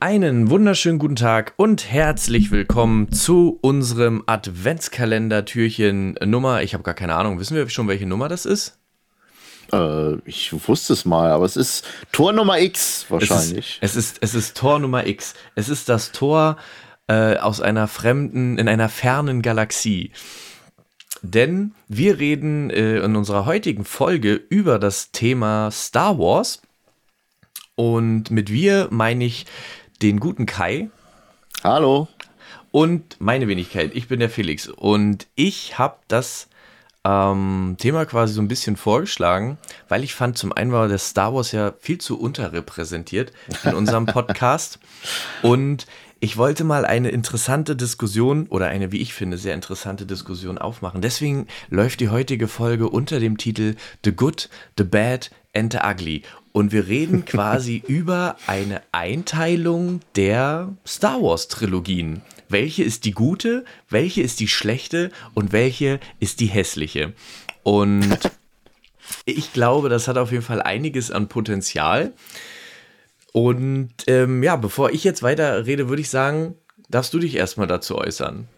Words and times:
Einen 0.00 0.48
wunderschönen 0.48 1.00
guten 1.00 1.16
Tag 1.16 1.54
und 1.56 1.90
herzlich 1.90 2.52
willkommen 2.52 3.10
zu 3.10 3.58
unserem 3.62 4.22
Adventskalender-Türchen 4.26 6.20
Nummer. 6.24 6.62
Ich 6.62 6.74
habe 6.74 6.84
gar 6.84 6.94
keine 6.94 7.16
Ahnung. 7.16 7.40
Wissen 7.40 7.56
wir 7.56 7.68
schon, 7.68 7.88
welche 7.88 8.06
Nummer 8.06 8.28
das 8.28 8.46
ist? 8.46 8.78
Äh, 9.72 10.18
ich 10.24 10.52
wusste 10.68 10.92
es 10.92 11.04
mal, 11.04 11.32
aber 11.32 11.44
es 11.46 11.56
ist 11.56 11.84
Tor 12.12 12.32
Nummer 12.32 12.60
X 12.60 13.06
wahrscheinlich. 13.08 13.78
Es 13.80 13.96
ist, 13.96 13.96
es 13.96 14.12
ist, 14.12 14.18
es 14.22 14.34
ist 14.36 14.56
Tor 14.56 14.78
Nummer 14.78 15.04
X. 15.04 15.34
Es 15.56 15.68
ist 15.68 15.88
das 15.88 16.12
Tor 16.12 16.58
äh, 17.08 17.36
aus 17.36 17.60
einer 17.60 17.88
fremden, 17.88 18.56
in 18.56 18.68
einer 18.68 18.88
fernen 18.88 19.42
Galaxie. 19.42 20.12
Denn 21.22 21.74
wir 21.88 22.20
reden 22.20 22.70
äh, 22.70 22.98
in 22.98 23.16
unserer 23.16 23.46
heutigen 23.46 23.84
Folge 23.84 24.34
über 24.34 24.78
das 24.78 25.10
Thema 25.10 25.72
Star 25.72 26.20
Wars. 26.20 26.62
Und 27.74 28.32
mit 28.32 28.50
wir 28.50 28.88
meine 28.90 29.24
ich 29.24 29.46
den 30.02 30.20
guten 30.20 30.46
Kai. 30.46 30.90
Hallo. 31.64 32.08
Und 32.70 33.16
meine 33.18 33.48
Wenigkeit. 33.48 33.94
Ich 33.94 34.08
bin 34.08 34.20
der 34.20 34.30
Felix. 34.30 34.68
Und 34.68 35.26
ich 35.34 35.78
habe 35.78 35.96
das 36.08 36.48
ähm, 37.04 37.76
Thema 37.78 38.04
quasi 38.04 38.34
so 38.34 38.42
ein 38.42 38.48
bisschen 38.48 38.76
vorgeschlagen, 38.76 39.58
weil 39.88 40.04
ich 40.04 40.14
fand, 40.14 40.38
zum 40.38 40.52
einen 40.52 40.72
war 40.72 40.88
das 40.88 41.08
Star 41.08 41.34
Wars 41.34 41.52
ja 41.52 41.72
viel 41.80 41.98
zu 41.98 42.20
unterrepräsentiert 42.20 43.32
in 43.64 43.74
unserem 43.74 44.06
Podcast. 44.06 44.78
Und 45.42 45.86
ich 46.20 46.36
wollte 46.36 46.64
mal 46.64 46.84
eine 46.84 47.10
interessante 47.10 47.76
Diskussion 47.76 48.48
oder 48.48 48.66
eine, 48.66 48.92
wie 48.92 49.00
ich 49.00 49.14
finde, 49.14 49.38
sehr 49.38 49.54
interessante 49.54 50.04
Diskussion 50.04 50.58
aufmachen. 50.58 51.00
Deswegen 51.00 51.46
läuft 51.70 52.00
die 52.00 52.08
heutige 52.08 52.48
Folge 52.48 52.88
unter 52.88 53.20
dem 53.20 53.38
Titel 53.38 53.76
The 54.04 54.12
Good, 54.12 54.48
The 54.76 54.84
Bad 54.84 55.30
and 55.54 55.72
The 55.72 55.78
Ugly. 55.84 56.22
Und 56.52 56.72
wir 56.72 56.88
reden 56.88 57.24
quasi 57.24 57.82
über 57.86 58.36
eine 58.46 58.82
Einteilung 58.92 60.00
der 60.16 60.74
Star 60.86 61.22
Wars 61.22 61.48
Trilogien. 61.48 62.22
Welche 62.48 62.82
ist 62.82 63.04
die 63.04 63.12
gute, 63.12 63.64
welche 63.88 64.22
ist 64.22 64.40
die 64.40 64.48
schlechte 64.48 65.10
und 65.34 65.52
welche 65.52 66.00
ist 66.18 66.40
die 66.40 66.46
hässliche? 66.46 67.12
Und 67.62 68.18
ich 69.24 69.52
glaube, 69.52 69.88
das 69.88 70.08
hat 70.08 70.18
auf 70.18 70.32
jeden 70.32 70.44
Fall 70.44 70.62
einiges 70.62 71.10
an 71.10 71.28
Potenzial. 71.28 72.14
Und 73.32 73.92
ähm, 74.06 74.42
ja, 74.42 74.56
bevor 74.56 74.90
ich 74.90 75.04
jetzt 75.04 75.22
weiter 75.22 75.66
rede, 75.66 75.88
würde 75.88 76.02
ich 76.02 76.10
sagen, 76.10 76.54
darfst 76.88 77.12
du 77.12 77.18
dich 77.18 77.36
erstmal 77.36 77.66
dazu 77.66 77.96
äußern. 77.96 78.48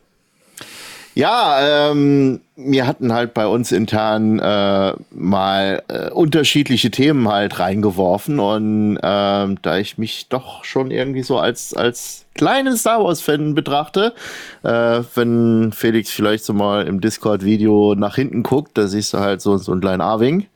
Ja, 1.14 1.90
ähm, 1.90 2.40
wir 2.56 2.86
hatten 2.86 3.12
halt 3.12 3.34
bei 3.34 3.46
uns 3.46 3.72
intern 3.72 4.38
äh, 4.38 4.92
mal 5.10 5.82
äh, 5.88 6.10
unterschiedliche 6.10 6.90
Themen 6.90 7.28
halt 7.28 7.58
reingeworfen 7.58 8.38
und 8.38 8.98
ähm, 9.02 9.58
da 9.62 9.78
ich 9.78 9.98
mich 9.98 10.28
doch 10.28 10.64
schon 10.64 10.90
irgendwie 10.90 11.22
so 11.22 11.38
als 11.38 11.74
als 11.74 12.26
kleinen 12.34 12.76
Star 12.76 13.02
Wars 13.02 13.20
Fan 13.20 13.54
betrachte, 13.54 14.14
äh, 14.62 15.02
wenn 15.14 15.72
Felix 15.72 16.10
vielleicht 16.10 16.44
so 16.44 16.52
mal 16.52 16.86
im 16.86 17.00
Discord 17.00 17.44
Video 17.44 17.94
nach 17.96 18.14
hinten 18.14 18.44
guckt, 18.44 18.78
da 18.78 18.86
siehst 18.86 19.12
du 19.12 19.18
halt 19.18 19.40
so 19.40 19.56
so 19.56 19.72
einen 19.72 19.80
kleinen 19.80 20.00
A-Wing 20.00 20.46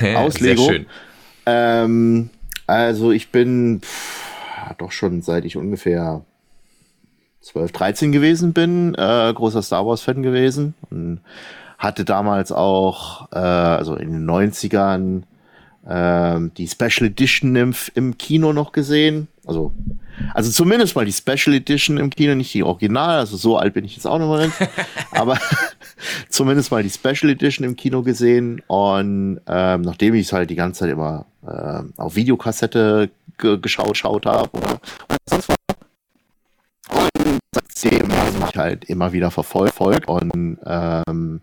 aus 0.16 0.38
Lego. 0.40 0.64
Sehr 0.64 0.72
schön. 0.72 0.86
Ähm, 1.46 2.30
also 2.66 3.10
ich 3.10 3.30
bin 3.30 3.80
pff, 3.82 4.24
doch 4.78 4.92
schon 4.92 5.22
seit 5.22 5.46
ich 5.46 5.56
ungefähr 5.56 6.22
12, 7.44 7.72
13 7.72 8.12
gewesen 8.12 8.52
bin, 8.52 8.94
äh, 8.94 9.32
großer 9.34 9.62
Star 9.62 9.86
Wars-Fan 9.86 10.22
gewesen 10.22 10.74
und 10.90 11.20
hatte 11.78 12.04
damals 12.04 12.52
auch, 12.52 13.30
äh, 13.32 13.38
also 13.38 13.96
in 13.96 14.12
den 14.12 14.24
90ern, 14.24 15.24
äh, 15.86 16.50
die 16.56 16.66
Special 16.66 17.06
Edition 17.06 17.54
im, 17.54 17.74
im 17.94 18.16
Kino 18.16 18.54
noch 18.54 18.72
gesehen. 18.72 19.28
Also, 19.46 19.72
also 20.32 20.50
zumindest 20.50 20.96
mal 20.96 21.04
die 21.04 21.12
Special 21.12 21.54
Edition 21.54 21.98
im 21.98 22.08
Kino, 22.08 22.34
nicht 22.34 22.54
die 22.54 22.62
Original, 22.62 23.18
also 23.18 23.36
so 23.36 23.58
alt 23.58 23.74
bin 23.74 23.84
ich 23.84 23.94
jetzt 23.94 24.06
auch 24.06 24.18
noch 24.18 24.28
mal 24.28 24.46
nicht. 24.46 24.56
aber 25.10 25.38
zumindest 26.30 26.70
mal 26.70 26.82
die 26.82 26.88
Special 26.88 27.30
Edition 27.30 27.66
im 27.66 27.76
Kino 27.76 28.02
gesehen 28.02 28.62
und 28.68 29.40
ähm, 29.46 29.82
nachdem 29.82 30.14
ich 30.14 30.28
es 30.28 30.32
halt 30.32 30.48
die 30.48 30.56
ganze 30.56 30.80
Zeit 30.80 30.90
immer 30.90 31.26
äh, 31.46 31.82
auf 31.98 32.16
Videokassette 32.16 33.10
geschaut, 33.36 33.88
geschaut 33.88 34.24
habe 34.24 34.48
oder, 34.56 34.80
oder 35.08 35.16
sonst 35.28 35.48
was 35.50 35.63
seitdem 37.76 38.08
mich 38.08 38.56
halt 38.56 38.84
immer 38.84 39.12
wieder 39.12 39.30
verfolgt. 39.30 40.08
Und 40.08 40.58
ähm, 40.64 41.40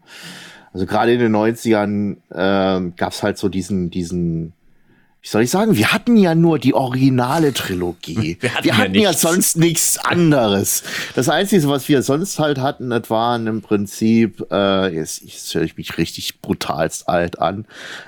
also 0.73 0.85
gerade 0.85 1.13
in 1.13 1.19
den 1.19 1.35
90ern 1.35 2.17
ähm, 2.33 2.93
gab 2.95 3.11
es 3.11 3.23
halt 3.23 3.37
so 3.37 3.49
diesen, 3.49 3.89
diesen 3.89 4.53
wie 5.23 5.27
soll 5.27 5.43
ich 5.43 5.51
sagen, 5.51 5.77
wir 5.77 5.93
hatten 5.93 6.17
ja 6.17 6.33
nur 6.33 6.57
die 6.57 6.73
originale 6.73 7.53
Trilogie. 7.53 8.37
Wir 8.41 8.55
hatten, 8.55 8.65
wir 8.65 8.77
hatten 8.77 8.95
ja, 8.95 9.01
ja, 9.01 9.13
sonst 9.13 9.55
nichts 9.55 9.99
anderes. 9.99 10.83
Das 11.13 11.29
Einzige, 11.29 11.67
was 11.69 11.87
wir 11.87 12.01
sonst 12.01 12.39
halt 12.39 12.57
hatten, 12.57 12.89
das 12.89 13.09
waren 13.09 13.45
im 13.45 13.61
Prinzip, 13.61 14.43
äh, 14.51 14.93
jetzt, 14.95 15.21
jetzt 15.21 15.53
höre 15.53 15.61
ich 15.61 15.77
mich 15.77 15.97
richtig 15.97 16.41
brutalst 16.41 17.07
alt 17.07 17.39
an, 17.39 17.65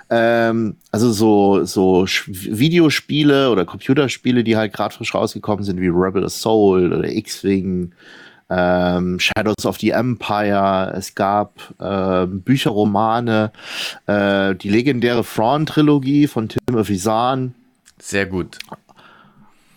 ähm, 0.10 0.78
also 0.92 1.12
so, 1.12 1.66
so 1.66 2.06
Videospiele 2.06 3.52
oder 3.52 3.66
Computerspiele, 3.66 4.44
die 4.44 4.58
halt 4.58 4.74
gerade 4.74 4.96
frisch 4.96 5.14
rausgekommen 5.14 5.64
sind, 5.64 5.80
wie 5.80 5.90
Rebel 5.90 6.28
Soul 6.30 6.94
oder 6.94 7.10
X-Wing, 7.10 7.94
ähm, 8.50 9.20
Shadows 9.20 9.66
of 9.66 9.80
the 9.80 9.92
Empire, 9.92 10.94
es 10.96 11.16
gab 11.16 11.60
äh, 11.80 12.26
Bücher, 12.28 12.72
Romane, 12.72 13.52
äh, 14.08 14.56
die 14.56 14.70
legendäre 14.70 15.24
Thrawn-Trilogie 15.24 16.28
von 16.28 16.50
Timothy 16.50 16.98
Zahn. 16.98 17.56
Sehr 18.00 18.26
gut. 18.26 18.60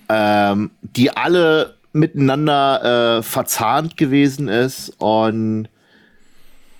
Ähm, 0.08 0.70
die 0.82 1.16
alle 1.16 1.74
miteinander 1.92 3.18
äh, 3.18 3.22
verzahnt 3.22 3.96
gewesen 3.96 4.48
ist 4.48 4.92
und 4.98 5.68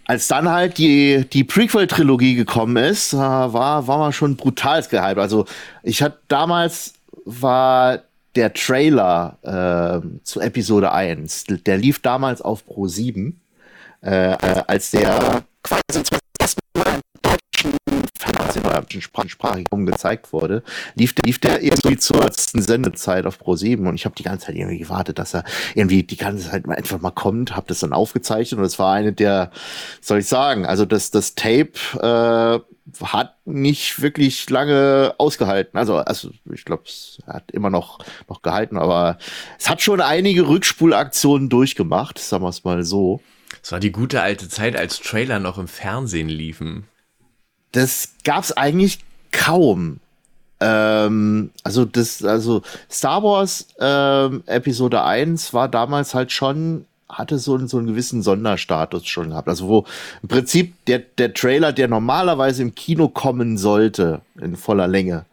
als 0.07 0.29
dann 0.29 0.49
halt 0.49 0.79
die, 0.79 1.27
die 1.33 1.43
Prequel-Trilogie 1.43 2.37
gekommen 2.37 2.77
ist, 2.77 3.13
äh, 3.13 3.17
war, 3.17 3.87
war 3.87 3.99
man 3.99 4.13
schon 4.13 4.37
brutal 4.37 4.83
gehypt. 4.83 5.19
Also 5.19 5.47
ich 5.83 6.03
hatte 6.03 6.19
damals 6.29 6.95
war 7.25 8.03
der 8.37 8.53
Trailer 8.53 9.39
äh, 9.43 10.23
zu 10.23 10.41
Episode 10.41 10.93
1, 10.93 11.45
der 11.67 11.79
lief 11.79 12.01
damals 12.01 12.43
auf 12.43 12.65
Pro 12.67 12.87
7, 12.87 13.41
äh, 14.03 14.11
als 14.11 14.91
der 14.91 15.43
quasi 15.63 16.03
zum 16.05 16.19
ersten 16.39 16.61
Mal 16.77 16.95
im 16.95 17.01
deutschen 17.23 17.73
im 18.95 19.29
Sprachraum 19.29 19.87
gezeigt 19.87 20.33
wurde, 20.33 20.63
lief, 20.95 21.15
lief 21.25 21.39
der 21.39 21.63
irgendwie 21.63 21.97
zur 21.97 22.23
letzten 22.23 22.63
Sendezeit 22.63 23.27
auf 23.27 23.39
Pro 23.39 23.57
7 23.57 23.87
und 23.87 23.95
ich 23.95 24.05
habe 24.05 24.15
die 24.15 24.23
ganze 24.23 24.47
Zeit 24.47 24.57
irgendwie 24.57 24.79
gewartet, 24.79 25.19
dass 25.19 25.35
er 25.35 25.45
irgendwie 25.75 26.03
die 26.03 26.17
ganze 26.17 26.51
Zeit 26.51 26.69
einfach 26.69 27.01
mal 27.01 27.11
kommt, 27.11 27.57
habe 27.57 27.67
das 27.69 27.81
dann 27.81 27.93
aufgezeichnet. 27.93 28.59
Und 28.59 28.67
es 28.67 28.79
war 28.79 28.95
eine 28.95 29.13
der, 29.13 29.51
soll 30.01 30.19
ich 30.19 30.27
sagen, 30.27 30.67
also 30.67 30.85
das, 30.85 31.11
das 31.11 31.35
Tape 31.35 31.73
äh, 32.01 32.76
hat 33.03 33.35
nicht 33.47 34.01
wirklich 34.01 34.49
lange 34.49 35.15
ausgehalten. 35.19 35.79
Also, 35.79 35.97
also 35.97 36.31
ich 36.53 36.65
glaube, 36.65 36.85
es 36.87 37.19
hat 37.27 37.51
immer 37.51 37.71
noch, 37.71 37.99
noch 38.29 38.43
gehalten, 38.43 38.79
aber 38.79 39.19
es 39.59 39.69
hat 39.69 39.83
schon 39.83 40.01
einige 40.01 40.49
Rückspulaktionen 40.49 41.49
durchgemacht, 41.49 42.19
sagen 42.19 42.45
wir 42.45 42.49
es 42.49 42.65
mal 42.65 42.85
so. 42.85 43.21
Es 43.63 43.73
war 43.73 43.81
die 43.81 43.93
gute 43.93 44.23
alte 44.23 44.49
Zeit, 44.49 44.77
als 44.77 45.01
Trailer 45.01 45.41
noch 45.41 45.59
im 45.59 45.69
Fernsehen 45.69 46.29
liefen. 46.29 46.87
Das 47.73 48.15
gab 48.25 48.45
es 48.45 48.57
eigentlich 48.57 49.01
kaum. 49.33 50.01
Ähm, 50.61 51.51
also 51.65 51.85
das, 51.85 52.25
also 52.25 52.63
Star 52.91 53.23
Wars 53.23 53.69
ähm, 53.79 54.43
Episode 54.47 55.03
1 55.03 55.53
war 55.53 55.69
damals 55.69 56.15
halt 56.15 56.33
schon 56.33 56.87
hatte 57.09 57.39
so, 57.39 57.59
so 57.67 57.79
einen 57.79 57.87
gewissen 57.87 58.23
Sonderstatus 58.23 59.07
schon 59.07 59.31
gehabt. 59.31 59.49
Also 59.49 59.69
wo 59.69 59.87
im 60.23 60.29
Prinzip 60.29 60.75
der, 60.87 60.99
der 60.99 61.35
Trailer, 61.35 61.73
der 61.73 61.89
normalerweise 61.89 62.63
im 62.63 62.75
Kino 62.75 63.09
kommen 63.09 63.59
sollte, 63.59 64.21
in 64.41 64.57
voller 64.57 64.89
Länge, 64.89 65.25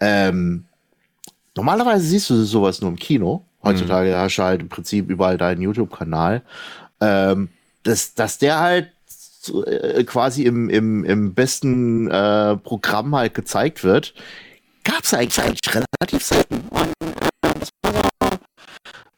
ähm, 0.00 0.64
normalerweise 1.56 2.04
siehst 2.04 2.30
du 2.30 2.44
sowas 2.44 2.80
nur 2.80 2.90
im 2.90 2.96
Kino. 2.96 3.44
Heutzutage 3.62 4.10
mhm. 4.10 4.16
hast 4.16 4.36
du 4.36 4.42
halt 4.42 4.60
im 4.60 4.68
Prinzip 4.68 5.10
überall 5.10 5.38
deinen 5.38 5.62
YouTube-Kanal. 5.62 6.42
Ähm, 7.00 7.48
dass, 7.82 8.14
dass 8.14 8.38
der 8.38 8.60
halt 8.60 8.90
äh, 9.66 10.04
quasi 10.04 10.44
im, 10.44 10.68
im, 10.68 11.04
im 11.04 11.34
besten 11.34 12.08
äh, 12.10 12.56
Programm 12.56 13.14
halt 13.16 13.34
gezeigt 13.34 13.82
wird, 13.82 14.14
gab 14.84 15.02
es 15.02 15.14
eigentlich, 15.14 15.42
eigentlich 15.42 15.74
relativ 15.74 16.24
selten. 16.24 16.56
Äh, 16.56 17.64
so 17.80 18.38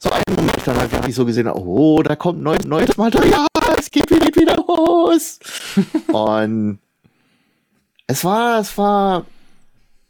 so 0.02 0.10
einen 0.10 0.36
Moment 0.36 0.59
dann 0.62 0.78
halt 0.78 0.92
wirklich 0.92 1.14
so 1.14 1.24
gesehen, 1.24 1.48
oh, 1.48 2.02
da 2.02 2.16
kommt 2.16 2.42
neu, 2.42 2.56
neues 2.66 2.96
Material, 2.96 3.46
es 3.78 3.90
geht 3.90 4.10
wieder 4.10 4.56
los. 4.56 5.38
und 6.12 6.78
es 8.06 8.24
war, 8.24 8.60
es 8.60 8.76
war 8.76 9.24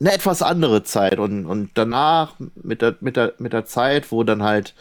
eine 0.00 0.12
etwas 0.12 0.42
andere 0.42 0.82
Zeit 0.82 1.18
und, 1.18 1.46
und 1.46 1.70
danach 1.74 2.34
mit 2.54 2.80
der, 2.80 2.96
mit 3.00 3.16
der, 3.16 3.34
mit 3.38 3.52
der 3.52 3.66
Zeit, 3.66 4.10
wo 4.10 4.24
dann 4.24 4.42
halt 4.42 4.74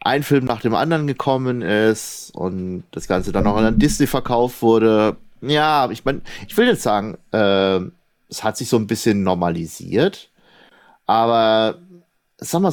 ein 0.00 0.22
Film 0.22 0.44
nach 0.44 0.60
dem 0.60 0.74
anderen 0.74 1.06
gekommen 1.06 1.60
ist 1.60 2.30
und 2.34 2.84
das 2.92 3.08
Ganze 3.08 3.32
dann 3.32 3.46
auch 3.46 3.56
an 3.56 3.78
Disney 3.78 4.06
verkauft 4.06 4.62
wurde. 4.62 5.16
Ja, 5.40 5.90
ich 5.90 6.04
meine, 6.04 6.22
ich 6.46 6.56
will 6.56 6.66
jetzt 6.66 6.82
sagen, 6.82 7.18
äh, 7.32 7.80
es 8.30 8.44
hat 8.44 8.56
sich 8.56 8.68
so 8.68 8.76
ein 8.76 8.86
bisschen 8.86 9.22
normalisiert, 9.22 10.30
aber 11.06 11.78
sagen 12.38 12.64
wir 12.64 12.72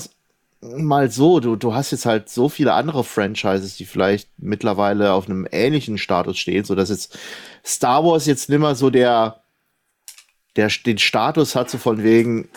mal 0.77 1.09
so, 1.09 1.39
du, 1.39 1.55
du 1.55 1.73
hast 1.73 1.91
jetzt 1.91 2.05
halt 2.05 2.29
so 2.29 2.49
viele 2.49 2.73
andere 2.73 3.03
Franchises, 3.03 3.77
die 3.77 3.85
vielleicht 3.85 4.29
mittlerweile 4.37 5.13
auf 5.13 5.25
einem 5.27 5.47
ähnlichen 5.51 5.97
Status 5.97 6.37
stehen, 6.37 6.63
so 6.63 6.75
dass 6.75 6.89
jetzt 6.89 7.17
Star 7.65 8.03
Wars 8.03 8.25
jetzt 8.25 8.49
nimmer 8.49 8.75
so 8.75 8.89
der, 8.89 9.41
der 10.55 10.69
den 10.85 10.97
Status 10.97 11.55
hat, 11.55 11.69
so 11.69 11.77
von 11.77 12.03
wegen 12.03 12.49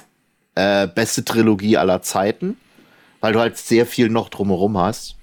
äh, 0.54 0.86
beste 0.86 1.24
Trilogie 1.24 1.76
aller 1.76 2.02
Zeiten, 2.02 2.56
weil 3.20 3.32
du 3.32 3.40
halt 3.40 3.56
sehr 3.56 3.86
viel 3.86 4.08
noch 4.08 4.28
drumherum 4.28 4.76
hast. 4.78 5.16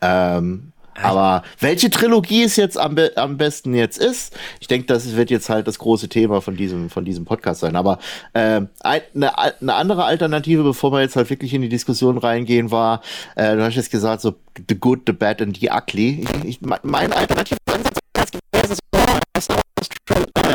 Ähm, 0.00 0.73
aber 1.02 1.42
welche 1.60 1.90
Trilogie 1.90 2.44
es 2.44 2.56
jetzt 2.56 2.78
am, 2.78 2.94
be 2.94 3.12
am 3.16 3.36
besten 3.36 3.74
jetzt 3.74 3.98
ist, 3.98 4.36
ich 4.60 4.68
denke, 4.68 4.86
das 4.86 5.16
wird 5.16 5.30
jetzt 5.30 5.48
halt 5.48 5.66
das 5.66 5.78
große 5.78 6.08
Thema 6.08 6.40
von 6.40 6.56
diesem, 6.56 6.90
von 6.90 7.04
diesem 7.04 7.24
Podcast 7.24 7.60
sein. 7.60 7.76
Aber 7.76 7.98
äh, 8.32 8.62
eine, 8.80 9.38
eine 9.38 9.74
andere 9.74 10.04
Alternative, 10.04 10.62
bevor 10.62 10.92
wir 10.92 11.00
jetzt 11.00 11.16
halt 11.16 11.30
wirklich 11.30 11.52
in 11.54 11.62
die 11.62 11.68
Diskussion 11.68 12.18
reingehen, 12.18 12.70
war, 12.70 13.02
äh, 13.36 13.56
du 13.56 13.64
hast 13.64 13.74
jetzt 13.76 13.90
gesagt, 13.90 14.22
so 14.22 14.34
The 14.68 14.78
Good, 14.78 15.02
The 15.06 15.12
Bad 15.12 15.42
and 15.42 15.58
The 15.58 15.70
Ugly. 15.70 16.26
Ich, 16.44 16.60
ich, 16.60 16.60
mein 16.60 17.12
Alternative 17.12 17.58
wäre 17.66 18.66
so 18.68 18.74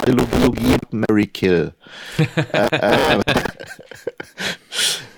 Trilogie 0.04 0.78
Mary 0.92 1.28
Kill. 1.28 1.74
äh, 2.54 2.68
äh, 2.72 3.20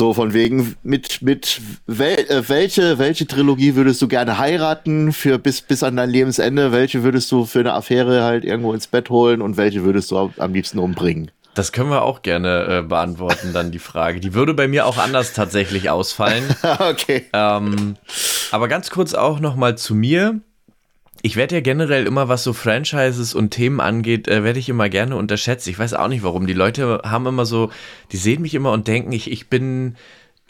so 0.00 0.14
von 0.14 0.32
wegen, 0.32 0.76
mit, 0.82 1.20
mit 1.20 1.60
wel, 1.86 2.18
äh, 2.30 2.48
welche, 2.48 2.98
welche 2.98 3.26
Trilogie 3.26 3.74
würdest 3.74 4.00
du 4.00 4.08
gerne 4.08 4.38
heiraten 4.38 5.12
für 5.12 5.38
bis, 5.38 5.60
bis 5.60 5.82
an 5.82 5.96
dein 5.96 6.08
Lebensende? 6.08 6.72
Welche 6.72 7.02
würdest 7.02 7.30
du 7.30 7.44
für 7.44 7.60
eine 7.60 7.74
Affäre 7.74 8.24
halt 8.24 8.46
irgendwo 8.46 8.72
ins 8.72 8.86
Bett 8.86 9.10
holen 9.10 9.42
und 9.42 9.58
welche 9.58 9.84
würdest 9.84 10.10
du 10.10 10.32
am 10.38 10.54
liebsten 10.54 10.78
umbringen? 10.78 11.30
Das 11.52 11.72
können 11.72 11.90
wir 11.90 12.00
auch 12.00 12.22
gerne 12.22 12.78
äh, 12.78 12.82
beantworten, 12.82 13.52
dann 13.52 13.72
die 13.72 13.78
Frage. 13.78 14.20
Die 14.20 14.32
würde 14.32 14.54
bei 14.54 14.68
mir 14.68 14.86
auch 14.86 14.96
anders 14.96 15.34
tatsächlich 15.34 15.90
ausfallen. 15.90 16.44
okay. 16.78 17.26
Ähm, 17.34 17.96
aber 18.52 18.68
ganz 18.68 18.88
kurz 18.88 19.12
auch 19.12 19.38
nochmal 19.38 19.76
zu 19.76 19.94
mir 19.94 20.40
ich 21.22 21.36
werde 21.36 21.56
ja 21.56 21.60
generell 21.60 22.06
immer, 22.06 22.28
was 22.28 22.44
so 22.44 22.52
Franchises 22.52 23.34
und 23.34 23.50
Themen 23.50 23.80
angeht, 23.80 24.28
äh, 24.28 24.42
werde 24.42 24.58
ich 24.58 24.68
immer 24.68 24.88
gerne 24.88 25.16
unterschätzt. 25.16 25.68
Ich 25.68 25.78
weiß 25.78 25.94
auch 25.94 26.08
nicht 26.08 26.22
warum. 26.22 26.46
Die 26.46 26.54
Leute 26.54 27.02
haben 27.04 27.26
immer 27.26 27.46
so, 27.46 27.70
die 28.12 28.16
sehen 28.16 28.42
mich 28.42 28.54
immer 28.54 28.72
und 28.72 28.88
denken, 28.88 29.12
ich, 29.12 29.30
ich 29.30 29.48
bin 29.48 29.96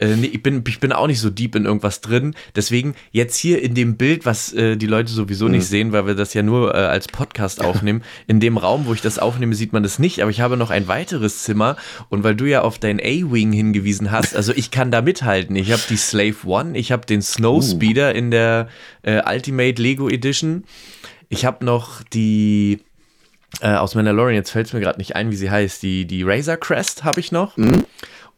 äh, 0.01 0.15
nee, 0.15 0.27
ich, 0.27 0.41
bin, 0.41 0.63
ich 0.67 0.79
bin 0.79 0.91
auch 0.91 1.07
nicht 1.07 1.19
so 1.19 1.29
deep 1.29 1.55
in 1.55 1.65
irgendwas 1.65 2.01
drin. 2.01 2.33
Deswegen 2.55 2.95
jetzt 3.11 3.37
hier 3.37 3.61
in 3.61 3.75
dem 3.75 3.97
Bild, 3.97 4.25
was 4.25 4.51
äh, 4.51 4.75
die 4.75 4.87
Leute 4.87 5.11
sowieso 5.11 5.45
mhm. 5.45 5.51
nicht 5.51 5.67
sehen, 5.67 5.91
weil 5.91 6.07
wir 6.07 6.15
das 6.15 6.33
ja 6.33 6.41
nur 6.41 6.73
äh, 6.73 6.77
als 6.77 7.07
Podcast 7.07 7.63
aufnehmen, 7.63 8.03
in 8.27 8.39
dem 8.39 8.57
Raum, 8.57 8.87
wo 8.87 8.93
ich 8.93 9.01
das 9.01 9.19
aufnehme, 9.19 9.53
sieht 9.53 9.73
man 9.73 9.83
das 9.83 9.99
nicht. 9.99 10.21
Aber 10.21 10.31
ich 10.31 10.41
habe 10.41 10.57
noch 10.57 10.71
ein 10.71 10.87
weiteres 10.87 11.43
Zimmer 11.43 11.77
und 12.09 12.23
weil 12.23 12.35
du 12.35 12.45
ja 12.45 12.61
auf 12.63 12.79
dein 12.79 12.99
A-Wing 12.99 13.51
hingewiesen 13.51 14.11
hast, 14.11 14.35
also 14.35 14.53
ich 14.53 14.71
kann 14.71 14.89
da 14.89 15.01
mithalten. 15.01 15.55
Ich 15.55 15.71
habe 15.71 15.83
die 15.87 15.97
Slave 15.97 16.35
One, 16.45 16.77
ich 16.77 16.91
habe 16.91 17.05
den 17.05 17.21
Snowspeeder 17.21 18.11
uh. 18.11 18.17
in 18.17 18.31
der 18.31 18.69
äh, 19.03 19.21
Ultimate 19.25 19.79
Lego 19.79 20.09
Edition. 20.09 20.63
Ich 21.29 21.45
habe 21.45 21.63
noch 21.63 22.01
die 22.03 22.79
äh, 23.61 23.75
aus 23.75 23.95
Mandalorian, 23.95 24.35
jetzt 24.35 24.51
fällt 24.51 24.67
es 24.67 24.73
mir 24.73 24.79
gerade 24.79 24.97
nicht 24.97 25.15
ein, 25.15 25.29
wie 25.29 25.35
sie 25.35 25.51
heißt, 25.51 25.83
die, 25.83 26.05
die 26.05 26.23
Razor 26.23 26.57
Crest 26.57 27.03
habe 27.03 27.19
ich 27.19 27.31
noch. 27.31 27.57
Mhm. 27.57 27.85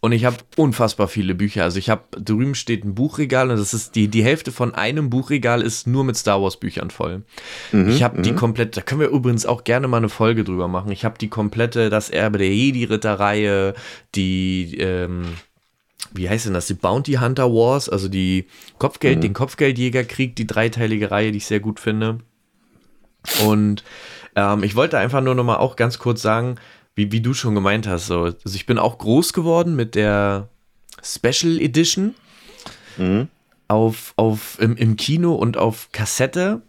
Und 0.03 0.11
ich 0.11 0.25
habe 0.25 0.35
unfassbar 0.57 1.07
viele 1.07 1.33
Bücher. 1.33 1.63
Also 1.63 1.79
ich 1.79 1.89
habe, 1.89 2.03
drüben 2.11 2.55
steht 2.55 2.83
ein 2.83 2.93
Buchregal 2.93 3.49
und 3.49 3.57
das 3.57 3.73
ist 3.73 3.95
die, 3.95 4.09
die 4.09 4.21
Hälfte 4.21 4.51
von 4.51 4.75
einem 4.75 5.09
Buchregal 5.09 5.61
ist 5.61 5.87
nur 5.87 6.03
mit 6.03 6.17
Star 6.17 6.41
Wars 6.41 6.57
Büchern 6.57 6.89
voll. 6.89 7.23
Mhm, 7.71 7.87
ich 7.87 8.03
habe 8.03 8.21
die 8.21 8.33
mhm. 8.33 8.35
komplette, 8.35 8.71
da 8.71 8.81
können 8.81 8.99
wir 8.99 9.07
übrigens 9.07 9.45
auch 9.45 9.63
gerne 9.63 9.87
mal 9.87 9.95
eine 9.95 10.09
Folge 10.09 10.43
drüber 10.43 10.67
machen. 10.67 10.91
Ich 10.91 11.05
habe 11.05 11.17
die 11.17 11.29
komplette, 11.29 11.89
das 11.89 12.09
Erbe 12.09 12.37
der 12.37 12.53
Jedi-Ritterreihe, 12.53 13.75
die, 14.13 14.75
ähm, 14.77 15.35
wie 16.13 16.29
heißt 16.29 16.47
denn 16.47 16.53
das? 16.53 16.67
Die 16.67 16.73
Bounty 16.73 17.13
Hunter 17.13 17.49
Wars, 17.53 17.87
also 17.87 18.09
die 18.09 18.47
Kopfgeld, 18.79 19.19
mhm. 19.19 19.21
den 19.21 19.33
Kopfgeldjägerkrieg, 19.33 20.35
die 20.35 20.47
dreiteilige 20.47 21.11
Reihe, 21.11 21.31
die 21.31 21.37
ich 21.37 21.45
sehr 21.45 21.61
gut 21.61 21.79
finde. 21.79 22.17
Und 23.45 23.85
ähm, 24.35 24.63
ich 24.63 24.75
wollte 24.75 24.97
einfach 24.97 25.21
nur 25.21 25.35
noch 25.35 25.45
mal 25.45 25.59
auch 25.59 25.77
ganz 25.77 25.97
kurz 25.97 26.21
sagen, 26.21 26.57
wie, 26.95 27.11
wie 27.11 27.21
du 27.21 27.33
schon 27.33 27.55
gemeint 27.55 27.87
hast, 27.87 28.07
so. 28.07 28.23
Also 28.23 28.55
ich 28.55 28.65
bin 28.65 28.77
auch 28.77 28.97
groß 28.97 29.33
geworden 29.33 29.75
mit 29.75 29.95
der 29.95 30.49
Special 31.01 31.59
Edition 31.59 32.15
mhm. 32.97 33.27
auf, 33.67 34.13
auf, 34.15 34.57
im, 34.59 34.75
im 34.77 34.95
Kino 34.95 35.33
und 35.33 35.57
auf 35.57 35.89
Kassette 35.91 36.61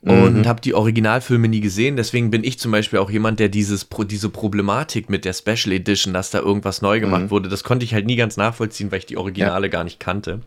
und 0.00 0.38
mhm. 0.38 0.46
habe 0.46 0.60
die 0.60 0.74
Originalfilme 0.74 1.48
nie 1.48 1.60
gesehen. 1.60 1.96
Deswegen 1.96 2.30
bin 2.30 2.44
ich 2.44 2.58
zum 2.58 2.70
Beispiel 2.70 3.00
auch 3.00 3.10
jemand, 3.10 3.40
der 3.40 3.48
dieses, 3.48 3.88
diese 4.06 4.28
Problematik 4.28 5.10
mit 5.10 5.24
der 5.24 5.32
Special 5.32 5.72
Edition, 5.72 6.14
dass 6.14 6.30
da 6.30 6.38
irgendwas 6.38 6.82
neu 6.82 7.00
gemacht 7.00 7.24
mhm. 7.24 7.30
wurde, 7.30 7.48
das 7.48 7.64
konnte 7.64 7.84
ich 7.84 7.94
halt 7.94 8.06
nie 8.06 8.16
ganz 8.16 8.36
nachvollziehen, 8.36 8.92
weil 8.92 9.00
ich 9.00 9.06
die 9.06 9.16
Originale 9.16 9.66
ja. 9.66 9.70
gar 9.70 9.84
nicht 9.84 9.98
kannte. 9.98 10.42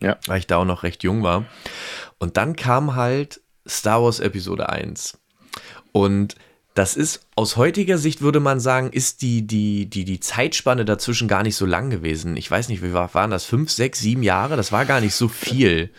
Ja. 0.00 0.18
Weil 0.26 0.38
ich 0.38 0.46
da 0.46 0.58
auch 0.58 0.64
noch 0.64 0.82
recht 0.82 1.02
jung 1.02 1.22
war. 1.22 1.44
Und 2.18 2.36
dann 2.36 2.56
kam 2.56 2.94
halt 2.94 3.40
Star 3.66 4.02
Wars 4.02 4.20
Episode 4.20 4.68
1. 4.68 5.18
Und 5.92 6.36
das 6.74 6.96
ist 6.96 7.26
aus 7.34 7.56
heutiger 7.56 7.98
Sicht 7.98 8.22
würde 8.22 8.40
man 8.40 8.60
sagen, 8.60 8.90
ist 8.92 9.22
die, 9.22 9.46
die, 9.46 9.86
die, 9.86 10.04
die 10.04 10.20
Zeitspanne 10.20 10.84
dazwischen 10.84 11.28
gar 11.28 11.42
nicht 11.42 11.56
so 11.56 11.66
lang 11.66 11.90
gewesen. 11.90 12.36
Ich 12.36 12.50
weiß 12.50 12.68
nicht, 12.68 12.82
wie 12.82 12.92
war, 12.92 13.12
waren 13.14 13.30
das? 13.30 13.44
Fünf, 13.44 13.70
sechs, 13.70 14.00
sieben 14.00 14.22
Jahre? 14.22 14.56
Das 14.56 14.70
war 14.70 14.84
gar 14.84 15.00
nicht 15.00 15.14
so 15.14 15.28
viel. 15.28 15.90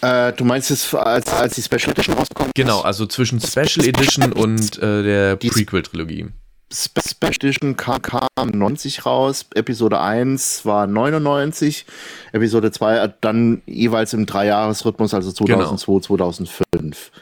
Äh, 0.00 0.32
du 0.32 0.44
meinst 0.44 0.70
es, 0.70 0.94
als, 0.94 1.32
als 1.32 1.54
die 1.54 1.62
Special 1.62 1.90
Edition 1.90 2.16
rauskommt? 2.16 2.52
Genau, 2.54 2.80
also 2.80 3.06
zwischen 3.06 3.40
Special 3.40 3.86
Edition 3.86 4.32
und 4.32 4.78
äh, 4.78 5.02
der 5.02 5.36
Prequel-Trilogie. 5.36 6.28
Special 6.72 7.34
Edition 7.36 7.76
kam, 7.76 8.02
kam 8.02 8.48
90 8.48 9.06
raus, 9.06 9.46
Episode 9.54 10.00
1 10.00 10.64
war 10.64 10.86
99, 10.86 11.86
Episode 12.32 12.72
2 12.72 13.14
dann 13.20 13.62
jeweils 13.66 14.12
im 14.14 14.26
Dreijahresrhythmus, 14.26 15.14
also 15.14 15.30
2002, 15.30 15.86
genau. 15.86 16.00
2005. 16.00 17.12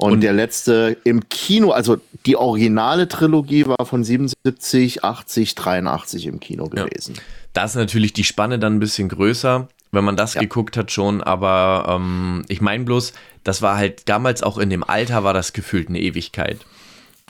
Und, 0.00 0.12
und, 0.12 0.20
der 0.22 0.32
letzte 0.32 0.96
im 1.04 1.28
Kino, 1.28 1.72
also 1.72 1.98
die 2.24 2.36
originale 2.36 3.06
Trilogie 3.06 3.66
war 3.66 3.84
von 3.84 4.02
77, 4.02 5.04
80, 5.04 5.54
83 5.54 6.26
im 6.26 6.40
Kino 6.40 6.68
gewesen. 6.68 7.16
Ja. 7.16 7.22
Da 7.52 7.64
ist 7.64 7.74
natürlich 7.74 8.14
die 8.14 8.24
Spanne 8.24 8.58
dann 8.58 8.76
ein 8.76 8.80
bisschen 8.80 9.10
größer, 9.10 9.68
wenn 9.92 10.04
man 10.04 10.16
das 10.16 10.34
ja. 10.34 10.40
geguckt 10.40 10.78
hat 10.78 10.90
schon, 10.90 11.22
aber 11.22 11.84
ähm, 11.88 12.44
ich 12.48 12.62
meine 12.62 12.84
bloß, 12.84 13.12
das 13.44 13.60
war 13.60 13.76
halt 13.76 14.08
damals 14.08 14.42
auch 14.42 14.56
in 14.56 14.70
dem 14.70 14.84
Alter 14.84 15.22
war 15.22 15.34
das 15.34 15.52
gefühlt 15.52 15.90
eine 15.90 16.00
Ewigkeit. 16.00 16.60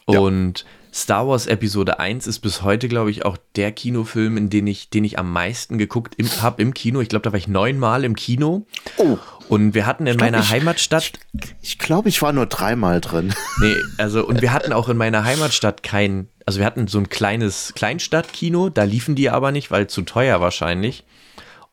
Und 0.05 0.61
ja. 0.61 0.67
Star 0.93 1.27
Wars 1.27 1.47
Episode 1.47 1.99
1 1.99 2.29
ist 2.29 2.39
bis 2.39 2.63
heute, 2.63 2.89
glaube 2.89 3.11
ich, 3.11 3.25
auch 3.25 3.37
der 3.57 3.73
Kinofilm, 3.73 4.37
in 4.37 4.49
den 4.49 4.69
ich, 4.69 4.91
den 4.91 5.05
ich 5.05 5.19
am 5.19 5.33
meisten 5.33 5.77
geguckt 5.77 6.17
habe 6.41 6.63
im 6.63 6.73
Kino. 6.75 7.01
Ich 7.01 7.09
glaube, 7.09 7.23
da 7.25 7.33
war 7.33 7.39
ich 7.39 7.49
neunmal 7.49 8.05
im 8.05 8.15
Kino. 8.15 8.65
Oh. 8.97 9.19
Und 9.51 9.75
wir 9.75 9.85
hatten 9.85 10.07
in 10.07 10.17
glaub, 10.17 10.31
meiner 10.31 10.45
ich, 10.45 10.51
Heimatstadt. 10.51 11.13
Ich, 11.33 11.55
ich 11.61 11.79
glaube, 11.79 12.09
ich 12.09 12.23
war 12.23 12.33
nur 12.33 12.47
dreimal 12.47 13.01
drin. 13.01 13.35
Nee, 13.61 13.75
also, 13.99 14.25
und 14.25 14.43
wir 14.43 14.53
hatten 14.53 14.73
auch 14.73 14.89
in 14.89 14.97
meiner 14.97 15.25
Heimatstadt 15.25 15.83
kein, 15.83 16.29
also 16.47 16.61
wir 16.61 16.67
hatten 16.67 16.87
so 16.87 16.99
ein 16.99 17.09
kleines 17.09 17.73
Kleinstadtkino, 17.75 18.69
da 18.69 18.85
liefen 18.85 19.17
die 19.17 19.29
aber 19.29 19.51
nicht, 19.51 19.73
weil 19.73 19.89
zu 19.89 20.03
teuer 20.03 20.41
wahrscheinlich. 20.41 21.05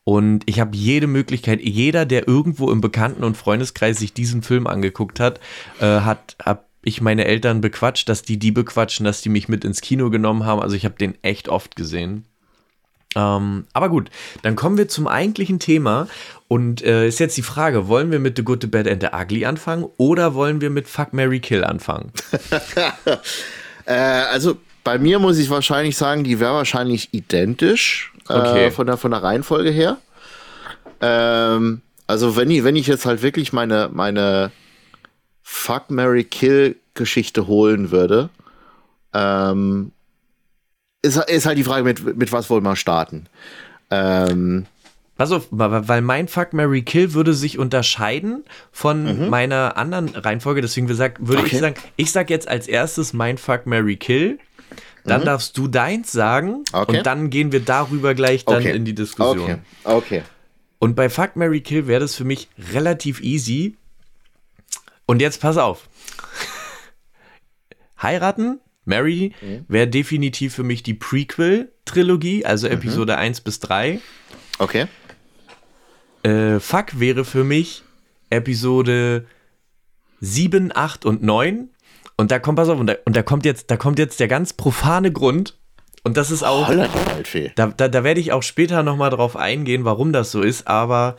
Und 0.02 0.42
ich 0.46 0.58
habe 0.58 0.76
jede 0.76 1.06
Möglichkeit, 1.06 1.60
jeder, 1.62 2.04
der 2.04 2.26
irgendwo 2.26 2.70
im 2.72 2.80
Bekannten- 2.80 3.24
und 3.24 3.36
Freundeskreis 3.36 3.98
sich 3.98 4.12
diesen 4.12 4.42
Film 4.42 4.66
angeguckt 4.66 5.20
hat, 5.20 5.38
äh, 5.80 6.00
hat, 6.00 6.36
hab 6.44 6.66
ich 6.82 7.00
meine 7.00 7.26
Eltern 7.26 7.60
bequatscht, 7.60 8.08
dass 8.08 8.22
die 8.22 8.38
die 8.38 8.50
bequatschen, 8.50 9.04
dass 9.04 9.22
die 9.22 9.28
mich 9.28 9.48
mit 9.48 9.64
ins 9.64 9.82
Kino 9.82 10.10
genommen 10.10 10.44
haben. 10.44 10.60
Also 10.60 10.74
ich 10.74 10.84
habe 10.84 10.96
den 10.96 11.16
echt 11.22 11.48
oft 11.48 11.76
gesehen. 11.76 12.24
Ähm, 13.14 13.66
aber 13.72 13.88
gut, 13.88 14.10
dann 14.42 14.56
kommen 14.56 14.76
wir 14.76 14.88
zum 14.88 15.06
eigentlichen 15.06 15.58
Thema. 15.58 16.08
Und 16.46 16.82
äh, 16.82 17.06
ist 17.06 17.20
jetzt 17.20 17.36
die 17.36 17.42
Frage, 17.42 17.88
wollen 17.88 18.10
wir 18.10 18.18
mit 18.18 18.36
The 18.36 18.42
Good, 18.42 18.62
The 18.62 18.68
Bad 18.68 18.88
and 18.88 19.02
The 19.02 19.08
Ugly 19.12 19.44
anfangen 19.44 19.86
oder 19.98 20.34
wollen 20.34 20.62
wir 20.62 20.70
mit 20.70 20.88
Fuck, 20.88 21.12
Mary 21.12 21.40
Kill 21.40 21.62
anfangen? 21.62 22.10
äh, 23.84 23.92
also 23.92 24.56
bei 24.82 24.98
mir 24.98 25.18
muss 25.18 25.36
ich 25.36 25.50
wahrscheinlich 25.50 25.96
sagen, 25.98 26.24
die 26.24 26.40
wäre 26.40 26.54
wahrscheinlich 26.54 27.12
identisch 27.12 28.12
äh, 28.30 28.32
okay. 28.32 28.66
äh, 28.66 28.70
von, 28.70 28.86
der, 28.86 28.96
von 28.96 29.10
der 29.10 29.22
Reihenfolge 29.22 29.70
her. 29.70 29.98
Ähm, 31.02 31.82
also 32.06 32.36
wenn 32.36 32.50
ich, 32.50 32.64
wenn 32.64 32.76
ich 32.76 32.86
jetzt 32.86 33.04
halt 33.04 33.20
wirklich 33.20 33.52
meine, 33.52 33.90
meine 33.92 34.50
Fuck, 35.42 35.90
Mary 35.90 36.24
Kill 36.24 36.76
Geschichte 36.94 37.46
holen 37.46 37.90
würde, 37.90 38.30
ähm, 39.12 39.92
ist, 41.16 41.30
ist 41.30 41.46
halt 41.46 41.58
die 41.58 41.64
Frage, 41.64 41.84
mit, 41.84 42.16
mit 42.16 42.32
was 42.32 42.48
wollen 42.50 42.64
wir 42.64 42.76
starten. 42.76 43.26
Ähm, 43.90 44.66
Pass 45.18 45.32
auf, 45.32 45.48
weil 45.50 46.00
mein 46.00 46.28
Fuck 46.28 46.52
Mary 46.52 46.82
Kill 46.82 47.12
würde 47.12 47.34
sich 47.34 47.58
unterscheiden 47.58 48.44
von 48.70 49.22
mhm. 49.24 49.28
meiner 49.28 49.76
anderen 49.76 50.10
Reihenfolge. 50.10 50.60
Deswegen 50.60 50.86
gesagt, 50.86 51.18
würde 51.26 51.42
okay. 51.42 51.56
ich 51.56 51.58
sagen, 51.58 51.74
ich 51.96 52.12
sag 52.12 52.30
jetzt 52.30 52.46
als 52.46 52.68
erstes 52.68 53.12
mein 53.12 53.36
Fuck 53.36 53.66
Mary 53.66 53.96
Kill. 53.96 54.38
Dann 55.02 55.22
mhm. 55.22 55.24
darfst 55.24 55.58
du 55.58 55.66
deins 55.66 56.12
sagen 56.12 56.62
okay. 56.72 56.98
und 56.98 57.06
dann 57.06 57.30
gehen 57.30 57.50
wir 57.50 57.58
darüber 57.58 58.14
gleich 58.14 58.44
dann 58.44 58.58
okay. 58.58 58.76
in 58.76 58.84
die 58.84 58.94
Diskussion. 58.94 59.40
Okay. 59.40 59.58
okay. 59.82 60.22
Und 60.78 60.94
bei 60.94 61.10
Fuck 61.10 61.34
Mary 61.34 61.62
Kill 61.62 61.88
wäre 61.88 61.98
das 61.98 62.14
für 62.14 62.24
mich 62.24 62.48
relativ 62.72 63.20
easy. 63.20 63.76
Und 65.04 65.20
jetzt 65.20 65.40
pass 65.40 65.56
auf. 65.56 65.88
Heiraten 68.02 68.60
Mary 68.88 69.32
mhm. 69.40 69.64
wäre 69.68 69.86
definitiv 69.86 70.54
für 70.54 70.64
mich 70.64 70.82
die 70.82 70.94
Prequel-Trilogie, 70.94 72.44
also 72.44 72.66
mhm. 72.66 72.74
Episode 72.74 73.12
mhm. 73.12 73.18
1 73.20 73.40
bis 73.42 73.60
3. 73.60 74.00
Okay. 74.58 74.86
Äh, 76.24 76.58
Fuck 76.58 76.98
wäre 76.98 77.24
für 77.24 77.44
mich 77.44 77.84
Episode 78.30 79.26
7, 80.20 80.72
8 80.74 81.06
und 81.06 81.22
9. 81.22 81.68
Und 82.16 82.30
da 82.32 82.40
kommt, 82.40 82.56
pass 82.56 82.68
auf, 82.68 82.80
und 82.80 82.88
da, 82.88 82.96
und 83.04 83.14
da 83.14 83.22
kommt 83.22 83.44
jetzt, 83.44 83.70
da 83.70 83.76
kommt 83.76 84.00
jetzt 84.00 84.18
der 84.18 84.26
ganz 84.26 84.52
profane 84.52 85.12
Grund. 85.12 85.56
Und 86.02 86.16
das 86.16 86.30
ist 86.30 86.42
auch. 86.42 86.68
Holla, 86.68 86.88
die 86.88 87.14
Waldfee. 87.14 87.52
Da, 87.54 87.68
da, 87.68 87.88
da 87.88 88.02
werde 88.02 88.20
ich 88.20 88.32
auch 88.32 88.42
später 88.42 88.82
nochmal 88.82 89.10
drauf 89.10 89.36
eingehen, 89.36 89.84
warum 89.84 90.12
das 90.12 90.32
so 90.32 90.42
ist, 90.42 90.66
aber 90.66 91.16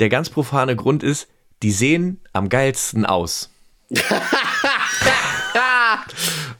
der 0.00 0.08
ganz 0.08 0.30
profane 0.30 0.74
Grund 0.74 1.02
ist, 1.02 1.28
die 1.62 1.70
sehen 1.70 2.20
am 2.32 2.48
geilsten 2.48 3.06
aus. 3.06 3.50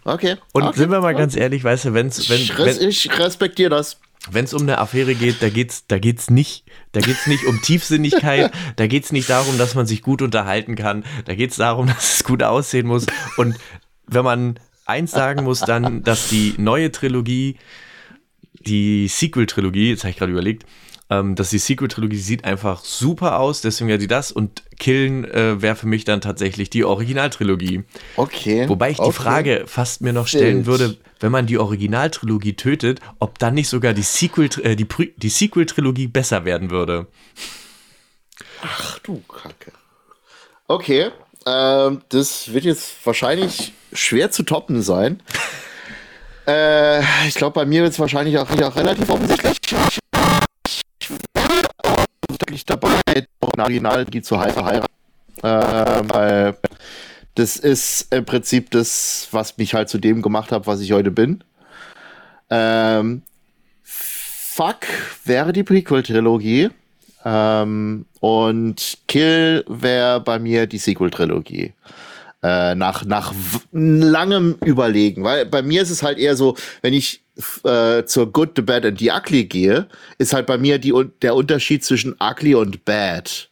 Okay. 0.05 0.37
Und 0.53 0.65
okay. 0.65 0.79
sind 0.79 0.91
wir 0.91 1.01
mal 1.01 1.15
ganz 1.15 1.37
ehrlich, 1.37 1.63
weißt 1.63 1.87
du, 1.87 1.95
wenn's, 1.95 2.29
wenn 2.29 2.41
ich, 2.41 2.59
wenn 2.59 2.89
ich 2.89 3.19
respektiere 3.19 3.71
das. 3.71 3.99
wenn 4.31 4.45
es 4.45 4.55
um 4.55 4.63
eine 4.63 4.79
Affäre 4.79 5.15
geht, 5.15 5.43
da 5.43 5.49
geht's, 5.49 5.87
da 5.87 5.99
geht's 5.99 6.31
nicht, 6.31 6.65
da 6.93 7.01
geht's 7.01 7.27
nicht 7.27 7.47
um 7.47 7.61
Tiefsinnigkeit, 7.63 8.53
da 8.77 8.87
geht's 8.87 9.13
nicht 9.13 9.31
darum, 9.31 9.59
dass 9.59 9.75
man 9.75 9.87
sich 9.87 10.03
gut 10.03 10.23
unterhalten 10.23 10.75
kann, 10.75 11.05
da 11.25 11.35
geht's 11.35 11.57
darum, 11.57 11.87
dass 11.95 12.17
es 12.17 12.25
gut 12.25 12.43
aussehen 12.43 12.87
muss. 12.87 13.07
Und 13.37 13.57
wenn 14.07 14.25
man 14.25 14.59
eins 14.87 15.13
sagen 15.13 15.45
muss, 15.45 15.61
dann, 15.61 16.03
dass 16.03 16.29
die 16.29 16.55
neue 16.59 16.91
Trilogie, 16.91 17.59
die 18.55 19.09
Sequel-Trilogie, 19.09 19.91
jetzt 19.91 20.03
habe 20.03 20.11
ich 20.11 20.17
gerade 20.17 20.33
überlegt, 20.33 20.67
ähm, 21.13 21.35
dass 21.35 21.51
die 21.51 21.59
Sequel-Trilogie 21.59 22.17
sieht 22.17 22.45
einfach 22.45 22.85
super 22.85 23.39
aus, 23.39 23.61
deswegen 23.61 23.91
ja 23.91 23.99
die 23.99 24.07
das 24.07 24.33
und 24.33 24.63
Killen 24.79 25.25
äh, 25.25 25.61
wäre 25.61 25.77
für 25.77 25.87
mich 25.87 26.05
dann 26.05 26.23
tatsächlich 26.23 26.71
die 26.71 26.85
Originaltrilogie. 26.85 27.85
Okay. 28.17 28.69
Wobei 28.69 28.91
ich 28.91 28.97
die 28.97 29.03
okay. 29.03 29.13
Frage 29.13 29.65
fast 29.67 30.01
mir 30.01 30.15
noch 30.15 30.27
stellen 30.27 30.67
Wild. 30.67 30.67
würde, 30.67 30.97
wenn 31.21 31.31
man 31.31 31.47
die 31.47 31.59
Originaltrilogie 31.59 32.55
tötet, 32.55 33.01
ob 33.19 33.39
dann 33.39 33.55
nicht 33.55 33.69
sogar 33.69 33.93
die 33.93 34.03
Sequel, 34.03 34.49
äh, 34.63 34.75
die, 34.75 34.87
die 35.17 35.29
Sequel-Trilogie 35.29 36.07
besser 36.07 36.47
werden 36.47 36.71
würde. 36.71 37.09
Ach 38.63 38.99
du 39.01 39.21
Kacke. 39.29 39.73
Okay. 40.67 41.11
Ähm, 41.45 42.01
das 42.09 42.55
wird 42.55 42.65
jetzt 42.65 43.05
wahrscheinlich 43.05 43.75
schwer 43.93 44.31
zu 44.31 44.45
toppen 44.45 44.81
sein. 44.81 45.23
äh, 46.47 47.01
ich 47.27 47.35
glaube, 47.35 47.55
bei 47.55 47.67
mir 47.67 47.83
wird 47.83 47.93
es 47.93 47.99
wahrscheinlich 47.99 48.39
auch, 48.39 48.49
auch 48.51 48.77
relativ 48.77 49.11
offensichtlich. 49.11 49.59
Wirklich 52.43 52.67
dabei, 52.67 53.01
Original 53.41 54.05
die 54.05 54.21
zu 54.21 54.39
heißen 54.39 54.65
heiraten. 54.65 54.93
Äh, 55.43 56.03
weil 56.13 56.57
das 57.37 57.57
ist 57.57 58.13
im 58.13 58.25
Prinzip 58.25 58.71
das, 58.73 59.29
was 59.31 59.57
mich 59.59 59.75
halt 59.75 59.89
zu 59.89 59.99
dem 59.99 60.23
gemacht 60.23 60.51
hat, 60.51 60.67
was 60.67 60.81
ich 60.81 60.93
heute 60.93 61.13
bin. 61.13 61.45
Ähm, 62.51 63.23
Fuck 63.85 64.87
wäre 65.25 65.53
die 65.53 65.63
Prequel-Trilogie. 65.63 66.71
Ähm, 67.25 68.07
und 68.21 68.99
Kill 69.07 69.65
wäre 69.69 70.21
bei 70.21 70.41
mir 70.41 70.67
die 70.67 70.79
Sequel-Trilogie. 70.79 71.73
Äh, 72.43 72.75
nach, 72.75 73.05
nach 73.05 73.33
langem 73.71 74.57
Überlegen. 74.65 75.23
Weil 75.23 75.47
bei 75.47 75.63
mir 75.63 75.81
ist 75.81 75.91
es 75.91 76.03
halt 76.03 76.19
eher 76.19 76.35
so, 76.35 76.57
wenn 76.81 76.93
ich 76.93 77.23
äh, 77.63 78.05
zur 78.05 78.33
Good, 78.33 78.55
the 78.57 78.63
Bad 78.63 78.85
and 78.85 78.99
the 78.99 79.13
Ugly 79.13 79.45
gehe, 79.45 79.89
ist 80.19 80.33
halt 80.33 80.47
bei 80.47 80.59
mir 80.59 80.81
die, 80.81 80.93
der 81.23 81.37
Unterschied 81.37 81.85
zwischen 81.85 82.17
Ugly 82.21 82.57
und 82.57 82.85
Bad 82.85 83.49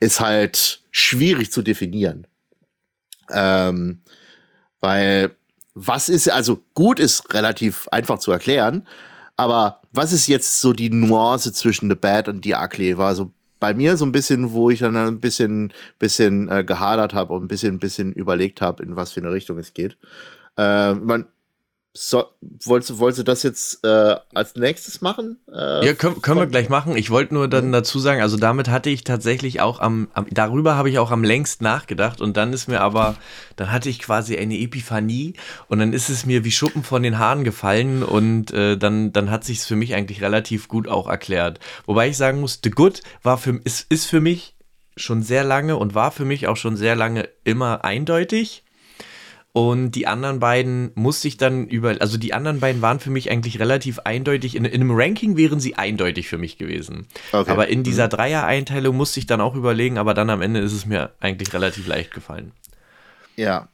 ist 0.00 0.20
halt 0.20 0.82
schwierig 0.90 1.52
zu 1.52 1.60
definieren. 1.60 2.26
Ähm, 3.30 4.00
weil 4.80 5.32
was 5.74 6.08
ist, 6.08 6.30
also 6.30 6.62
gut 6.72 6.98
ist 6.98 7.34
relativ 7.34 7.86
einfach 7.88 8.18
zu 8.18 8.32
erklären, 8.32 8.86
aber 9.36 9.82
was 9.92 10.14
ist 10.14 10.26
jetzt 10.26 10.62
so 10.62 10.72
die 10.72 10.88
Nuance 10.88 11.52
zwischen 11.52 11.90
The 11.90 11.96
Bad 11.96 12.28
und 12.28 12.44
The 12.44 12.54
Ugly? 12.54 12.96
War 12.96 13.14
so 13.14 13.30
bei 13.58 13.74
mir 13.74 13.96
so 13.96 14.04
ein 14.04 14.12
bisschen, 14.12 14.52
wo 14.52 14.70
ich 14.70 14.80
dann 14.80 14.96
ein 14.96 15.20
bisschen, 15.20 15.72
bisschen 15.98 16.48
äh, 16.48 16.64
gehadert 16.64 17.14
habe 17.14 17.32
und 17.32 17.44
ein 17.44 17.48
bisschen, 17.48 17.78
bisschen 17.78 18.12
überlegt 18.12 18.60
habe, 18.60 18.82
in 18.82 18.96
was 18.96 19.12
für 19.12 19.20
eine 19.20 19.32
Richtung 19.32 19.58
es 19.58 19.74
geht. 19.74 19.96
Äh, 20.56 20.94
man, 20.94 21.26
so, 21.98 22.24
wolltest, 22.64 22.90
du- 22.90 22.98
wolltest 22.98 23.20
du 23.20 23.22
das 23.24 23.42
jetzt 23.42 23.82
äh, 23.84 24.16
als 24.34 24.54
nächstes 24.54 25.00
machen? 25.00 25.38
Äh, 25.50 25.86
Ja, 25.86 25.94
können, 25.94 26.20
können 26.20 26.38
wir 26.38 26.46
gleich 26.46 26.68
machen. 26.68 26.96
Ich 26.96 27.10
wollte 27.10 27.32
nur 27.34 27.48
dann 27.48 27.72
dazu 27.72 27.98
sagen, 27.98 28.20
also 28.20 28.36
damit 28.36 28.68
hatte 28.68 28.90
ich 28.90 29.02
tatsächlich 29.04 29.60
auch 29.60 29.80
am, 29.80 30.08
am 30.12 30.26
darüber 30.30 30.76
habe 30.76 30.90
ich 30.90 30.98
auch 30.98 31.10
am 31.10 31.24
längst 31.24 31.62
nachgedacht 31.62 32.20
und 32.20 32.36
dann 32.36 32.52
ist 32.52 32.68
mir 32.68 32.80
aber, 32.82 33.16
dann 33.56 33.72
hatte 33.72 33.88
ich 33.88 33.98
quasi 33.98 34.36
eine 34.36 34.58
Epiphanie 34.58 35.34
und 35.68 35.78
dann 35.78 35.92
ist 35.92 36.10
es 36.10 36.26
mir 36.26 36.44
wie 36.44 36.50
Schuppen 36.50 36.82
von 36.84 37.02
den 37.02 37.18
Haaren 37.18 37.44
gefallen 37.44 38.02
und 38.02 38.50
äh, 38.52 38.76
dann, 38.76 39.12
dann 39.12 39.30
hat 39.30 39.44
sich 39.44 39.58
es 39.58 39.66
für 39.66 39.76
mich 39.76 39.94
eigentlich 39.94 40.20
relativ 40.22 40.68
gut 40.68 40.88
auch 40.88 41.08
erklärt. 41.08 41.60
Wobei 41.86 42.08
ich 42.08 42.16
sagen 42.16 42.40
muss, 42.40 42.60
The 42.62 42.70
Good 42.70 43.00
war 43.22 43.38
für, 43.38 43.58
ist, 43.64 43.86
ist 43.90 44.04
für 44.06 44.20
mich 44.20 44.54
schon 44.98 45.22
sehr 45.22 45.44
lange 45.44 45.76
und 45.76 45.94
war 45.94 46.10
für 46.10 46.24
mich 46.24 46.46
auch 46.48 46.56
schon 46.56 46.76
sehr 46.76 46.94
lange 46.96 47.28
immer 47.44 47.84
eindeutig. 47.84 48.62
Und 49.56 49.92
die 49.92 50.06
anderen 50.06 50.38
beiden 50.38 50.90
musste 50.96 51.28
ich 51.28 51.38
dann 51.38 51.66
über, 51.66 51.96
also 52.00 52.18
die 52.18 52.34
anderen 52.34 52.60
beiden 52.60 52.82
waren 52.82 53.00
für 53.00 53.08
mich 53.08 53.30
eigentlich 53.30 53.58
relativ 53.58 54.00
eindeutig. 54.00 54.54
In, 54.54 54.66
in 54.66 54.82
einem 54.82 54.90
Ranking 54.90 55.38
wären 55.38 55.60
sie 55.60 55.76
eindeutig 55.76 56.28
für 56.28 56.36
mich 56.36 56.58
gewesen. 56.58 57.06
Okay. 57.32 57.50
Aber 57.50 57.68
in 57.68 57.82
dieser 57.82 58.06
Dreier-Einteilung 58.08 58.94
musste 58.94 59.18
ich 59.18 59.24
dann 59.24 59.40
auch 59.40 59.54
überlegen, 59.54 59.96
aber 59.96 60.12
dann 60.12 60.28
am 60.28 60.42
Ende 60.42 60.60
ist 60.60 60.74
es 60.74 60.84
mir 60.84 61.14
eigentlich 61.20 61.54
relativ 61.54 61.86
leicht 61.86 62.12
gefallen. 62.12 62.52
Ja. 63.36 63.70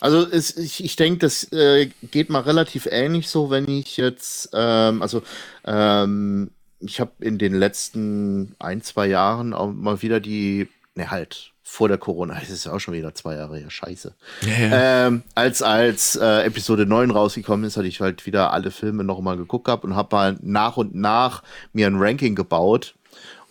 Also 0.00 0.26
es, 0.26 0.56
ich, 0.56 0.82
ich 0.82 0.96
denke, 0.96 1.18
das 1.18 1.52
äh, 1.52 1.90
geht 2.10 2.30
mal 2.30 2.40
relativ 2.40 2.88
ähnlich 2.90 3.28
so, 3.28 3.50
wenn 3.50 3.68
ich 3.68 3.98
jetzt, 3.98 4.48
ähm, 4.54 5.02
also 5.02 5.22
ähm, 5.66 6.52
ich 6.78 7.00
habe 7.00 7.12
in 7.20 7.36
den 7.36 7.52
letzten 7.52 8.56
ein, 8.58 8.80
zwei 8.80 9.08
Jahren 9.08 9.52
auch 9.52 9.70
mal 9.70 10.00
wieder 10.00 10.20
die, 10.20 10.68
ne 10.94 11.10
halt, 11.10 11.52
vor 11.70 11.86
der 11.86 11.98
Corona, 11.98 12.36
es 12.42 12.50
ist 12.50 12.66
ja 12.66 12.72
auch 12.72 12.80
schon 12.80 12.94
wieder 12.94 13.14
zwei 13.14 13.36
Jahre 13.36 13.56
her, 13.56 13.70
scheiße. 13.70 14.12
Ähm, 14.44 15.22
als 15.36 15.62
als 15.62 16.16
äh, 16.16 16.42
Episode 16.42 16.84
9 16.84 17.12
rausgekommen 17.12 17.64
ist, 17.64 17.76
hatte 17.76 17.86
ich 17.86 18.00
halt 18.00 18.26
wieder 18.26 18.52
alle 18.52 18.72
Filme 18.72 19.04
nochmal 19.04 19.36
geguckt 19.36 19.66
gehabt 19.66 19.84
und 19.84 19.94
habe 19.94 20.14
mal 20.16 20.36
nach 20.42 20.76
und 20.76 20.96
nach 20.96 21.44
mir 21.72 21.86
ein 21.86 21.94
Ranking 21.96 22.34
gebaut. 22.34 22.96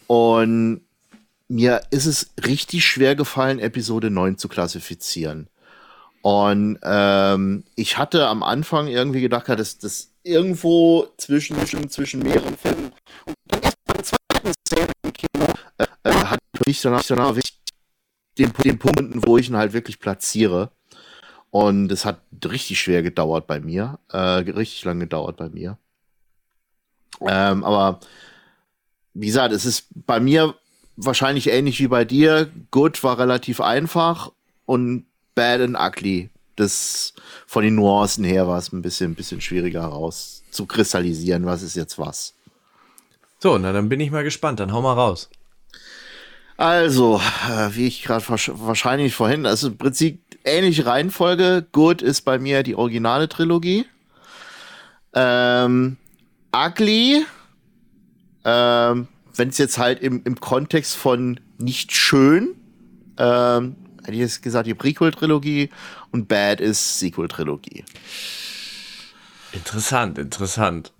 Und 0.08 0.82
mir 1.48 1.82
ist 1.92 2.06
es 2.06 2.32
richtig 2.46 2.86
schwer 2.86 3.16
gefallen, 3.16 3.58
Episode 3.58 4.10
9 4.10 4.38
zu 4.38 4.50
klassifizieren. 4.50 5.48
Und 6.22 6.78
ähm, 6.84 7.64
ich 7.76 7.98
hatte 7.98 8.28
am 8.28 8.44
Anfang 8.44 8.88
irgendwie 8.88 9.22
gedacht, 9.22 9.48
ja, 9.48 9.56
dass 9.56 9.78
das 9.78 10.12
irgendwo 10.24 11.08
zwischen, 11.16 11.56
zwischen, 11.60 11.90
zwischen 11.90 12.22
mehreren 12.22 12.58
Filmen 12.58 12.92
und 13.26 13.36
dann 13.48 13.62
erst 13.62 13.78
bei 13.86 13.94
der 13.94 14.04
zweiten 14.04 14.54
Szene 14.68 14.92
im 15.04 15.14
Kino 15.14 15.46
äh, 15.78 15.86
äh, 16.04 16.14
hat 16.14 16.40
für 16.54 16.64
mich 16.68 16.82
danach, 16.82 17.04
danach 17.06 17.38
den, 18.40 18.52
den 18.64 18.80
Punkten, 18.80 19.22
wo 19.26 19.38
ich 19.38 19.50
ihn 19.50 19.58
halt 19.58 19.74
wirklich 19.74 20.00
platziere. 20.00 20.72
Und 21.52 21.92
es 21.92 22.06
hat 22.06 22.22
richtig 22.46 22.80
schwer 22.80 23.02
gedauert 23.04 23.48
bei 23.48 23.60
mir. 23.60 24.00
Äh, 24.12 24.18
richtig 24.18 24.84
lang 24.86 25.00
gedauert 25.00 25.38
bei 25.38 25.50
mir. 25.50 25.78
Ähm, 27.22 27.64
aber 27.64 28.00
wie 29.14 29.28
gesagt, 29.28 29.54
es 29.54 29.66
ist 29.66 29.88
bei 29.94 30.20
mir 30.20 30.56
wahrscheinlich 30.96 31.50
ähnlich 31.50 31.80
wie 31.80 31.88
bei 31.88 32.06
dir. 32.06 32.50
Good 32.72 33.04
war 33.04 33.20
relativ 33.20 33.62
einfach 33.62 34.32
und 34.66 35.06
Bad 35.36 35.62
and 35.62 35.78
Ugly. 35.78 36.30
Das 36.56 37.14
von 37.48 37.64
den 37.64 37.76
Nuancen 37.76 38.26
her 38.26 38.48
war 38.48 38.58
es 38.58 38.72
ein 38.72 38.82
bisschen, 38.82 39.12
ein 39.12 39.16
bisschen 39.16 39.42
schwieriger 39.42 39.82
heraus 39.82 40.44
zu 40.52 40.66
kristallisieren, 40.66 41.46
was 41.46 41.64
ist 41.64 41.76
jetzt 41.76 41.98
was. 41.98 42.36
So, 43.40 43.58
na 43.58 43.72
dann 43.72 43.88
bin 43.88 44.02
ich 44.02 44.12
mal 44.12 44.24
gespannt. 44.24 44.60
Dann 44.60 44.74
hau 44.74 44.82
mal 44.82 44.94
raus. 44.94 45.30
Also, 46.60 47.22
äh, 47.50 47.74
wie 47.74 47.88
ich 47.88 48.04
gerade 48.04 48.28
wahrscheinlich 48.28 49.16
vorhin, 49.16 49.46
also 49.46 49.70
im 49.70 49.78
Prinzip 49.78 50.20
ähnliche 50.44 50.86
Reihenfolge. 50.86 51.66
Good 51.72 52.02
ist 52.02 52.24
bei 52.24 52.38
mir 52.38 52.64
die 52.64 52.76
originale 52.76 53.30
Trilogie. 53.30 53.86
Ähm, 55.14 55.96
Ugly, 56.54 57.24
ähm, 58.44 59.08
wenn 59.36 59.48
es 59.48 59.58
jetzt 59.58 59.78
halt 59.78 60.02
im, 60.02 60.22
im 60.26 60.38
Kontext 60.42 60.98
von 60.98 61.40
nicht 61.58 61.94
schön, 61.94 62.50
ähm, 63.18 63.78
hätte 64.04 64.12
ich 64.12 64.20
jetzt 64.20 64.44
gesagt, 64.44 64.68
die 64.68 64.74
Prequel-Trilogie 64.74 65.70
und 66.12 66.28
Bad 66.28 66.60
ist 66.60 67.00
Sequel-Trilogie. 67.00 67.86
Interessant, 69.54 70.18
interessant. 70.18 70.92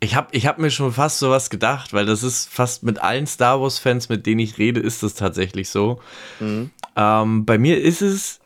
Ich 0.00 0.14
habe 0.14 0.28
ich 0.32 0.46
hab 0.46 0.58
mir 0.58 0.70
schon 0.70 0.92
fast 0.92 1.18
sowas 1.18 1.50
gedacht, 1.50 1.92
weil 1.92 2.06
das 2.06 2.22
ist 2.22 2.48
fast 2.48 2.82
mit 2.84 3.00
allen 3.00 3.26
Star 3.26 3.60
Wars-Fans, 3.60 4.08
mit 4.08 4.26
denen 4.26 4.40
ich 4.40 4.58
rede, 4.58 4.80
ist 4.80 5.02
das 5.02 5.14
tatsächlich 5.14 5.70
so. 5.70 6.00
Ähm, 6.96 7.44
bei 7.44 7.58
mir 7.58 7.80
ist 7.80 8.00
es 8.00 8.40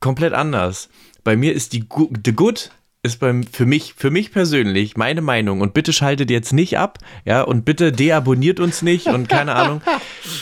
komplett 0.00 0.34
anders. 0.34 0.90
Bei 1.22 1.36
mir 1.36 1.54
ist 1.54 1.72
die 1.72 1.88
Gu 1.88 2.10
The 2.24 2.32
Good 2.34 2.70
ist 3.04 3.20
beim, 3.20 3.44
für 3.44 3.66
mich, 3.66 3.94
für 3.94 4.10
mich 4.10 4.32
persönlich 4.32 4.96
meine 4.96 5.20
Meinung 5.20 5.60
und 5.60 5.74
bitte 5.74 5.92
schaltet 5.92 6.30
jetzt 6.30 6.54
nicht 6.54 6.78
ab, 6.78 6.98
ja, 7.26 7.42
und 7.42 7.66
bitte 7.66 7.92
deabonniert 7.92 8.60
uns 8.60 8.80
nicht 8.80 9.06
und 9.06 9.28
keine 9.28 9.54
Ahnung. 9.54 9.82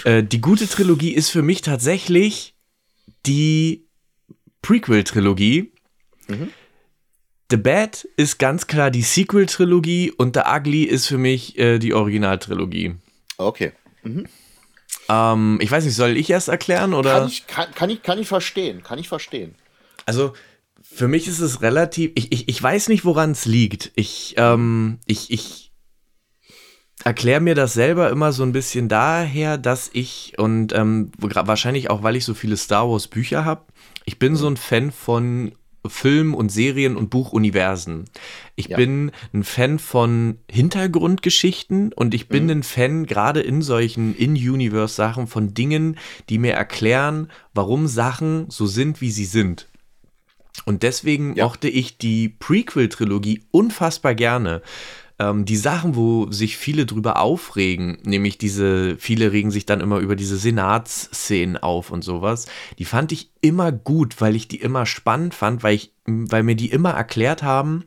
Äh, 0.05 0.23
die 0.25 0.41
gute 0.41 0.67
Trilogie 0.69 1.11
ist 1.13 1.31
für 1.31 1.43
mich 1.43 1.61
tatsächlich 1.61 2.55
die 3.27 3.87
Prequel-Trilogie 4.63 5.73
The 7.53 7.59
Bad 7.59 8.09
ist 8.17 8.39
ganz 8.39 8.67
klar 8.67 8.91
die 8.91 9.03
Sequel-Trilogie 9.03 10.11
und 10.11 10.37
The 10.37 10.45
Ugly 10.51 10.85
ist 10.85 11.07
für 11.07 11.19
mich 11.19 11.59
äh, 11.59 11.79
die 11.79 11.93
Originaltrilogie. 11.93 12.95
Okay. 13.37 13.73
Mhm. 14.03 14.27
Ähm, 15.11 15.59
ich 15.61 15.71
weiß 15.71 15.85
nicht, 15.85 15.95
soll 15.95 16.17
ich 16.17 16.31
erst 16.31 16.49
erklären 16.49 16.95
oder? 16.95 17.13
Kann 17.13 17.29
ich, 17.29 17.47
kann, 17.47 17.67
kann, 17.75 17.91
ich, 17.91 18.03
kann 18.03 18.19
ich 18.19 18.27
verstehen, 18.27 18.83
kann 18.83 18.99
ich 18.99 19.07
verstehen. 19.07 19.55
Also, 20.07 20.33
für 20.83 21.09
mich 21.09 21.29
ist 21.29 21.41
es 21.41 21.61
relativ, 21.61 22.13
ich, 22.15 22.33
ich, 22.33 22.49
ich 22.49 22.63
weiß 22.63 22.89
nicht, 22.89 23.05
woran 23.05 23.33
es 23.33 23.45
liegt. 23.45 23.93
Ich, 23.97 24.33
ähm, 24.39 24.99
ich, 25.05 25.31
ich 25.31 25.73
erkläre 27.05 27.43
mir 27.43 27.55
das 27.55 27.75
selber 27.75 28.09
immer 28.09 28.33
so 28.33 28.45
ein 28.45 28.53
bisschen 28.53 28.89
daher, 28.89 29.59
dass 29.59 29.91
ich, 29.93 30.39
und 30.39 30.73
ähm, 30.73 31.13
wahrscheinlich 31.19 31.91
auch, 31.91 32.03
weil 32.03 32.17
ich 32.17 32.25
so 32.25 32.33
viele 32.33 32.57
Star 32.57 32.89
Wars 32.89 33.09
Bücher 33.09 33.45
habe, 33.45 33.67
ich 34.07 34.19
bin 34.19 34.37
so 34.37 34.49
ein 34.49 34.57
Fan 34.57 34.91
von 34.91 35.53
Film- 35.87 36.35
und 36.35 36.51
Serien- 36.51 36.97
und 36.97 37.11
Buchuniversen. 37.11 38.05
Ich 38.55 38.69
ja. 38.69 38.77
bin 38.77 39.11
ein 39.33 39.43
Fan 39.43 39.79
von 39.79 40.39
Hintergrundgeschichten 40.51 41.93
und 41.93 42.15
ich 42.15 42.29
bin 42.29 42.45
mhm. 42.45 42.51
ein 42.51 42.63
Fan 42.63 43.07
gerade 43.07 43.41
in 43.41 43.63
solchen 43.63 44.15
In-Universe-Sachen 44.15 45.27
von 45.27 45.55
Dingen, 45.55 45.97
die 46.29 46.39
mir 46.39 46.53
erklären, 46.53 47.31
warum 47.55 47.89
Sachen 47.89 48.47
so 48.49 48.67
sind, 48.67 49.01
wie 49.01 49.11
sie 49.11 49.25
sind. 49.25 49.69
Und 50.65 50.83
deswegen 50.83 51.35
ja. 51.35 51.45
mochte 51.45 51.69
ich 51.69 51.99
die 51.99 52.29
Prequel-Trilogie 52.29 53.43
unfassbar 53.51 54.15
gerne 54.15 54.63
ähm, 55.19 55.45
die 55.45 55.57
Sachen, 55.57 55.97
wo 55.97 56.31
sich 56.31 56.57
viele 56.57 56.87
drüber 56.87 57.21
aufregen, 57.21 57.99
nämlich 58.05 58.39
diese, 58.39 58.97
viele 58.99 59.33
regen 59.33 59.51
sich 59.51 59.67
dann 59.67 59.81
immer 59.81 59.99
über 59.99 60.17
diese 60.17 60.37
Senatsszenen 60.37 61.57
auf 61.57 61.91
und 61.91 62.03
sowas, 62.03 62.47
die 62.79 62.85
fand 62.85 63.13
ich 63.13 63.31
immer 63.41 63.73
gut, 63.73 64.21
weil 64.21 64.37
ich 64.37 64.49
die 64.49 64.61
immer 64.61 64.87
spannend 64.87 65.35
fand, 65.35 65.63
weil 65.63 65.75
ich, 65.75 65.93
weil 66.07 66.43
mir 66.43 66.57
die 66.57 66.71
immer 66.71 66.91
erklärt 66.91 67.43
haben, 67.43 67.85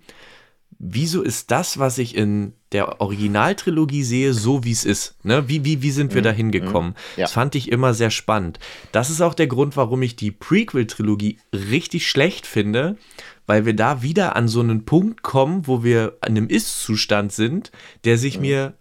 wieso 0.78 1.22
ist 1.22 1.52
das, 1.52 1.80
was 1.80 1.98
ich 1.98 2.16
in 2.16 2.54
der 2.72 3.00
Originaltrilogie 3.00 4.04
sehe, 4.04 4.34
so 4.34 4.64
wie 4.64 4.72
es 4.72 4.84
ist. 4.84 5.16
Ne? 5.24 5.48
Wie, 5.48 5.64
wie, 5.64 5.82
wie 5.82 5.92
sind 5.92 6.14
wir 6.14 6.22
mhm. 6.22 6.26
da 6.26 6.32
hingekommen? 6.32 6.92
Mhm. 6.92 6.98
Ja. 7.18 7.24
Das 7.24 7.32
fand 7.32 7.56
ich 7.56 7.72
immer 7.72 7.94
sehr 7.94 8.12
spannend. 8.12 8.60
Das 8.92 9.10
ist 9.10 9.22
auch 9.22 9.34
der 9.34 9.48
Grund, 9.48 9.78
warum 9.78 10.02
ich 10.02 10.16
die 10.16 10.32
Prequel-Trilogie 10.32 11.40
richtig 11.54 12.08
schlecht 12.08 12.46
finde, 12.46 12.98
weil 13.46 13.66
wir 13.66 13.76
da 13.76 14.02
wieder 14.02 14.36
an 14.36 14.48
so 14.48 14.60
einen 14.60 14.86
Punkt 14.86 15.22
kommen, 15.22 15.68
wo 15.68 15.84
wir 15.84 16.18
an 16.22 16.32
einem 16.32 16.48
Ist-Zustand 16.48 17.32
sind, 17.32 17.72
der 18.04 18.18
sich 18.18 18.38
mhm. 18.38 18.42
mir 18.42 18.74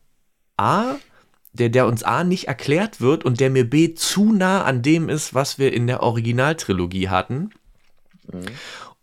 A, 0.56 0.96
der, 1.52 1.68
der 1.68 1.86
uns 1.86 2.02
A 2.02 2.24
nicht 2.24 2.48
erklärt 2.48 3.00
wird 3.00 3.24
und 3.24 3.40
der 3.40 3.50
mir 3.50 3.68
B 3.68 3.94
zu 3.94 4.32
nah 4.32 4.64
an 4.64 4.82
dem 4.82 5.08
ist, 5.08 5.34
was 5.34 5.58
wir 5.58 5.72
in 5.72 5.86
der 5.86 6.02
Originaltrilogie 6.02 7.08
hatten. 7.08 7.50
Mhm. 8.32 8.44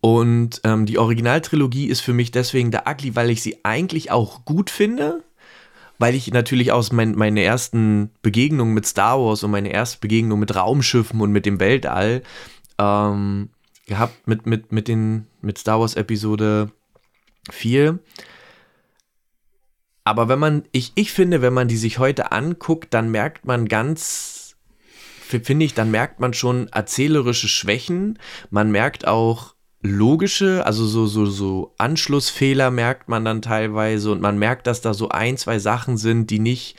Und 0.02 0.62
ähm, 0.64 0.88
die 0.88 0.98
Originaltrilogie 0.98 1.86
ist 1.86 2.02
für 2.02 2.14
mich 2.14 2.32
deswegen 2.32 2.72
der 2.72 2.88
Ugly, 2.88 3.16
weil 3.16 3.30
ich 3.30 3.44
sie 3.44 3.64
eigentlich 3.64 4.10
auch 4.10 4.46
gut 4.46 4.72
finde, 4.72 5.24
weil 6.00 6.16
ich 6.16 6.34
natürlich 6.34 6.72
aus 6.72 6.92
mein, 6.92 7.14
meine 7.14 7.44
ersten 7.44 8.10
Begegnungen 8.24 8.74
mit 8.74 8.88
Star 8.88 9.20
Wars 9.20 9.44
und 9.44 9.52
meine 9.52 9.72
erste 9.72 10.00
Begegnung 10.00 10.40
mit 10.40 10.56
Raumschiffen 10.56 11.22
und 11.22 11.32
mit 11.32 11.46
dem 11.46 11.60
Weltall 11.60 12.24
ähm, 12.80 13.50
gehabt 13.86 14.28
mit, 14.28 14.48
mit, 14.48 14.72
mit, 14.72 14.88
den, 14.88 15.28
mit 15.42 15.58
Star 15.58 15.80
Wars 15.80 15.96
Episode 15.96 16.72
4. 17.50 18.00
Aber 20.04 20.28
wenn 20.30 20.40
man, 20.40 20.64
ich, 20.72 20.94
ich 20.96 21.12
finde, 21.12 21.42
wenn 21.42 21.54
man 21.54 21.68
die 21.68 21.78
sich 21.78 22.00
heute 22.00 22.32
anguckt, 22.32 22.94
dann 22.94 23.12
merkt 23.12 23.46
man 23.46 23.68
ganz, 23.68 24.56
finde 25.22 25.66
ich, 25.66 25.74
dann 25.74 25.92
merkt 25.92 26.20
man 26.20 26.34
schon 26.34 26.68
erzählerische 26.70 27.48
Schwächen. 27.48 28.18
Man 28.50 28.72
merkt 28.72 29.08
auch 29.08 29.56
logische, 29.82 30.66
also 30.66 30.86
so, 30.86 31.08
so, 31.08 31.26
so 31.26 31.74
Anschlussfehler 31.78 32.72
merkt 32.72 33.10
man 33.10 33.26
dann 33.26 33.42
teilweise 33.42 34.12
und 34.12 34.22
man 34.22 34.38
merkt, 34.38 34.68
dass 34.68 34.82
da 34.82 34.94
so 34.94 35.10
ein, 35.10 35.38
zwei 35.38 35.60
Sachen 35.60 35.98
sind, 35.98 36.30
die 36.30 36.40
nicht 36.40 36.76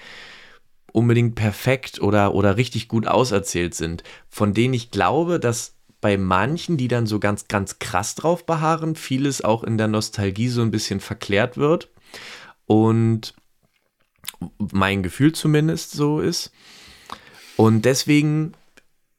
unbedingt 0.92 1.34
perfekt 1.34 2.00
oder, 2.00 2.34
oder 2.34 2.56
richtig 2.56 2.88
gut 2.88 3.06
auserzählt 3.06 3.74
sind, 3.74 4.04
von 4.28 4.52
denen 4.52 4.74
ich 4.74 4.90
glaube, 4.90 5.40
dass 5.40 5.74
bei 6.02 6.18
manchen, 6.18 6.76
die 6.76 6.88
dann 6.88 7.06
so 7.06 7.18
ganz, 7.18 7.48
ganz 7.48 7.78
krass 7.78 8.16
drauf 8.16 8.44
beharren, 8.44 8.96
vieles 8.96 9.42
auch 9.42 9.64
in 9.64 9.78
der 9.78 9.88
Nostalgie 9.88 10.48
so 10.48 10.60
ein 10.60 10.72
bisschen 10.72 11.00
verklärt 11.00 11.56
wird. 11.56 11.88
Und 12.66 13.34
mein 14.58 15.02
Gefühl 15.02 15.32
zumindest 15.32 15.92
so 15.92 16.20
ist. 16.20 16.50
Und 17.56 17.84
deswegen 17.84 18.52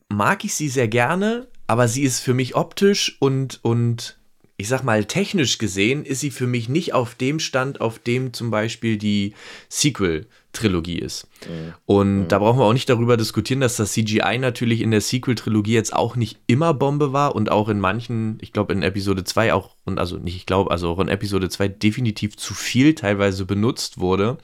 mag 0.10 0.44
ich 0.44 0.54
sie 0.56 0.68
sehr 0.68 0.90
gerne, 0.90 1.48
aber 1.68 1.88
sie 1.88 2.04
ist 2.04 2.20
für 2.20 2.34
mich 2.34 2.56
optisch 2.56 3.18
und, 3.20 3.60
und 3.64 4.20
ich 4.56 4.68
sag 4.68 4.84
mal, 4.84 5.06
technisch 5.06 5.58
gesehen 5.58 6.06
ist 6.06 6.20
sie 6.20 6.30
für 6.30 6.46
mich 6.46 6.70
nicht 6.70 6.94
auf 6.94 7.16
dem 7.16 7.40
Stand, 7.40 7.82
auf 7.82 7.98
dem 7.98 8.34
zum 8.34 8.52
Beispiel 8.52 8.98
die 8.98 9.34
Sequel-Trilogie 9.68 11.00
ist. 11.00 11.28
Mhm. 11.48 11.74
Und 11.86 12.18
mhm. 12.20 12.28
da 12.28 12.38
brauchen 12.38 12.60
wir 12.60 12.66
auch 12.66 12.74
nicht 12.74 12.90
darüber 12.90 13.18
diskutieren, 13.18 13.62
dass 13.62 13.78
das 13.78 13.94
CGI 13.94 14.38
natürlich 14.38 14.82
in 14.82 14.92
der 14.92 15.02
Sequel-Trilogie 15.02 15.74
jetzt 15.74 15.94
auch 15.94 16.16
nicht 16.16 16.40
immer 16.46 16.74
Bombe 16.76 17.14
war 17.14 17.36
und 17.36 17.52
auch 17.52 17.68
in 17.68 17.80
manchen, 17.80 18.38
ich 18.42 18.54
glaube 18.54 18.74
in 18.74 18.84
Episode 18.84 19.24
2 19.24 19.54
auch, 19.54 19.76
und 19.86 20.00
also 20.00 20.18
nicht 20.18 20.36
ich 20.36 20.46
glaube, 20.46 20.70
also 20.70 20.90
auch 20.90 21.00
in 21.00 21.08
Episode 21.08 21.50
2 21.50 21.68
definitiv 21.70 22.38
zu 22.38 22.54
viel 22.54 22.94
teilweise 22.94 23.46
benutzt 23.46 23.98
wurde. 23.98 24.38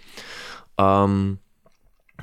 Ähm, 0.79 1.37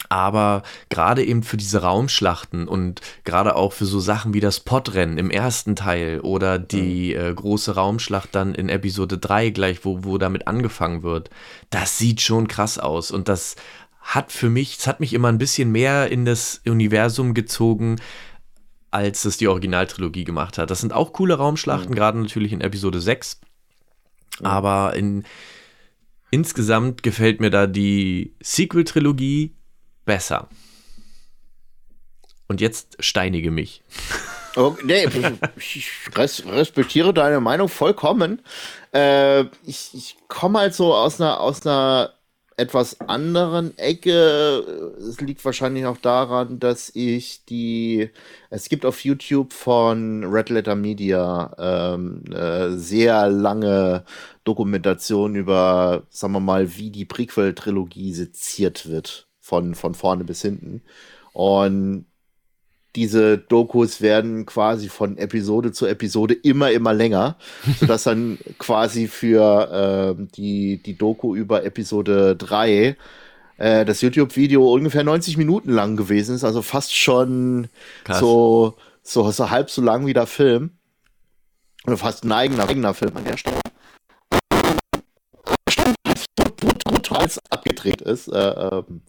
aber 0.09 0.63
gerade 0.89 1.25
eben 1.25 1.43
für 1.43 1.57
diese 1.57 1.83
Raumschlachten 1.83 2.69
und 2.69 3.01
gerade 3.25 3.57
auch 3.57 3.73
für 3.73 3.87
so 3.87 4.01
Sachen 4.01 4.35
wie 4.35 4.41
das 4.41 4.61
Podrennen 4.61 5.19
im 5.19 5.31
ersten 5.31 5.77
Teil 5.77 6.21
oder 6.21 6.59
die 6.59 7.15
mhm. 7.15 7.21
äh, 7.21 7.35
große 7.35 7.75
Raumschlacht 7.75 8.35
dann 8.35 8.55
in 8.55 8.69
Episode 8.69 9.19
3 9.19 9.51
gleich, 9.51 9.85
wo, 9.85 10.05
wo 10.05 10.19
damit 10.19 10.47
angefangen 10.47 11.03
wird, 11.03 11.31
das 11.71 11.99
sieht 11.99 12.21
schon 12.21 12.49
krass 12.49 12.79
aus. 12.79 13.11
Und 13.11 13.29
das 13.29 13.57
hat 14.01 14.31
für 14.31 14.49
mich, 14.49 14.79
es 14.79 14.87
hat 14.87 15.01
mich 15.01 15.13
immer 15.13 15.29
ein 15.29 15.39
bisschen 15.39 15.73
mehr 15.73 16.11
in 16.11 16.25
das 16.25 16.61
Universum 16.65 17.35
gezogen, 17.35 17.97
als 18.93 19.25
es 19.25 19.37
die 19.37 19.49
Originaltrilogie 19.49 20.25
gemacht 20.25 20.59
hat. 20.59 20.71
Das 20.71 20.81
sind 20.81 20.93
auch 20.93 21.13
coole 21.13 21.35
Raumschlachten, 21.35 21.91
mhm. 21.91 21.97
gerade 21.97 22.21
natürlich 22.21 22.53
in 22.53 22.61
Episode 22.61 23.01
6. 23.01 23.41
Mhm. 24.41 24.47
Aber 24.47 24.95
in, 24.95 25.25
insgesamt 26.31 27.03
gefällt 27.03 27.41
mir 27.41 27.51
da 27.51 27.67
die 27.67 28.35
Sequel-Trilogie 28.41 29.56
besser. 30.07 30.49
Und 32.49 32.63
jetzt 32.63 32.97
steinige 33.01 33.51
mich. 33.51 33.83
Okay, 34.55 34.83
nee, 34.87 35.07
ich 35.59 35.91
respektiere 36.17 37.13
deine 37.13 37.41
Meinung 37.41 37.69
vollkommen. 37.69 38.41
Äh, 38.95 39.43
ich, 39.67 39.91
ich 39.93 40.17
komme 40.29 40.61
halt 40.61 40.75
so 40.75 40.95
aus 40.95 41.21
einer, 41.21 41.41
aus 41.41 41.67
einer 41.67 42.15
etwas 42.57 42.99
anderen 43.01 43.77
Ecke. 43.77 44.95
Es 44.99 45.21
liegt 45.21 45.45
wahrscheinlich 45.45 45.85
auch 45.85 45.99
daran, 45.99 46.59
dass 46.59 46.91
ich 46.95 47.45
die. 47.45 48.11
Es 48.49 48.71
gibt 48.71 48.87
auf 48.87 49.05
YouTube 49.05 49.53
von 49.53 50.25
Red 50.25 50.49
Letter 50.49 50.75
Media 50.75 51.55
ähm, 51.59 52.25
äh, 52.33 52.71
sehr 52.71 53.29
lange 53.29 54.05
Dokumentation 54.45 55.35
über, 55.35 56.05
sagen 56.09 56.33
wir 56.33 56.41
mal, 56.41 56.77
wie 56.77 56.91
die 56.91 57.05
Prequel-Trilogie 57.05 58.15
seziert 58.15 58.89
wird 58.89 59.26
von, 59.47 59.77
von 59.77 59.95
vorne 59.95 60.25
bis 60.25 60.43
hinten. 60.43 60.83
Und 61.33 62.07
diese 62.97 63.39
Dokus 63.39 64.01
werden 64.01 64.45
quasi 64.45 64.89
von 64.89 65.19
Episode 65.19 65.71
zu 65.71 65.87
Episode 65.87 66.35
immer, 66.35 66.73
immer 66.73 66.93
länger, 66.93 67.37
sodass 67.81 68.05
dann 68.05 68.39
quasi 68.59 69.07
für 69.07 70.17
äh, 70.19 70.27
die, 70.37 70.83
die 70.83 70.99
Doku 70.99 71.37
über 71.37 71.65
Episode 71.65 72.35
3 72.35 72.97
äh, 73.59 73.85
das 73.85 74.01
YouTube-Video 74.01 74.69
ungefähr 74.73 75.05
90 75.05 75.37
Minuten 75.37 75.71
lang 75.71 75.97
gewesen 75.97 76.35
ist, 76.35 76.43
also 76.43 76.61
fast 76.63 76.97
schon 76.97 77.69
so, 78.11 78.75
so, 79.03 79.31
so 79.31 79.51
halb 79.51 79.71
so 79.71 79.81
lang 79.81 80.07
wie 80.07 80.15
der 80.15 80.27
Film. 80.27 80.71
Oder 81.87 81.99
fast 81.99 82.25
ein 82.25 82.33
eigener, 82.33 82.69
eigener 82.69 82.95
Film 82.95 83.17
an 83.17 83.25
der 83.25 83.37
Stelle. 83.37 83.66
Brutal 87.19 87.43
abgedreht 87.51 88.03
ist. 88.03 88.29
Äh, 88.29 88.39
ähm, 88.39 89.03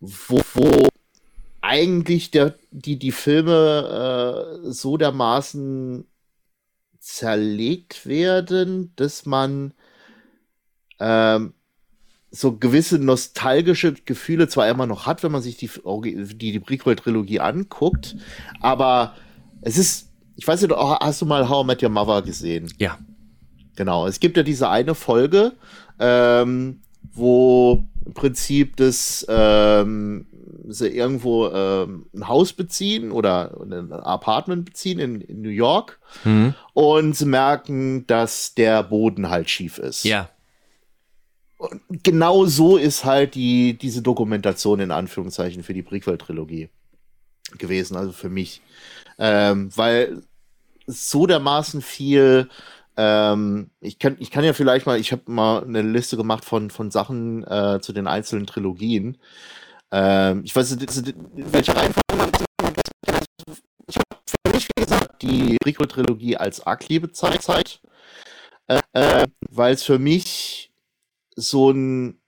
wo, 0.00 0.40
wo 0.54 0.88
eigentlich 1.60 2.30
der, 2.30 2.56
die, 2.70 2.98
die 2.98 3.12
Filme 3.12 4.60
äh, 4.64 4.70
so 4.70 4.96
dermaßen 4.96 6.06
zerlegt 6.98 8.06
werden, 8.06 8.92
dass 8.96 9.26
man 9.26 9.72
ähm, 10.98 11.54
so 12.30 12.56
gewisse 12.56 12.98
nostalgische 12.98 13.92
Gefühle 13.92 14.48
zwar 14.48 14.68
immer 14.68 14.86
noch 14.86 15.06
hat, 15.06 15.22
wenn 15.22 15.32
man 15.32 15.42
sich 15.42 15.56
die, 15.56 15.70
die, 15.70 16.52
die 16.52 16.60
Prequel-Trilogie 16.60 17.40
anguckt, 17.40 18.16
aber 18.60 19.14
es 19.60 19.78
ist, 19.78 20.10
ich 20.36 20.46
weiß 20.46 20.62
nicht, 20.62 20.74
hast 20.74 21.20
du 21.22 21.26
mal 21.26 21.48
How 21.48 21.64
I 21.64 21.66
Met 21.66 21.82
Your 21.82 21.90
Mother 21.90 22.22
gesehen? 22.22 22.72
Ja. 22.78 22.98
Genau, 23.76 24.06
es 24.06 24.20
gibt 24.20 24.36
ja 24.36 24.42
diese 24.42 24.68
eine 24.68 24.94
Folge, 24.94 25.52
ähm, 25.98 26.81
wo 27.12 27.84
im 28.04 28.14
Prinzip 28.14 28.76
das 28.76 29.24
ähm, 29.28 30.26
sie 30.68 30.88
irgendwo 30.88 31.46
äh, 31.46 31.84
ein 31.84 32.28
Haus 32.28 32.52
beziehen 32.52 33.12
oder 33.12 33.60
ein 33.60 33.92
Apartment 33.92 34.64
beziehen 34.64 34.98
in, 34.98 35.20
in 35.20 35.42
New 35.42 35.50
York 35.50 35.98
mhm. 36.24 36.54
und 36.74 37.16
sie 37.16 37.26
merken, 37.26 38.06
dass 38.06 38.54
der 38.54 38.82
Boden 38.82 39.28
halt 39.30 39.50
schief 39.50 39.78
ist. 39.78 40.04
Ja. 40.04 40.30
Und 41.58 42.02
genau 42.02 42.44
so 42.46 42.76
ist 42.76 43.04
halt 43.04 43.34
die, 43.34 43.78
diese 43.78 44.02
Dokumentation 44.02 44.80
in 44.80 44.90
Anführungszeichen 44.90 45.62
für 45.62 45.74
die 45.74 45.82
Prequel-Trilogie 45.82 46.70
gewesen, 47.58 47.96
also 47.96 48.12
für 48.12 48.28
mich. 48.28 48.62
Ähm, 49.18 49.70
weil 49.76 50.22
so 50.86 51.26
dermaßen 51.26 51.82
viel 51.82 52.48
ähm, 52.96 53.70
ich, 53.80 53.98
kann, 53.98 54.16
ich 54.18 54.30
kann 54.30 54.44
ja 54.44 54.52
vielleicht 54.52 54.86
mal, 54.86 54.98
ich 54.98 55.12
habe 55.12 55.22
mal 55.26 55.64
eine 55.64 55.82
Liste 55.82 56.16
gemacht 56.16 56.44
von, 56.44 56.70
von 56.70 56.90
Sachen 56.90 57.44
äh, 57.44 57.80
zu 57.80 57.92
den 57.92 58.06
einzelnen 58.06 58.46
Trilogien. 58.46 59.18
Ähm, 59.90 60.42
ich 60.44 60.54
weiß 60.54 60.76
nicht, 60.76 61.14
welche 61.34 61.76
Reihenfolge 61.76 62.02
ich 63.86 63.96
habe 63.96 64.22
für 64.26 64.52
mich, 64.54 64.68
wie 64.68 64.82
gesagt, 64.82 65.22
die 65.22 65.56
Prequel-Trilogie 65.62 66.36
als 66.36 66.66
Arc-Liebe 66.66 67.12
zeigt, 67.12 67.82
äh, 68.68 68.80
äh, 68.92 69.26
weil 69.50 69.74
es 69.74 69.82
für 69.82 69.98
mich 69.98 70.72
so 71.36 71.70
ein 71.70 72.21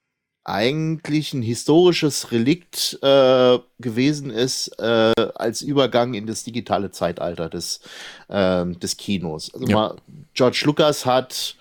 eigentlich 0.44 1.33
ein 1.33 1.42
historisches 1.42 2.30
Relikt 2.30 2.98
äh, 3.02 3.59
gewesen 3.78 4.30
ist 4.30 4.78
äh, 4.78 5.14
als 5.35 5.62
Übergang 5.62 6.12
in 6.12 6.26
das 6.26 6.44
digitale 6.44 6.90
Zeitalter 6.90 7.48
des, 7.48 7.80
äh, 8.28 8.66
des 8.66 8.98
Kinos. 8.98 9.52
Also 9.54 9.66
ja. 9.66 9.74
mal, 9.74 9.96
George 10.35 10.62
Lucas 10.66 11.07
hat, 11.07 11.57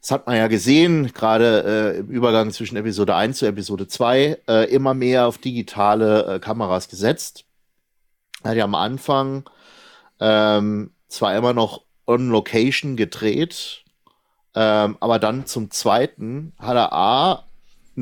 das 0.00 0.10
hat 0.10 0.26
man 0.26 0.36
ja 0.36 0.46
gesehen, 0.46 1.12
gerade 1.12 1.94
äh, 1.96 1.98
im 1.98 2.08
Übergang 2.08 2.50
zwischen 2.52 2.76
Episode 2.76 3.14
1 3.14 3.38
zu 3.38 3.46
Episode 3.46 3.86
2, 3.86 4.38
äh, 4.48 4.74
immer 4.74 4.94
mehr 4.94 5.26
auf 5.26 5.36
digitale 5.36 6.36
äh, 6.36 6.38
Kameras 6.38 6.88
gesetzt. 6.88 7.44
Er 8.42 8.52
hat 8.52 8.56
ja 8.56 8.64
am 8.64 8.74
Anfang 8.74 9.44
ähm, 10.20 10.92
zwar 11.08 11.36
immer 11.36 11.52
noch 11.52 11.82
on 12.06 12.30
Location 12.30 12.96
gedreht, 12.96 13.84
ähm, 14.54 14.96
aber 15.00 15.18
dann 15.18 15.44
zum 15.44 15.70
zweiten 15.70 16.54
hat 16.58 16.76
er 16.76 16.92
A 16.94 17.49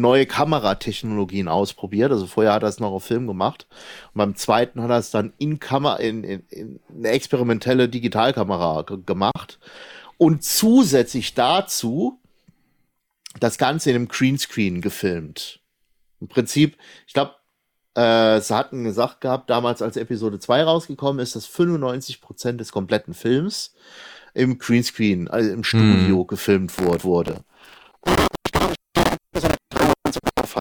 neue 0.01 0.27
Kameratechnologien 0.27 1.49
ausprobiert. 1.49 2.13
Also 2.13 2.27
vorher 2.27 2.53
hat 2.53 2.63
er 2.63 2.69
es 2.69 2.81
noch 2.81 2.93
auf 2.93 3.05
Film 3.05 3.27
gemacht. 3.27 3.67
Und 4.13 4.19
beim 4.19 4.37
zweiten 4.37 4.83
hat 4.83 4.91
er 4.91 4.99
es 4.99 5.11
dann 5.11 5.33
in 5.39 5.59
Kamera, 5.59 5.97
in, 5.97 6.25
in, 6.25 6.43
in 6.49 6.81
eine 6.97 7.09
experimentelle 7.09 7.89
Digitalkamera 7.89 8.83
gemacht. 8.83 9.59
Und 10.17 10.43
zusätzlich 10.43 11.35
dazu 11.35 12.21
das 13.41 13.59
Ganze 13.59 13.91
in 13.91 13.97
einem 13.97 14.09
Greenscreen 14.09 14.81
gefilmt. 14.81 15.61
Im 16.21 16.29
Prinzip, 16.29 16.77
ich 17.07 17.13
glaube, 17.13 17.35
äh, 17.95 18.41
sie 18.41 18.57
hatten 18.57 18.85
gesagt 18.85 19.21
gehabt, 19.21 19.51
damals 19.51 19.83
als 19.83 19.97
Episode 19.97 20.39
2 20.39 20.65
rausgekommen 20.65 21.21
ist, 21.21 21.37
dass 21.37 21.49
95% 21.49 22.53
des 22.53 22.73
kompletten 22.73 23.15
Films 23.15 23.75
im 24.35 24.59
Greenscreen, 24.59 25.29
also 25.29 25.51
im 25.51 25.65
Studio 25.65 26.21
hm. 26.21 26.27
gefilmt 26.27 26.79
wurde. 26.79 27.45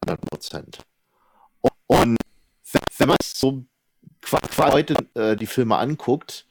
100 0.07 0.21
Prozent. 0.21 0.79
Und 1.87 2.17
wenn 2.97 3.07
man 3.07 3.17
so 3.23 3.63
heute 4.57 4.95
äh, 5.13 5.35
die 5.35 5.45
Filme 5.45 5.77
anguckt, 5.77 6.45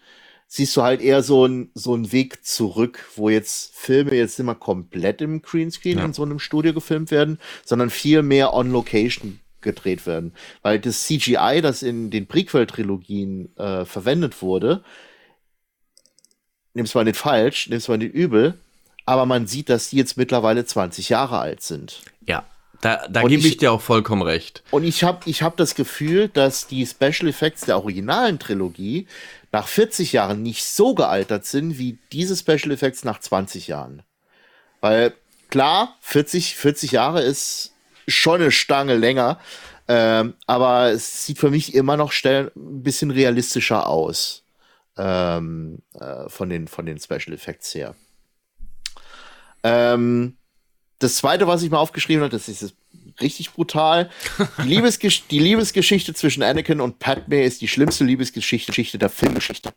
siehst 0.48 0.76
du 0.76 0.82
halt 0.82 1.00
eher 1.00 1.22
so 1.22 1.44
einen 1.44 1.70
so 1.74 1.94
einen 1.94 2.12
Weg 2.12 2.44
zurück, 2.44 3.04
wo 3.16 3.28
jetzt 3.28 3.74
Filme 3.74 4.14
jetzt 4.14 4.38
nicht 4.38 4.46
mehr 4.46 4.54
komplett 4.54 5.20
im 5.20 5.42
Greenscreen 5.42 5.98
ja. 5.98 6.04
in 6.04 6.12
so 6.12 6.22
einem 6.22 6.38
Studio 6.38 6.72
gefilmt 6.72 7.10
werden, 7.10 7.38
sondern 7.64 7.90
viel 7.90 8.22
mehr 8.22 8.54
on 8.54 8.70
Location 8.70 9.40
gedreht 9.60 10.06
werden. 10.06 10.32
Weil 10.62 10.78
das 10.78 11.04
CGI, 11.04 11.60
das 11.60 11.82
in 11.82 12.10
den 12.10 12.26
Prequel-Trilogien 12.26 13.56
äh, 13.56 13.84
verwendet 13.84 14.40
wurde, 14.40 14.84
nimm's 16.74 16.94
mal 16.94 17.04
nicht 17.04 17.16
falsch, 17.16 17.68
nimm's 17.68 17.88
mal 17.88 17.98
nicht 17.98 18.14
übel, 18.14 18.54
aber 19.04 19.26
man 19.26 19.46
sieht, 19.46 19.68
dass 19.68 19.90
die 19.90 19.96
jetzt 19.96 20.16
mittlerweile 20.16 20.64
20 20.64 21.08
Jahre 21.08 21.38
alt 21.38 21.62
sind. 21.62 22.02
Ja. 22.26 22.46
Da, 22.86 23.08
da 23.08 23.22
gebe 23.22 23.40
ich, 23.40 23.46
ich, 23.46 23.56
dir 23.56 23.72
auch 23.72 23.80
vollkommen 23.80 24.22
recht. 24.22 24.62
Und 24.70 24.84
ich 24.84 25.02
habe 25.02 25.28
ich 25.28 25.42
hab 25.42 25.56
das 25.56 25.74
Gefühl, 25.74 26.28
dass 26.28 26.68
die 26.68 26.86
Special 26.86 27.26
Effects 27.26 27.62
der 27.62 27.78
originalen 27.78 28.38
Trilogie 28.38 29.08
nach 29.50 29.66
40 29.66 30.12
Jahren 30.12 30.42
nicht 30.44 30.64
so 30.64 30.94
gealtert 30.94 31.46
sind 31.46 31.78
wie 31.78 31.98
diese 32.12 32.36
Special 32.36 32.70
Effects 32.70 33.02
nach 33.02 33.18
20 33.18 33.66
Jahren. 33.66 34.02
Weil 34.80 35.14
klar, 35.50 35.96
40, 36.00 36.54
40 36.54 36.92
Jahre 36.92 37.22
ist 37.22 37.72
schon 38.06 38.40
eine 38.40 38.52
Stange 38.52 38.94
länger, 38.94 39.40
ähm, 39.88 40.34
aber 40.46 40.92
es 40.92 41.26
sieht 41.26 41.38
für 41.38 41.50
mich 41.50 41.74
immer 41.74 41.96
noch 41.96 42.12
ein 42.24 42.50
bisschen 42.54 43.10
realistischer 43.10 43.88
aus 43.88 44.44
ähm, 44.96 45.82
äh, 45.98 46.28
von, 46.28 46.50
den, 46.50 46.68
von 46.68 46.86
den 46.86 47.00
Special 47.00 47.32
Effects 47.32 47.74
her. 47.74 47.96
Ähm, 49.64 50.36
das 50.98 51.16
zweite, 51.16 51.46
was 51.46 51.62
ich 51.62 51.70
mal 51.70 51.78
aufgeschrieben 51.78 52.22
habe, 52.22 52.30
das 52.30 52.48
ist 52.48 52.74
richtig 53.20 53.52
brutal. 53.52 54.10
Die, 54.58 54.68
Liebesgesch 54.68 55.24
die 55.30 55.38
Liebesgeschichte 55.38 56.14
zwischen 56.14 56.42
Anakin 56.42 56.80
und 56.80 56.98
Padme 56.98 57.42
ist 57.42 57.60
die 57.60 57.68
schlimmste 57.68 58.04
Liebesgeschichte 58.04 58.98
der 58.98 59.10
Filmgeschichte. 59.10 59.72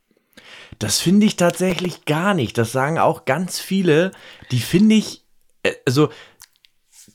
Das 0.78 1.00
finde 1.00 1.26
ich 1.26 1.36
tatsächlich 1.36 2.06
gar 2.06 2.34
nicht. 2.34 2.58
Das 2.58 2.72
sagen 2.72 3.00
auch 3.00 3.26
ganz 3.26 3.60
viele. 3.60 4.12
Die 4.52 4.60
finde 4.60 4.96
ich, 4.96 5.24
äh, 5.64 5.74
also 5.86 6.10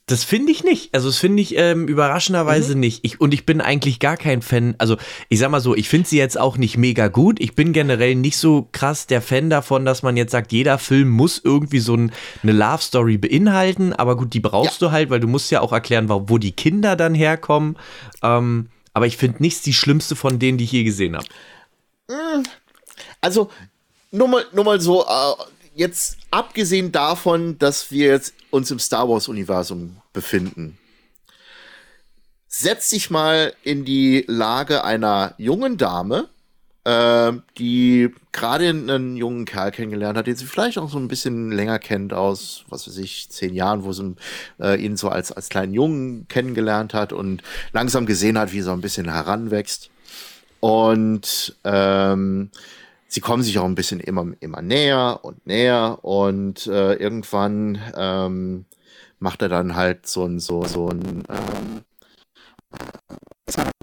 das 0.07 0.23
finde 0.23 0.53
ich 0.53 0.65
nicht. 0.65 0.95
Also 0.95 1.09
das 1.09 1.17
finde 1.17 1.41
ich 1.41 1.57
ähm, 1.57 1.89
überraschenderweise 1.89 2.75
mhm. 2.75 2.81
nicht. 2.81 3.05
Ich, 3.05 3.21
und 3.23 3.33
ich 3.33 3.47
bin 3.47 3.63
eigentlich 3.63 4.01
gar 4.01 4.19
kein 4.19 4.43
Fan. 4.43 4.75
Also 4.77 4.99
ich 5.31 5.39
sag 5.39 5.51
mal 5.51 5.61
so, 5.61 5.75
ich 5.75 5.89
finde 5.89 6.07
sie 6.07 6.19
jetzt 6.19 6.39
auch 6.39 6.59
nicht 6.59 6.77
mega 6.77 7.09
gut. 7.09 7.41
Ich 7.41 7.55
bin 7.55 7.73
generell 7.73 8.15
nicht 8.15 8.37
so 8.37 8.69
krass 8.73 9.07
der 9.07 9.23
Fan 9.23 9.49
davon, 9.49 9.87
dass 9.87 10.03
man 10.03 10.19
jetzt 10.19 10.33
sagt, 10.33 10.53
jeder 10.53 10.77
Film 10.77 11.09
muss 11.09 11.41
irgendwie 11.43 11.79
so 11.79 11.95
ein, 11.97 12.13
eine 12.43 12.53
Love 12.53 12.83
Story 12.83 13.17
beinhalten. 13.17 13.95
Aber 13.95 14.17
gut, 14.17 14.35
die 14.35 14.41
brauchst 14.41 14.83
ja. 14.83 14.89
du 14.89 14.93
halt, 14.93 15.09
weil 15.09 15.21
du 15.21 15.29
musst 15.29 15.51
ja 15.51 15.63
auch 15.63 15.73
erklären, 15.73 16.11
wo, 16.11 16.25
wo 16.29 16.37
die 16.37 16.53
Kinder 16.53 16.97
dann 16.97 17.15
herkommen. 17.15 17.77
Ähm, 18.23 18.69
aber 18.93 19.07
ich 19.07 19.17
finde 19.17 19.43
nichts 19.43 19.63
die 19.63 19.73
schlimmste 19.73 20.17
von 20.17 20.39
denen, 20.39 20.59
die 20.59 20.65
ich 20.65 20.73
je 20.73 20.85
gesehen 20.85 21.17
habe. 21.17 21.27
Mhm. 22.09 22.45
Also 23.23 23.51
nur 24.11 24.29
mal, 24.29 24.45
nur 24.53 24.65
mal 24.65 24.81
so, 24.83 25.03
äh, 25.03 25.35
jetzt 25.75 26.19
abgesehen 26.31 26.93
davon, 26.93 27.59
dass 27.59 27.91
wir 27.91 28.09
jetzt 28.09 28.35
uns 28.51 28.71
im 28.71 28.79
Star 28.79 29.09
Wars-Universum 29.09 29.97
befinden, 30.13 30.79
setz 32.49 32.91
dich 32.91 33.11
mal 33.11 33.53
in 33.65 33.85
die 33.85 34.25
Lage 34.29 34.85
einer 34.85 35.35
jungen 35.39 35.77
Dame, 35.77 36.29
äh, 36.85 37.33
die 37.59 38.15
gerade 38.31 38.69
einen 38.69 39.17
jungen 39.17 39.45
Kerl 39.45 39.73
kennengelernt 39.73 40.17
hat, 40.17 40.27
den 40.27 40.37
sie 40.37 40.45
vielleicht 40.45 40.79
auch 40.79 40.91
so 40.91 40.99
ein 40.99 41.09
bisschen 41.09 41.51
länger 41.51 41.79
kennt 41.79 42.13
aus, 42.13 42.65
was 42.69 42.87
weiß 42.87 42.99
ich, 42.99 43.29
zehn 43.31 43.55
Jahren, 43.55 43.85
wo 43.85 43.93
sie 43.93 44.15
äh, 44.61 44.81
ihn 44.81 44.97
so 44.97 45.09
als, 45.09 45.33
als 45.33 45.49
kleinen 45.49 45.75
Jungen 45.75 46.29
kennengelernt 46.29 46.95
hat 46.95 47.13
und 47.13 47.43
langsam 47.73 48.07
gesehen 48.07 48.39
hat, 48.39 48.53
wie 48.53 48.61
er 48.61 48.65
so 48.65 48.73
ein 48.73 48.81
bisschen 48.81 49.11
heranwächst. 49.11 49.91
Und 50.61 51.57
ähm, 51.65 52.51
sie 53.15 53.21
kommen 53.21 53.45
sich 53.45 53.59
auch 53.61 53.65
ein 53.65 53.77
bisschen 53.77 54.01
immer, 54.01 54.27
immer 54.41 54.61
näher 54.61 55.21
und 55.23 55.47
näher 55.47 56.01
und 56.03 56.67
äh, 56.67 56.95
irgendwann 56.95 57.81
ähm, 57.97 58.65
macht 59.21 59.41
er 59.41 59.49
dann 59.49 59.77
halt 59.77 60.07
so 60.07 60.25
ein, 60.25 60.41
so, 60.41 60.65
so 60.65 60.89
ein 60.89 61.23
ähm, 61.29 61.85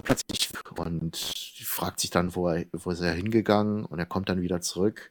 plötzlich 0.04 0.50
und 0.76 1.16
fragt 1.64 2.00
sich 2.00 2.10
dann, 2.10 2.34
wo 2.34 2.48
er, 2.48 2.66
wo 2.72 2.90
ist 2.90 3.00
er 3.00 3.12
hingegangen 3.12 3.84
und 3.84 3.98
er 3.98 4.06
kommt 4.06 4.28
dann 4.28 4.42
wieder 4.42 4.60
zurück 4.60 5.10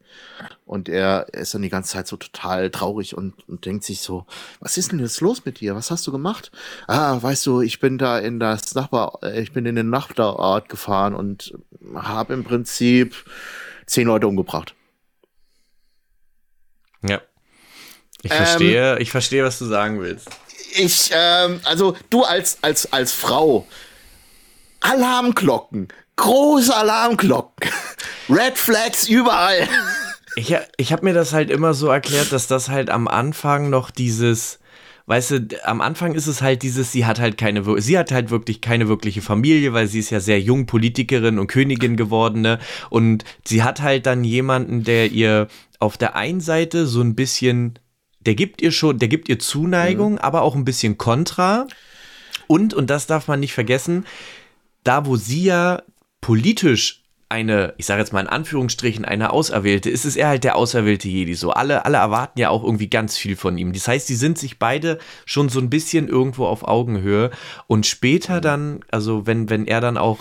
und 0.65 0.89
er, 0.89 1.27
er 1.31 1.41
ist 1.41 1.53
dann 1.53 1.61
die 1.61 1.69
ganze 1.69 1.93
Zeit 1.93 2.07
so 2.07 2.17
total 2.17 2.69
traurig 2.69 3.17
und, 3.17 3.47
und 3.47 3.65
denkt 3.65 3.83
sich 3.83 4.01
so, 4.01 4.25
was 4.59 4.77
ist 4.77 4.91
denn 4.91 4.99
jetzt 4.99 5.21
los 5.21 5.45
mit 5.45 5.59
dir? 5.59 5.75
Was 5.75 5.89
hast 5.89 6.05
du 6.05 6.11
gemacht? 6.11 6.51
Ah, 6.87 7.21
weißt 7.21 7.45
du, 7.47 7.61
ich 7.61 7.79
bin 7.79 7.97
da 7.97 8.19
in 8.19 8.39
das 8.39 8.75
Nachbar, 8.75 9.19
äh, 9.23 9.41
ich 9.41 9.53
bin 9.53 9.65
in 9.65 9.75
den 9.75 9.89
Nachbarort 9.89 10.69
gefahren 10.69 11.15
und 11.15 11.53
habe 11.95 12.33
im 12.33 12.43
Prinzip 12.43 13.15
zehn 13.91 14.07
Leute 14.07 14.27
umgebracht. 14.27 14.73
Ja. 17.07 17.21
Ich 18.21 18.33
verstehe, 18.33 18.93
ähm, 18.93 19.01
ich 19.01 19.11
verstehe, 19.11 19.43
was 19.43 19.59
du 19.59 19.65
sagen 19.65 19.99
willst. 19.99 20.29
Ich, 20.75 21.11
ähm, 21.13 21.59
also 21.65 21.97
du 22.09 22.23
als, 22.23 22.59
als, 22.61 22.91
als 22.93 23.11
Frau, 23.11 23.67
Alarmglocken, 24.79 25.89
große 26.15 26.73
Alarmglocken, 26.73 27.69
Red 28.29 28.57
Flags 28.57 29.07
überall. 29.07 29.67
Ich, 30.37 30.55
ich 30.77 30.93
habe 30.93 31.03
mir 31.03 31.13
das 31.13 31.33
halt 31.33 31.49
immer 31.49 31.73
so 31.73 31.89
erklärt, 31.89 32.31
dass 32.31 32.47
das 32.47 32.69
halt 32.69 32.89
am 32.89 33.09
Anfang 33.09 33.69
noch 33.69 33.91
dieses, 33.91 34.60
weißt 35.05 35.31
du, 35.31 35.47
am 35.63 35.81
Anfang 35.81 36.13
ist 36.13 36.27
es 36.27 36.41
halt 36.41 36.63
dieses, 36.63 36.91
sie 36.91 37.05
hat 37.05 37.19
halt 37.19 37.37
keine, 37.37 37.81
sie 37.81 37.97
hat 37.97 38.11
halt 38.11 38.29
wirklich 38.29 38.61
keine 38.61 38.87
wirkliche 38.87 39.21
Familie, 39.21 39.73
weil 39.73 39.87
sie 39.87 39.99
ist 39.99 40.09
ja 40.09 40.19
sehr 40.19 40.39
jung 40.39 40.65
Politikerin 40.65 41.39
und 41.39 41.47
Königin 41.47 41.97
geworden, 41.97 42.41
ne? 42.41 42.59
Und 42.89 43.23
sie 43.45 43.63
hat 43.63 43.81
halt 43.81 44.05
dann 44.05 44.23
jemanden, 44.23 44.83
der 44.83 45.11
ihr 45.11 45.47
auf 45.79 45.97
der 45.97 46.15
einen 46.15 46.41
Seite 46.41 46.85
so 46.85 47.01
ein 47.01 47.15
bisschen, 47.15 47.79
der 48.19 48.35
gibt 48.35 48.61
ihr 48.61 48.71
schon, 48.71 48.99
der 48.99 49.07
gibt 49.07 49.29
ihr 49.29 49.39
Zuneigung, 49.39 50.13
mhm. 50.13 50.19
aber 50.19 50.43
auch 50.43 50.55
ein 50.55 50.65
bisschen 50.65 50.97
Kontra. 50.97 51.67
Und, 52.47 52.73
und 52.73 52.89
das 52.89 53.07
darf 53.07 53.27
man 53.27 53.39
nicht 53.39 53.53
vergessen, 53.53 54.05
da, 54.83 55.05
wo 55.05 55.15
sie 55.15 55.43
ja 55.43 55.81
politisch 56.21 57.00
eine, 57.31 57.73
ich 57.77 57.85
sage 57.85 58.01
jetzt 58.01 58.13
mal 58.13 58.19
in 58.19 58.27
Anführungsstrichen, 58.27 59.05
eine 59.05 59.31
Auserwählte, 59.31 59.89
ist 59.89 60.05
es 60.05 60.15
er 60.15 60.27
halt 60.27 60.43
der 60.43 60.55
auserwählte 60.55 61.07
Jedi. 61.07 61.33
So, 61.33 61.51
alle, 61.51 61.85
alle 61.85 61.97
erwarten 61.97 62.39
ja 62.39 62.49
auch 62.49 62.63
irgendwie 62.63 62.89
ganz 62.89 63.17
viel 63.17 63.35
von 63.35 63.57
ihm. 63.57 63.73
Das 63.73 63.87
heißt, 63.87 64.07
die 64.09 64.15
sind 64.15 64.37
sich 64.37 64.59
beide 64.59 64.99
schon 65.25 65.49
so 65.49 65.59
ein 65.59 65.69
bisschen 65.69 66.07
irgendwo 66.07 66.45
auf 66.45 66.67
Augenhöhe. 66.67 67.31
Und 67.67 67.87
später 67.87 68.41
dann, 68.41 68.81
also 68.91 69.25
wenn, 69.25 69.49
wenn 69.49 69.65
er 69.65 69.81
dann 69.81 69.97
auch 69.97 70.19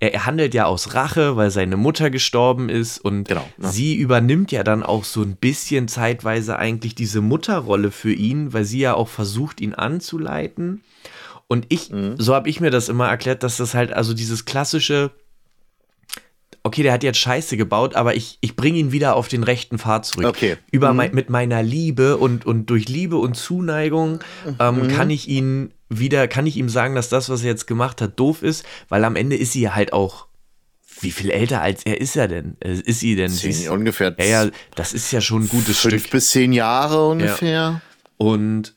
er, 0.00 0.14
er, 0.14 0.26
handelt 0.26 0.54
ja 0.54 0.64
aus 0.64 0.94
Rache, 0.94 1.36
weil 1.36 1.50
seine 1.50 1.76
Mutter 1.76 2.10
gestorben 2.10 2.68
ist 2.68 2.98
und 2.98 3.28
genau, 3.28 3.46
ne? 3.58 3.68
sie 3.68 3.96
übernimmt 3.96 4.50
ja 4.50 4.64
dann 4.64 4.82
auch 4.82 5.04
so 5.04 5.22
ein 5.22 5.36
bisschen 5.36 5.88
zeitweise 5.88 6.58
eigentlich 6.58 6.94
diese 6.94 7.20
Mutterrolle 7.20 7.90
für 7.90 8.12
ihn, 8.12 8.52
weil 8.52 8.64
sie 8.64 8.80
ja 8.80 8.94
auch 8.94 9.08
versucht, 9.08 9.60
ihn 9.60 9.74
anzuleiten. 9.74 10.82
Und 11.48 11.66
ich, 11.68 11.90
mhm. 11.90 12.14
so 12.16 12.34
habe 12.34 12.48
ich 12.48 12.60
mir 12.60 12.70
das 12.70 12.88
immer 12.88 13.08
erklärt, 13.08 13.42
dass 13.42 13.56
das 13.56 13.74
halt 13.74 13.92
also 13.92 14.14
dieses 14.14 14.44
klassische, 14.44 15.10
okay, 16.62 16.82
der 16.82 16.92
hat 16.92 17.02
jetzt 17.02 17.18
Scheiße 17.18 17.56
gebaut, 17.56 17.94
aber 17.94 18.14
ich, 18.14 18.38
ich 18.40 18.56
bringe 18.56 18.78
ihn 18.78 18.92
wieder 18.92 19.16
auf 19.16 19.28
den 19.28 19.42
rechten 19.42 19.78
Pfad 19.78 20.04
zurück. 20.04 20.26
Okay. 20.26 20.56
Über 20.70 20.90
mhm. 20.90 20.96
mein, 20.96 21.14
mit 21.14 21.30
meiner 21.30 21.62
Liebe 21.62 22.16
und, 22.16 22.46
und 22.46 22.66
durch 22.66 22.88
Liebe 22.88 23.16
und 23.16 23.34
Zuneigung 23.36 24.20
ähm, 24.58 24.82
mhm. 24.82 24.88
kann 24.88 25.10
ich 25.10 25.28
ihn 25.28 25.72
wieder, 25.88 26.28
kann 26.28 26.46
ich 26.46 26.56
ihm 26.56 26.68
sagen, 26.68 26.94
dass 26.94 27.08
das, 27.08 27.28
was 27.28 27.42
er 27.42 27.48
jetzt 27.48 27.66
gemacht 27.66 28.00
hat, 28.00 28.18
doof 28.18 28.42
ist, 28.42 28.64
weil 28.88 29.04
am 29.04 29.16
Ende 29.16 29.36
ist 29.36 29.52
sie 29.52 29.70
halt 29.70 29.92
auch. 29.92 30.26
Wie 31.02 31.12
viel 31.12 31.30
älter 31.30 31.62
als 31.62 31.84
er 31.86 31.98
ist 31.98 32.14
er 32.16 32.28
denn? 32.28 32.56
Äh, 32.60 32.74
ist 32.74 33.00
sie 33.00 33.16
denn? 33.16 33.30
Zehn, 33.30 33.52
sie 33.52 33.64
ist, 33.64 33.70
ungefähr. 33.70 34.14
Ja, 34.18 34.44
ja, 34.44 34.50
das 34.74 34.92
ist 34.92 35.10
ja 35.12 35.22
schon 35.22 35.44
ein 35.44 35.48
gutes 35.48 35.78
fünf 35.78 36.00
Stück. 36.00 36.10
bis 36.10 36.30
zehn 36.30 36.52
Jahre 36.52 37.08
ungefähr. 37.08 37.50
Ja. 37.50 37.80
Und 38.18 38.74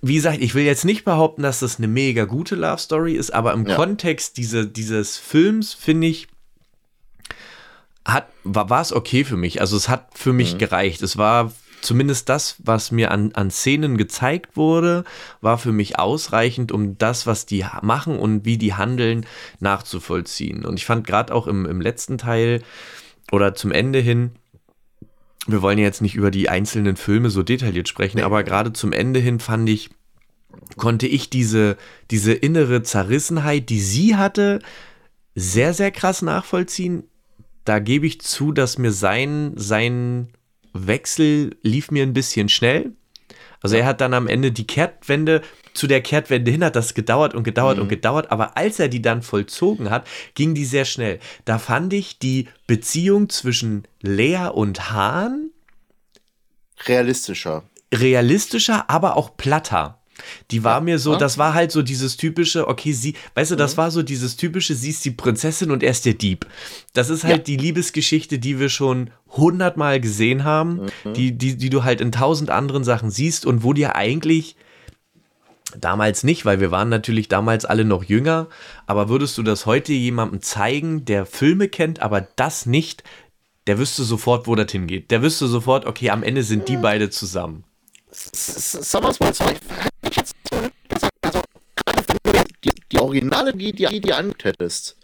wie 0.00 0.14
gesagt, 0.14 0.38
ich 0.40 0.54
will 0.54 0.64
jetzt 0.64 0.86
nicht 0.86 1.04
behaupten, 1.04 1.42
dass 1.42 1.60
das 1.60 1.76
eine 1.76 1.88
mega 1.88 2.24
gute 2.24 2.54
Love 2.54 2.78
Story 2.78 3.14
ist, 3.14 3.34
aber 3.34 3.52
im 3.52 3.66
ja. 3.66 3.76
Kontext 3.76 4.38
diese, 4.38 4.66
dieses 4.66 5.18
Films 5.18 5.74
finde 5.74 6.06
ich, 6.06 6.28
hat, 8.04 8.28
war 8.44 8.80
es 8.80 8.92
okay 8.92 9.24
für 9.24 9.36
mich. 9.36 9.60
Also 9.60 9.76
es 9.76 9.88
hat 9.88 10.08
für 10.14 10.32
mich 10.32 10.54
mhm. 10.54 10.58
gereicht. 10.58 11.02
Es 11.02 11.16
war 11.16 11.52
zumindest 11.80 12.28
das, 12.28 12.56
was 12.58 12.90
mir 12.90 13.10
an, 13.10 13.32
an 13.32 13.50
Szenen 13.50 13.96
gezeigt 13.96 14.56
wurde, 14.56 15.04
war 15.40 15.58
für 15.58 15.72
mich 15.72 15.98
ausreichend, 15.98 16.72
um 16.72 16.98
das, 16.98 17.26
was 17.26 17.46
die 17.46 17.64
machen 17.82 18.18
und 18.18 18.44
wie 18.44 18.58
die 18.58 18.74
handeln, 18.74 19.26
nachzuvollziehen. 19.60 20.64
Und 20.64 20.78
ich 20.78 20.86
fand 20.86 21.06
gerade 21.06 21.34
auch 21.34 21.46
im, 21.46 21.66
im 21.66 21.80
letzten 21.80 22.18
Teil 22.18 22.62
oder 23.32 23.54
zum 23.54 23.72
Ende 23.72 24.00
hin, 24.00 24.32
wir 25.46 25.62
wollen 25.62 25.78
jetzt 25.78 26.02
nicht 26.02 26.14
über 26.14 26.30
die 26.30 26.48
einzelnen 26.48 26.96
Filme 26.96 27.30
so 27.30 27.42
detailliert 27.42 27.88
sprechen, 27.88 28.18
nee. 28.18 28.22
aber 28.22 28.44
gerade 28.44 28.72
zum 28.72 28.92
Ende 28.92 29.20
hin 29.20 29.40
fand 29.40 29.68
ich, 29.68 29.90
konnte 30.76 31.06
ich 31.06 31.30
diese, 31.30 31.76
diese 32.10 32.32
innere 32.32 32.82
Zerrissenheit, 32.82 33.70
die 33.70 33.80
sie 33.80 34.16
hatte, 34.16 34.60
sehr, 35.34 35.72
sehr 35.72 35.90
krass 35.90 36.22
nachvollziehen 36.22 37.04
da 37.64 37.78
gebe 37.78 38.06
ich 38.06 38.20
zu, 38.20 38.52
dass 38.52 38.78
mir 38.78 38.92
sein, 38.92 39.52
sein 39.56 40.28
Wechsel 40.72 41.56
lief 41.62 41.90
mir 41.90 42.02
ein 42.02 42.12
bisschen 42.12 42.48
schnell. 42.48 42.92
Also 43.62 43.76
er 43.76 43.86
hat 43.86 44.00
dann 44.00 44.14
am 44.14 44.26
Ende 44.26 44.52
die 44.52 44.66
Kehrtwende, 44.66 45.42
zu 45.74 45.86
der 45.86 46.00
Kehrtwende 46.00 46.50
hin 46.50 46.64
hat 46.64 46.76
das 46.76 46.94
gedauert 46.94 47.34
und 47.34 47.44
gedauert 47.44 47.76
mhm. 47.76 47.82
und 47.82 47.88
gedauert, 47.88 48.30
aber 48.30 48.56
als 48.56 48.78
er 48.78 48.88
die 48.88 49.02
dann 49.02 49.22
vollzogen 49.22 49.90
hat, 49.90 50.06
ging 50.34 50.54
die 50.54 50.64
sehr 50.64 50.84
schnell. 50.84 51.20
Da 51.44 51.58
fand 51.58 51.92
ich 51.92 52.18
die 52.18 52.48
Beziehung 52.66 53.28
zwischen 53.28 53.86
Lea 54.00 54.48
und 54.52 54.90
Hahn 54.90 55.50
realistischer. 56.86 57.64
Realistischer, 57.92 58.88
aber 58.88 59.16
auch 59.16 59.36
platter. 59.36 59.99
Die 60.50 60.64
war 60.64 60.76
ja, 60.76 60.80
mir 60.80 60.98
so, 60.98 61.12
ja. 61.12 61.18
das 61.18 61.38
war 61.38 61.54
halt 61.54 61.72
so 61.72 61.82
dieses 61.82 62.16
typische, 62.16 62.68
okay, 62.68 62.92
sie, 62.92 63.14
weißt 63.34 63.52
du, 63.52 63.56
das 63.56 63.74
mhm. 63.74 63.78
war 63.78 63.90
so 63.90 64.02
dieses 64.02 64.36
typische, 64.36 64.74
sie 64.74 64.90
ist 64.90 65.04
die 65.04 65.10
Prinzessin 65.10 65.70
und 65.70 65.82
er 65.82 65.90
ist 65.90 66.06
der 66.06 66.14
Dieb. 66.14 66.46
Das 66.92 67.10
ist 67.10 67.24
halt 67.24 67.38
ja. 67.38 67.44
die 67.44 67.56
Liebesgeschichte, 67.56 68.38
die 68.38 68.58
wir 68.58 68.68
schon 68.68 69.10
hundertmal 69.28 70.00
gesehen 70.00 70.44
haben, 70.44 70.88
mhm. 71.04 71.14
die, 71.14 71.32
die, 71.32 71.56
die 71.56 71.70
du 71.70 71.84
halt 71.84 72.00
in 72.00 72.12
tausend 72.12 72.50
anderen 72.50 72.84
Sachen 72.84 73.10
siehst 73.10 73.46
und 73.46 73.62
wo 73.62 73.72
dir 73.72 73.96
eigentlich 73.96 74.56
Damals 75.78 76.24
nicht, 76.24 76.44
weil 76.44 76.60
wir 76.60 76.70
waren 76.70 76.88
natürlich 76.88 77.28
damals 77.28 77.64
alle 77.64 77.84
noch 77.84 78.02
jünger. 78.02 78.48
Aber 78.86 79.08
würdest 79.08 79.38
du 79.38 79.42
das 79.42 79.66
heute 79.66 79.92
jemandem 79.92 80.42
zeigen, 80.42 81.04
der 81.04 81.26
Filme 81.26 81.68
kennt, 81.68 82.00
aber 82.00 82.20
das 82.20 82.66
nicht, 82.66 83.04
der 83.66 83.78
wüsste 83.78 84.02
sofort, 84.02 84.46
wo 84.46 84.54
das 84.54 84.72
hingeht. 84.72 85.10
Der 85.10 85.22
wüsste 85.22 85.46
sofort, 85.46 85.86
okay, 85.86 86.10
am 86.10 86.22
Ende 86.22 86.42
sind 86.42 86.68
die 86.68 86.76
beide 86.76 87.10
zusammen. 87.10 87.64
Es 88.10 88.92
mal 89.20 89.34
so, 89.34 89.44
ich 90.08 90.16
jetzt 90.16 90.34
also, 91.22 91.40
die, 92.64 92.70
die 92.90 92.98
Originale, 92.98 93.54
die, 93.54 93.72
die, 93.72 94.00
die 94.00 94.12
hättest, 94.12 94.96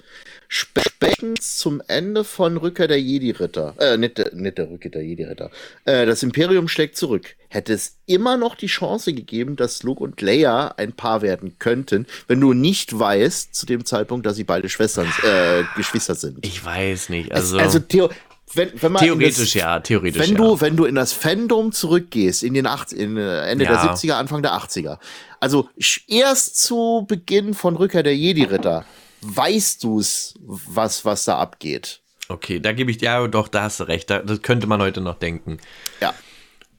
spätestens 0.49 1.57
zum 1.57 1.83
Ende 1.87 2.25
von 2.25 2.57
Rückkehr 2.57 2.89
der 2.89 3.01
Jedi-Ritter, 3.01 3.75
äh, 3.79 3.97
nicht, 3.97 4.19
der, 4.19 4.35
nicht 4.35 4.59
der 4.59 4.71
Rückkehr 4.71 4.91
der 4.91 5.03
Jedi-Ritter, 5.03 5.51
äh, 5.85 6.07
das 6.07 6.23
Imperium 6.23 6.69
schlägt 6.69 6.97
zurück, 6.97 7.37
hätte 7.49 7.73
es 7.73 7.97
immer 8.07 8.37
noch 8.37 8.55
die 8.55 8.67
Chance 8.67 9.13
gegeben, 9.13 9.57
dass 9.57 9.83
Luke 9.83 10.03
und 10.03 10.21
Leia 10.21 10.75
ein 10.77 10.93
Paar 10.93 11.23
werden 11.23 11.59
könnten, 11.59 12.07
wenn 12.29 12.41
du 12.41 12.53
nicht 12.53 12.99
weißt, 12.99 13.55
zu 13.55 13.67
dem 13.67 13.85
Zeitpunkt, 13.85 14.27
dass 14.27 14.37
sie 14.37 14.45
beide 14.45 14.69
Schwestern, 14.69 15.07
äh, 15.23 15.65
Geschwister 15.77 16.15
sind. 16.15 16.45
Ich 16.45 16.65
weiß 16.65 17.09
nicht, 17.09 17.33
also. 17.33 17.57
Es, 17.57 17.63
also, 17.63 17.79
Theo, 17.81 18.11
wenn, 18.55 18.71
wenn 18.81 18.93
man 18.93 19.03
theoretisch 19.03 19.53
das, 19.53 19.55
ja, 19.55 19.81
theoretisch 19.81 20.21
wenn 20.21 20.31
ja. 20.31 20.37
du 20.37 20.61
wenn 20.61 20.77
du 20.77 20.85
in 20.85 20.95
das 20.95 21.13
Fandom 21.13 21.73
zurückgehst 21.73 22.43
in 22.43 22.55
den 22.55 22.67
80, 22.67 22.99
in, 22.99 23.17
äh, 23.17 23.47
Ende 23.51 23.65
ja. 23.65 23.85
der 23.85 23.95
70er 23.95 24.13
Anfang 24.13 24.43
der 24.43 24.53
80er 24.53 24.99
also 25.41 25.69
erst 26.07 26.63
zu 26.63 27.05
Beginn 27.09 27.55
von 27.55 27.77
Rückkehr 27.77 28.03
der 28.03 28.17
Jedi 28.17 28.45
Ritter 28.45 28.85
weißt 29.23 29.83
du's 29.83 30.35
was 30.41 31.05
was 31.05 31.25
da 31.25 31.39
abgeht? 31.39 32.01
Okay 32.29 32.61
da 32.61 32.73
gebe 32.73 32.91
ich 32.91 32.99
dir 32.99 33.07
ja 33.07 33.27
doch 33.27 33.49
da 33.49 33.63
hast 33.63 33.81
du 33.81 33.85
recht 33.85 34.11
da, 34.11 34.21
das 34.21 34.43
könnte 34.43 34.67
man 34.67 34.81
heute 34.81 35.01
noch 35.01 35.19
denken. 35.19 35.59
Ja. 36.01 36.15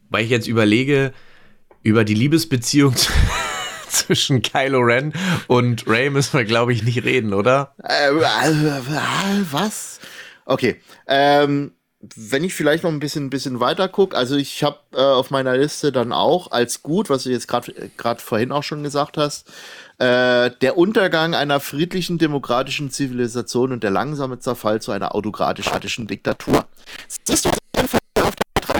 Weil 0.10 0.23
ich 0.23 0.30
jetzt 0.30 0.47
überlege 0.47 1.13
über 1.84 2.06
die 2.06 2.13
Liebesbeziehung 2.13 2.95
zwischen 3.89 4.41
Kylo 4.41 4.80
Ren 4.80 5.12
und 5.47 5.86
Ray 5.86 6.10
müssen 6.10 6.38
wir 6.38 6.45
glaube 6.45 6.71
ich 6.71 6.84
nicht 6.84 7.03
reden 7.03 7.34
oder? 7.34 7.75
Äh, 7.84 8.08
äh, 8.08 9.51
was 9.51 9.96
Okay. 10.47 10.81
Ähm, 11.07 11.73
wenn 12.15 12.43
ich 12.43 12.53
vielleicht 12.53 12.83
noch 12.83 12.91
ein 12.91 12.99
bisschen, 12.99 13.29
bisschen 13.29 13.60
weiter 13.60 13.89
gucke, 13.89 14.15
also 14.15 14.36
ich 14.36 14.63
habe 14.63 14.77
äh, 14.93 15.01
auf 15.01 15.29
meiner 15.29 15.57
Liste 15.57 15.91
dann 15.91 16.13
auch 16.13 16.51
als 16.51 16.83
gut, 16.83 17.10
was 17.10 17.23
du 17.23 17.31
jetzt 17.31 17.47
gerade 17.47 18.21
vorhin 18.21 18.51
auch 18.51 18.63
schon 18.63 18.83
gesagt 18.83 19.17
hast, 19.17 19.51
äh, 19.97 20.51
der 20.62 20.77
Untergang 20.77 21.33
einer 21.33 21.60
friedlichen 21.60 22.17
demokratischen 22.17 22.91
Zivilisation 22.91 23.71
und 23.71 23.83
der 23.83 23.89
langsame 23.91 24.39
Zerfall 24.39 24.81
zu 24.81 24.91
einer 24.91 25.15
autokratischen 25.15 26.07
Diktatur. 26.07 26.65
Das 27.25 27.39
ist 27.39 27.47
auf 27.47 27.55
der 27.75 28.62
drei 28.62 28.79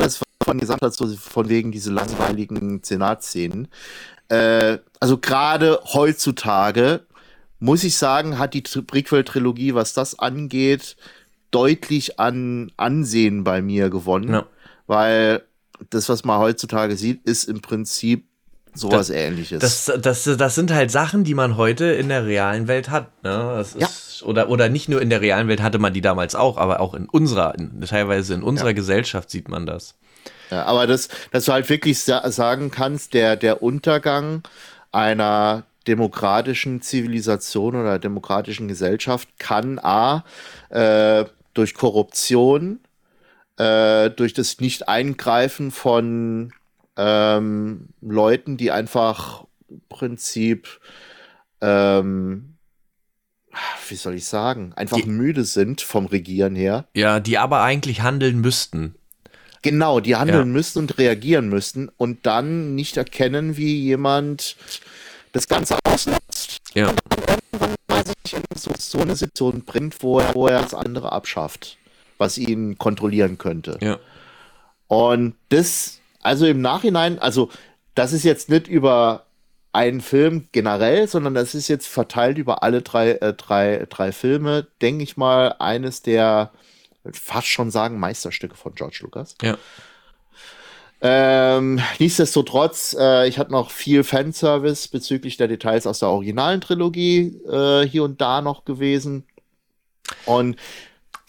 das 0.00 0.20
von 0.44 0.58
gesagt 0.58 0.82
hast, 0.82 0.98
so 0.98 1.06
von 1.16 1.48
wegen 1.48 1.72
diese 1.72 1.90
langweiligen 1.90 2.82
Senatszenen. 2.82 3.68
Äh, 4.28 4.78
also 5.00 5.18
gerade 5.18 5.80
heutzutage 5.92 7.06
muss 7.60 7.84
ich 7.84 7.96
sagen, 7.96 8.38
hat 8.38 8.54
die 8.54 8.62
Prequel-Trilogie, 8.62 9.74
was 9.74 9.92
das 9.92 10.18
angeht, 10.18 10.96
deutlich 11.50 12.20
an 12.20 12.72
Ansehen 12.76 13.44
bei 13.44 13.62
mir 13.62 13.90
gewonnen. 13.90 14.32
Ja. 14.32 14.46
Weil 14.86 15.42
das, 15.90 16.08
was 16.08 16.24
man 16.24 16.38
heutzutage 16.38 16.96
sieht, 16.96 17.24
ist 17.24 17.44
im 17.44 17.60
Prinzip 17.60 18.24
sowas 18.74 19.08
das, 19.08 19.10
ähnliches. 19.10 19.60
Das, 19.60 20.00
das, 20.00 20.24
das 20.24 20.54
sind 20.54 20.72
halt 20.72 20.90
Sachen, 20.90 21.24
die 21.24 21.34
man 21.34 21.56
heute 21.56 21.86
in 21.86 22.08
der 22.08 22.26
realen 22.26 22.68
Welt 22.68 22.90
hat. 22.90 23.22
Ne? 23.24 23.64
ja. 23.78 23.86
Ist, 23.86 24.22
oder, 24.22 24.48
oder 24.48 24.68
nicht 24.68 24.88
nur 24.88 25.00
in 25.00 25.10
der 25.10 25.20
realen 25.20 25.48
Welt 25.48 25.62
hatte 25.62 25.78
man 25.78 25.92
die 25.92 26.00
damals 26.00 26.34
auch, 26.34 26.56
aber 26.56 26.80
auch 26.80 26.94
in 26.94 27.08
unserer, 27.08 27.54
in, 27.56 27.80
teilweise 27.82 28.34
in 28.34 28.42
unserer 28.42 28.68
ja. 28.68 28.74
Gesellschaft 28.74 29.30
sieht 29.30 29.48
man 29.48 29.66
das. 29.66 29.94
Ja, 30.50 30.64
aber 30.64 30.86
das, 30.86 31.08
dass 31.30 31.44
du 31.44 31.52
halt 31.52 31.68
wirklich 31.68 32.00
sa 32.00 32.28
sagen 32.30 32.70
kannst, 32.70 33.14
der, 33.14 33.36
der 33.36 33.62
Untergang 33.62 34.42
einer 34.92 35.64
demokratischen 35.88 36.82
Zivilisation 36.82 37.74
oder 37.74 37.98
demokratischen 37.98 38.68
Gesellschaft 38.68 39.28
kann 39.38 39.78
A, 39.78 40.24
äh, 40.68 41.24
durch 41.54 41.74
Korruption, 41.74 42.80
äh, 43.56 44.10
durch 44.10 44.34
das 44.34 44.60
Nicht-Eingreifen 44.60 45.70
von 45.70 46.52
ähm, 46.96 47.88
Leuten, 48.02 48.58
die 48.58 48.70
einfach 48.70 49.44
im 49.68 49.80
Prinzip, 49.88 50.68
ähm, 51.60 52.54
wie 53.88 53.96
soll 53.96 54.14
ich 54.14 54.26
sagen, 54.26 54.72
einfach 54.76 54.98
die, 54.98 55.08
müde 55.08 55.44
sind 55.44 55.80
vom 55.80 56.06
Regieren 56.06 56.54
her. 56.54 56.86
Ja, 56.94 57.18
die 57.18 57.38
aber 57.38 57.62
eigentlich 57.62 58.02
handeln 58.02 58.40
müssten. 58.40 58.94
Genau, 59.62 60.00
die 60.00 60.16
handeln 60.16 60.38
ja. 60.38 60.44
müssten 60.44 60.78
und 60.80 60.98
reagieren 60.98 61.48
müssten 61.48 61.88
und 61.96 62.26
dann 62.26 62.74
nicht 62.74 62.96
erkennen, 62.96 63.56
wie 63.56 63.80
jemand 63.80 64.56
das 65.32 65.48
Ganze 65.48 65.78
ausnutzt. 65.84 66.58
Ja. 66.74 66.88
Und 66.88 67.00
irgendwann 67.28 67.74
mal 67.88 68.04
sich 68.04 68.34
in 68.34 68.42
so, 68.56 68.70
so 68.78 69.00
eine 69.00 69.16
Situation 69.16 69.64
bringt, 69.64 70.02
wo 70.02 70.20
er, 70.20 70.34
wo 70.34 70.46
er 70.46 70.62
das 70.62 70.74
andere 70.74 71.12
abschafft, 71.12 71.76
was 72.18 72.38
ihn 72.38 72.78
kontrollieren 72.78 73.38
könnte. 73.38 73.78
Ja. 73.80 73.98
Und 74.86 75.34
das, 75.50 76.00
also 76.22 76.46
im 76.46 76.60
Nachhinein, 76.60 77.18
also 77.18 77.50
das 77.94 78.12
ist 78.12 78.24
jetzt 78.24 78.48
nicht 78.48 78.68
über 78.68 79.26
einen 79.72 80.00
Film 80.00 80.48
generell, 80.52 81.06
sondern 81.08 81.34
das 81.34 81.54
ist 81.54 81.68
jetzt 81.68 81.86
verteilt 81.86 82.38
über 82.38 82.62
alle 82.62 82.82
drei, 82.82 83.12
äh, 83.12 83.34
drei, 83.34 83.86
drei 83.88 84.12
Filme, 84.12 84.66
denke 84.80 85.04
ich 85.04 85.16
mal, 85.16 85.54
eines 85.58 86.02
der 86.02 86.50
fast 87.12 87.48
schon 87.48 87.70
sagen 87.70 87.98
Meisterstücke 87.98 88.56
von 88.56 88.74
George 88.74 89.00
Lucas. 89.02 89.36
Ja. 89.42 89.56
Ähm, 91.00 91.80
nichtsdestotrotz, 92.00 92.96
äh, 92.98 93.28
ich 93.28 93.38
hatte 93.38 93.52
noch 93.52 93.70
viel 93.70 94.02
Fanservice 94.02 94.88
bezüglich 94.88 95.36
der 95.36 95.46
Details 95.46 95.86
aus 95.86 96.00
der 96.00 96.08
originalen 96.08 96.60
Trilogie 96.60 97.36
äh, 97.48 97.86
hier 97.86 98.02
und 98.02 98.20
da 98.20 98.42
noch 98.42 98.64
gewesen. 98.64 99.24
Und 100.24 100.56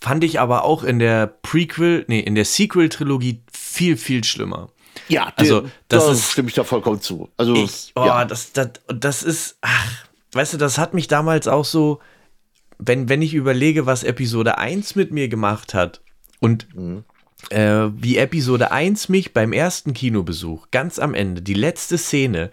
fand 0.02 0.24
ich 0.24 0.40
aber 0.40 0.64
auch 0.64 0.84
in 0.84 0.98
der 0.98 1.28
Prequel, 1.28 2.06
nee, 2.08 2.20
in 2.20 2.34
der 2.34 2.46
Sequel-Trilogie 2.46 3.44
viel, 3.52 3.96
viel 3.96 4.24
schlimmer. 4.24 4.70
Ja, 5.08 5.34
also 5.36 5.62
das 5.88 6.06
da 6.06 6.12
ist, 6.12 6.32
stimme 6.32 6.50
ich 6.50 6.56
da 6.56 6.64
vollkommen 6.64 7.02
zu. 7.02 7.30
Also 7.38 7.54
ich, 7.54 7.92
oh, 7.96 8.06
ja. 8.06 8.26
das, 8.26 8.54
das, 8.54 8.70
das 8.88 9.24
ist, 9.24 9.58
ach, 9.62 10.06
weißt 10.32 10.54
du, 10.54 10.58
das 10.58 10.80
hat 10.80 10.96
mich 10.96 11.08
damals 11.08 11.48
auch 11.48 11.66
so, 11.66 12.00
wenn, 12.80 13.08
wenn 13.08 13.22
ich 13.22 13.36
überlege, 13.36 13.86
was 13.86 14.04
Episode 14.04 14.58
1 14.58 14.96
mit 14.96 15.12
mir 15.12 15.28
gemacht 15.28 15.76
hat 15.76 16.02
und 16.40 16.74
mhm 16.76 17.04
äh, 17.50 17.88
wie 17.96 18.18
Episode 18.18 18.72
1 18.72 19.10
mich 19.10 19.34
beim 19.34 19.54
ersten 19.54 19.94
Kinobesuch, 19.94 20.68
ganz 20.72 21.00
am 21.00 21.14
Ende, 21.14 21.42
die 21.42 21.54
letzte 21.54 21.98
Szene, 21.98 22.52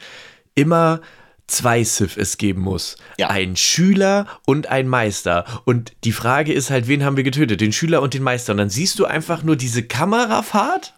immer 0.54 1.00
zwei 1.46 1.84
Sith 1.84 2.16
es 2.16 2.38
geben 2.38 2.62
muss. 2.62 2.96
Ja. 3.18 3.28
Ein 3.28 3.56
Schüler 3.56 4.26
und 4.44 4.68
ein 4.68 4.88
Meister. 4.88 5.44
Und 5.64 5.92
die 6.04 6.12
Frage 6.12 6.52
ist 6.52 6.70
halt, 6.70 6.88
wen 6.88 7.04
haben 7.04 7.16
wir 7.16 7.24
getötet? 7.24 7.60
Den 7.60 7.72
Schüler 7.72 8.02
und 8.02 8.14
den 8.14 8.22
Meister. 8.22 8.52
Und 8.52 8.58
dann 8.58 8.70
siehst 8.70 8.98
du 8.98 9.04
einfach 9.04 9.42
nur 9.42 9.56
diese 9.56 9.82
Kamerafahrt 9.82 10.94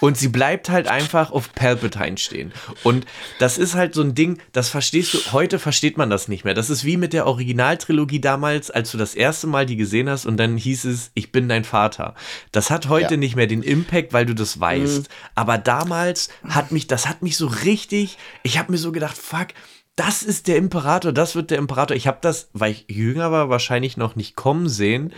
und 0.00 0.16
sie 0.16 0.28
bleibt 0.28 0.70
halt 0.70 0.88
einfach 0.88 1.30
auf 1.30 1.52
Palpatine 1.54 2.18
stehen. 2.18 2.52
Und 2.82 3.06
das 3.38 3.58
ist 3.58 3.74
halt 3.74 3.94
so 3.94 4.02
ein 4.02 4.14
Ding, 4.14 4.40
das 4.52 4.68
verstehst 4.68 5.14
du, 5.14 5.18
heute 5.32 5.58
versteht 5.58 5.96
man 5.96 6.10
das 6.10 6.28
nicht 6.28 6.44
mehr. 6.44 6.54
Das 6.54 6.70
ist 6.70 6.84
wie 6.84 6.96
mit 6.96 7.12
der 7.12 7.26
Originaltrilogie 7.26 8.20
damals, 8.20 8.70
als 8.70 8.90
du 8.90 8.98
das 8.98 9.14
erste 9.14 9.46
Mal 9.46 9.66
die 9.66 9.76
gesehen 9.76 10.08
hast 10.08 10.26
und 10.26 10.36
dann 10.36 10.56
hieß 10.56 10.84
es, 10.86 11.10
ich 11.14 11.32
bin 11.32 11.48
dein 11.48 11.64
Vater. 11.64 12.14
Das 12.52 12.70
hat 12.70 12.88
heute 12.88 13.14
ja. 13.14 13.18
nicht 13.18 13.36
mehr 13.36 13.46
den 13.46 13.62
Impact, 13.62 14.12
weil 14.12 14.26
du 14.26 14.34
das 14.34 14.58
weißt. 14.58 15.02
Mhm. 15.02 15.14
Aber 15.34 15.58
damals 15.58 16.30
hat 16.48 16.72
mich, 16.72 16.86
das 16.86 17.08
hat 17.08 17.22
mich 17.22 17.36
so 17.36 17.46
richtig, 17.46 18.18
ich 18.42 18.58
habe 18.58 18.72
mir 18.72 18.78
so 18.78 18.92
gedacht, 18.92 19.16
fuck, 19.16 19.48
das 19.96 20.22
ist 20.22 20.48
der 20.48 20.56
Imperator, 20.56 21.12
das 21.12 21.34
wird 21.34 21.50
der 21.50 21.58
Imperator. 21.58 21.94
Ich 21.94 22.06
habe 22.06 22.18
das, 22.22 22.48
weil 22.54 22.72
ich 22.72 22.86
jünger 22.88 23.32
war, 23.32 23.50
wahrscheinlich 23.50 23.98
noch 23.98 24.16
nicht 24.16 24.34
kommen 24.34 24.68
sehen. 24.68 25.12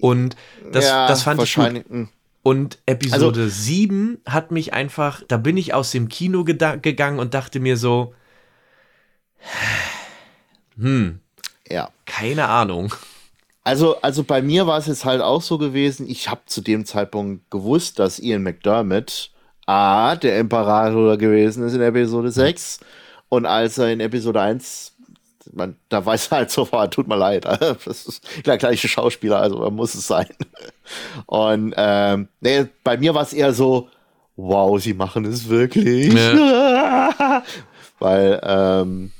Und 0.00 0.36
das, 0.72 0.84
ja, 0.84 1.08
das 1.08 1.22
fand 1.22 1.42
ich 1.42 1.54
gut. 1.54 1.84
Hm. 2.46 2.50
Und 2.50 2.78
Episode 2.86 3.40
also, 3.42 3.48
7 3.48 4.18
hat 4.24 4.52
mich 4.52 4.72
einfach, 4.72 5.22
da 5.26 5.36
bin 5.36 5.56
ich 5.56 5.74
aus 5.74 5.90
dem 5.90 6.08
Kino 6.08 6.44
gegangen 6.44 7.18
und 7.18 7.34
dachte 7.34 7.58
mir 7.58 7.76
so, 7.76 8.14
hm, 10.78 11.18
ja. 11.68 11.90
keine 12.06 12.48
Ahnung. 12.48 12.94
Also, 13.64 14.00
also 14.00 14.22
bei 14.22 14.42
mir 14.42 14.68
war 14.68 14.78
es 14.78 14.86
jetzt 14.86 15.04
halt 15.04 15.22
auch 15.22 15.42
so 15.42 15.58
gewesen, 15.58 16.08
ich 16.08 16.30
habe 16.30 16.42
zu 16.46 16.60
dem 16.60 16.86
Zeitpunkt 16.86 17.50
gewusst, 17.50 17.98
dass 17.98 18.20
Ian 18.20 18.44
McDermott 18.44 19.32
A, 19.66 20.14
der 20.14 20.38
Imperator 20.38 21.16
gewesen 21.16 21.66
ist 21.66 21.74
in 21.74 21.80
Episode 21.80 22.30
6 22.30 22.78
und 23.28 23.44
als 23.44 23.76
er 23.78 23.90
in 23.90 23.98
Episode 23.98 24.40
1 24.40 24.94
man, 25.52 25.76
da 25.88 26.04
weiß 26.04 26.28
er 26.28 26.38
halt 26.38 26.50
sofort, 26.50 26.92
tut 26.92 27.08
mir 27.08 27.16
leid, 27.16 27.44
das 27.84 28.06
ist 28.06 28.28
der 28.44 28.58
gleiche 28.58 28.88
Schauspieler, 28.88 29.40
also 29.40 29.70
muss 29.70 29.94
es 29.94 30.06
sein. 30.06 30.28
Und 31.26 31.74
ähm, 31.76 32.28
nee, 32.40 32.66
bei 32.84 32.96
mir 32.96 33.14
war 33.14 33.22
es 33.22 33.32
eher 33.32 33.52
so, 33.52 33.88
wow, 34.36 34.80
sie 34.80 34.94
machen 34.94 35.24
es 35.24 35.48
wirklich. 35.48 36.12
Ja. 36.12 37.42
Weil 37.98 38.40
ähm, 38.42 39.12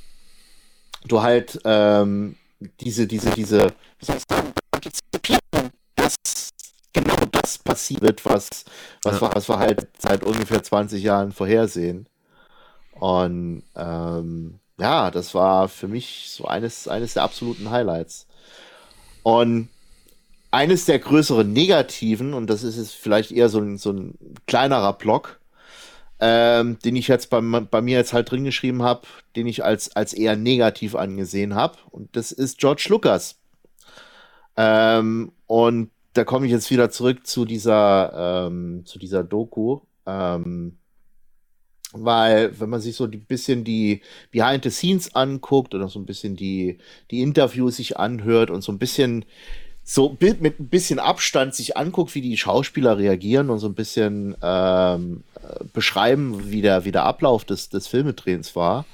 du 1.07 1.23
halt 1.23 1.59
ähm, 1.65 2.37
diese, 2.81 3.07
diese, 3.07 3.31
diese, 3.31 3.73
wie 3.99 4.05
soll 4.05 4.17
ich 4.17 4.25
sagen, 4.29 4.53
Antizipierung, 4.71 5.71
dass 5.95 6.15
genau 6.93 7.17
das 7.33 7.59
passiert, 7.59 8.25
was, 8.25 8.65
was, 9.03 9.21
ja. 9.21 9.21
wir, 9.23 9.35
was 9.35 9.49
wir 9.49 9.59
halt 9.59 9.89
seit 9.99 10.25
ungefähr 10.25 10.63
20 10.63 11.03
Jahren 11.03 11.33
vorhersehen. 11.33 12.09
Und 12.93 13.63
ähm, 13.75 14.61
ja, 14.79 15.11
das 15.11 15.35
war 15.35 15.69
für 15.69 15.89
mich 15.89 16.31
so 16.31 16.45
eines, 16.45 16.89
eines 16.89 17.15
der 17.15 17.23
absoluten 17.23 17.71
Highlights. 17.71 18.27
Und 19.23 19.69
eines 20.51 20.85
der 20.85 20.99
größeren 20.99 21.53
Negativen, 21.53 22.35
und 22.35 22.49
das 22.49 22.63
ist 22.63 22.77
jetzt 22.77 22.95
vielleicht 22.95 23.33
eher 23.33 23.49
so 23.49 23.59
ein, 23.59 23.79
so 23.79 23.93
ein 23.93 24.19
kleinerer 24.47 24.93
Block, 24.93 25.41
ähm, 26.21 26.79
den 26.85 26.97
ich 26.97 27.09
jetzt 27.09 27.31
bei, 27.31 27.41
bei 27.41 27.81
mir 27.83 27.99
jetzt 27.99 28.13
halt 28.13 28.31
drin 28.31 28.45
geschrieben 28.45 28.83
habe, 28.83 29.03
den 29.35 29.47
ich 29.47 29.65
als, 29.65 29.95
als 29.97 30.15
eher 30.15 30.37
negativ 30.37 30.95
angesehen 30.95 31.55
habe. 31.55 31.77
Und 31.91 32.15
das 32.17 32.33
ist 32.33 32.59
George 32.59 32.87
Lucas. 32.89 33.37
Ähm, 34.57 35.33
und 35.47 35.91
da 36.15 36.25
komme 36.25 36.47
ich 36.47 36.53
jetzt 36.53 36.71
wieder 36.71 36.91
zurück 36.91 37.27
zu 37.27 37.45
dieser, 37.45 38.47
ähm, 38.47 38.85
zu 38.87 38.99
dieser 38.99 39.25
Doku. 39.25 39.81
Ähm, 40.07 40.79
weil 42.05 42.59
wenn 42.61 42.71
man 42.71 42.81
sich 42.81 42.97
so 42.97 43.05
ein 43.05 43.11
bisschen 43.11 43.65
die 43.65 44.03
Behind 44.31 44.65
the 44.65 44.71
Scenes 44.71 45.15
anguckt 45.15 45.75
oder 45.75 45.89
so 45.89 45.99
ein 45.99 46.07
bisschen 46.07 46.37
die, 46.37 46.79
die 47.11 47.23
Interviews 47.23 47.77
sich 47.77 47.97
anhört 47.97 48.51
und 48.51 48.63
so 48.63 48.73
ein 48.73 48.79
bisschen 48.79 49.25
so 49.89 50.17
mit 50.19 50.43
ein 50.43 50.69
bisschen 50.69 50.99
Abstand 50.99 51.55
sich 51.55 51.77
anguckt, 51.77 52.15
wie 52.17 52.21
die 52.21 52.37
Schauspieler 52.37 52.99
reagieren 52.99 53.51
und 53.51 53.61
so 53.61 53.69
ein 53.69 53.75
bisschen 53.75 54.37
ähm, 54.43 55.23
beschreiben, 55.73 56.51
wie 56.51 56.61
der, 56.61 56.85
wie 56.85 56.91
der 56.91 57.05
Ablauf 57.05 57.45
des, 57.45 57.69
des 57.69 57.87
Filmedrehens 57.87 58.57
war. 58.57 58.85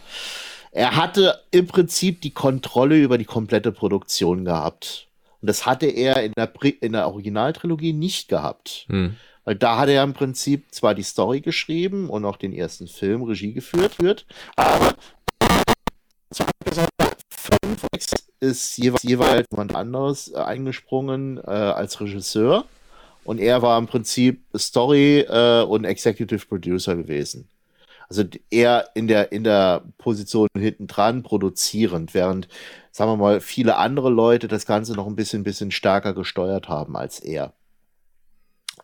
Er 0.70 0.96
hatte 0.96 1.40
im 1.50 1.66
Prinzip 1.66 2.20
die 2.20 2.32
Kontrolle 2.32 2.96
über 2.96 3.16
die 3.16 3.24
komplette 3.24 3.72
Produktion 3.72 4.44
gehabt. 4.44 5.08
Und 5.40 5.48
das 5.48 5.66
hatte 5.66 5.86
er 5.86 6.22
in 6.22 6.32
der, 6.36 6.52
in 6.80 6.92
der 6.92 7.08
Originaltrilogie 7.08 7.92
nicht 7.92 8.28
gehabt. 8.28 8.86
Hm. 8.88 9.16
Weil 9.44 9.56
da 9.56 9.78
hat 9.78 9.88
er 9.88 10.02
im 10.04 10.12
Prinzip 10.14 10.72
zwar 10.72 10.94
die 10.94 11.02
Story 11.02 11.40
geschrieben 11.40 12.08
und 12.08 12.24
auch 12.24 12.36
den 12.36 12.52
ersten 12.52 12.86
Film 12.86 13.22
Regie 13.22 13.52
geführt, 13.52 14.00
wird, 14.00 14.26
aber 14.56 14.94
fünf 17.30 17.82
ist 18.40 18.76
jeweils, 18.76 19.02
jeweils 19.02 19.46
jemand 19.50 19.74
anderes 19.74 20.32
äh, 20.32 20.38
eingesprungen 20.38 21.38
äh, 21.38 21.50
als 21.50 22.00
Regisseur. 22.00 22.64
Und 23.24 23.38
er 23.38 23.62
war 23.62 23.78
im 23.78 23.86
Prinzip 23.86 24.42
Story 24.56 25.20
äh, 25.20 25.62
und 25.62 25.84
Executive 25.84 26.44
Producer 26.46 26.96
gewesen. 26.96 27.48
Also 28.08 28.24
er 28.50 28.90
in 28.94 29.06
der, 29.06 29.32
in 29.32 29.44
der 29.44 29.84
Position 29.96 30.48
hinten 30.58 30.88
dran 30.88 31.22
produzierend, 31.22 32.14
während, 32.14 32.48
sagen 32.90 33.12
wir 33.12 33.16
mal, 33.16 33.40
viele 33.40 33.76
andere 33.76 34.10
Leute 34.10 34.48
das 34.48 34.66
Ganze 34.66 34.94
noch 34.94 35.06
ein 35.06 35.16
bisschen, 35.16 35.44
bisschen 35.44 35.70
stärker 35.70 36.12
gesteuert 36.12 36.68
haben 36.68 36.96
als 36.96 37.20
er. 37.20 37.54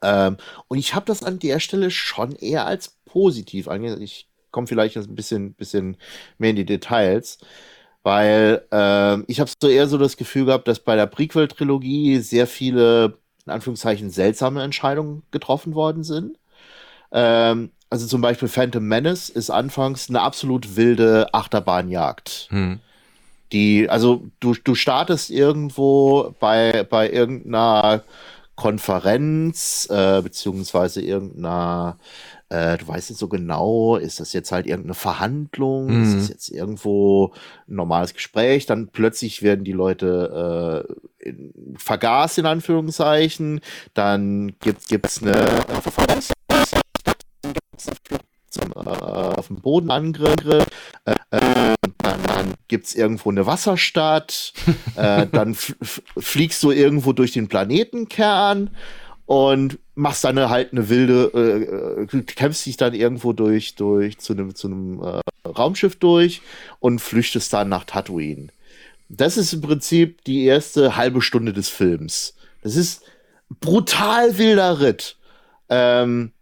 Ähm, 0.02 0.36
und 0.68 0.78
ich 0.78 0.94
habe 0.94 1.06
das 1.06 1.22
an 1.22 1.38
der 1.38 1.60
Stelle 1.60 1.90
schon 1.90 2.32
eher 2.32 2.66
als 2.66 2.96
positiv 3.04 3.68
angesehen. 3.68 4.02
Ich 4.02 4.28
komme 4.50 4.66
vielleicht 4.66 4.96
ein 4.96 5.14
bisschen, 5.14 5.54
bisschen 5.54 5.96
mehr 6.38 6.50
in 6.50 6.56
die 6.56 6.64
Details, 6.64 7.38
weil 8.02 8.62
ähm, 8.70 9.24
ich 9.26 9.40
habe 9.40 9.50
so 9.60 9.68
eher 9.68 9.86
so 9.88 9.98
das 9.98 10.16
Gefühl 10.16 10.46
gehabt, 10.46 10.68
dass 10.68 10.80
bei 10.80 10.96
der 10.96 11.06
Prequel-Trilogie 11.06 12.18
sehr 12.18 12.46
viele, 12.46 13.18
in 13.46 13.52
Anführungszeichen, 13.52 14.10
seltsame 14.10 14.62
Entscheidungen 14.62 15.22
getroffen 15.30 15.74
worden 15.74 16.04
sind. 16.04 16.38
Ähm, 17.12 17.70
also 17.90 18.06
zum 18.06 18.20
Beispiel 18.20 18.48
Phantom 18.48 18.86
Menace 18.86 19.30
ist 19.30 19.50
anfangs 19.50 20.08
eine 20.08 20.20
absolut 20.20 20.76
wilde 20.76 21.32
Achterbahnjagd. 21.32 22.48
Hm. 22.50 22.80
Die, 23.52 23.88
also 23.88 24.26
du, 24.40 24.54
du 24.62 24.74
startest 24.74 25.30
irgendwo 25.30 26.34
bei, 26.38 26.84
bei 26.84 27.10
irgendeiner 27.10 28.02
Konferenz, 28.58 29.86
äh, 29.88 30.20
beziehungsweise 30.20 31.00
irgendeiner, 31.00 31.96
äh, 32.48 32.76
du 32.76 32.88
weißt 32.88 33.10
nicht 33.10 33.18
so 33.20 33.28
genau, 33.28 33.94
ist 33.94 34.18
das 34.18 34.32
jetzt 34.32 34.50
halt 34.50 34.66
irgendeine 34.66 34.94
Verhandlung, 34.94 35.86
mhm. 35.86 36.02
ist 36.02 36.16
das 36.16 36.28
jetzt 36.28 36.48
irgendwo 36.48 37.32
ein 37.68 37.76
normales 37.76 38.14
Gespräch, 38.14 38.66
dann 38.66 38.88
plötzlich 38.88 39.44
werden 39.44 39.62
die 39.62 39.70
Leute 39.70 40.84
äh, 41.20 41.28
in, 41.28 41.52
vergaß 41.78 42.38
in 42.38 42.46
Anführungszeichen, 42.46 43.60
dann 43.94 44.56
gibt 44.58 44.90
es 44.90 45.22
eine 45.22 45.36
äh, 45.36 45.80
zum, 48.48 48.72
äh, 48.72 48.88
auf 48.88 49.46
dem 49.46 49.60
Bodenangriff, 49.60 50.66
äh, 51.04 51.14
äh, 51.30 51.74
dann, 52.26 52.54
gibt 52.68 52.86
es 52.86 52.94
irgendwo 52.94 53.30
eine 53.30 53.46
Wasserstadt, 53.46 54.52
äh, 54.96 55.26
dann 55.26 55.54
fliegst 55.54 56.62
du 56.62 56.70
irgendwo 56.70 57.12
durch 57.12 57.32
den 57.32 57.48
Planetenkern 57.48 58.70
und 59.26 59.78
machst 59.94 60.24
dann 60.24 60.38
halt 60.48 60.72
eine 60.72 60.88
wilde, 60.88 62.06
äh, 62.06 62.22
kämpfst 62.22 62.66
dich 62.66 62.76
dann 62.76 62.94
irgendwo 62.94 63.32
durch, 63.32 63.74
durch 63.74 64.18
zu 64.18 64.32
einem, 64.32 64.54
zu 64.54 64.68
äh, 65.02 65.48
Raumschiff 65.48 65.96
durch 65.96 66.40
und 66.80 67.00
flüchtest 67.00 67.52
dann 67.52 67.68
nach 67.68 67.84
Tatooine. 67.84 68.48
Das 69.08 69.36
ist 69.36 69.52
im 69.52 69.60
Prinzip 69.60 70.24
die 70.24 70.44
erste 70.44 70.96
halbe 70.96 71.22
Stunde 71.22 71.52
des 71.52 71.68
Films. 71.68 72.34
Das 72.62 72.76
ist 72.76 73.02
brutal 73.60 74.38
wilder 74.38 74.80
Ritt. 74.80 75.16
Ähm, 75.68 76.32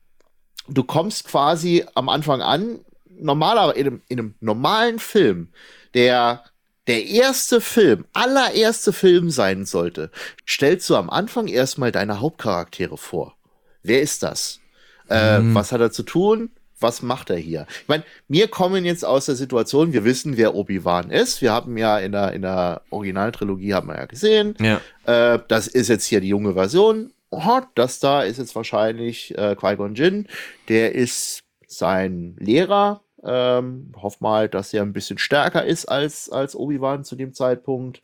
du 0.69 0.85
kommst 0.85 1.27
quasi 1.27 1.85
am 1.95 2.09
Anfang 2.09 2.43
an, 2.43 2.81
normaler, 3.21 3.77
in 3.77 3.87
einem, 3.87 4.03
in 4.09 4.19
einem 4.19 4.35
normalen 4.41 4.99
Film, 4.99 5.49
der 5.95 6.45
der 6.87 7.05
erste 7.07 7.61
Film, 7.61 8.05
allererste 8.13 8.93
Film 8.93 9.31
sein 9.31 9.65
sollte, 9.65 10.11
stellst 10.47 10.89
du 10.89 10.97
am 10.97 11.11
Anfang 11.11 11.49
erstmal 11.49 11.91
deine 11.91 12.21
Hauptcharaktere 12.21 12.97
vor. 12.97 13.35
Wer 13.83 14.03
ist 14.03 14.23
das? 14.23 14.61
Äh, 15.09 15.41
mhm. 15.41 15.55
Was 15.55 15.73
hat 15.73 15.81
er 15.81 15.91
zu 15.91 16.03
tun? 16.03 16.51
Was 16.79 17.03
macht 17.03 17.31
er 17.31 17.39
hier? 17.39 17.67
Ich 17.83 17.89
meine, 17.89 18.05
wir 18.29 18.49
kommen 18.49 18.85
jetzt 18.85 19.05
aus 19.05 19.27
der 19.27 19.35
Situation, 19.35 19.93
wir 19.93 20.05
wissen, 20.05 20.37
wer 20.37 20.55
Obi-Wan 20.55 21.11
ist. 21.11 21.41
Wir 21.41 21.53
haben 21.53 21.79
ja 21.79 21.99
in 21.99 22.13
der, 22.13 22.33
in 22.35 22.43
der 22.43 22.83
Originaltrilogie, 22.91 23.73
haben 23.75 23.89
wir 23.89 23.97
ja 23.97 24.05
gesehen. 24.05 24.55
Ja. 24.61 24.81
Äh, 25.07 25.41
das 25.49 25.69
ist 25.69 25.89
jetzt 25.89 26.05
hier 26.05 26.21
die 26.21 26.29
junge 26.29 26.53
Version. 26.53 27.13
Oh, 27.31 27.61
das 27.75 27.99
da 27.99 28.23
ist 28.23 28.39
jetzt 28.39 28.55
wahrscheinlich 28.55 29.37
äh, 29.37 29.57
Qui-Gon 29.57 29.95
Jinn. 29.95 30.29
Der 30.69 30.95
ist 30.95 31.41
sein 31.67 32.37
Lehrer. 32.39 33.01
Ähm, 33.27 33.93
hoff 34.01 34.21
mal, 34.21 34.49
dass 34.49 34.73
er 34.73 34.83
ein 34.83 34.93
bisschen 34.93 35.19
stärker 35.19 35.65
ist 35.65 35.87
als, 35.87 36.31
als 36.31 36.55
Obi-Wan 36.55 37.05
zu 37.05 37.17
dem 37.17 37.35
Zeitpunkt. 37.35 38.01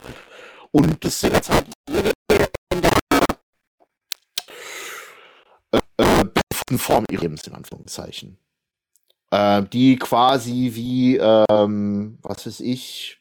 Und 0.73 1.05
das 1.05 1.21
sind 1.21 1.35
jetzt 1.35 1.51
halt 1.51 1.67
äh, 5.71 6.79
Form 6.79 7.05
ihres 7.11 7.23
Lebens, 7.23 7.47
in 7.47 7.55
Anführungszeichen. 7.55 8.39
Äh, 9.31 9.63
die 9.73 9.97
quasi 9.97 10.73
wie, 10.75 11.17
ähm, 11.17 12.19
was 12.23 12.47
weiß 12.47 12.61
ich, 12.61 13.21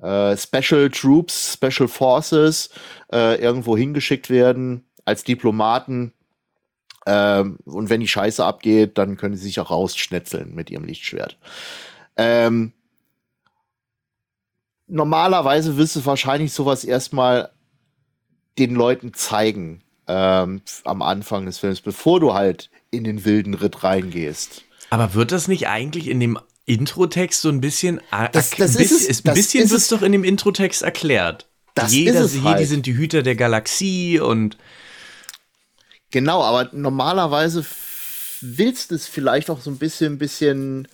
äh, 0.00 0.36
Special 0.36 0.90
Troops, 0.90 1.54
Special 1.54 1.88
Forces 1.88 2.70
äh, 3.12 3.40
irgendwo 3.40 3.76
hingeschickt 3.76 4.30
werden 4.30 4.84
als 5.04 5.24
Diplomaten. 5.24 6.12
Ähm, 7.06 7.58
und 7.64 7.90
wenn 7.90 8.00
die 8.00 8.08
Scheiße 8.08 8.44
abgeht, 8.44 8.98
dann 8.98 9.16
können 9.16 9.36
sie 9.36 9.44
sich 9.44 9.60
auch 9.60 9.70
rausschnetzeln 9.70 10.54
mit 10.54 10.70
ihrem 10.70 10.84
Lichtschwert. 10.84 11.36
Ähm, 12.16 12.72
normalerweise 14.86 15.76
wirst 15.76 15.96
du 15.96 16.06
wahrscheinlich 16.06 16.52
sowas 16.52 16.84
erstmal 16.84 17.50
den 18.58 18.74
Leuten 18.74 19.14
zeigen 19.14 19.82
ähm, 20.06 20.62
am 20.84 21.02
Anfang 21.02 21.46
des 21.46 21.58
Films, 21.58 21.80
bevor 21.80 22.20
du 22.20 22.34
halt 22.34 22.70
in 22.90 23.04
den 23.04 23.24
wilden 23.24 23.54
Ritt 23.54 23.82
reingehst. 23.82 24.62
Aber 24.90 25.14
wird 25.14 25.32
das 25.32 25.48
nicht 25.48 25.68
eigentlich 25.68 26.08
in 26.08 26.20
dem 26.20 26.38
Introtext 26.66 27.40
so 27.40 27.48
ein 27.48 27.60
bisschen, 27.60 28.00
das, 28.32 28.50
das 28.50 28.76
ist 28.76 29.08
es, 29.08 29.24
ein 29.24 29.34
bisschen 29.34 29.68
wird 29.70 29.80
es 29.80 29.88
doch 29.88 30.02
in 30.02 30.12
dem 30.12 30.22
Introtext 30.22 30.82
erklärt. 30.82 31.48
Das 31.74 31.92
Jeder, 31.92 32.20
ist 32.20 32.34
es 32.34 32.42
halt. 32.42 32.58
Jedi 32.58 32.68
sind 32.68 32.86
die 32.86 32.94
Hüter 32.94 33.22
der 33.22 33.34
Galaxie 33.34 34.20
und 34.20 34.58
Genau, 36.12 36.42
aber 36.42 36.68
normalerweise 36.72 37.64
willst 38.42 38.90
du 38.90 38.94
es 38.94 39.08
vielleicht 39.08 39.50
auch 39.50 39.60
so 39.60 39.70
ein 39.70 39.78
bisschen, 39.78 40.18
bisschen, 40.18 40.86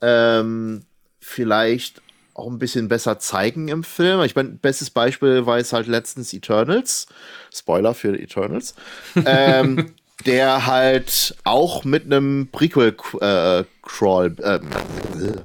ähm, 0.00 0.84
vielleicht 1.20 2.00
auch 2.34 2.46
ein 2.46 2.58
bisschen 2.58 2.88
besser 2.88 3.18
zeigen 3.18 3.68
im 3.68 3.84
Film. 3.84 4.22
Ich 4.22 4.36
meine, 4.36 4.50
bestes 4.50 4.90
Beispiel 4.90 5.46
war 5.46 5.58
es 5.58 5.72
halt 5.72 5.88
letztens 5.88 6.32
Eternals. 6.32 7.06
Spoiler 7.52 7.92
für 7.92 8.18
Eternals. 8.18 8.74
ähm, 9.26 9.94
der 10.24 10.66
halt 10.66 11.34
auch 11.42 11.84
mit 11.84 12.04
einem 12.04 12.48
Prequel-Crawl, 12.52 14.36
äh, 14.38 14.54
äh, 14.54 14.60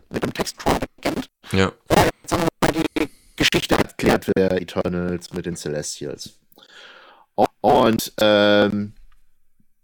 mit 0.09 0.23
einem 0.23 0.33
Text-Crawl 0.33 0.77
beginnt. 0.95 1.29
Ja. 1.51 1.71
Die 2.75 3.09
Geschichte 3.35 3.75
erklärt 3.75 4.31
der 4.37 4.61
Eternals 4.61 5.33
mit 5.33 5.47
den 5.47 5.55
Celestials. 5.55 6.33
Und 7.61 8.13
ähm, 8.19 8.93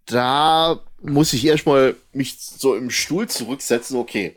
da 0.05 0.79
muss 1.01 1.33
ich 1.33 1.45
erstmal 1.45 1.95
mich 2.11 2.39
so 2.39 2.75
im 2.75 2.89
Stuhl 2.89 3.27
zurücksetzen, 3.27 3.97
okay. 3.97 4.35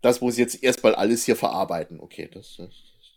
Das 0.00 0.20
muss 0.20 0.34
ich 0.34 0.40
jetzt 0.40 0.62
erstmal 0.62 0.94
alles 0.94 1.24
hier 1.24 1.36
verarbeiten. 1.36 1.98
Okay, 1.98 2.28
das, 2.32 2.56
das, 2.58 2.68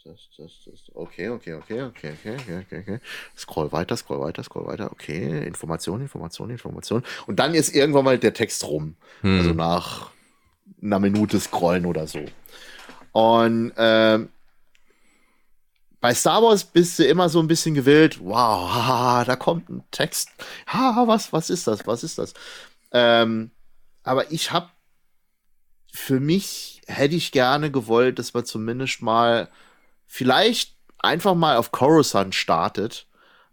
das, 0.06 0.30
das, 0.38 0.52
das. 0.66 0.96
Okay, 0.96 1.30
okay, 1.30 1.56
okay, 1.56 1.84
okay, 1.84 2.14
okay, 2.16 2.58
okay, 2.60 2.80
okay. 2.80 3.00
Scroll 3.38 3.72
weiter, 3.74 3.98
scroll 3.98 4.22
weiter, 4.22 4.44
scroll 4.44 4.66
weiter. 4.66 4.92
Okay, 4.92 5.46
Information, 5.46 6.02
Information, 6.02 6.50
Information. 6.50 7.04
Und 7.26 7.40
dann 7.40 7.54
ist 7.56 7.76
irgendwann 7.76 8.06
mal 8.06 8.18
der 8.18 8.34
Text 8.34 8.64
rum. 8.66 8.96
Hm. 9.22 9.38
Also 9.38 9.54
nach 9.54 10.12
einer 10.82 11.00
Minute 11.00 11.40
scrollen 11.40 11.86
oder 11.86 12.08
so. 12.08 12.24
Und 13.12 13.74
ähm, 13.78 14.30
bei 16.00 16.14
Star 16.14 16.44
Wars 16.44 16.64
bist 16.64 17.00
du 17.00 17.06
immer 17.06 17.30
so 17.30 17.40
ein 17.40 17.48
bisschen 17.48 17.76
gewillt, 17.76 18.20
wow, 18.22 18.70
haha, 18.72 19.26
da 19.26 19.36
kommt 19.36 19.70
ein 19.70 19.84
Text. 19.92 20.30
Ha, 20.68 21.04
was, 21.08 21.34
was 21.34 21.50
ist 21.50 21.68
das? 21.68 21.88
Was 21.88 22.04
ist 22.04 22.18
das? 22.18 22.34
Ähm, 22.92 23.52
aber 24.04 24.32
ich 24.32 24.52
habe 24.52 24.70
für 25.92 26.20
mich 26.20 26.82
hätte 26.88 27.16
ich 27.16 27.32
gerne 27.32 27.72
gewollt, 27.72 28.20
dass 28.20 28.34
man 28.34 28.46
zumindest 28.46 29.02
mal 29.02 29.50
vielleicht 30.06 30.76
einfach 31.00 31.36
mal 31.36 31.58
auf 31.58 31.72
Coruscant 31.72 32.36
startet 32.36 33.08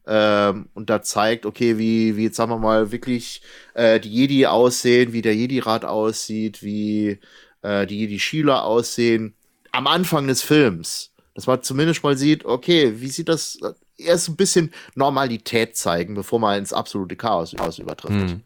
ähm, 0.06 0.68
und 0.74 0.90
da 0.90 1.02
zeigt, 1.02 1.46
okay, 1.46 1.78
wie, 1.78 2.16
wie 2.16 2.24
jetzt 2.24 2.36
sagen 2.36 2.50
wir 2.50 2.58
mal 2.58 2.92
wirklich 2.92 3.42
äh, 3.74 3.98
die 3.98 4.10
Jedi 4.12 4.46
aussehen, 4.46 5.12
wie 5.12 5.22
der 5.22 5.34
Jedi-Rat 5.34 5.84
aussieht, 5.84 6.62
wie 6.62 7.18
äh, 7.62 7.86
die 7.86 8.00
Jedi-Schüler 8.00 8.64
aussehen 8.64 9.34
am 9.72 9.86
Anfang 9.86 10.26
des 10.26 10.42
Films 10.42 11.13
dass 11.34 11.46
man 11.46 11.62
zumindest 11.62 12.02
mal 12.02 12.16
sieht, 12.16 12.44
okay, 12.44 12.94
wie 12.96 13.08
sieht 13.08 13.28
das, 13.28 13.58
erst 13.96 14.28
ein 14.28 14.36
bisschen 14.36 14.72
Normalität 14.94 15.76
zeigen, 15.76 16.14
bevor 16.14 16.38
man 16.38 16.58
ins 16.58 16.72
absolute 16.72 17.16
Chaos, 17.16 17.54
Chaos 17.56 17.78
übertrifft. 17.78 18.30
Hm. 18.30 18.42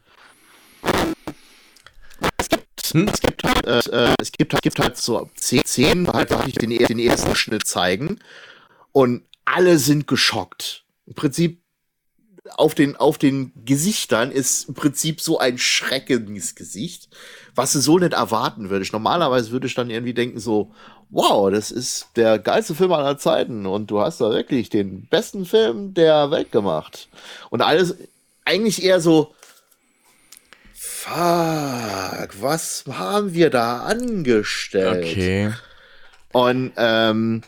Es 2.39 2.49
gibt, 2.49 2.83
hm? 2.93 3.09
es 3.09 3.21
gibt, 3.21 3.45
halt, 3.45 3.67
äh, 3.67 4.15
es 4.21 4.33
gibt, 4.33 4.53
halt, 4.53 4.63
gibt 4.63 4.79
halt 4.79 4.97
so 4.97 5.31
zehn 5.37 5.65
Szenen, 5.65 6.09
halt 6.09 6.31
wirklich 6.31 6.55
den, 6.55 6.71
den 6.71 6.99
ersten 6.99 7.35
Schnitt 7.35 7.67
zeigen 7.67 8.19
und 8.93 9.23
alle 9.45 9.79
sind 9.79 10.07
geschockt. 10.07 10.85
Im 11.07 11.15
Prinzip 11.15 11.63
auf 12.57 12.75
den, 12.75 12.97
auf 12.97 13.19
den 13.19 13.53
Gesichtern 13.65 14.31
ist 14.31 14.69
im 14.69 14.75
Prinzip 14.75 15.21
so 15.21 15.39
ein 15.39 15.59
schreckendes 15.59 16.55
Gesicht, 16.55 17.09
was 17.55 17.73
du 17.73 17.81
so 17.81 17.99
nicht 17.99 18.15
erwarten 18.15 18.71
würdest. 18.71 18.93
Normalerweise 18.93 19.51
würde 19.51 19.67
ich 19.67 19.75
dann 19.75 19.91
irgendwie 19.91 20.15
denken 20.15 20.41
so, 20.41 20.73
wow, 21.11 21.51
das 21.51 21.71
ist 21.71 22.09
der 22.17 22.39
geilste 22.39 22.75
Film 22.75 22.93
aller 22.93 23.19
Zeiten 23.19 23.67
und 23.67 23.91
du 23.91 24.01
hast 24.01 24.21
da 24.21 24.31
wirklich 24.31 24.69
den 24.69 25.07
besten 25.07 25.47
Film 25.47 25.95
der 25.95 26.31
Welt 26.31 26.53
gemacht. 26.53 27.09
Und 27.51 27.63
alles 27.63 27.97
eigentlich 28.45 28.83
eher 28.83 29.01
so, 29.01 29.35
fuck, 30.75 32.41
was 32.41 32.85
haben 32.89 33.35
wir 33.35 33.51
da 33.51 33.85
angestellt? 33.85 35.05
Okay. 35.05 35.53
Und 36.33 36.73
ähm, 36.77 37.43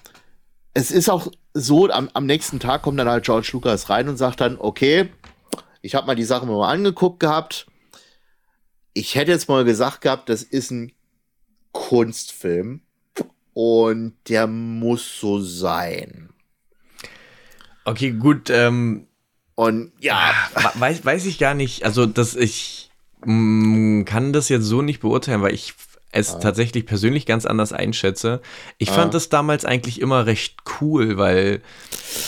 es 0.72 0.90
ist 0.90 1.10
auch 1.10 1.30
so, 1.52 1.90
am, 1.90 2.08
am 2.14 2.26
nächsten 2.26 2.60
Tag 2.60 2.82
kommt 2.82 2.98
dann 2.98 3.08
halt 3.08 3.24
George 3.24 3.50
Lucas 3.52 3.90
rein 3.90 4.08
und 4.08 4.16
sagt 4.16 4.40
dann, 4.40 4.56
okay, 4.58 5.10
ich 5.82 5.94
habe 5.94 6.06
mal 6.06 6.16
die 6.16 6.24
Sachen 6.24 6.48
mal 6.48 6.70
angeguckt 6.70 7.20
gehabt. 7.20 7.66
Ich 8.92 9.14
hätte 9.14 9.32
jetzt 9.32 9.48
mal 9.48 9.64
gesagt 9.64 10.00
gehabt, 10.00 10.28
das 10.28 10.42
ist 10.42 10.70
ein 10.70 10.92
Kunstfilm 11.72 12.82
und 13.60 14.14
der 14.30 14.46
muss 14.46 15.20
so 15.20 15.38
sein. 15.38 16.30
Okay, 17.84 18.12
gut. 18.12 18.48
Ähm, 18.48 19.06
und 19.54 19.92
ja, 20.00 20.32
weiß, 20.76 21.04
weiß 21.04 21.26
ich 21.26 21.38
gar 21.38 21.52
nicht. 21.52 21.84
Also, 21.84 22.06
dass 22.06 22.36
ich 22.36 22.90
mh, 23.22 23.34
mm, 23.34 24.04
kann 24.06 24.32
das 24.32 24.48
jetzt 24.48 24.64
so 24.64 24.80
nicht 24.80 25.00
beurteilen, 25.00 25.42
weil 25.42 25.52
ich 25.52 25.74
es 26.12 26.34
ah. 26.34 26.38
tatsächlich 26.38 26.86
persönlich 26.86 27.26
ganz 27.26 27.46
anders 27.46 27.72
einschätze. 27.72 28.40
Ich 28.78 28.90
ah. 28.90 28.94
fand 28.94 29.14
das 29.14 29.28
damals 29.28 29.64
eigentlich 29.64 30.00
immer 30.00 30.26
recht 30.26 30.56
cool, 30.80 31.16
weil 31.16 31.62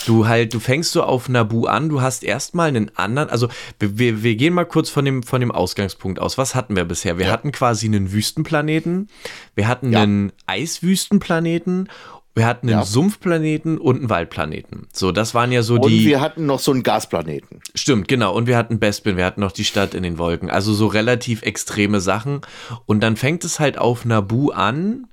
du 0.07 0.27
halt, 0.27 0.55
du 0.55 0.61
fängst 0.61 0.93
so 0.93 1.03
auf 1.03 1.29
Nabu 1.29 1.67
an, 1.67 1.89
du 1.89 2.01
hast 2.01 2.23
erstmal 2.23 2.69
einen 2.69 2.97
anderen, 2.97 3.29
also 3.31 3.49
wir, 3.79 4.23
wir 4.23 4.37
gehen 4.37 4.55
mal 4.55 4.67
kurz 4.67 4.91
von 4.91 5.05
dem, 5.05 5.23
von 5.23 5.41
dem 5.41 5.51
Ausgangspunkt 5.51 6.21
aus. 6.21 6.39
Was 6.39 6.55
hatten 6.55 6.77
wir 6.77 6.85
bisher? 6.85 7.19
Wir 7.19 7.27
ja. 7.27 7.33
hatten 7.33 7.53
quasi 7.53 7.87
einen 7.87 8.13
Wüstenplaneten, 8.13 9.09
wir 9.55 9.67
hatten 9.67 9.93
ja. 9.93 10.03
einen 10.03 10.33
Eiswüstenplaneten 10.47 11.89
wir 12.35 12.47
hatten 12.47 12.69
einen 12.69 12.79
ja. 12.79 12.85
Sumpfplaneten 12.85 13.77
und 13.77 13.97
einen 13.97 14.11
Waldplaneten. 14.11 14.89
So, 14.93 15.13
das 15.13 15.35
waren 15.35 15.53
ja 15.53 15.63
so 15.63 15.75
und 15.75 15.87
die. 15.87 15.99
Und 15.99 16.05
wir 16.07 16.21
hatten 16.23 16.47
noch 16.47 16.61
so 16.61 16.73
einen 16.73 16.83
Gasplaneten. 16.83 17.61
Stimmt, 17.75 18.09
genau. 18.09 18.35
Und 18.35 18.47
wir 18.47 18.57
hatten 18.57 18.79
Bespin, 18.79 19.19
wir 19.19 19.27
hatten 19.27 19.41
noch 19.43 19.53
die 19.53 19.65
Stadt 19.65 19.93
in 19.93 20.03
den 20.03 20.17
Wolken. 20.17 20.49
Also 20.49 20.73
so 20.73 20.87
relativ 20.87 21.43
extreme 21.43 22.01
Sachen. 22.01 22.41
Und 22.87 23.01
dann 23.01 23.17
fängt 23.17 23.45
es 23.45 23.61
halt 23.61 23.77
auf 23.77 24.07
Nabu 24.07 24.51
an. 24.51 25.07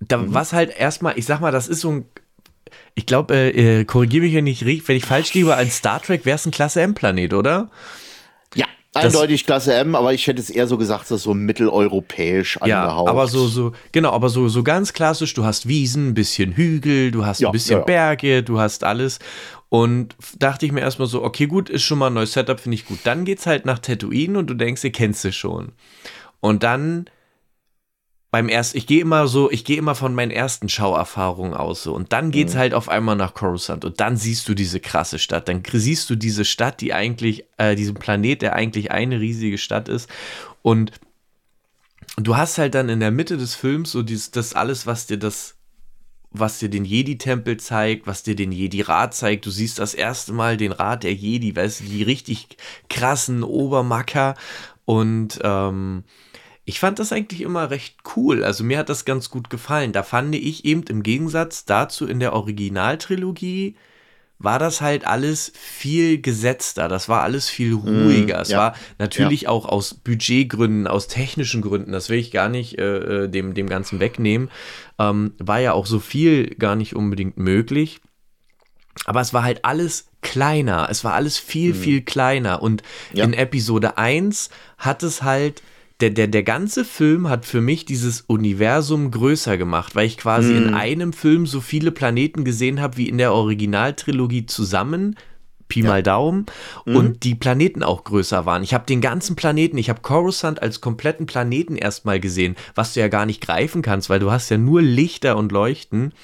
Da, 0.00 0.18
mhm. 0.18 0.34
Was 0.34 0.52
halt 0.52 0.76
erstmal, 0.76 1.16
ich 1.16 1.26
sag 1.26 1.40
mal, 1.40 1.52
das 1.52 1.68
ist 1.68 1.80
so 1.80 1.90
ein. 1.90 2.04
Ich 2.96 3.06
glaube, 3.06 3.34
äh, 3.34 3.80
äh, 3.80 3.84
korrigiere 3.84 4.24
mich, 4.24 4.34
wenn 4.34 4.46
ich, 4.46 4.88
wenn 4.88 4.96
ich 4.96 5.04
falsch 5.04 5.32
liege, 5.34 5.54
ein 5.54 5.70
Star 5.70 6.02
Trek 6.02 6.26
wäre 6.26 6.34
es 6.34 6.44
ein 6.44 6.50
Klasse 6.50 6.80
M-Planet, 6.82 7.32
oder? 7.32 7.70
Eindeutig 8.94 9.44
Klasse 9.44 9.74
M, 9.74 9.94
aber 9.94 10.14
ich 10.14 10.26
hätte 10.26 10.40
es 10.40 10.48
eher 10.48 10.66
so 10.66 10.78
gesagt, 10.78 11.10
dass 11.10 11.22
so 11.22 11.34
mitteleuropäisch 11.34 12.58
ja, 12.64 12.84
angehaucht. 12.84 13.08
aber 13.08 13.26
so, 13.26 13.46
so, 13.46 13.72
genau, 13.92 14.12
aber 14.12 14.30
so, 14.30 14.48
so 14.48 14.62
ganz 14.62 14.92
klassisch, 14.92 15.34
du 15.34 15.44
hast 15.44 15.68
Wiesen, 15.68 16.08
ein 16.08 16.14
bisschen 16.14 16.52
Hügel, 16.52 17.10
du 17.10 17.26
hast 17.26 17.40
ja, 17.40 17.48
ein 17.48 17.52
bisschen 17.52 17.80
ja, 17.80 17.84
Berge, 17.84 18.42
du 18.42 18.58
hast 18.58 18.84
alles. 18.84 19.18
Und 19.68 20.16
dachte 20.38 20.64
ich 20.64 20.72
mir 20.72 20.80
erstmal 20.80 21.08
so, 21.08 21.22
okay, 21.22 21.46
gut, 21.46 21.68
ist 21.68 21.82
schon 21.82 21.98
mal 21.98 22.06
ein 22.06 22.14
neues 22.14 22.32
Setup, 22.32 22.58
finde 22.58 22.76
ich 22.76 22.86
gut. 22.86 23.00
Dann 23.04 23.26
geht's 23.26 23.46
halt 23.46 23.66
nach 23.66 23.78
Tatooine 23.78 24.38
und 24.38 24.48
du 24.48 24.54
denkst, 24.54 24.82
ihr 24.82 24.92
kennst 24.92 25.20
sie 25.20 25.32
schon. 25.32 25.72
Und 26.40 26.62
dann 26.62 27.10
beim 28.30 28.48
ersten, 28.48 28.76
ich 28.76 28.86
gehe 28.86 29.00
immer 29.00 29.26
so, 29.26 29.50
ich 29.50 29.64
gehe 29.64 29.78
immer 29.78 29.94
von 29.94 30.14
meinen 30.14 30.30
ersten 30.30 30.68
Schauerfahrungen 30.68 31.54
aus 31.54 31.82
so 31.82 31.94
und 31.94 32.12
dann 32.12 32.30
geht's 32.30 32.54
mhm. 32.54 32.58
halt 32.58 32.74
auf 32.74 32.88
einmal 32.88 33.16
nach 33.16 33.34
Coruscant 33.34 33.84
und 33.84 34.00
dann 34.00 34.16
siehst 34.16 34.48
du 34.48 34.54
diese 34.54 34.80
krasse 34.80 35.18
Stadt, 35.18 35.48
dann 35.48 35.62
siehst 35.66 36.10
du 36.10 36.16
diese 36.16 36.44
Stadt, 36.44 36.80
die 36.80 36.92
eigentlich, 36.92 37.46
äh, 37.56 37.74
diesen 37.74 37.94
Planet, 37.94 38.42
der 38.42 38.54
eigentlich 38.54 38.90
eine 38.90 39.20
riesige 39.20 39.56
Stadt 39.56 39.88
ist 39.88 40.10
und 40.62 40.92
du 42.16 42.36
hast 42.36 42.58
halt 42.58 42.74
dann 42.74 42.88
in 42.88 43.00
der 43.00 43.10
Mitte 43.10 43.36
des 43.36 43.54
Films 43.54 43.92
so 43.92 44.02
dieses, 44.02 44.30
das 44.30 44.54
alles, 44.54 44.86
was 44.86 45.06
dir 45.06 45.18
das, 45.18 45.54
was 46.30 46.58
dir 46.58 46.68
den 46.68 46.84
Jedi-Tempel 46.84 47.56
zeigt, 47.56 48.06
was 48.06 48.22
dir 48.22 48.36
den 48.36 48.52
Jedi-Rat 48.52 49.14
zeigt. 49.14 49.46
Du 49.46 49.50
siehst 49.50 49.78
das 49.78 49.94
erste 49.94 50.32
Mal 50.32 50.58
den 50.58 50.72
Rat 50.72 51.02
der 51.02 51.14
Jedi, 51.14 51.56
weißt 51.56 51.80
du, 51.80 51.84
die 51.84 52.02
richtig 52.02 52.58
krassen 52.90 53.42
Obermacker 53.42 54.34
und 54.84 55.38
ähm, 55.42 56.04
ich 56.68 56.80
fand 56.80 56.98
das 56.98 57.12
eigentlich 57.14 57.40
immer 57.40 57.70
recht 57.70 57.96
cool. 58.14 58.44
Also 58.44 58.62
mir 58.62 58.76
hat 58.76 58.90
das 58.90 59.06
ganz 59.06 59.30
gut 59.30 59.48
gefallen. 59.48 59.92
Da 59.92 60.02
fand 60.02 60.34
ich 60.34 60.66
eben 60.66 60.82
im 60.82 61.02
Gegensatz 61.02 61.64
dazu 61.64 62.06
in 62.06 62.20
der 62.20 62.34
Originaltrilogie 62.34 63.74
war 64.38 64.58
das 64.58 64.82
halt 64.82 65.06
alles 65.06 65.50
viel 65.56 66.20
gesetzter. 66.20 66.88
Das 66.88 67.08
war 67.08 67.22
alles 67.22 67.48
viel 67.48 67.70
mhm, 67.70 68.02
ruhiger. 68.04 68.36
Mm, 68.36 68.42
es 68.42 68.50
ja. 68.50 68.58
war 68.58 68.74
natürlich 68.98 69.42
ja. 69.42 69.48
auch 69.48 69.64
aus 69.64 69.94
Budgetgründen, 69.94 70.86
aus 70.86 71.08
technischen 71.08 71.62
Gründen, 71.62 71.90
das 71.90 72.10
will 72.10 72.18
ich 72.18 72.32
gar 72.32 72.50
nicht 72.50 72.78
äh, 72.78 73.24
äh, 73.24 73.28
dem, 73.28 73.54
dem 73.54 73.68
Ganzen 73.68 73.98
wegnehmen, 73.98 74.50
ähm, 74.98 75.32
war 75.38 75.60
ja 75.60 75.72
auch 75.72 75.86
so 75.86 76.00
viel 76.00 76.54
gar 76.56 76.76
nicht 76.76 76.94
unbedingt 76.94 77.38
möglich. 77.38 77.98
Aber 79.06 79.22
es 79.22 79.32
war 79.32 79.42
halt 79.42 79.64
alles 79.64 80.10
kleiner. 80.20 80.88
Es 80.90 81.02
war 81.02 81.14
alles 81.14 81.38
viel, 81.38 81.72
mm. 81.72 81.76
viel 81.76 82.02
kleiner. 82.02 82.60
Und 82.60 82.82
ja. 83.14 83.24
in 83.24 83.32
Episode 83.32 83.96
1 83.96 84.50
hat 84.76 85.02
es 85.02 85.22
halt 85.22 85.62
der, 86.00 86.10
der, 86.10 86.28
der 86.28 86.42
ganze 86.44 86.84
Film 86.84 87.28
hat 87.28 87.44
für 87.44 87.60
mich 87.60 87.84
dieses 87.84 88.20
Universum 88.22 89.10
größer 89.10 89.56
gemacht, 89.56 89.96
weil 89.96 90.06
ich 90.06 90.16
quasi 90.16 90.52
mm. 90.52 90.56
in 90.56 90.74
einem 90.74 91.12
Film 91.12 91.46
so 91.46 91.60
viele 91.60 91.90
Planeten 91.90 92.44
gesehen 92.44 92.80
habe 92.80 92.96
wie 92.96 93.08
in 93.08 93.18
der 93.18 93.32
Originaltrilogie 93.32 94.46
zusammen. 94.46 95.16
Pi 95.66 95.82
ja. 95.82 95.88
mal 95.88 96.02
Daumen. 96.02 96.46
Mhm. 96.86 96.96
Und 96.96 97.24
die 97.24 97.34
Planeten 97.34 97.82
auch 97.82 98.04
größer 98.04 98.46
waren. 98.46 98.62
Ich 98.62 98.72
habe 98.72 98.86
den 98.86 99.02
ganzen 99.02 99.36
Planeten, 99.36 99.76
ich 99.76 99.90
habe 99.90 100.00
Coruscant 100.00 100.62
als 100.62 100.80
kompletten 100.80 101.26
Planeten 101.26 101.76
erstmal 101.76 102.20
gesehen, 102.20 102.56
was 102.74 102.94
du 102.94 103.00
ja 103.00 103.08
gar 103.08 103.26
nicht 103.26 103.42
greifen 103.42 103.82
kannst, 103.82 104.08
weil 104.08 104.18
du 104.18 104.30
hast 104.30 104.48
ja 104.48 104.56
nur 104.56 104.80
Lichter 104.80 105.36
und 105.36 105.52
Leuchten. 105.52 106.14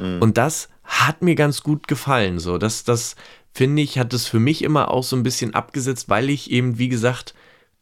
Mhm. 0.00 0.22
Und 0.22 0.38
das 0.38 0.70
hat 0.82 1.20
mir 1.20 1.34
ganz 1.34 1.62
gut 1.62 1.88
gefallen. 1.88 2.38
So, 2.38 2.56
das, 2.56 2.84
das 2.84 3.16
finde 3.52 3.82
ich, 3.82 3.98
hat 3.98 4.14
es 4.14 4.26
für 4.26 4.40
mich 4.40 4.62
immer 4.62 4.90
auch 4.90 5.04
so 5.04 5.14
ein 5.14 5.22
bisschen 5.22 5.54
abgesetzt, 5.54 6.08
weil 6.08 6.30
ich 6.30 6.50
eben, 6.50 6.78
wie 6.78 6.88
gesagt, 6.88 7.34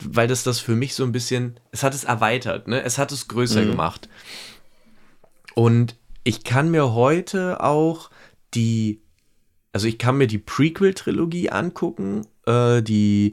weil 0.02 0.28
das 0.28 0.44
das 0.44 0.60
für 0.60 0.76
mich 0.76 0.94
so 0.94 1.04
ein 1.04 1.12
bisschen, 1.12 1.58
es 1.72 1.82
hat 1.82 1.94
es 1.94 2.04
erweitert, 2.04 2.68
ne? 2.68 2.82
Es 2.82 2.98
hat 2.98 3.12
es 3.12 3.28
größer 3.28 3.62
mhm. 3.62 3.70
gemacht. 3.70 4.08
Und 5.54 5.96
ich 6.24 6.44
kann 6.44 6.70
mir 6.70 6.92
heute 6.92 7.62
auch 7.62 8.10
die, 8.54 9.00
also 9.72 9.86
ich 9.86 9.98
kann 9.98 10.18
mir 10.18 10.26
die 10.26 10.38
Prequel-Trilogie 10.38 11.50
angucken, 11.50 12.26
äh, 12.46 12.82
die 12.82 13.32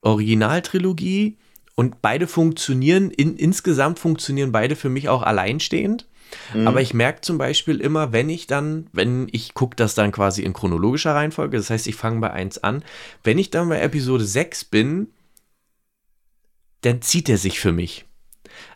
Originaltrilogie 0.00 1.38
und 1.74 2.02
beide 2.02 2.26
funktionieren, 2.26 3.10
in, 3.10 3.36
insgesamt 3.36 3.98
funktionieren 3.98 4.52
beide 4.52 4.76
für 4.76 4.88
mich 4.88 5.08
auch 5.08 5.22
alleinstehend. 5.22 6.06
Mhm. 6.54 6.66
Aber 6.66 6.80
ich 6.80 6.94
merke 6.94 7.20
zum 7.20 7.38
Beispiel 7.38 7.80
immer, 7.80 8.12
wenn 8.12 8.30
ich 8.30 8.46
dann, 8.46 8.88
wenn 8.92 9.28
ich 9.32 9.54
gucke 9.54 9.76
das 9.76 9.94
dann 9.94 10.12
quasi 10.12 10.42
in 10.42 10.52
chronologischer 10.52 11.14
Reihenfolge, 11.14 11.56
das 11.56 11.70
heißt, 11.70 11.86
ich 11.86 11.94
fange 11.94 12.20
bei 12.20 12.30
1 12.30 12.58
an, 12.58 12.84
wenn 13.22 13.38
ich 13.38 13.50
dann 13.50 13.68
bei 13.68 13.80
Episode 13.80 14.24
6 14.24 14.64
bin, 14.64 15.08
dann 16.82 17.02
zieht 17.02 17.28
er 17.28 17.38
sich 17.38 17.58
für 17.58 17.72
mich. 17.72 18.04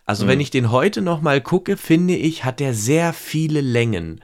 Also 0.05 0.25
mhm. 0.25 0.29
wenn 0.29 0.41
ich 0.41 0.51
den 0.51 0.71
heute 0.71 1.03
noch 1.03 1.21
mal 1.21 1.41
gucke, 1.41 1.77
finde 1.77 2.17
ich, 2.17 2.45
hat 2.45 2.61
er 2.61 2.75
sehr 2.75 3.13
viele 3.13 3.61
Längen. 3.61 4.21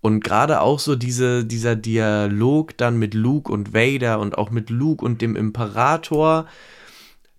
Und 0.00 0.22
gerade 0.22 0.60
auch 0.60 0.78
so 0.78 0.96
diese, 0.96 1.44
dieser 1.44 1.76
Dialog 1.76 2.76
dann 2.76 2.98
mit 2.98 3.14
Luke 3.14 3.52
und 3.52 3.74
Vader 3.74 4.20
und 4.20 4.38
auch 4.38 4.50
mit 4.50 4.70
Luke 4.70 5.04
und 5.04 5.20
dem 5.22 5.36
Imperator, 5.36 6.46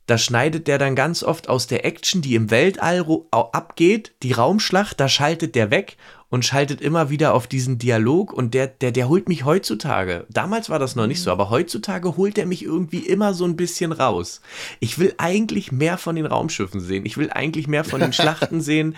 da 0.05 0.17
schneidet 0.17 0.67
der 0.67 0.77
dann 0.77 0.95
ganz 0.95 1.23
oft 1.23 1.49
aus 1.49 1.67
der 1.67 1.85
Action, 1.85 2.21
die 2.21 2.35
im 2.35 2.51
Weltall 2.51 3.05
abgeht, 3.31 4.13
die 4.23 4.33
Raumschlacht, 4.33 4.99
da 4.99 5.07
schaltet 5.07 5.55
der 5.55 5.71
weg 5.71 5.97
und 6.29 6.45
schaltet 6.45 6.79
immer 6.79 7.09
wieder 7.09 7.33
auf 7.33 7.47
diesen 7.47 7.77
Dialog 7.77 8.31
und 8.31 8.53
der, 8.53 8.67
der, 8.67 8.91
der 8.91 9.09
holt 9.09 9.27
mich 9.27 9.45
heutzutage. 9.45 10.25
Damals 10.29 10.69
war 10.69 10.79
das 10.79 10.95
noch 10.95 11.07
nicht 11.07 11.21
so, 11.21 11.31
aber 11.31 11.49
heutzutage 11.49 12.17
holt 12.17 12.37
er 12.37 12.45
mich 12.45 12.63
irgendwie 12.63 12.99
immer 12.99 13.33
so 13.33 13.45
ein 13.45 13.55
bisschen 13.55 13.91
raus. 13.91 14.41
Ich 14.79 14.99
will 14.99 15.13
eigentlich 15.17 15.71
mehr 15.71 15.97
von 15.97 16.15
den 16.15 16.27
Raumschiffen 16.27 16.79
sehen. 16.79 17.05
Ich 17.05 17.17
will 17.17 17.31
eigentlich 17.31 17.67
mehr 17.67 17.83
von 17.83 17.99
den 17.99 18.13
Schlachten 18.13 18.61
sehen, 18.61 18.95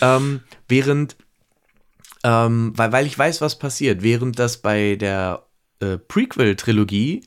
ähm, 0.00 0.40
während, 0.68 1.16
ähm, 2.22 2.72
weil, 2.76 2.92
weil 2.92 3.06
ich 3.06 3.18
weiß, 3.18 3.40
was 3.40 3.58
passiert, 3.58 4.02
während 4.02 4.38
das 4.38 4.58
bei 4.58 4.96
der 4.96 5.44
äh, 5.80 5.98
Prequel-Trilogie 5.98 7.24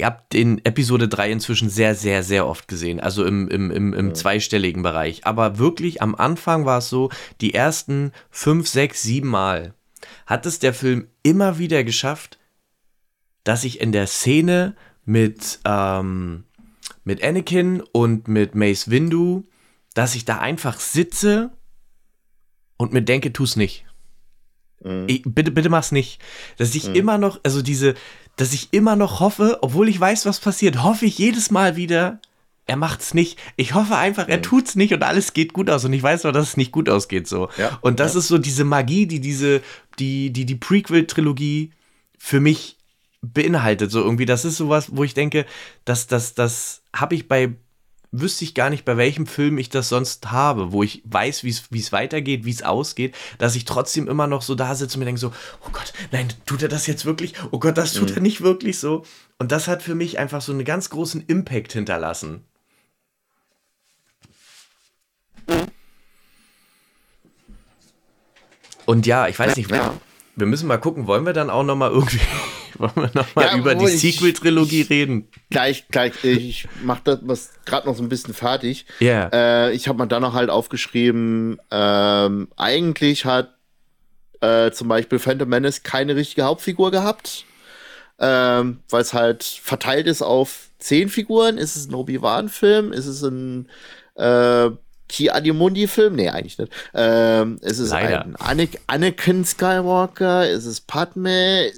Ihr 0.00 0.06
habt 0.06 0.34
in 0.34 0.64
Episode 0.64 1.08
3 1.08 1.30
inzwischen 1.30 1.68
sehr, 1.68 1.94
sehr, 1.94 2.22
sehr 2.22 2.46
oft 2.46 2.68
gesehen, 2.68 3.00
also 3.00 3.22
im, 3.22 3.48
im, 3.48 3.70
im, 3.70 3.92
im 3.92 4.08
ja. 4.08 4.14
zweistelligen 4.14 4.82
Bereich. 4.82 5.26
Aber 5.26 5.58
wirklich 5.58 6.00
am 6.00 6.14
Anfang 6.14 6.64
war 6.64 6.78
es 6.78 6.88
so, 6.88 7.10
die 7.42 7.52
ersten 7.52 8.12
5, 8.30 8.66
6, 8.66 9.02
7 9.02 9.28
Mal 9.28 9.74
hat 10.24 10.46
es 10.46 10.58
der 10.58 10.72
Film 10.72 11.08
immer 11.22 11.58
wieder 11.58 11.84
geschafft, 11.84 12.38
dass 13.44 13.62
ich 13.62 13.82
in 13.82 13.92
der 13.92 14.06
Szene 14.06 14.74
mit, 15.04 15.60
ähm, 15.66 16.44
mit 17.04 17.22
Anakin 17.22 17.82
und 17.92 18.26
mit 18.26 18.54
Mace 18.54 18.88
Windu, 18.88 19.44
dass 19.92 20.14
ich 20.14 20.24
da 20.24 20.38
einfach 20.38 20.80
sitze 20.80 21.50
und 22.78 22.94
mir 22.94 23.02
denke, 23.02 23.34
tu's 23.34 23.56
nicht. 23.56 23.84
Mhm. 24.82 25.04
Ich, 25.08 25.24
bitte, 25.26 25.50
bitte 25.50 25.68
mach's 25.68 25.92
nicht. 25.92 26.22
Dass 26.56 26.74
ich 26.74 26.88
mhm. 26.88 26.94
immer 26.94 27.18
noch, 27.18 27.38
also 27.42 27.60
diese, 27.60 27.96
dass 28.40 28.54
ich 28.54 28.68
immer 28.70 28.96
noch 28.96 29.20
hoffe, 29.20 29.58
obwohl 29.60 29.90
ich 29.90 30.00
weiß, 30.00 30.24
was 30.24 30.40
passiert, 30.40 30.82
hoffe 30.82 31.04
ich 31.04 31.18
jedes 31.18 31.50
Mal 31.50 31.76
wieder, 31.76 32.20
er 32.66 32.76
macht's 32.76 33.12
nicht. 33.12 33.38
Ich 33.56 33.74
hoffe 33.74 33.96
einfach, 33.96 34.28
er 34.28 34.40
tut's 34.40 34.76
nicht 34.76 34.94
und 34.94 35.02
alles 35.02 35.34
geht 35.34 35.52
gut 35.52 35.68
aus. 35.68 35.84
Und 35.84 35.92
ich 35.92 36.02
weiß 36.02 36.24
auch, 36.24 36.32
dass 36.32 36.48
es 36.48 36.56
nicht 36.56 36.72
gut 36.72 36.88
ausgeht 36.88 37.28
so. 37.28 37.50
Ja, 37.58 37.78
und 37.82 38.00
das 38.00 38.14
ja. 38.14 38.20
ist 38.20 38.28
so 38.28 38.38
diese 38.38 38.64
Magie, 38.64 39.06
die 39.06 39.20
diese, 39.20 39.60
die, 39.98 40.30
die, 40.30 40.46
die 40.46 40.54
Prequel-Trilogie 40.54 41.72
für 42.16 42.40
mich 42.40 42.78
beinhaltet. 43.20 43.90
So 43.90 44.00
irgendwie, 44.02 44.24
das 44.24 44.46
ist 44.46 44.56
sowas, 44.56 44.88
wo 44.92 45.04
ich 45.04 45.12
denke, 45.12 45.44
dass 45.84 46.06
das, 46.06 46.32
das 46.32 46.80
habe 46.96 47.16
ich 47.16 47.28
bei 47.28 47.50
wüsste 48.12 48.44
ich 48.44 48.54
gar 48.54 48.70
nicht, 48.70 48.84
bei 48.84 48.96
welchem 48.96 49.26
Film 49.26 49.58
ich 49.58 49.68
das 49.68 49.88
sonst 49.88 50.30
habe, 50.32 50.72
wo 50.72 50.82
ich 50.82 51.02
weiß, 51.04 51.44
wie 51.44 51.78
es 51.78 51.92
weitergeht, 51.92 52.44
wie 52.44 52.50
es 52.50 52.62
ausgeht, 52.62 53.14
dass 53.38 53.54
ich 53.54 53.64
trotzdem 53.64 54.08
immer 54.08 54.26
noch 54.26 54.42
so 54.42 54.54
da 54.54 54.74
sitze 54.74 54.96
und 54.96 55.00
mir 55.00 55.04
denke 55.06 55.20
so, 55.20 55.32
oh 55.66 55.70
Gott, 55.72 55.92
nein, 56.10 56.28
tut 56.46 56.62
er 56.62 56.68
das 56.68 56.86
jetzt 56.86 57.04
wirklich? 57.04 57.34
Oh 57.50 57.58
Gott, 57.58 57.78
das 57.78 57.92
tut 57.92 58.10
mhm. 58.10 58.16
er 58.16 58.22
nicht 58.22 58.40
wirklich 58.40 58.78
so. 58.78 59.04
Und 59.38 59.52
das 59.52 59.68
hat 59.68 59.82
für 59.82 59.94
mich 59.94 60.18
einfach 60.18 60.40
so 60.40 60.52
einen 60.52 60.64
ganz 60.64 60.90
großen 60.90 61.24
Impact 61.26 61.72
hinterlassen. 61.72 62.44
Und 68.86 69.06
ja, 69.06 69.28
ich 69.28 69.38
weiß 69.38 69.56
nicht, 69.56 69.70
wir, 69.70 69.94
wir 70.34 70.46
müssen 70.46 70.66
mal 70.66 70.78
gucken, 70.78 71.06
wollen 71.06 71.24
wir 71.24 71.32
dann 71.32 71.48
auch 71.48 71.62
noch 71.62 71.76
mal 71.76 71.90
irgendwie 71.90 72.20
wollen 72.80 72.92
wir 72.96 73.10
nochmal 73.14 73.46
ja, 73.46 73.56
über 73.56 73.74
die 73.74 73.86
Sequel-Trilogie 73.86 74.82
reden? 74.82 75.28
Gleich, 75.50 75.88
gleich. 75.88 76.12
Ich 76.24 76.68
mache 76.82 77.18
das 77.22 77.52
gerade 77.64 77.86
noch 77.86 77.96
so 77.96 78.02
ein 78.02 78.08
bisschen 78.08 78.34
fertig. 78.34 78.86
Ja. 78.98 79.30
Yeah. 79.32 79.68
Äh, 79.68 79.72
ich 79.72 79.88
habe 79.88 79.98
mal 79.98 80.06
da 80.06 80.20
noch 80.20 80.34
halt 80.34 80.50
aufgeschrieben, 80.50 81.60
ähm, 81.70 82.48
eigentlich 82.56 83.24
hat 83.24 83.54
äh, 84.40 84.70
zum 84.70 84.88
Beispiel 84.88 85.18
Phantom 85.18 85.48
Menace 85.48 85.82
keine 85.82 86.16
richtige 86.16 86.44
Hauptfigur 86.44 86.90
gehabt. 86.90 87.44
Ähm, 88.22 88.80
weil 88.90 89.00
es 89.00 89.14
halt 89.14 89.44
verteilt 89.44 90.06
ist 90.06 90.20
auf 90.20 90.68
zehn 90.78 91.08
Figuren. 91.08 91.56
Ist 91.56 91.76
es 91.76 91.88
ein 91.88 91.94
Obi-Wan-Film? 91.94 92.92
Ist 92.92 93.06
es 93.06 93.22
ein 93.22 93.68
äh, 94.16 94.70
Ki 95.08 95.30
Adimundi-Film? 95.30 96.16
Nee, 96.16 96.28
eigentlich 96.28 96.58
nicht. 96.58 96.72
Ähm, 96.92 97.58
ist 97.62 97.78
es 97.78 97.90
Leider. 97.90 98.26
ein 98.26 98.36
Anakin 98.86 99.44
Skywalker? 99.44 100.48
Ist 100.50 100.66
es 100.66 100.82
Padme? 100.82 101.70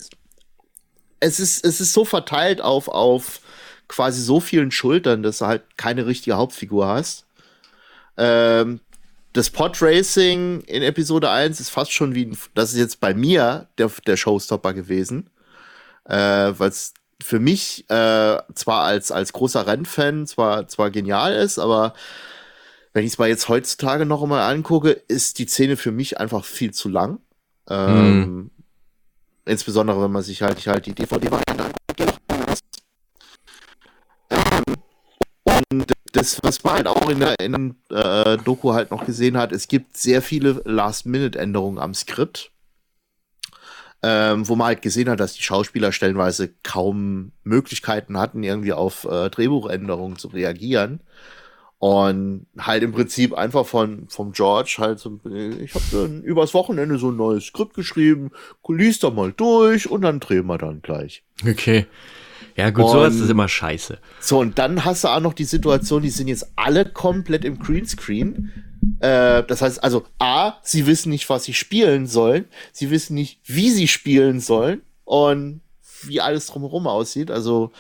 Es 1.22 1.38
ist, 1.38 1.64
es 1.64 1.80
ist 1.80 1.92
so 1.92 2.04
verteilt 2.04 2.60
auf, 2.60 2.88
auf 2.88 3.40
quasi 3.88 4.20
so 4.20 4.40
vielen 4.40 4.70
Schultern, 4.70 5.22
dass 5.22 5.38
du 5.38 5.46
halt 5.46 5.62
keine 5.76 6.06
richtige 6.06 6.36
Hauptfigur 6.36 6.86
hast. 6.86 7.26
Ähm, 8.16 8.80
das 9.32 9.50
Podracing 9.50 10.62
in 10.62 10.82
Episode 10.82 11.30
1 11.30 11.60
ist 11.60 11.70
fast 11.70 11.92
schon 11.92 12.14
wie, 12.14 12.36
das 12.54 12.72
ist 12.72 12.78
jetzt 12.78 13.00
bei 13.00 13.14
mir 13.14 13.68
der, 13.78 13.90
der 14.06 14.16
Showstopper 14.16 14.74
gewesen. 14.74 15.30
Äh, 16.04 16.52
Weil 16.58 16.68
es 16.68 16.92
für 17.22 17.38
mich 17.38 17.88
äh, 17.88 18.38
zwar 18.54 18.82
als, 18.82 19.12
als 19.12 19.32
großer 19.32 19.66
Rennfan 19.66 20.26
zwar, 20.26 20.66
zwar 20.66 20.90
genial 20.90 21.34
ist, 21.34 21.60
aber 21.60 21.94
wenn 22.92 23.04
ich 23.04 23.12
es 23.12 23.18
mal 23.18 23.28
jetzt 23.28 23.48
heutzutage 23.48 24.06
noch 24.06 24.22
einmal 24.22 24.52
angucke, 24.52 24.90
ist 24.90 25.38
die 25.38 25.46
Szene 25.46 25.76
für 25.76 25.92
mich 25.92 26.18
einfach 26.18 26.44
viel 26.44 26.74
zu 26.74 26.88
lang. 26.88 27.20
Ähm, 27.68 28.20
mm. 28.24 28.50
Insbesondere, 29.44 30.02
wenn 30.02 30.12
man 30.12 30.22
sich 30.22 30.42
halt, 30.42 30.64
halt 30.66 30.86
die 30.86 30.94
DVD-Variante 30.94 31.64
anguckt. 31.64 32.20
Ähm, 34.30 34.62
und 35.70 35.92
das, 36.12 36.38
was 36.42 36.62
man 36.62 36.74
halt 36.74 36.86
auch 36.86 37.08
in 37.08 37.18
der, 37.18 37.34
in 37.40 37.76
äh, 37.90 38.36
Doku 38.38 38.72
halt 38.72 38.90
noch 38.90 39.04
gesehen 39.04 39.36
hat, 39.36 39.52
es 39.52 39.66
gibt 39.66 39.96
sehr 39.96 40.22
viele 40.22 40.62
Last-Minute-Änderungen 40.64 41.78
am 41.78 41.94
Skript. 41.94 42.50
Ähm, 44.04 44.48
wo 44.48 44.56
man 44.56 44.66
halt 44.66 44.82
gesehen 44.82 45.08
hat, 45.08 45.20
dass 45.20 45.34
die 45.34 45.42
Schauspieler 45.42 45.92
stellenweise 45.92 46.52
kaum 46.64 47.30
Möglichkeiten 47.44 48.18
hatten, 48.18 48.42
irgendwie 48.42 48.72
auf 48.72 49.04
äh, 49.04 49.30
Drehbuchänderungen 49.30 50.18
zu 50.18 50.26
reagieren. 50.28 51.00
Und 51.82 52.46
halt 52.56 52.84
im 52.84 52.92
Prinzip 52.92 53.34
einfach 53.34 53.66
von, 53.66 54.06
vom 54.08 54.30
George 54.30 54.76
halt 54.78 55.00
so, 55.00 55.18
ich 55.24 55.74
habe 55.74 55.84
dann 55.90 56.22
übers 56.22 56.54
Wochenende 56.54 56.96
so 56.96 57.10
ein 57.10 57.16
neues 57.16 57.46
Skript 57.46 57.74
geschrieben, 57.74 58.30
lies 58.68 59.00
da 59.00 59.10
mal 59.10 59.32
durch 59.32 59.90
und 59.90 60.02
dann 60.02 60.20
drehen 60.20 60.46
wir 60.46 60.58
dann 60.58 60.80
gleich. 60.80 61.24
Okay. 61.44 61.86
Ja, 62.56 62.70
gut, 62.70 62.84
und, 62.84 62.90
sowas 62.92 63.16
ist 63.16 63.28
immer 63.28 63.48
scheiße. 63.48 63.98
So, 64.20 64.38
und 64.38 64.60
dann 64.60 64.84
hast 64.84 65.02
du 65.02 65.08
auch 65.08 65.18
noch 65.18 65.32
die 65.32 65.42
Situation, 65.42 66.02
die 66.02 66.10
sind 66.10 66.28
jetzt 66.28 66.52
alle 66.54 66.84
komplett 66.84 67.44
im 67.44 67.58
Greenscreen. 67.58 68.52
Äh, 69.00 69.42
das 69.42 69.60
heißt 69.60 69.82
also, 69.82 70.04
A, 70.20 70.58
sie 70.62 70.86
wissen 70.86 71.10
nicht, 71.10 71.28
was 71.30 71.42
sie 71.42 71.54
spielen 71.54 72.06
sollen, 72.06 72.44
sie 72.70 72.92
wissen 72.92 73.14
nicht, 73.14 73.40
wie 73.46 73.70
sie 73.70 73.88
spielen 73.88 74.38
sollen 74.38 74.82
und 75.02 75.62
wie 76.04 76.20
alles 76.20 76.46
drumherum 76.46 76.86
aussieht. 76.86 77.32
Also, 77.32 77.72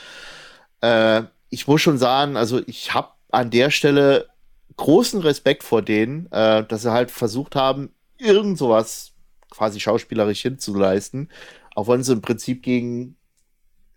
äh, 0.80 1.22
ich 1.50 1.68
muss 1.68 1.82
schon 1.82 1.98
sagen, 1.98 2.36
also 2.36 2.62
ich 2.66 2.94
habe 2.94 3.11
an 3.32 3.50
der 3.50 3.70
Stelle 3.70 4.28
großen 4.76 5.20
Respekt 5.20 5.64
vor 5.64 5.82
denen, 5.82 6.30
äh, 6.30 6.64
dass 6.64 6.82
sie 6.82 6.92
halt 6.92 7.10
versucht 7.10 7.56
haben, 7.56 7.92
irgend 8.18 8.58
sowas 8.58 9.12
quasi 9.50 9.80
schauspielerisch 9.80 10.42
hinzuleisten, 10.42 11.30
auch 11.74 11.88
wenn 11.88 12.02
sie 12.02 12.12
im 12.12 12.22
Prinzip 12.22 12.62
gegen 12.62 13.16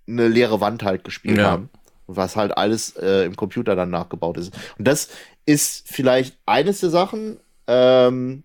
eine 0.08 0.28
leere 0.28 0.62
Wand 0.62 0.84
halt 0.84 1.04
gespielt 1.04 1.38
ja. 1.38 1.52
haben. 1.52 1.70
Was 2.08 2.36
halt 2.36 2.56
alles 2.56 2.96
äh, 2.98 3.26
im 3.26 3.36
Computer 3.36 3.76
dann 3.76 3.90
nachgebaut 3.90 4.38
ist. 4.38 4.54
Und 4.78 4.88
das 4.88 5.10
ist 5.46 5.88
vielleicht 5.88 6.38
eines 6.46 6.80
der 6.82 6.92
Sachen, 6.92 7.40
ähm, 7.66 8.44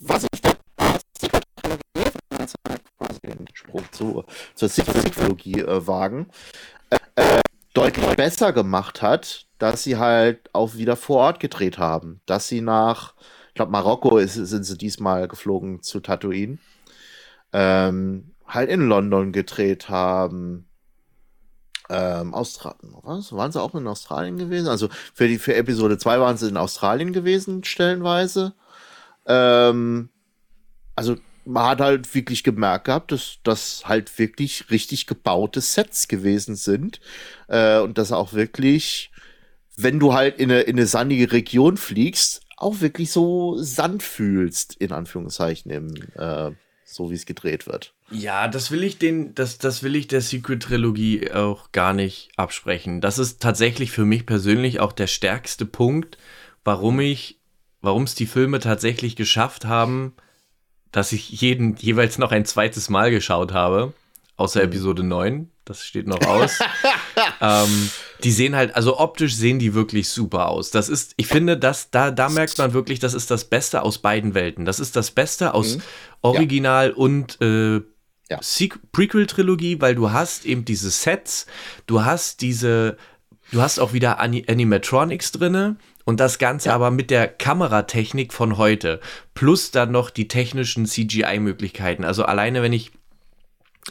was 0.00 0.24
ich 0.32 0.40
da 0.40 0.52
quasi 2.98 3.20
den 3.20 3.46
Sprung 3.52 3.84
zu, 3.90 4.24
zur 4.54 4.68
Psychologie 4.68 5.60
äh, 5.60 5.86
wagen, 5.86 6.28
äh, 6.90 7.40
deutlich 7.76 8.16
besser 8.16 8.52
gemacht 8.52 9.02
hat, 9.02 9.46
dass 9.58 9.82
sie 9.82 9.96
halt 9.96 10.48
auch 10.54 10.74
wieder 10.74 10.96
vor 10.96 11.18
Ort 11.18 11.40
gedreht 11.40 11.78
haben. 11.78 12.20
Dass 12.26 12.48
sie 12.48 12.60
nach, 12.60 13.14
ich 13.48 13.54
glaube, 13.54 13.72
Marokko 13.72 14.18
ist, 14.18 14.34
sind 14.34 14.64
sie 14.64 14.78
diesmal 14.78 15.28
geflogen 15.28 15.82
zu 15.82 16.00
Tatooine. 16.00 16.58
Ähm, 17.52 18.34
halt 18.46 18.70
in 18.70 18.88
London 18.88 19.32
gedreht 19.32 19.88
haben. 19.88 20.68
Ähm, 21.88 22.34
Australien, 22.34 22.96
was? 23.02 23.32
Waren 23.32 23.52
sie 23.52 23.62
auch 23.62 23.74
in 23.74 23.86
Australien 23.86 24.38
gewesen? 24.38 24.68
Also 24.68 24.88
für 25.14 25.28
die 25.28 25.38
für 25.38 25.54
Episode 25.54 25.98
2 25.98 26.18
waren 26.18 26.36
sie 26.36 26.48
in 26.48 26.56
Australien 26.56 27.12
gewesen, 27.12 27.62
stellenweise. 27.62 28.54
Ähm, 29.26 30.08
also 30.96 31.16
man 31.46 31.64
hat 31.66 31.80
halt 31.80 32.14
wirklich 32.14 32.44
gemerkt 32.44 32.86
gehabt, 32.86 33.12
dass 33.12 33.38
das 33.42 33.82
halt 33.86 34.18
wirklich 34.18 34.70
richtig 34.70 35.06
gebaute 35.06 35.60
Sets 35.60 36.08
gewesen 36.08 36.56
sind. 36.56 37.00
Äh, 37.48 37.78
und 37.78 37.98
dass 37.98 38.12
auch 38.12 38.32
wirklich 38.32 39.10
wenn 39.76 40.00
du 40.00 40.14
halt 40.14 40.38
in 40.38 40.50
eine, 40.50 40.62
in 40.62 40.76
eine 40.76 40.86
sandige 40.86 41.32
Region 41.32 41.76
fliegst, 41.76 42.40
auch 42.56 42.80
wirklich 42.80 43.12
so 43.12 43.56
Sand 43.58 44.02
fühlst, 44.02 44.74
in 44.76 44.92
Anführungszeichen, 44.92 45.70
im, 45.70 45.94
äh, 46.14 46.52
so 46.84 47.10
wie 47.10 47.14
es 47.14 47.26
gedreht 47.26 47.66
wird. 47.66 47.92
Ja, 48.10 48.48
das 48.48 48.70
will 48.70 48.82
ich 48.82 48.98
den, 48.98 49.34
das, 49.34 49.58
das 49.58 49.82
will 49.82 49.96
ich 49.96 50.08
der 50.08 50.22
Secret-Trilogie 50.22 51.32
auch 51.32 51.72
gar 51.72 51.92
nicht 51.92 52.30
absprechen. 52.36 53.00
Das 53.00 53.18
ist 53.18 53.42
tatsächlich 53.42 53.90
für 53.90 54.06
mich 54.06 54.24
persönlich 54.24 54.80
auch 54.80 54.92
der 54.92 55.08
stärkste 55.08 55.66
Punkt, 55.66 56.16
warum 56.64 57.00
ich, 57.00 57.38
warum 57.82 58.04
es 58.04 58.14
die 58.14 58.26
Filme 58.26 58.60
tatsächlich 58.60 59.16
geschafft 59.16 59.66
haben, 59.66 60.14
dass 60.96 61.12
ich 61.12 61.28
jeden 61.28 61.76
jeweils 61.76 62.16
noch 62.16 62.32
ein 62.32 62.46
zweites 62.46 62.88
Mal 62.88 63.10
geschaut 63.10 63.52
habe, 63.52 63.92
außer 64.36 64.60
mhm. 64.60 64.66
Episode 64.66 65.02
9 65.02 65.50
das 65.66 65.84
steht 65.84 66.06
noch 66.06 66.22
aus. 66.22 66.60
ähm, 67.40 67.90
die 68.22 68.30
sehen 68.30 68.54
halt, 68.54 68.76
also 68.76 68.98
optisch 68.98 69.34
sehen 69.34 69.58
die 69.58 69.74
wirklich 69.74 70.08
super 70.08 70.48
aus. 70.48 70.70
Das 70.70 70.88
ist, 70.88 71.12
ich 71.16 71.26
finde, 71.26 71.58
dass 71.58 71.90
da, 71.90 72.12
da 72.12 72.28
merkt 72.28 72.56
man 72.58 72.72
wirklich, 72.72 73.00
das 73.00 73.14
ist 73.14 73.32
das 73.32 73.44
Beste 73.44 73.82
aus 73.82 73.98
beiden 73.98 74.34
Welten. 74.34 74.64
Das 74.64 74.78
ist 74.78 74.94
das 74.94 75.10
Beste 75.10 75.54
aus 75.54 75.76
mhm. 75.76 75.82
Original 76.22 76.90
ja. 76.90 76.94
und 76.94 77.40
äh, 77.42 77.82
ja. 78.30 78.40
Prequel-Trilogie, 78.92 79.80
weil 79.80 79.96
du 79.96 80.12
hast 80.12 80.46
eben 80.46 80.64
diese 80.64 80.90
Sets, 80.90 81.46
du 81.86 82.04
hast 82.04 82.42
diese, 82.42 82.96
du 83.50 83.60
hast 83.60 83.80
auch 83.80 83.92
wieder 83.92 84.20
Animatronics 84.20 85.32
drinne 85.32 85.76
und 86.06 86.20
das 86.20 86.38
Ganze 86.38 86.70
ja. 86.70 86.74
aber 86.74 86.90
mit 86.90 87.10
der 87.10 87.26
Kameratechnik 87.28 88.32
von 88.32 88.56
heute. 88.56 89.00
Plus 89.34 89.72
dann 89.72 89.90
noch 89.90 90.08
die 90.08 90.28
technischen 90.28 90.86
CGI-Möglichkeiten. 90.86 92.04
Also 92.04 92.24
alleine, 92.24 92.62
wenn 92.62 92.72
ich 92.72 92.92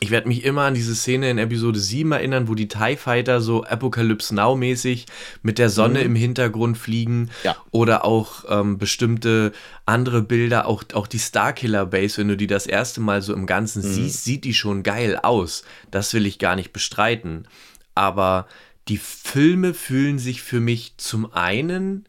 ich 0.02 0.12
werde 0.12 0.28
mich 0.28 0.44
immer 0.44 0.64
an 0.64 0.74
diese 0.74 0.94
Szene 0.94 1.30
in 1.30 1.38
Episode 1.38 1.80
7 1.80 2.12
erinnern, 2.12 2.50
wo 2.50 2.56
die 2.56 2.68
TIE 2.68 2.98
Fighter 2.98 3.40
so 3.40 3.64
Apocalypse 3.64 4.36
Now 4.36 4.56
mäßig 4.56 5.06
mit 5.42 5.58
der 5.58 5.70
Sonne 5.70 6.00
mhm. 6.00 6.06
im 6.06 6.16
Hintergrund 6.16 6.78
fliegen. 6.78 7.32
Ja. 7.44 7.56
Oder 7.72 8.04
auch 8.04 8.44
ähm, 8.50 8.78
bestimmte 8.78 9.54
andere 9.86 10.22
Bilder, 10.22 10.68
auch, 10.68 10.84
auch 10.94 11.08
die 11.08 11.20
Starkiller 11.20 11.86
Base, 11.86 12.18
wenn 12.18 12.28
du 12.28 12.36
die 12.36 12.48
das 12.48 12.68
erste 12.68 13.00
Mal 13.00 13.22
so 13.22 13.34
im 13.34 13.46
Ganzen 13.46 13.84
mhm. 13.84 13.94
siehst, 13.94 14.26
sieht 14.26 14.44
die 14.44 14.54
schon 14.54 14.84
geil 14.84 15.18
aus. 15.22 15.64
Das 15.92 16.14
will 16.14 16.26
ich 16.26 16.40
gar 16.40 16.58
nicht 16.58 16.74
bestreiten. 16.74 17.48
Aber 17.94 18.48
die 18.88 18.98
Filme 18.98 19.74
fühlen 19.74 20.20
sich 20.20 20.42
für 20.42 20.60
mich 20.60 20.96
zum 20.98 21.32
einen 21.34 22.08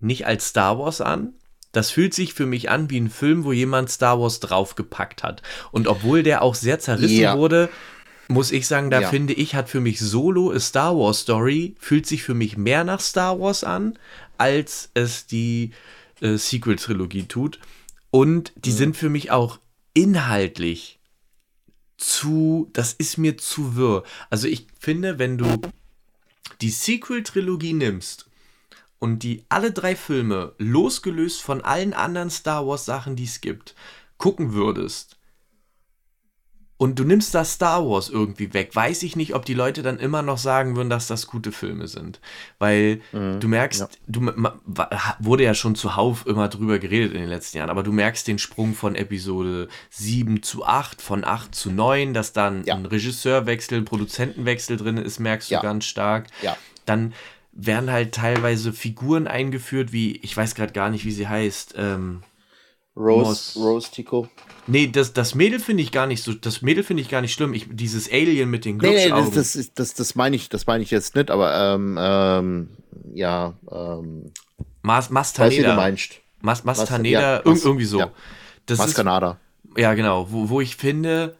nicht 0.00 0.26
als 0.26 0.48
Star 0.48 0.78
Wars 0.78 1.00
an, 1.00 1.34
das 1.74 1.90
fühlt 1.90 2.14
sich 2.14 2.34
für 2.34 2.46
mich 2.46 2.70
an 2.70 2.88
wie 2.90 3.00
ein 3.00 3.10
Film, 3.10 3.44
wo 3.44 3.52
jemand 3.52 3.90
Star 3.90 4.20
Wars 4.20 4.40
draufgepackt 4.40 5.22
hat. 5.22 5.42
Und 5.72 5.88
obwohl 5.88 6.22
der 6.22 6.42
auch 6.42 6.54
sehr 6.54 6.78
zerrissen 6.78 7.20
ja. 7.20 7.36
wurde, 7.36 7.68
muss 8.28 8.52
ich 8.52 8.66
sagen, 8.66 8.90
da 8.90 9.00
ja. 9.00 9.08
finde 9.08 9.34
ich, 9.34 9.54
hat 9.54 9.68
für 9.68 9.80
mich 9.80 10.00
Solo 10.00 10.52
a 10.52 10.60
Star 10.60 10.96
Wars 10.96 11.20
Story, 11.20 11.74
fühlt 11.78 12.06
sich 12.06 12.22
für 12.22 12.34
mich 12.34 12.56
mehr 12.56 12.84
nach 12.84 13.00
Star 13.00 13.40
Wars 13.40 13.64
an, 13.64 13.98
als 14.38 14.90
es 14.94 15.26
die 15.26 15.72
äh, 16.20 16.36
Sequel-Trilogie 16.36 17.24
tut. 17.24 17.58
Und 18.10 18.52
die 18.56 18.70
mhm. 18.70 18.76
sind 18.76 18.96
für 18.96 19.10
mich 19.10 19.30
auch 19.30 19.58
inhaltlich 19.94 21.00
zu, 21.96 22.70
das 22.72 22.92
ist 22.92 23.18
mir 23.18 23.36
zu 23.36 23.76
wirr. 23.76 24.04
Also 24.30 24.46
ich 24.48 24.66
finde, 24.78 25.18
wenn 25.18 25.38
du 25.38 25.60
die 26.60 26.70
Sequel-Trilogie 26.70 27.72
nimmst 27.72 28.28
und 28.98 29.22
die 29.22 29.44
alle 29.48 29.72
drei 29.72 29.96
Filme, 29.96 30.54
losgelöst 30.58 31.42
von 31.42 31.60
allen 31.60 31.92
anderen 31.92 32.30
Star 32.30 32.66
Wars 32.66 32.84
Sachen, 32.84 33.16
die 33.16 33.24
es 33.24 33.40
gibt, 33.40 33.74
gucken 34.18 34.54
würdest, 34.54 35.18
und 36.76 36.98
du 36.98 37.04
nimmst 37.04 37.34
das 37.34 37.52
Star 37.52 37.86
Wars 37.88 38.08
irgendwie 38.08 38.52
weg, 38.52 38.74
weiß 38.74 39.04
ich 39.04 39.14
nicht, 39.14 39.34
ob 39.34 39.44
die 39.44 39.54
Leute 39.54 39.82
dann 39.82 39.98
immer 39.98 40.22
noch 40.22 40.38
sagen 40.38 40.74
würden, 40.74 40.90
dass 40.90 41.06
das 41.06 41.28
gute 41.28 41.52
Filme 41.52 41.86
sind. 41.86 42.20
Weil 42.58 43.00
mhm, 43.12 43.38
du 43.38 43.46
merkst, 43.46 43.80
ja. 43.80 43.88
du 44.08 44.32
wurde 45.20 45.44
ja 45.44 45.54
schon 45.54 45.76
zuhauf 45.76 46.26
immer 46.26 46.48
drüber 46.48 46.80
geredet 46.80 47.12
in 47.12 47.20
den 47.20 47.28
letzten 47.28 47.58
Jahren, 47.58 47.70
aber 47.70 47.84
du 47.84 47.92
merkst 47.92 48.26
den 48.26 48.38
Sprung 48.38 48.74
von 48.74 48.96
Episode 48.96 49.68
7 49.90 50.42
zu 50.42 50.64
8, 50.64 51.00
von 51.00 51.24
8 51.24 51.54
zu 51.54 51.70
9, 51.70 52.12
dass 52.12 52.32
dann 52.32 52.64
ja. 52.64 52.74
ein 52.74 52.86
Regisseurwechsel, 52.86 53.78
ein 53.78 53.84
Produzentenwechsel 53.84 54.76
drin 54.76 54.96
ist, 54.96 55.20
merkst 55.20 55.50
du 55.50 55.54
ja. 55.54 55.62
ganz 55.62 55.84
stark. 55.84 56.26
Ja. 56.42 56.56
Dann 56.86 57.14
werden 57.52 57.90
halt 57.90 58.12
teilweise 58.12 58.72
Figuren 58.72 59.28
eingeführt, 59.28 59.92
wie, 59.92 60.16
ich 60.16 60.36
weiß 60.36 60.56
gerade 60.56 60.72
gar 60.72 60.90
nicht, 60.90 61.04
wie 61.04 61.12
sie 61.12 61.28
heißt. 61.28 61.74
Ähm, 61.78 62.22
Rose, 62.96 63.58
Rose 63.58 63.90
Tico. 63.90 64.28
Nee, 64.66 64.86
das, 64.86 65.12
das 65.12 65.34
Mädel 65.34 65.58
finde 65.58 65.82
ich 65.82 65.90
gar 65.90 66.06
nicht 66.06 66.22
so, 66.22 66.32
das 66.32 66.62
Mädel 66.62 66.84
finde 66.84 67.02
ich 67.02 67.08
gar 67.08 67.20
nicht 67.20 67.32
schlimm. 67.32 67.52
Ich, 67.52 67.66
dieses 67.70 68.10
Alien 68.10 68.50
mit 68.50 68.64
den 68.64 68.78
Glubschaugen. 68.78 69.24
Nee, 69.24 69.30
nee, 69.30 69.34
das, 69.34 69.52
das, 69.54 69.74
das, 69.74 69.94
das 69.94 70.14
meine 70.14 70.36
ich, 70.36 70.48
das 70.48 70.66
meine 70.66 70.82
ich 70.82 70.90
jetzt 70.90 71.16
nicht, 71.16 71.30
aber 71.30 71.74
ähm, 71.74 71.98
ähm, 72.00 72.68
ja, 73.12 73.54
ähm. 73.70 74.32
Mas, 74.82 75.10
Mastaneda. 75.10 75.92
Mas, 76.40 76.64
Mastaneda, 76.64 77.36
ja, 77.36 77.42
irgendwie 77.44 77.84
so. 77.84 77.98
Ja. 77.98 78.12
Das 78.66 78.78
Maskanada. 78.78 79.38
Ist, 79.64 79.78
ja, 79.78 79.94
genau, 79.94 80.30
wo, 80.30 80.48
wo 80.50 80.60
ich 80.60 80.76
finde, 80.76 81.36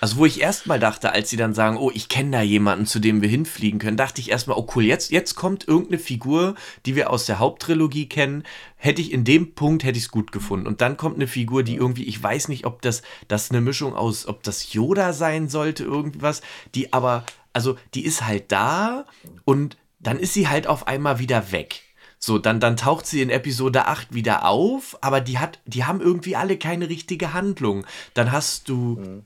also 0.00 0.16
wo 0.16 0.26
ich 0.26 0.40
erstmal 0.40 0.80
dachte, 0.80 1.12
als 1.12 1.28
sie 1.28 1.36
dann 1.36 1.54
sagen, 1.54 1.76
oh, 1.76 1.90
ich 1.92 2.08
kenne 2.08 2.30
da 2.30 2.42
jemanden, 2.42 2.86
zu 2.86 2.98
dem 2.98 3.20
wir 3.20 3.28
hinfliegen 3.28 3.78
können, 3.78 3.96
dachte 3.96 4.20
ich 4.20 4.30
erstmal, 4.30 4.56
oh 4.56 4.66
cool, 4.74 4.84
jetzt, 4.84 5.10
jetzt 5.10 5.34
kommt 5.34 5.68
irgendeine 5.68 5.98
Figur, 5.98 6.54
die 6.86 6.96
wir 6.96 7.10
aus 7.10 7.26
der 7.26 7.38
Haupttrilogie 7.38 8.08
kennen. 8.08 8.44
Hätte 8.76 9.02
ich 9.02 9.12
in 9.12 9.24
dem 9.24 9.54
Punkt, 9.54 9.84
hätte 9.84 9.98
ich 9.98 10.04
es 10.04 10.10
gut 10.10 10.32
gefunden. 10.32 10.66
Und 10.66 10.80
dann 10.80 10.96
kommt 10.96 11.16
eine 11.16 11.26
Figur, 11.26 11.62
die 11.62 11.76
irgendwie, 11.76 12.04
ich 12.04 12.22
weiß 12.22 12.48
nicht, 12.48 12.64
ob 12.64 12.80
das, 12.82 13.02
das 13.28 13.50
eine 13.50 13.60
Mischung 13.60 13.94
aus, 13.94 14.26
ob 14.26 14.42
das 14.42 14.72
Yoda 14.72 15.12
sein 15.12 15.48
sollte, 15.48 15.84
irgendwas, 15.84 16.40
die 16.74 16.92
aber, 16.92 17.24
also 17.52 17.76
die 17.94 18.04
ist 18.04 18.26
halt 18.26 18.50
da 18.52 19.04
und 19.44 19.76
dann 19.98 20.18
ist 20.18 20.32
sie 20.32 20.48
halt 20.48 20.66
auf 20.66 20.88
einmal 20.88 21.18
wieder 21.18 21.52
weg. 21.52 21.82
So, 22.18 22.38
dann, 22.38 22.60
dann 22.60 22.76
taucht 22.76 23.06
sie 23.06 23.22
in 23.22 23.30
Episode 23.30 23.86
8 23.86 24.12
wieder 24.12 24.46
auf, 24.46 24.98
aber 25.00 25.22
die 25.22 25.38
hat, 25.38 25.58
die 25.64 25.84
haben 25.84 26.02
irgendwie 26.02 26.36
alle 26.36 26.58
keine 26.58 26.90
richtige 26.90 27.32
Handlung. 27.32 27.86
Dann 28.12 28.30
hast 28.30 28.68
du 28.68 28.98
mhm. 29.00 29.24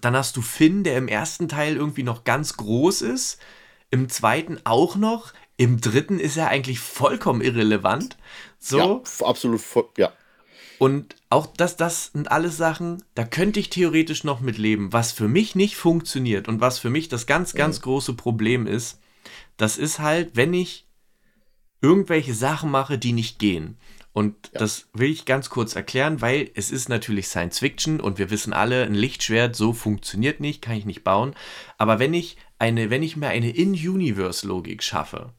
Dann 0.00 0.14
hast 0.14 0.36
du 0.36 0.42
Finn, 0.42 0.84
der 0.84 0.96
im 0.96 1.08
ersten 1.08 1.48
Teil 1.48 1.76
irgendwie 1.76 2.02
noch 2.02 2.24
ganz 2.24 2.56
groß 2.56 3.02
ist, 3.02 3.38
im 3.90 4.08
zweiten 4.08 4.58
auch 4.64 4.96
noch, 4.96 5.32
Im 5.60 5.80
dritten 5.80 6.20
ist 6.20 6.36
er 6.36 6.48
eigentlich 6.48 6.78
vollkommen 6.78 7.40
irrelevant. 7.40 8.16
So. 8.60 8.78
Ja, 8.78 9.26
absolut, 9.26 9.62
ja. 9.96 10.12
Und 10.78 11.16
auch 11.30 11.48
das, 11.48 11.76
das 11.76 12.12
sind 12.12 12.30
alles 12.30 12.56
Sachen, 12.56 13.02
da 13.16 13.24
könnte 13.24 13.58
ich 13.58 13.68
theoretisch 13.68 14.22
noch 14.22 14.40
mit 14.40 14.56
leben. 14.56 14.92
Was 14.92 15.10
für 15.10 15.26
mich 15.26 15.56
nicht 15.56 15.74
funktioniert 15.74 16.46
und 16.46 16.60
was 16.60 16.78
für 16.78 16.90
mich 16.90 17.08
das 17.08 17.26
ganz, 17.26 17.54
ganz 17.54 17.78
mhm. 17.78 17.82
große 17.82 18.14
Problem 18.14 18.68
ist, 18.68 19.00
das 19.56 19.76
ist 19.76 19.98
halt, 19.98 20.36
wenn 20.36 20.54
ich 20.54 20.86
irgendwelche 21.82 22.34
Sachen 22.34 22.70
mache, 22.70 22.96
die 22.96 23.12
nicht 23.12 23.40
gehen. 23.40 23.76
Und 24.18 24.50
ja. 24.52 24.58
das 24.58 24.88
will 24.94 25.12
ich 25.12 25.26
ganz 25.26 25.48
kurz 25.48 25.76
erklären, 25.76 26.20
weil 26.20 26.50
es 26.56 26.72
ist 26.72 26.88
natürlich 26.88 27.28
Science 27.28 27.60
Fiction 27.60 28.00
und 28.00 28.18
wir 28.18 28.32
wissen 28.32 28.52
alle, 28.52 28.82
ein 28.82 28.94
Lichtschwert 28.94 29.54
so 29.54 29.72
funktioniert 29.72 30.40
nicht, 30.40 30.60
kann 30.60 30.74
ich 30.74 30.86
nicht 30.86 31.04
bauen. 31.04 31.36
Aber 31.76 32.00
wenn 32.00 32.12
ich 32.12 32.36
eine, 32.58 32.90
wenn 32.90 33.04
ich 33.04 33.16
mir 33.16 33.28
eine 33.28 33.50
In-Universe-Logik 33.50 34.82
schaffe, 34.82 35.32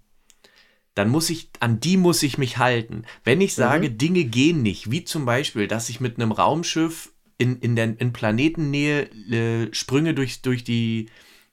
dann 0.96 1.10
muss 1.10 1.30
ich, 1.30 1.50
an 1.60 1.82
die 1.82 1.98
muss 1.98 2.24
ich 2.24 2.38
mich 2.38 2.58
halten. 2.58 3.04
Wenn 3.26 3.42
ich 3.42 3.54
sage, 3.54 3.90
mhm. 3.90 3.98
Dinge 3.98 4.24
gehen 4.24 4.62
nicht, 4.62 4.90
wie 4.90 5.04
zum 5.04 5.26
Beispiel, 5.26 5.68
dass 5.68 5.90
ich 5.90 6.00
mit 6.00 6.16
einem 6.16 6.32
Raumschiff 6.32 7.12
in, 7.38 7.60
in, 7.60 7.76
der, 7.76 8.00
in 8.00 8.14
Planetennähe 8.14 9.10
äh, 9.30 9.74
Sprünge 9.74 10.14
durch, 10.14 10.42
durch 10.42 10.64
die, 10.64 11.08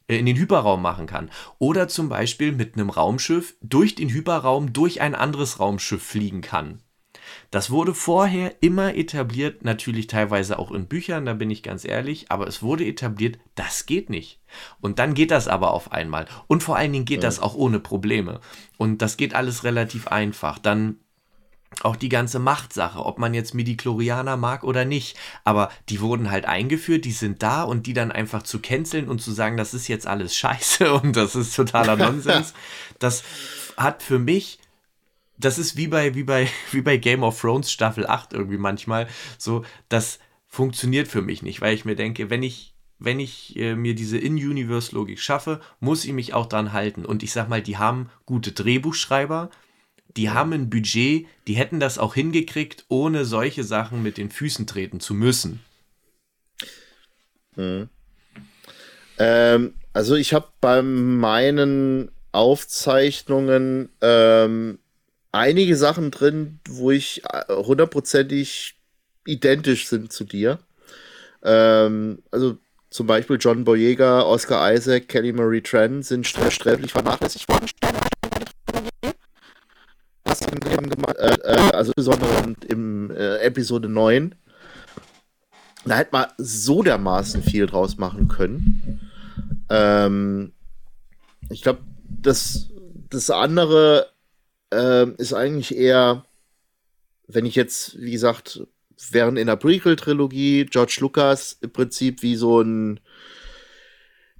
äh, 0.06 0.16
in 0.16 0.26
den 0.26 0.36
Hyperraum 0.36 0.80
machen 0.80 1.08
kann. 1.08 1.32
Oder 1.58 1.88
zum 1.88 2.08
Beispiel 2.08 2.52
mit 2.52 2.74
einem 2.74 2.88
Raumschiff 2.88 3.56
durch 3.62 3.96
den 3.96 4.10
Hyperraum 4.10 4.72
durch 4.72 5.00
ein 5.00 5.16
anderes 5.16 5.58
Raumschiff 5.58 6.04
fliegen 6.04 6.40
kann. 6.40 6.82
Das 7.50 7.70
wurde 7.70 7.94
vorher 7.94 8.54
immer 8.60 8.94
etabliert, 8.94 9.64
natürlich 9.64 10.06
teilweise 10.06 10.58
auch 10.58 10.70
in 10.70 10.86
Büchern, 10.86 11.26
da 11.26 11.34
bin 11.34 11.50
ich 11.50 11.62
ganz 11.62 11.84
ehrlich, 11.84 12.30
aber 12.30 12.46
es 12.46 12.62
wurde 12.62 12.84
etabliert, 12.84 13.38
das 13.54 13.86
geht 13.86 14.10
nicht. 14.10 14.40
Und 14.80 14.98
dann 14.98 15.14
geht 15.14 15.30
das 15.30 15.48
aber 15.48 15.72
auf 15.72 15.92
einmal. 15.92 16.26
Und 16.46 16.62
vor 16.62 16.76
allen 16.76 16.92
Dingen 16.92 17.04
geht 17.04 17.22
ja. 17.22 17.28
das 17.28 17.40
auch 17.40 17.54
ohne 17.54 17.80
Probleme. 17.80 18.40
Und 18.76 19.02
das 19.02 19.16
geht 19.16 19.34
alles 19.34 19.64
relativ 19.64 20.08
einfach. 20.08 20.58
Dann 20.58 20.98
auch 21.82 21.96
die 21.96 22.08
ganze 22.08 22.38
Machtsache, 22.38 23.04
ob 23.04 23.18
man 23.18 23.34
jetzt 23.34 23.54
Midichlorianer 23.54 24.36
mag 24.36 24.64
oder 24.64 24.84
nicht. 24.84 25.16
Aber 25.44 25.70
die 25.88 26.00
wurden 26.00 26.30
halt 26.30 26.46
eingeführt, 26.46 27.04
die 27.04 27.12
sind 27.12 27.42
da 27.42 27.62
und 27.62 27.86
die 27.86 27.92
dann 27.92 28.12
einfach 28.12 28.42
zu 28.42 28.60
canceln 28.60 29.08
und 29.08 29.20
zu 29.20 29.32
sagen, 29.32 29.56
das 29.56 29.74
ist 29.74 29.88
jetzt 29.88 30.06
alles 30.06 30.36
scheiße 30.36 30.92
und 31.00 31.16
das 31.16 31.34
ist 31.34 31.54
totaler 31.54 31.96
Nonsens, 31.96 32.54
das 32.98 33.24
hat 33.76 34.02
für 34.02 34.18
mich 34.18 34.58
das 35.38 35.58
ist 35.58 35.76
wie 35.76 35.86
bei, 35.86 36.14
wie 36.14 36.24
bei, 36.24 36.48
wie 36.72 36.82
bei 36.82 36.96
Game 36.96 37.22
of 37.22 37.40
Thrones 37.40 37.70
Staffel 37.70 38.06
8 38.06 38.32
irgendwie 38.32 38.58
manchmal 38.58 39.08
so, 39.38 39.64
das 39.88 40.18
funktioniert 40.46 41.08
für 41.08 41.22
mich 41.22 41.42
nicht, 41.42 41.60
weil 41.60 41.74
ich 41.74 41.84
mir 41.84 41.96
denke, 41.96 42.30
wenn 42.30 42.42
ich, 42.42 42.74
wenn 42.98 43.20
ich 43.20 43.56
äh, 43.56 43.74
mir 43.74 43.94
diese 43.94 44.18
In-Universe-Logik 44.18 45.20
schaffe, 45.20 45.60
muss 45.80 46.04
ich 46.04 46.12
mich 46.12 46.32
auch 46.32 46.46
dran 46.46 46.72
halten. 46.72 47.04
Und 47.04 47.22
ich 47.22 47.32
sag 47.32 47.48
mal, 47.48 47.60
die 47.60 47.76
haben 47.76 48.08
gute 48.24 48.52
Drehbuchschreiber, 48.52 49.50
die 50.16 50.30
haben 50.30 50.52
ein 50.54 50.70
Budget, 50.70 51.26
die 51.46 51.56
hätten 51.56 51.78
das 51.78 51.98
auch 51.98 52.14
hingekriegt, 52.14 52.86
ohne 52.88 53.26
solche 53.26 53.64
Sachen 53.64 54.02
mit 54.02 54.16
den 54.16 54.30
Füßen 54.30 54.66
treten 54.66 55.00
zu 55.00 55.12
müssen. 55.12 55.60
Mhm. 57.56 57.90
Ähm, 59.18 59.74
also 59.92 60.14
ich 60.14 60.32
habe 60.32 60.48
bei 60.60 60.82
meinen 60.82 62.10
Aufzeichnungen 62.32 63.90
ähm, 64.00 64.78
einige 65.36 65.76
Sachen 65.76 66.10
drin, 66.10 66.60
wo 66.68 66.90
ich 66.90 67.22
äh, 67.24 67.52
hundertprozentig 67.52 68.76
identisch 69.26 69.88
sind 69.88 70.12
zu 70.12 70.24
dir. 70.24 70.58
Ähm, 71.42 72.22
also 72.30 72.56
zum 72.90 73.06
Beispiel 73.06 73.36
John 73.38 73.64
Boyega, 73.64 74.22
Oscar 74.22 74.72
Isaac, 74.72 75.08
Kelly 75.08 75.32
Marie 75.32 75.60
Tran 75.60 76.02
sind 76.02 76.26
sträflich 76.26 76.92
vernachlässigt 76.92 77.48
worden. 77.48 77.66
Äh, 81.18 81.38
äh, 81.44 81.70
also 81.72 81.92
besonders 81.94 82.30
im 82.68 83.10
äh, 83.10 83.38
Episode 83.38 83.88
9. 83.88 84.34
Da 85.84 85.96
hätte 85.96 86.10
man 86.12 86.26
so 86.38 86.82
dermaßen 86.82 87.42
viel 87.42 87.66
draus 87.66 87.96
machen 87.96 88.28
können. 88.28 89.00
Ähm, 89.70 90.52
ich 91.48 91.62
glaube, 91.62 91.80
das, 92.08 92.68
das 93.08 93.30
andere 93.30 94.08
äh, 94.72 95.10
ist 95.18 95.32
eigentlich 95.32 95.76
eher, 95.76 96.24
wenn 97.26 97.46
ich 97.46 97.54
jetzt, 97.54 97.98
wie 98.00 98.12
gesagt, 98.12 98.66
während 99.10 99.38
in 99.38 99.46
der 99.46 99.56
Prequel-Trilogie 99.56 100.66
George 100.66 100.98
Lucas 101.00 101.58
im 101.60 101.72
Prinzip 101.72 102.22
wie 102.22 102.36
so 102.36 102.60
ein 102.60 103.00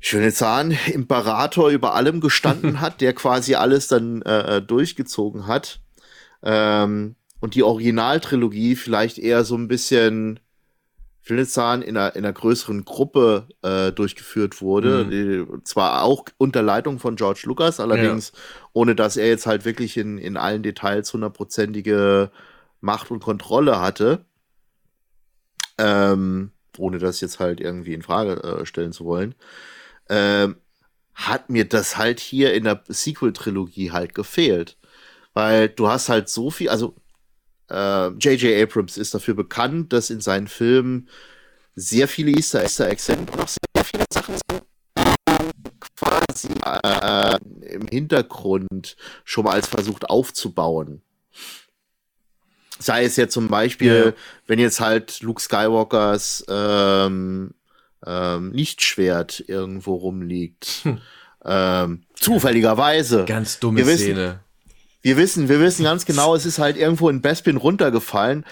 schöne 0.01 0.33
Zahn 0.33 0.77
Imperator 0.93 1.71
über 1.71 1.95
allem 1.95 2.21
gestanden 2.21 2.81
hat, 2.81 3.01
der 3.01 3.13
quasi 3.13 3.55
alles 3.55 3.89
dann 3.89 4.23
äh, 4.23 4.57
äh, 4.57 4.63
durchgezogen 4.63 5.47
hat. 5.47 5.81
Ähm, 6.43 7.17
und 7.41 7.55
die 7.55 7.63
Originaltrilogie 7.63 8.77
vielleicht 8.77 9.19
eher 9.19 9.45
so 9.45 9.57
ein 9.57 9.69
bisschen 9.69 10.41
Filzahn 11.27 11.83
in 11.83 11.97
einer, 11.97 12.15
in 12.15 12.25
einer 12.25 12.33
größeren 12.33 12.85
Gruppe 12.85 13.49
äh, 13.63 13.91
durchgeführt 13.91 14.63
wurde. 14.63 15.07
Mhm. 15.07 15.65
Zwar 15.65 16.05
auch 16.05 16.25
unter 16.39 16.63
Leitung 16.63 17.01
von 17.01 17.17
George 17.17 17.41
Lucas, 17.47 17.81
allerdings 17.81 18.31
ja. 18.33 18.41
ohne 18.75 18.95
dass 18.95 19.17
er 19.17 19.27
jetzt 19.27 19.45
halt 19.45 19.65
wirklich 19.65 19.97
in, 19.97 20.19
in 20.19 20.37
allen 20.37 20.63
Details 20.63 21.13
hundertprozentige 21.13 22.31
Macht 22.81 23.11
und 23.11 23.19
Kontrolle 23.19 23.81
hatte. 23.81 24.25
Ähm, 25.79 26.53
ohne 26.79 26.99
das 26.99 27.21
jetzt 27.21 27.41
halt 27.41 27.61
irgendwie 27.61 27.95
in 27.95 28.03
Frage 28.03 28.45
äh, 28.45 28.65
stellen 28.65 28.93
zu 28.93 29.05
wollen. 29.05 29.35
Ähm, 30.09 30.55
hat 31.13 31.51
mir 31.51 31.65
das 31.65 31.97
halt 31.97 32.21
hier 32.21 32.55
in 32.55 32.63
der 32.63 32.85
Sequel-Trilogie 32.87 33.91
halt 33.91 34.15
gefehlt. 34.15 34.77
Weil 35.35 35.71
du 35.71 35.89
hast 35.89 36.09
halt 36.09 36.29
so 36.29 36.53
viel, 36.53 36.69
also 36.69 36.95
J.J. 37.71 38.45
Äh, 38.45 38.63
Abrams 38.63 38.97
ist 38.97 39.15
dafür 39.15 39.35
bekannt, 39.35 39.93
dass 39.93 40.11
in 40.11 40.21
seinen 40.21 40.47
Filmen 40.47 41.09
sehr 41.75 42.09
viele 42.09 42.31
Easter, 42.33 42.63
Eggs 42.63 43.07
sind 43.07 43.31
und 43.31 43.41
auch 43.41 43.49
sehr 43.49 43.85
viele 43.85 44.05
Sachen 44.11 44.35
sind, 44.49 44.63
quasi 45.97 46.49
äh, 46.65 47.39
im 47.75 47.87
Hintergrund 47.89 48.97
schon 49.25 49.45
mal 49.45 49.53
als 49.53 49.69
versucht 49.69 50.09
aufzubauen. 50.09 51.03
Sei 52.79 53.05
es 53.05 53.17
ja 53.17 53.29
zum 53.29 53.49
Beispiel, 53.49 54.15
ja. 54.15 54.23
wenn 54.47 54.59
jetzt 54.59 54.81
halt 54.81 55.23
Luke 55.23 55.41
Skywalkers 55.41 56.45
ähm, 56.49 57.55
ähm, 58.05 58.53
Lichtschwert 58.53 59.45
irgendwo 59.47 59.95
rumliegt. 59.95 60.83
Hm. 60.83 61.01
Ähm, 61.45 62.03
zufälligerweise. 62.15 63.25
Ganz 63.25 63.61
dumme 63.61 63.85
Szene. 63.85 64.41
Wir 65.07 65.17
wissen, 65.17 65.49
wir 65.49 65.61
wissen 65.61 65.85
ganz 65.85 66.05
genau, 66.05 66.35
es 66.35 66.45
ist 66.47 66.59
halt 66.59 66.77
irgendwo 66.77 67.09
in 67.09 67.21
Bespin 67.21 67.59
runtergefallen. 67.59 68.45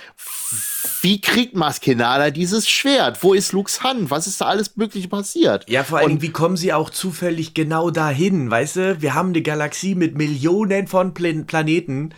Wie 1.00 1.20
kriegt 1.20 1.56
Maskenada 1.56 2.30
dieses 2.30 2.68
Schwert? 2.68 3.24
Wo 3.24 3.34
ist 3.34 3.50
Lux 3.50 3.82
Hand? 3.82 4.12
Was 4.12 4.28
ist 4.28 4.40
da 4.40 4.44
alles 4.44 4.76
Mögliche 4.76 5.08
passiert? 5.08 5.68
Ja, 5.68 5.82
vor 5.82 5.98
allem, 5.98 6.22
wie 6.22 6.30
kommen 6.30 6.56
sie 6.56 6.72
auch 6.72 6.90
zufällig 6.90 7.54
genau 7.54 7.90
dahin? 7.90 8.52
Weißt 8.52 8.76
du, 8.76 9.02
wir 9.02 9.14
haben 9.14 9.30
eine 9.30 9.42
Galaxie 9.42 9.96
mit 9.96 10.16
Millionen 10.16 10.86
von 10.86 11.12
Plan 11.12 11.44
Planeten. 11.44 12.14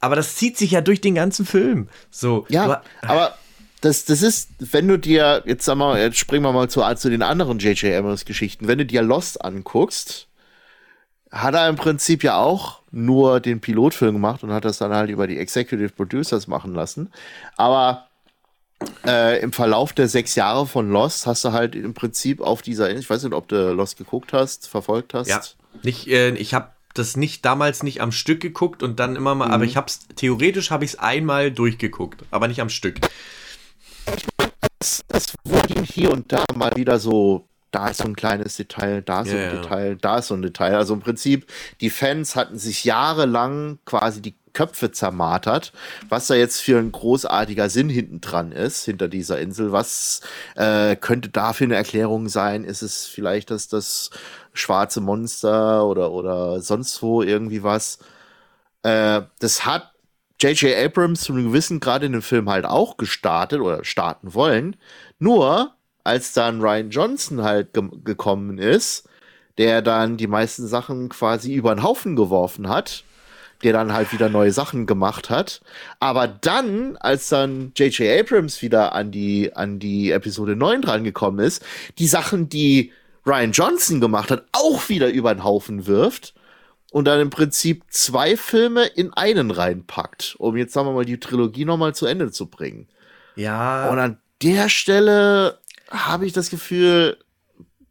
Aber 0.00 0.16
das 0.16 0.36
zieht 0.36 0.56
sich 0.56 0.70
ja 0.70 0.80
durch 0.80 1.02
den 1.02 1.14
ganzen 1.14 1.44
Film. 1.44 1.90
So. 2.10 2.46
Ja, 2.48 2.80
aber 3.02 3.36
das, 3.82 4.06
das 4.06 4.22
ist, 4.22 4.48
wenn 4.60 4.88
du 4.88 4.98
dir, 4.98 5.42
jetzt 5.44 5.66
sag 5.66 5.76
mal, 5.76 6.00
jetzt 6.00 6.16
springen 6.16 6.44
wir 6.44 6.52
mal 6.52 6.70
zu, 6.70 6.80
zu 6.94 7.10
den 7.10 7.20
anderen 7.20 7.58
J.J. 7.58 7.98
Abrams 7.98 8.24
Geschichten, 8.24 8.66
wenn 8.66 8.78
du 8.78 8.86
dir 8.86 9.02
Lost 9.02 9.44
anguckst, 9.44 10.28
hat 11.32 11.54
er 11.54 11.68
im 11.68 11.76
Prinzip 11.76 12.22
ja 12.22 12.36
auch 12.36 12.80
nur 12.90 13.40
den 13.40 13.60
Pilotfilm 13.60 14.14
gemacht 14.14 14.42
und 14.44 14.52
hat 14.52 14.66
das 14.66 14.78
dann 14.78 14.92
halt 14.92 15.10
über 15.10 15.26
die 15.26 15.38
Executive 15.38 15.88
Producers 15.88 16.46
machen 16.46 16.74
lassen. 16.74 17.10
Aber 17.56 18.06
äh, 19.06 19.40
im 19.40 19.52
Verlauf 19.52 19.94
der 19.94 20.08
sechs 20.08 20.34
Jahre 20.34 20.66
von 20.66 20.90
Lost 20.90 21.26
hast 21.26 21.44
du 21.44 21.52
halt 21.52 21.74
im 21.74 21.94
Prinzip 21.94 22.40
auf 22.40 22.60
dieser, 22.60 22.94
ich 22.94 23.08
weiß 23.08 23.22
nicht, 23.22 23.32
ob 23.32 23.48
du 23.48 23.72
Lost 23.72 23.96
geguckt 23.96 24.34
hast, 24.34 24.68
verfolgt 24.68 25.14
hast. 25.14 25.28
Ja, 25.28 25.40
nicht, 25.82 26.06
äh, 26.08 26.34
ich 26.34 26.52
habe 26.52 26.70
das 26.92 27.16
nicht 27.16 27.44
damals 27.46 27.82
nicht 27.82 28.02
am 28.02 28.12
Stück 28.12 28.40
geguckt 28.40 28.82
und 28.82 29.00
dann 29.00 29.16
immer 29.16 29.34
mal, 29.34 29.48
mhm. 29.48 29.54
aber 29.54 29.64
ich 29.64 29.78
hab's 29.78 30.00
theoretisch 30.16 30.70
habe 30.70 30.84
ich 30.84 30.92
es 30.92 30.98
einmal 30.98 31.50
durchgeguckt, 31.50 32.24
aber 32.30 32.48
nicht 32.48 32.60
am 32.60 32.68
Stück. 32.68 33.00
Es, 34.78 35.02
es 35.08 35.32
wurde 35.44 35.82
hier 35.82 36.10
und 36.10 36.32
da 36.32 36.44
mal 36.54 36.76
wieder 36.76 36.98
so 36.98 37.48
da 37.72 37.88
ist 37.88 37.98
so 37.98 38.04
ein 38.04 38.14
kleines 38.14 38.56
Detail, 38.56 39.02
da 39.02 39.22
ist 39.22 39.30
so 39.30 39.36
ein 39.36 39.42
ja. 39.42 39.50
Detail, 39.50 39.96
da 39.96 40.18
ist 40.18 40.28
so 40.28 40.34
ein 40.34 40.42
Detail. 40.42 40.76
Also 40.76 40.94
im 40.94 41.00
Prinzip, 41.00 41.46
die 41.80 41.90
Fans 41.90 42.36
hatten 42.36 42.58
sich 42.58 42.84
jahrelang 42.84 43.78
quasi 43.84 44.22
die 44.22 44.36
Köpfe 44.52 44.92
zermartert, 44.92 45.72
was 46.10 46.26
da 46.26 46.34
jetzt 46.34 46.60
für 46.60 46.78
ein 46.78 46.92
großartiger 46.92 47.70
Sinn 47.70 47.88
hinten 47.88 48.20
dran 48.20 48.52
ist, 48.52 48.84
hinter 48.84 49.08
dieser 49.08 49.40
Insel. 49.40 49.72
Was 49.72 50.20
äh, 50.56 50.94
könnte 50.96 51.30
da 51.30 51.54
für 51.54 51.64
eine 51.64 51.76
Erklärung 51.76 52.28
sein? 52.28 52.64
Ist 52.64 52.82
es 52.82 53.06
vielleicht 53.06 53.50
dass 53.50 53.68
das 53.68 54.10
schwarze 54.52 55.00
Monster 55.00 55.86
oder, 55.86 56.12
oder 56.12 56.60
sonst 56.60 57.02
wo 57.02 57.22
irgendwie 57.22 57.62
was? 57.62 57.98
Äh, 58.82 59.22
das 59.38 59.64
hat 59.64 59.92
J.J. 60.40 60.76
Abrams 60.76 61.22
zu 61.22 61.32
einem 61.32 61.46
gewissen 61.46 61.80
Grad 61.80 62.02
in 62.02 62.12
dem 62.12 62.22
Film 62.22 62.50
halt 62.50 62.66
auch 62.66 62.96
gestartet 62.96 63.60
oder 63.60 63.84
starten 63.84 64.34
wollen. 64.34 64.76
Nur 65.18 65.74
als 66.04 66.32
dann 66.32 66.60
Ryan 66.60 66.90
Johnson 66.90 67.42
halt 67.42 67.72
ge 67.74 67.84
gekommen 68.04 68.58
ist, 68.58 69.08
der 69.58 69.82
dann 69.82 70.16
die 70.16 70.26
meisten 70.26 70.66
Sachen 70.66 71.08
quasi 71.08 71.54
über 71.54 71.74
den 71.74 71.82
Haufen 71.82 72.16
geworfen 72.16 72.68
hat, 72.68 73.04
der 73.62 73.72
dann 73.72 73.92
halt 73.92 74.12
wieder 74.12 74.28
neue 74.28 74.52
Sachen 74.52 74.86
gemacht 74.86 75.30
hat. 75.30 75.60
Aber 76.00 76.26
dann, 76.26 76.96
als 76.96 77.28
dann 77.28 77.72
J.J. 77.76 78.20
Abrams 78.20 78.62
wieder 78.62 78.94
an 78.94 79.10
die, 79.10 79.54
an 79.54 79.78
die 79.78 80.10
Episode 80.10 80.56
9 80.56 80.82
drangekommen 80.82 81.44
ist, 81.44 81.64
die 81.98 82.06
Sachen, 82.06 82.48
die 82.48 82.92
Ryan 83.24 83.52
Johnson 83.52 84.00
gemacht 84.00 84.30
hat, 84.30 84.44
auch 84.52 84.88
wieder 84.88 85.08
über 85.10 85.34
den 85.34 85.44
Haufen 85.44 85.86
wirft 85.86 86.34
und 86.90 87.06
dann 87.06 87.20
im 87.20 87.30
Prinzip 87.30 87.84
zwei 87.88 88.36
Filme 88.36 88.84
in 88.84 89.12
einen 89.12 89.50
reinpackt, 89.50 90.34
um 90.38 90.56
jetzt 90.56 90.72
sagen 90.72 90.88
wir 90.88 90.92
mal 90.92 91.04
die 91.04 91.20
Trilogie 91.20 91.64
nochmal 91.64 91.94
zu 91.94 92.06
Ende 92.06 92.32
zu 92.32 92.46
bringen. 92.46 92.88
Ja. 93.36 93.88
Und 93.90 93.98
an 93.98 94.18
der 94.42 94.68
Stelle 94.68 95.58
habe 95.92 96.26
ich 96.26 96.32
das 96.32 96.50
Gefühl, 96.50 97.18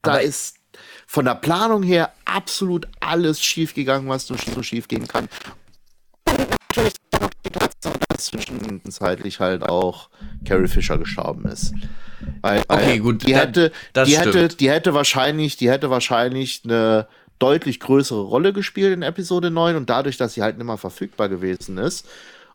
da 0.01 0.11
Aber 0.11 0.21
ist 0.21 0.57
von 1.05 1.25
der 1.25 1.35
Planung 1.35 1.83
her 1.83 2.13
absolut 2.25 2.87
alles 2.99 3.41
schiefgegangen, 3.41 4.07
was 4.09 4.27
so, 4.27 4.35
so 4.35 4.63
schief 4.63 4.87
gehen 4.87 5.07
kann. 5.07 5.27
Natürlich 6.25 6.93
dass 7.51 8.25
zwischenzeitlich 8.25 9.39
halt 9.39 9.63
auch 9.63 10.09
Carrie 10.45 10.67
Fisher 10.67 10.97
gestorben 10.97 11.45
ist. 11.45 11.73
Weil, 12.41 12.63
okay, 12.67 12.99
gut. 12.99 13.27
Die 13.27 13.35
hätte, 13.35 13.71
die 14.05 14.17
hätte, 14.17 14.47
die 14.49 14.69
hätte 14.69 14.93
wahrscheinlich, 14.93 15.57
die 15.57 15.69
hätte 15.69 15.89
wahrscheinlich 15.89 16.61
eine 16.63 17.07
deutlich 17.39 17.79
größere 17.79 18.21
Rolle 18.21 18.53
gespielt 18.53 18.93
in 18.93 19.01
Episode 19.01 19.49
9 19.49 19.75
und 19.75 19.89
dadurch, 19.89 20.17
dass 20.17 20.35
sie 20.35 20.43
halt 20.43 20.57
nicht 20.57 20.67
mehr 20.67 20.77
verfügbar 20.77 21.29
gewesen 21.29 21.77
ist 21.77 22.07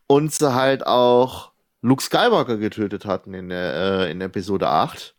und 0.07 0.33
sie 0.33 0.55
halt 0.55 0.87
auch 0.87 1.51
Luke 1.83 2.03
Skywalker 2.03 2.57
getötet 2.57 3.05
hatten 3.05 3.35
in, 3.35 3.51
äh, 3.51 4.11
in 4.11 4.21
Episode 4.21 4.69
8. 4.69 5.16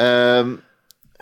Ähm, 0.00 0.58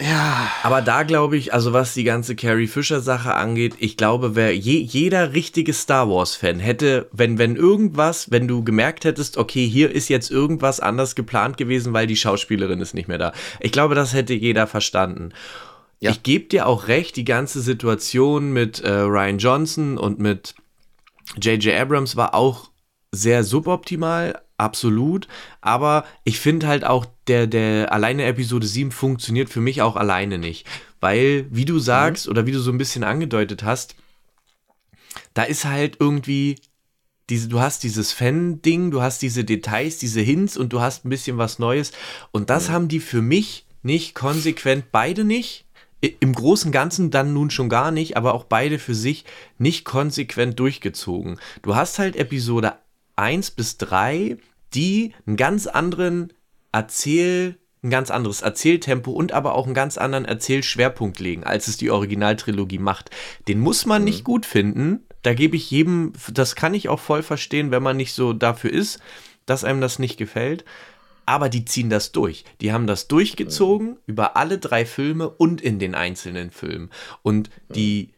ja. 0.00 0.48
Aber 0.62 0.80
da 0.80 1.02
glaube 1.02 1.36
ich, 1.36 1.52
also 1.52 1.72
was 1.72 1.94
die 1.94 2.04
ganze 2.04 2.36
Carrie 2.36 2.68
Fisher 2.68 3.00
Sache 3.00 3.34
angeht, 3.34 3.74
ich 3.78 3.96
glaube, 3.96 4.36
wer 4.36 4.56
je, 4.56 4.78
jeder 4.78 5.32
richtige 5.32 5.72
Star 5.72 6.08
Wars 6.08 6.36
Fan 6.36 6.60
hätte, 6.60 7.08
wenn 7.12 7.38
wenn 7.38 7.56
irgendwas, 7.56 8.30
wenn 8.30 8.46
du 8.46 8.62
gemerkt 8.62 9.04
hättest, 9.04 9.36
okay, 9.36 9.66
hier 9.66 9.90
ist 9.90 10.08
jetzt 10.08 10.30
irgendwas 10.30 10.78
anders 10.78 11.16
geplant 11.16 11.56
gewesen, 11.56 11.92
weil 11.92 12.06
die 12.06 12.16
Schauspielerin 12.16 12.80
ist 12.80 12.94
nicht 12.94 13.08
mehr 13.08 13.18
da. 13.18 13.32
Ich 13.58 13.72
glaube, 13.72 13.96
das 13.96 14.14
hätte 14.14 14.34
jeder 14.34 14.68
verstanden. 14.68 15.30
Ja. 16.00 16.12
Ich 16.12 16.22
gebe 16.22 16.44
dir 16.44 16.68
auch 16.68 16.86
recht, 16.86 17.16
die 17.16 17.24
ganze 17.24 17.60
Situation 17.60 18.52
mit 18.52 18.80
äh, 18.80 18.92
Ryan 18.92 19.38
Johnson 19.38 19.98
und 19.98 20.20
mit 20.20 20.54
J.J. 21.40 21.74
Abrams 21.74 22.14
war 22.14 22.34
auch 22.34 22.70
sehr 23.10 23.42
suboptimal, 23.42 24.40
absolut. 24.58 25.28
Aber 25.60 26.04
ich 26.24 26.38
finde 26.38 26.66
halt 26.66 26.84
auch, 26.84 27.06
der, 27.26 27.46
der 27.46 27.92
alleine 27.92 28.24
Episode 28.24 28.66
7 28.66 28.90
funktioniert 28.90 29.48
für 29.48 29.60
mich 29.60 29.80
auch 29.80 29.96
alleine 29.96 30.38
nicht. 30.38 30.66
Weil, 31.00 31.46
wie 31.50 31.64
du 31.64 31.78
sagst, 31.78 32.26
mhm. 32.26 32.32
oder 32.32 32.46
wie 32.46 32.52
du 32.52 32.60
so 32.60 32.70
ein 32.70 32.78
bisschen 32.78 33.04
angedeutet 33.04 33.62
hast, 33.62 33.94
da 35.34 35.44
ist 35.44 35.64
halt 35.64 35.96
irgendwie 36.00 36.56
diese, 37.30 37.48
du 37.48 37.60
hast 37.60 37.82
dieses 37.82 38.12
Fan-Ding, 38.12 38.90
du 38.90 39.02
hast 39.02 39.22
diese 39.22 39.44
Details, 39.44 39.98
diese 39.98 40.20
Hints 40.20 40.56
und 40.56 40.72
du 40.72 40.80
hast 40.80 41.04
ein 41.04 41.10
bisschen 41.10 41.38
was 41.38 41.58
Neues. 41.58 41.92
Und 42.32 42.50
das 42.50 42.68
mhm. 42.68 42.72
haben 42.72 42.88
die 42.88 43.00
für 43.00 43.22
mich 43.22 43.66
nicht 43.82 44.14
konsequent, 44.14 44.86
beide 44.90 45.24
nicht 45.24 45.64
im 46.00 46.32
Großen 46.32 46.68
und 46.68 46.72
Ganzen 46.72 47.10
dann 47.10 47.32
nun 47.32 47.50
schon 47.50 47.68
gar 47.68 47.90
nicht, 47.90 48.16
aber 48.16 48.34
auch 48.34 48.44
beide 48.44 48.78
für 48.78 48.94
sich 48.94 49.24
nicht 49.58 49.84
konsequent 49.84 50.58
durchgezogen. 50.58 51.40
Du 51.62 51.74
hast 51.74 51.98
halt 51.98 52.14
Episode 52.14 52.74
1 53.18 53.52
bis 53.52 53.76
3, 53.78 54.38
die 54.74 55.12
einen 55.26 55.36
ganz 55.36 55.66
anderen 55.66 56.32
Erzähl, 56.72 57.58
ein 57.82 57.90
ganz 57.90 58.10
anderes 58.10 58.42
Erzähltempo 58.42 59.10
und 59.12 59.32
aber 59.32 59.54
auch 59.54 59.66
einen 59.66 59.74
ganz 59.74 59.98
anderen 59.98 60.24
Erzählschwerpunkt 60.24 61.20
legen, 61.20 61.44
als 61.44 61.68
es 61.68 61.76
die 61.76 61.90
Originaltrilogie 61.90 62.78
macht. 62.78 63.10
Den 63.46 63.60
muss 63.60 63.86
man 63.86 64.02
mhm. 64.02 64.06
nicht 64.06 64.24
gut 64.24 64.46
finden. 64.46 65.06
Da 65.22 65.34
gebe 65.34 65.56
ich 65.56 65.70
jedem, 65.70 66.12
das 66.32 66.54
kann 66.54 66.74
ich 66.74 66.88
auch 66.88 67.00
voll 67.00 67.22
verstehen, 67.22 67.70
wenn 67.70 67.82
man 67.82 67.96
nicht 67.96 68.12
so 68.12 68.32
dafür 68.32 68.72
ist, 68.72 69.00
dass 69.46 69.64
einem 69.64 69.80
das 69.80 69.98
nicht 69.98 70.16
gefällt 70.16 70.64
aber 71.28 71.50
die 71.50 71.66
ziehen 71.66 71.90
das 71.90 72.10
durch. 72.12 72.44
Die 72.62 72.72
haben 72.72 72.86
das 72.86 73.06
durchgezogen 73.06 73.88
mhm. 73.88 73.96
über 74.06 74.36
alle 74.38 74.56
drei 74.56 74.86
Filme 74.86 75.28
und 75.28 75.60
in 75.60 75.78
den 75.78 75.94
einzelnen 75.94 76.50
Filmen. 76.50 76.88
Und 77.22 77.50
die 77.68 78.14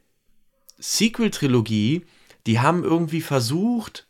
Sequel-Trilogie, 0.79 2.07
die 2.47 2.61
haben 2.61 2.85
irgendwie 2.85 3.21
versucht, 3.21 4.07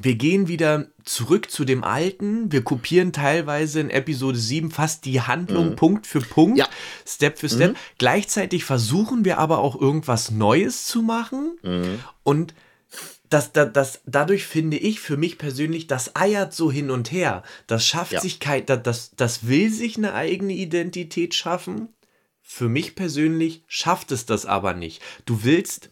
wir 0.00 0.14
gehen 0.14 0.48
wieder 0.48 0.86
zurück 1.04 1.50
zu 1.50 1.64
dem 1.64 1.82
Alten. 1.82 2.52
Wir 2.52 2.62
kopieren 2.62 3.12
teilweise 3.12 3.80
in 3.80 3.90
Episode 3.90 4.38
7 4.38 4.70
fast 4.70 5.04
die 5.04 5.20
Handlung 5.20 5.70
mhm. 5.70 5.76
Punkt 5.76 6.06
für 6.06 6.20
Punkt, 6.20 6.58
ja. 6.58 6.68
Step 7.06 7.38
für 7.38 7.48
Step. 7.48 7.72
Mhm. 7.72 7.76
Gleichzeitig 7.98 8.64
versuchen 8.64 9.24
wir 9.24 9.38
aber 9.38 9.58
auch 9.58 9.80
irgendwas 9.80 10.30
Neues 10.30 10.86
zu 10.86 11.02
machen. 11.02 11.58
Mhm. 11.62 12.00
Und 12.22 12.54
das, 13.28 13.52
das, 13.52 13.72
das, 13.72 14.00
dadurch 14.06 14.46
finde 14.46 14.78
ich 14.78 15.00
für 15.00 15.16
mich 15.16 15.36
persönlich, 15.36 15.86
das 15.86 16.16
eiert 16.16 16.54
so 16.54 16.70
hin 16.70 16.90
und 16.90 17.12
her. 17.12 17.42
Das 17.66 17.86
schafft 17.86 18.12
ja. 18.12 18.20
sich 18.20 18.40
kein, 18.40 18.64
das, 18.66 19.10
das 19.16 19.46
will 19.46 19.70
sich 19.70 19.96
eine 19.96 20.14
eigene 20.14 20.54
Identität 20.54 21.34
schaffen. 21.34 21.88
Für 22.40 22.68
mich 22.68 22.94
persönlich 22.94 23.64
schafft 23.66 24.12
es 24.12 24.24
das 24.24 24.46
aber 24.46 24.72
nicht. 24.72 25.02
Du 25.26 25.44
willst 25.44 25.90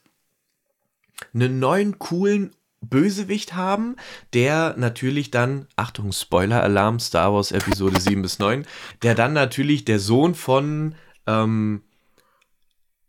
einen 1.35 1.59
neuen, 1.59 1.99
coolen 1.99 2.55
Bösewicht 2.89 3.55
haben, 3.55 3.97
der 4.32 4.74
natürlich 4.76 5.30
dann, 5.30 5.66
Achtung, 5.76 6.12
Spoiler-Alarm, 6.12 7.01
Star 7.01 7.32
Wars 7.32 7.53
Episode 7.53 8.01
7 8.01 8.22
bis 8.22 8.39
9, 8.39 8.66
der 9.03 9.14
dann 9.14 9.32
natürlich 9.32 9.84
der 9.84 9.99
Sohn 9.99 10.34
von 10.34 10.95
ähm, 11.26 11.82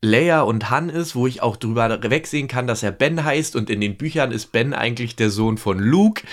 Leia 0.02 0.42
und 0.42 0.70
Han 0.70 0.90
ist, 0.90 1.16
wo 1.16 1.28
ich 1.28 1.42
auch 1.42 1.58
drüber 1.58 2.00
wegsehen 2.10 2.48
kann, 2.48 2.68
dass 2.68 2.84
er 2.84 2.92
Ben 2.92 3.24
heißt 3.24 3.56
und 3.56 3.70
in 3.70 3.82
den 3.82 3.98
Büchern 3.98 4.32
ist 4.32 4.52
Ben 4.52 4.74
eigentlich 4.74 5.16
der 5.16 5.30
Sohn 5.30 5.58
von 5.58 5.80
Luke. 5.80 6.24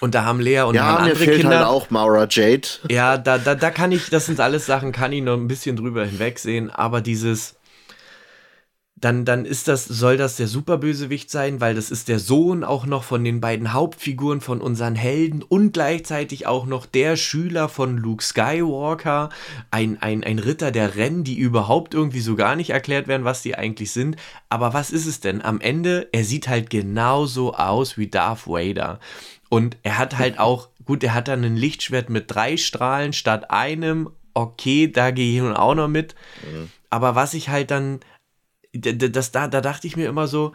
Und 0.00 0.14
da 0.14 0.24
haben 0.24 0.38
Lea 0.38 0.60
und 0.60 0.74
ja, 0.74 0.84
Han 0.84 0.96
andere 0.98 1.16
fehlt 1.16 1.40
Kinder. 1.40 1.58
Halt 1.58 1.68
auch 1.68 1.90
Maura 1.90 2.26
Jade. 2.28 2.68
Ja, 2.90 3.16
da, 3.16 3.38
da, 3.38 3.54
da 3.54 3.70
kann 3.70 3.90
ich, 3.90 4.10
das 4.10 4.26
sind 4.26 4.38
alles 4.38 4.66
Sachen, 4.66 4.92
kann 4.92 5.12
ich 5.12 5.22
noch 5.22 5.34
ein 5.34 5.48
bisschen 5.48 5.76
drüber 5.76 6.04
hinwegsehen, 6.04 6.70
aber 6.70 7.00
dieses, 7.00 7.57
dann, 9.00 9.24
dann 9.24 9.44
ist 9.44 9.68
das, 9.68 9.84
soll 9.84 10.16
das 10.16 10.36
der 10.36 10.48
Superbösewicht 10.48 11.30
sein, 11.30 11.60
weil 11.60 11.74
das 11.74 11.90
ist 11.90 12.08
der 12.08 12.18
Sohn 12.18 12.64
auch 12.64 12.84
noch 12.84 13.04
von 13.04 13.22
den 13.22 13.40
beiden 13.40 13.72
Hauptfiguren 13.72 14.40
von 14.40 14.60
unseren 14.60 14.96
Helden 14.96 15.42
und 15.42 15.72
gleichzeitig 15.72 16.46
auch 16.46 16.66
noch 16.66 16.84
der 16.84 17.16
Schüler 17.16 17.68
von 17.68 17.96
Luke 17.96 18.24
Skywalker, 18.24 19.28
ein, 19.70 20.02
ein, 20.02 20.24
ein 20.24 20.40
Ritter 20.40 20.72
der 20.72 20.96
Rennen, 20.96 21.22
die 21.22 21.38
überhaupt 21.38 21.94
irgendwie 21.94 22.20
so 22.20 22.34
gar 22.34 22.56
nicht 22.56 22.70
erklärt 22.70 23.06
werden, 23.06 23.24
was 23.24 23.42
die 23.42 23.54
eigentlich 23.54 23.92
sind. 23.92 24.16
Aber 24.48 24.74
was 24.74 24.90
ist 24.90 25.06
es 25.06 25.20
denn? 25.20 25.42
Am 25.42 25.60
Ende, 25.60 26.08
er 26.12 26.24
sieht 26.24 26.48
halt 26.48 26.68
genauso 26.68 27.54
aus 27.54 27.98
wie 27.98 28.08
Darth 28.08 28.48
Vader. 28.48 28.98
Und 29.48 29.76
er 29.84 29.98
hat 29.98 30.18
halt 30.18 30.38
auch, 30.40 30.70
gut, 30.84 31.04
er 31.04 31.14
hat 31.14 31.28
dann 31.28 31.44
ein 31.44 31.56
Lichtschwert 31.56 32.10
mit 32.10 32.24
drei 32.28 32.56
Strahlen 32.56 33.12
statt 33.12 33.50
einem. 33.50 34.10
Okay, 34.34 34.90
da 34.90 35.12
gehe 35.12 35.34
ich 35.34 35.40
nun 35.40 35.54
auch 35.54 35.74
noch 35.74 35.88
mit. 35.88 36.16
Mhm. 36.42 36.70
Aber 36.90 37.14
was 37.14 37.34
ich 37.34 37.48
halt 37.48 37.70
dann 37.70 38.00
das, 38.80 39.32
da, 39.32 39.48
da 39.48 39.60
dachte 39.60 39.86
ich 39.86 39.96
mir 39.96 40.08
immer 40.08 40.26
so, 40.26 40.52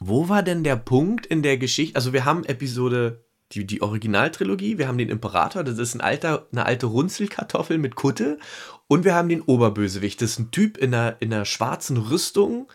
wo 0.00 0.28
war 0.28 0.42
denn 0.42 0.64
der 0.64 0.76
Punkt 0.76 1.26
in 1.26 1.42
der 1.42 1.58
Geschichte? 1.58 1.96
Also 1.96 2.12
wir 2.12 2.24
haben 2.24 2.44
Episode, 2.44 3.24
die, 3.52 3.66
die 3.66 3.82
Originaltrilogie, 3.82 4.78
wir 4.78 4.88
haben 4.88 4.98
den 4.98 5.08
Imperator, 5.08 5.64
das 5.64 5.78
ist 5.78 5.94
ein 5.94 6.00
alter, 6.00 6.46
eine 6.52 6.66
alte 6.66 6.86
Runzelkartoffel 6.86 7.78
mit 7.78 7.94
Kutte 7.94 8.38
und 8.86 9.04
wir 9.04 9.14
haben 9.14 9.28
den 9.28 9.42
Oberbösewicht, 9.42 10.20
das 10.22 10.32
ist 10.32 10.38
ein 10.38 10.50
Typ 10.50 10.76
in 10.76 10.94
einer, 10.94 11.16
in 11.20 11.32
einer 11.32 11.44
schwarzen 11.44 11.96
Rüstung, 11.96 12.70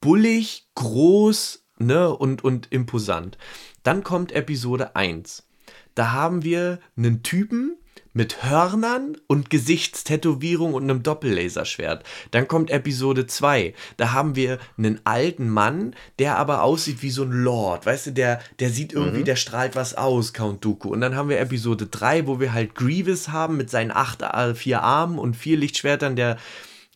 bullig, 0.00 0.68
groß 0.74 1.64
ne, 1.78 2.14
und, 2.14 2.44
und 2.44 2.70
imposant. 2.70 3.38
Dann 3.82 4.04
kommt 4.04 4.32
Episode 4.32 4.96
1. 4.96 5.46
Da 5.94 6.12
haben 6.12 6.44
wir 6.44 6.80
einen 6.96 7.22
Typen, 7.22 7.76
mit 8.20 8.42
Hörnern 8.42 9.16
und 9.28 9.48
Gesichtstätowierung 9.48 10.74
und 10.74 10.82
einem 10.82 11.02
Doppellaserschwert. 11.02 12.04
Dann 12.32 12.48
kommt 12.48 12.70
Episode 12.70 13.26
2. 13.26 13.72
Da 13.96 14.12
haben 14.12 14.36
wir 14.36 14.58
einen 14.76 15.00
alten 15.04 15.48
Mann, 15.48 15.94
der 16.18 16.36
aber 16.36 16.62
aussieht 16.62 17.00
wie 17.00 17.08
so 17.08 17.22
ein 17.22 17.32
Lord. 17.32 17.86
Weißt 17.86 18.08
du, 18.08 18.10
der, 18.10 18.42
der 18.58 18.68
sieht 18.68 18.92
irgendwie, 18.92 19.20
mhm. 19.20 19.24
der 19.24 19.36
strahlt 19.36 19.74
was 19.74 19.94
aus, 19.94 20.34
Count 20.34 20.62
Dooku. 20.62 20.90
Und 20.90 21.00
dann 21.00 21.16
haben 21.16 21.30
wir 21.30 21.40
Episode 21.40 21.86
3, 21.86 22.26
wo 22.26 22.40
wir 22.40 22.52
halt 22.52 22.74
Grievous 22.74 23.30
haben 23.30 23.56
mit 23.56 23.70
seinen 23.70 23.90
acht, 23.90 24.20
äh, 24.20 24.54
vier 24.54 24.82
Armen 24.82 25.18
und 25.18 25.34
vier 25.34 25.56
Lichtschwertern, 25.56 26.14
der 26.14 26.36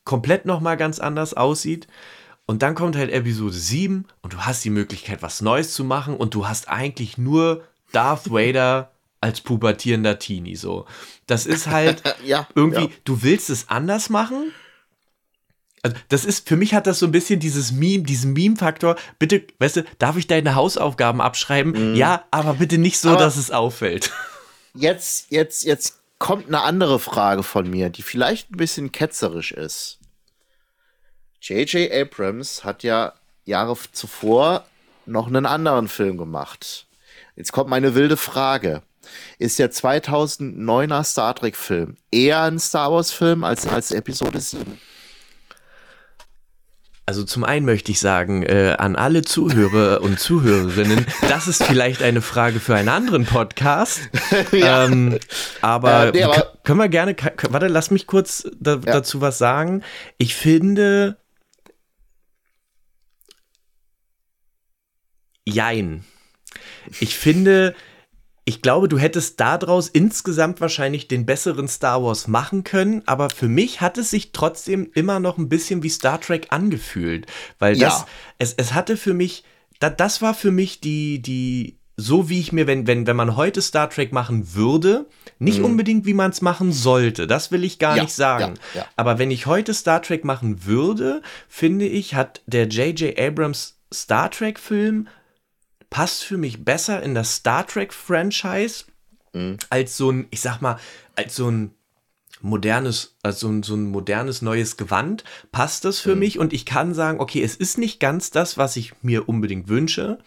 komplett 0.05 0.45
nochmal 0.45 0.77
ganz 0.77 0.99
anders 0.99 1.33
aussieht. 1.33 1.89
Und 2.45 2.61
dann 2.61 2.75
kommt 2.75 2.97
halt 2.97 3.11
Episode 3.11 3.55
7 3.55 4.05
und 4.21 4.35
du 4.35 4.41
hast 4.41 4.63
die 4.63 4.69
Möglichkeit, 4.69 5.23
was 5.23 5.41
Neues 5.41 5.73
zu 5.73 5.85
machen 5.85 6.19
und 6.19 6.35
du 6.35 6.47
hast 6.47 6.69
eigentlich 6.69 7.17
nur 7.17 7.65
Darth 7.93 8.31
Vader 8.31 8.91
als 9.25 9.41
pubertierender 9.41 10.19
Teenie 10.19 10.55
so. 10.55 10.85
Das 11.27 11.47
ist 11.47 11.67
halt 11.67 12.03
ja, 12.25 12.47
irgendwie, 12.55 12.85
ja. 12.85 12.91
du 13.05 13.23
willst 13.23 13.49
es 13.49 13.71
anders 13.71 14.11
machen. 14.11 14.53
Also 15.83 15.97
das 16.11 16.27
ist, 16.27 16.47
für 16.47 16.57
mich 16.57 16.75
hat 16.75 16.87
das 16.87 16.99
so 16.99 17.07
ein 17.07 17.13
bisschen 17.13 17.41
dieses 17.41 17.73
Meme, 17.73 18.05
diesen 18.05 18.35
Meme-Faktor. 18.35 18.97
Bitte, 19.19 19.47
weißt 19.59 19.77
du, 19.77 19.85
darf 19.99 20.19
ich 20.19 20.27
deine 20.27 20.55
Hausaufgaben 20.55 21.23
abschreiben? 21.23 21.93
Mhm. 21.93 21.97
Ja, 21.97 22.25
aber 22.31 22.55
bitte 22.55 22.77
nicht 22.77 22.99
so, 22.99 23.11
aber 23.11 23.19
dass 23.19 23.37
es 23.37 23.51
auffällt. 23.51 24.13
Jetzt, 24.75 25.31
jetzt, 25.31 25.65
jetzt 25.65 26.01
kommt 26.19 26.49
eine 26.49 26.61
andere 26.61 26.99
Frage 26.99 27.43
von 27.43 27.69
mir, 27.69 27.89
die 27.89 28.03
vielleicht 28.03 28.51
ein 28.51 28.59
bisschen 28.59 28.93
ketzerisch 28.93 29.53
ist. 29.53 30.01
J.J. 31.41 31.91
Abrams 31.91 32.65
hat 32.65 32.83
ja 32.83 33.15
Jahre 33.45 33.77
zuvor 33.93 34.67
noch 35.07 35.29
einen 35.29 35.47
anderen 35.47 35.89
Film 35.89 36.19
gemacht. 36.19 36.87
Jetzt 37.37 37.53
kommt 37.53 37.71
meine 37.71 37.95
wilde 37.95 38.17
Frage. 38.17 38.83
Ist 39.39 39.59
der 39.59 39.71
2009er 39.71 41.05
Star 41.05 41.35
Trek-Film 41.35 41.97
eher 42.11 42.43
ein 42.43 42.59
Star 42.59 42.93
Wars-Film 42.93 43.45
als, 43.45 43.67
als 43.67 43.91
Episode 43.91 44.41
7? 44.41 44.79
Also 47.07 47.23
zum 47.23 47.45
einen 47.45 47.67
möchte 47.67 47.93
ich 47.93 48.01
sagen, 48.01 48.45
äh, 48.45 48.77
an 48.79 48.97
alle 48.97 49.21
Zuhörer 49.21 50.01
und 50.01 50.19
Zuhörerinnen, 50.19 51.05
das 51.29 51.49
ist 51.49 51.63
vielleicht 51.63 52.03
eine 52.03 52.23
Frage 52.23 52.61
für 52.61 52.75
einen 52.77 52.89
anderen 52.89 53.27
Podcast. 53.27 54.01
ja. 54.53 54.87
ähm, 54.87 55.19
aber, 55.61 56.07
äh, 56.07 56.11
nee, 56.13 56.23
aber 56.23 56.55
können 56.65 56.79
wir 56.79 56.89
gerne, 56.89 57.15
warte, 57.51 57.67
lass 57.67 57.91
mich 57.91 58.07
kurz 58.07 58.49
da, 58.59 58.77
ja. 58.77 58.79
dazu 58.79 59.21
was 59.21 59.37
sagen. 59.37 59.83
Ich 60.17 60.35
finde, 60.35 61.19
jein. 65.45 66.05
Ich 67.01 67.19
finde, 67.19 67.75
ich 68.47 68.61
glaube, 68.61 68.89
du 68.89 68.99
hättest 68.99 69.41
daraus 69.41 69.89
insgesamt 69.89 70.61
wahrscheinlich 70.61 71.09
den 71.09 71.25
besseren 71.25 71.67
Star 71.67 72.03
Wars 72.03 72.29
machen 72.29 72.63
können, 72.63 73.03
aber 73.07 73.31
für 73.31 73.49
mich 73.49 73.81
hat 73.81 73.97
es 73.97 74.11
sich 74.11 74.33
trotzdem 74.33 74.91
immer 74.95 75.19
noch 75.19 75.39
ein 75.39 75.49
bisschen 75.49 75.83
wie 75.83 75.89
Star 75.89 76.21
Trek 76.21 76.49
angefühlt, 76.51 77.27
weil 77.59 77.77
das, 77.77 78.01
ja. 78.01 78.07
es, 78.39 78.53
es 78.55 78.75
hatte 78.75 78.99
für 78.99 79.15
mich, 79.15 79.45
da, 79.81 79.89
das 79.89 80.21
war 80.21 80.35
für 80.35 80.51
mich 80.51 80.81
die, 80.81 81.23
die, 81.23 81.79
so 81.97 82.29
wie 82.29 82.39
ich 82.39 82.53
mir, 82.53 82.67
wenn, 82.67 82.87
wenn, 82.87 83.07
wenn 83.07 83.17
man 83.17 83.35
heute 83.35 83.63
Star 83.63 83.89
Trek 83.89 84.13
machen 84.13 84.55
würde, 84.55 85.07
nicht 85.39 85.61
mhm. 85.61 85.67
unbedingt 85.67 86.05
wie 86.05 86.15
man 86.15 86.31
es 86.31 86.43
machen 86.43 86.71
sollte, 86.71 87.27
das 87.27 87.51
will 87.51 87.65
ich 87.65 87.79
gar 87.79 87.97
ja, 87.97 88.03
nicht 88.03 88.15
sagen. 88.15 88.55
Ja. 88.75 88.85
Aber 88.97 89.19
wenn 89.19 89.31
ich 89.31 89.47
heute 89.47 89.73
Star 89.73 90.03
Trek 90.03 90.25
machen 90.25 90.67
würde, 90.67 91.23
finde 91.49 91.87
ich, 91.87 92.15
hat 92.15 92.43
der 92.47 92.67
J.J. 92.69 93.19
Abrams 93.19 93.79
Star 93.93 94.31
Trek-Film 94.31 95.09
passt 95.95 96.25
für 96.25 96.39
mich 96.39 96.65
besser 96.65 97.05
in 97.05 97.15
das 97.15 97.37
Star 97.37 97.65
Trek-Franchise 97.65 98.87
mhm. 99.33 99.59
als 99.71 99.97
so 99.97 100.11
ein, 100.11 100.27
ich 100.33 100.41
sag 100.41 100.61
mal, 100.61 100.77
als 101.15 101.37
so 101.37 101.49
ein 101.49 101.71
modernes, 102.41 103.15
also 103.23 103.63
so 103.63 103.77
ein 103.77 103.93
modernes 103.93 104.43
neues 104.43 104.77
Gewand, 104.77 105.23
passt 105.53 105.85
das 105.85 106.01
für 106.01 106.15
mhm. 106.15 106.19
mich 106.19 106.39
und 106.41 106.53
ich 106.53 106.67
kann 106.67 106.95
sagen, 106.95 107.21
okay, 107.21 107.45
es 107.45 107.55
ist 107.55 107.79
nicht 107.79 108.01
ganz 108.01 108.33
das, 108.33 108.59
was 108.59 108.75
ich 108.75 108.95
mir 109.03 109.29
unbedingt 109.29 109.69
wünsche. 109.69 110.19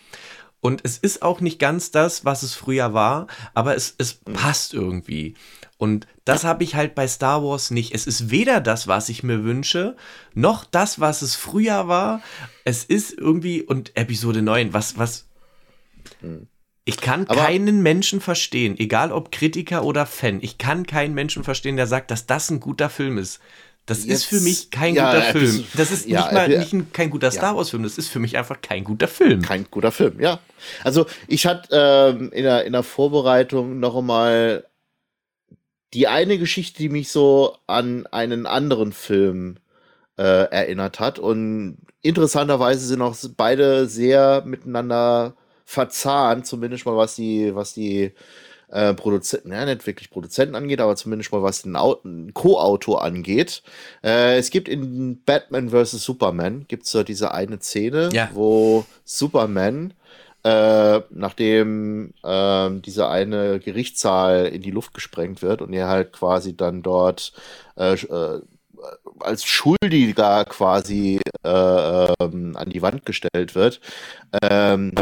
Und 0.62 0.86
es 0.86 0.98
ist 0.98 1.22
auch 1.22 1.42
nicht 1.42 1.60
ganz 1.60 1.92
das, 1.92 2.24
was 2.24 2.44
es 2.44 2.54
früher 2.56 2.94
war, 2.94 3.28
aber 3.54 3.76
es, 3.76 3.94
es 3.98 4.22
mhm. 4.26 4.34
passt 4.36 4.74
irgendwie. 4.74 5.36
Und 5.78 6.08
das 6.24 6.46
habe 6.46 6.64
ich 6.64 6.76
halt 6.76 6.96
bei 6.96 7.10
Star 7.10 7.44
Wars 7.44 7.72
nicht. 7.72 7.94
Es 7.94 8.08
ist 8.08 8.32
weder 8.32 8.62
das, 8.62 8.88
was 8.88 9.10
ich 9.10 9.22
mir 9.22 9.44
wünsche, 9.44 9.98
noch 10.34 10.64
das, 10.64 11.02
was 11.02 11.22
es 11.22 11.36
früher 11.36 11.90
war. 11.90 12.22
Es 12.64 12.86
ist 12.86 13.12
irgendwie, 13.12 13.64
und 13.64 13.98
Episode 13.98 14.42
9, 14.42 14.72
was, 14.72 14.98
was, 14.98 15.28
ich 16.86 16.98
kann 16.98 17.28
Aber 17.28 17.42
keinen 17.42 17.84
Menschen 17.84 18.22
verstehen, 18.22 18.78
egal 18.80 19.12
ob 19.12 19.32
Kritiker 19.32 19.84
oder 19.84 20.06
Fan, 20.06 20.40
ich 20.42 20.58
kann 20.58 20.86
keinen 20.86 21.14
Menschen 21.14 21.44
verstehen, 21.44 21.76
der 21.76 21.88
sagt, 21.88 22.12
dass 22.12 22.28
das 22.28 22.50
ein 22.50 22.60
guter 22.60 22.90
Film 22.90 23.18
ist. 23.18 23.42
Das 23.88 24.06
Jetzt, 24.06 24.18
ist 24.18 24.26
für 24.26 24.42
mich 24.42 24.70
kein 24.70 24.96
ja, 24.96 25.14
guter 25.14 25.24
Film. 25.32 25.64
Das 25.76 25.92
ist 25.92 26.08
ja, 26.08 26.22
nicht 26.22 26.34
mal 26.34 26.50
nicht 26.50 26.74
ein, 26.74 26.92
kein 26.92 27.10
guter 27.10 27.32
Star 27.32 27.56
Wars 27.56 27.70
Film. 27.70 27.84
Das 27.84 27.98
ist 27.98 28.10
für 28.10 28.20
mich 28.20 28.38
einfach 28.38 28.62
kein 28.62 28.84
guter 28.84 29.08
Film. 29.08 29.42
Kein 29.42 29.66
guter 29.72 29.94
Film, 29.94 30.20
ja. 30.20 30.40
Also 30.84 31.06
ich 31.30 31.46
hatte 31.46 31.70
ähm, 32.20 32.32
in, 32.34 32.44
der, 32.44 32.66
in 32.66 32.74
der 32.74 32.84
Vorbereitung 32.84 33.80
noch 33.80 33.96
einmal 33.96 34.66
die 35.94 36.10
eine 36.10 36.38
Geschichte, 36.38 36.80
die 36.80 36.90
mich 36.90 37.10
so 37.10 37.56
an 37.66 38.06
einen 38.08 38.46
anderen 38.46 38.92
Film 38.92 39.56
äh, 40.18 40.24
erinnert 40.24 41.00
hat. 41.00 41.18
Und 41.18 41.78
interessanterweise 42.02 42.86
sind 42.86 43.02
auch 43.02 43.16
beide 43.38 43.88
sehr 43.88 44.44
miteinander 44.46 45.37
verzahnt, 45.68 46.48
zumindest 46.48 46.86
mal 46.86 46.96
was 46.96 47.16
die, 47.16 47.54
was 47.54 47.74
die 47.74 48.14
äh, 48.70 48.94
Produzenten, 48.94 49.52
ja, 49.52 49.66
nicht 49.66 49.86
wirklich 49.86 50.10
Produzenten 50.10 50.56
angeht, 50.56 50.80
aber 50.80 50.96
zumindest 50.96 51.34
mal 51.34 51.44
was 51.44 51.64
den 51.64 52.34
Co-Autor 52.34 53.04
angeht. 53.04 53.64
Äh, 54.02 54.38
es 54.38 54.50
gibt 54.50 54.70
in 54.70 55.22
Batman 55.26 55.70
vs. 55.70 55.92
Superman 56.04 56.66
gibt's 56.70 56.94
da 56.94 57.04
diese 57.04 57.34
eine 57.34 57.60
Szene, 57.60 58.10
ja. 58.14 58.30
wo 58.34 58.86
Superman 59.04 59.94
äh, 60.46 61.02
nachdem 61.10 62.14
äh, 62.24 62.70
diese 62.80 63.10
eine 63.10 63.60
Gerichtssaal 63.60 64.46
in 64.46 64.62
die 64.62 64.72
Luft 64.72 64.94
gesprengt 64.94 65.42
wird 65.42 65.62
und 65.62 65.74
er 65.74 65.90
halt 65.90 66.14
quasi 66.14 66.56
dann 66.56 66.82
dort 66.82 67.34
äh, 67.76 67.94
äh 67.94 68.42
als 69.20 69.44
Schuldiger 69.44 70.46
quasi 70.46 71.20
äh, 71.44 72.14
ähm, 72.20 72.56
an 72.56 72.70
die 72.70 72.82
Wand 72.82 73.06
gestellt 73.06 73.56
wird, 73.56 73.82
ähm, 74.42 74.94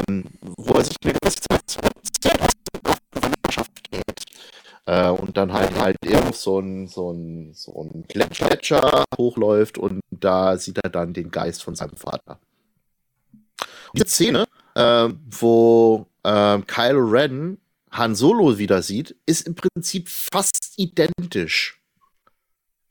wo 0.58 0.74
er 0.74 0.84
sich 0.84 0.96
eine 1.04 1.14
gewisse 1.14 1.40
Zeit 1.40 1.62
aus 1.64 2.12
der 2.24 3.66
geht. 3.92 4.26
Äh, 4.86 5.10
und 5.10 5.38
dann 5.38 5.54
halt 5.54 5.80
halt 5.80 5.98
eben 6.06 6.34
so 6.34 6.60
ein, 6.60 6.88
so 6.88 7.12
ein, 7.12 7.54
so 7.54 7.82
ein 7.82 8.06
Gletscher 8.08 9.04
hochläuft 9.18 9.78
und 9.78 10.02
da 10.12 10.58
sieht 10.58 10.80
er 10.84 10.90
dann 10.90 11.14
den 11.14 11.32
Geist 11.32 11.64
von 11.64 11.76
seinem 11.76 11.98
Vater. 11.98 12.40
Und 13.94 13.96
diese 13.96 14.08
Szene, 14.08 14.46
äh, 14.76 15.10
wo 15.30 16.08
äh, 16.24 16.60
Kylo 16.60 17.06
Ren 17.08 17.58
Han 17.92 18.14
Solo 18.14 18.58
wieder 18.58 18.82
sieht, 18.82 19.16
ist 19.26 19.48
im 19.48 19.56
Prinzip 19.56 20.10
fast 20.10 20.74
identisch. 20.78 21.82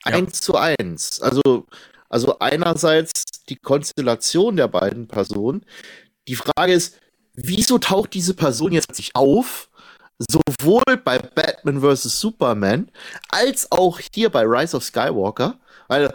Eins 0.05 0.40
zu 0.40 0.57
eins. 0.57 1.20
Also, 1.20 1.66
also 2.09 2.38
einerseits 2.38 3.24
die 3.48 3.57
Konstellation 3.57 4.57
der 4.57 4.68
beiden 4.68 5.09
Personen. 5.09 5.64
Die 6.28 6.36
Frage 6.36 6.72
ist, 6.72 6.98
wieso 7.34 7.78
taucht 7.78 8.14
diese 8.14 8.34
Person 8.34 8.72
jetzt 8.72 8.94
sich 8.94 9.14
auf? 9.14 9.68
Sowohl 10.18 10.96
bei 11.05 11.18
Batman 11.18 11.80
vs. 11.80 12.20
Superman 12.20 12.90
als 13.30 13.70
auch 13.72 13.98
hier 14.14 14.30
bei 14.30 14.42
Rise 14.42 14.76
of 14.76 14.84
Skywalker. 14.84 15.59
Weil 15.88 16.14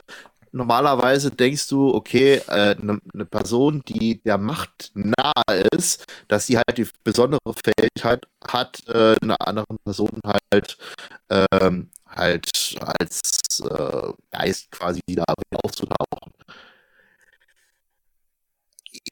normalerweise 0.52 1.32
denkst 1.32 1.68
du, 1.68 1.94
okay, 1.94 2.42
eine 2.48 2.72
äh, 2.72 2.76
ne, 2.80 3.02
ne 3.14 3.26
Person, 3.26 3.84
die 3.88 4.22
der 4.24 4.38
Macht 4.38 4.92
nahe 4.94 5.68
ist, 5.76 6.06
dass 6.28 6.48
sie 6.48 6.58
halt 6.58 6.78
die 6.78 6.88
besondere 7.04 7.40
Fähigkeit 7.64 8.26
hat, 8.48 8.88
äh, 8.88 9.16
einer 9.22 9.36
anderen 9.46 9.78
Person 9.84 10.20
halt 10.52 10.78
ähm, 11.30 11.90
halt 12.16 12.78
als 12.82 13.62
äh, 13.62 14.14
Geist 14.32 14.72
quasi 14.72 15.00
wieder 15.08 15.24
aufzutauchen. 15.64 16.34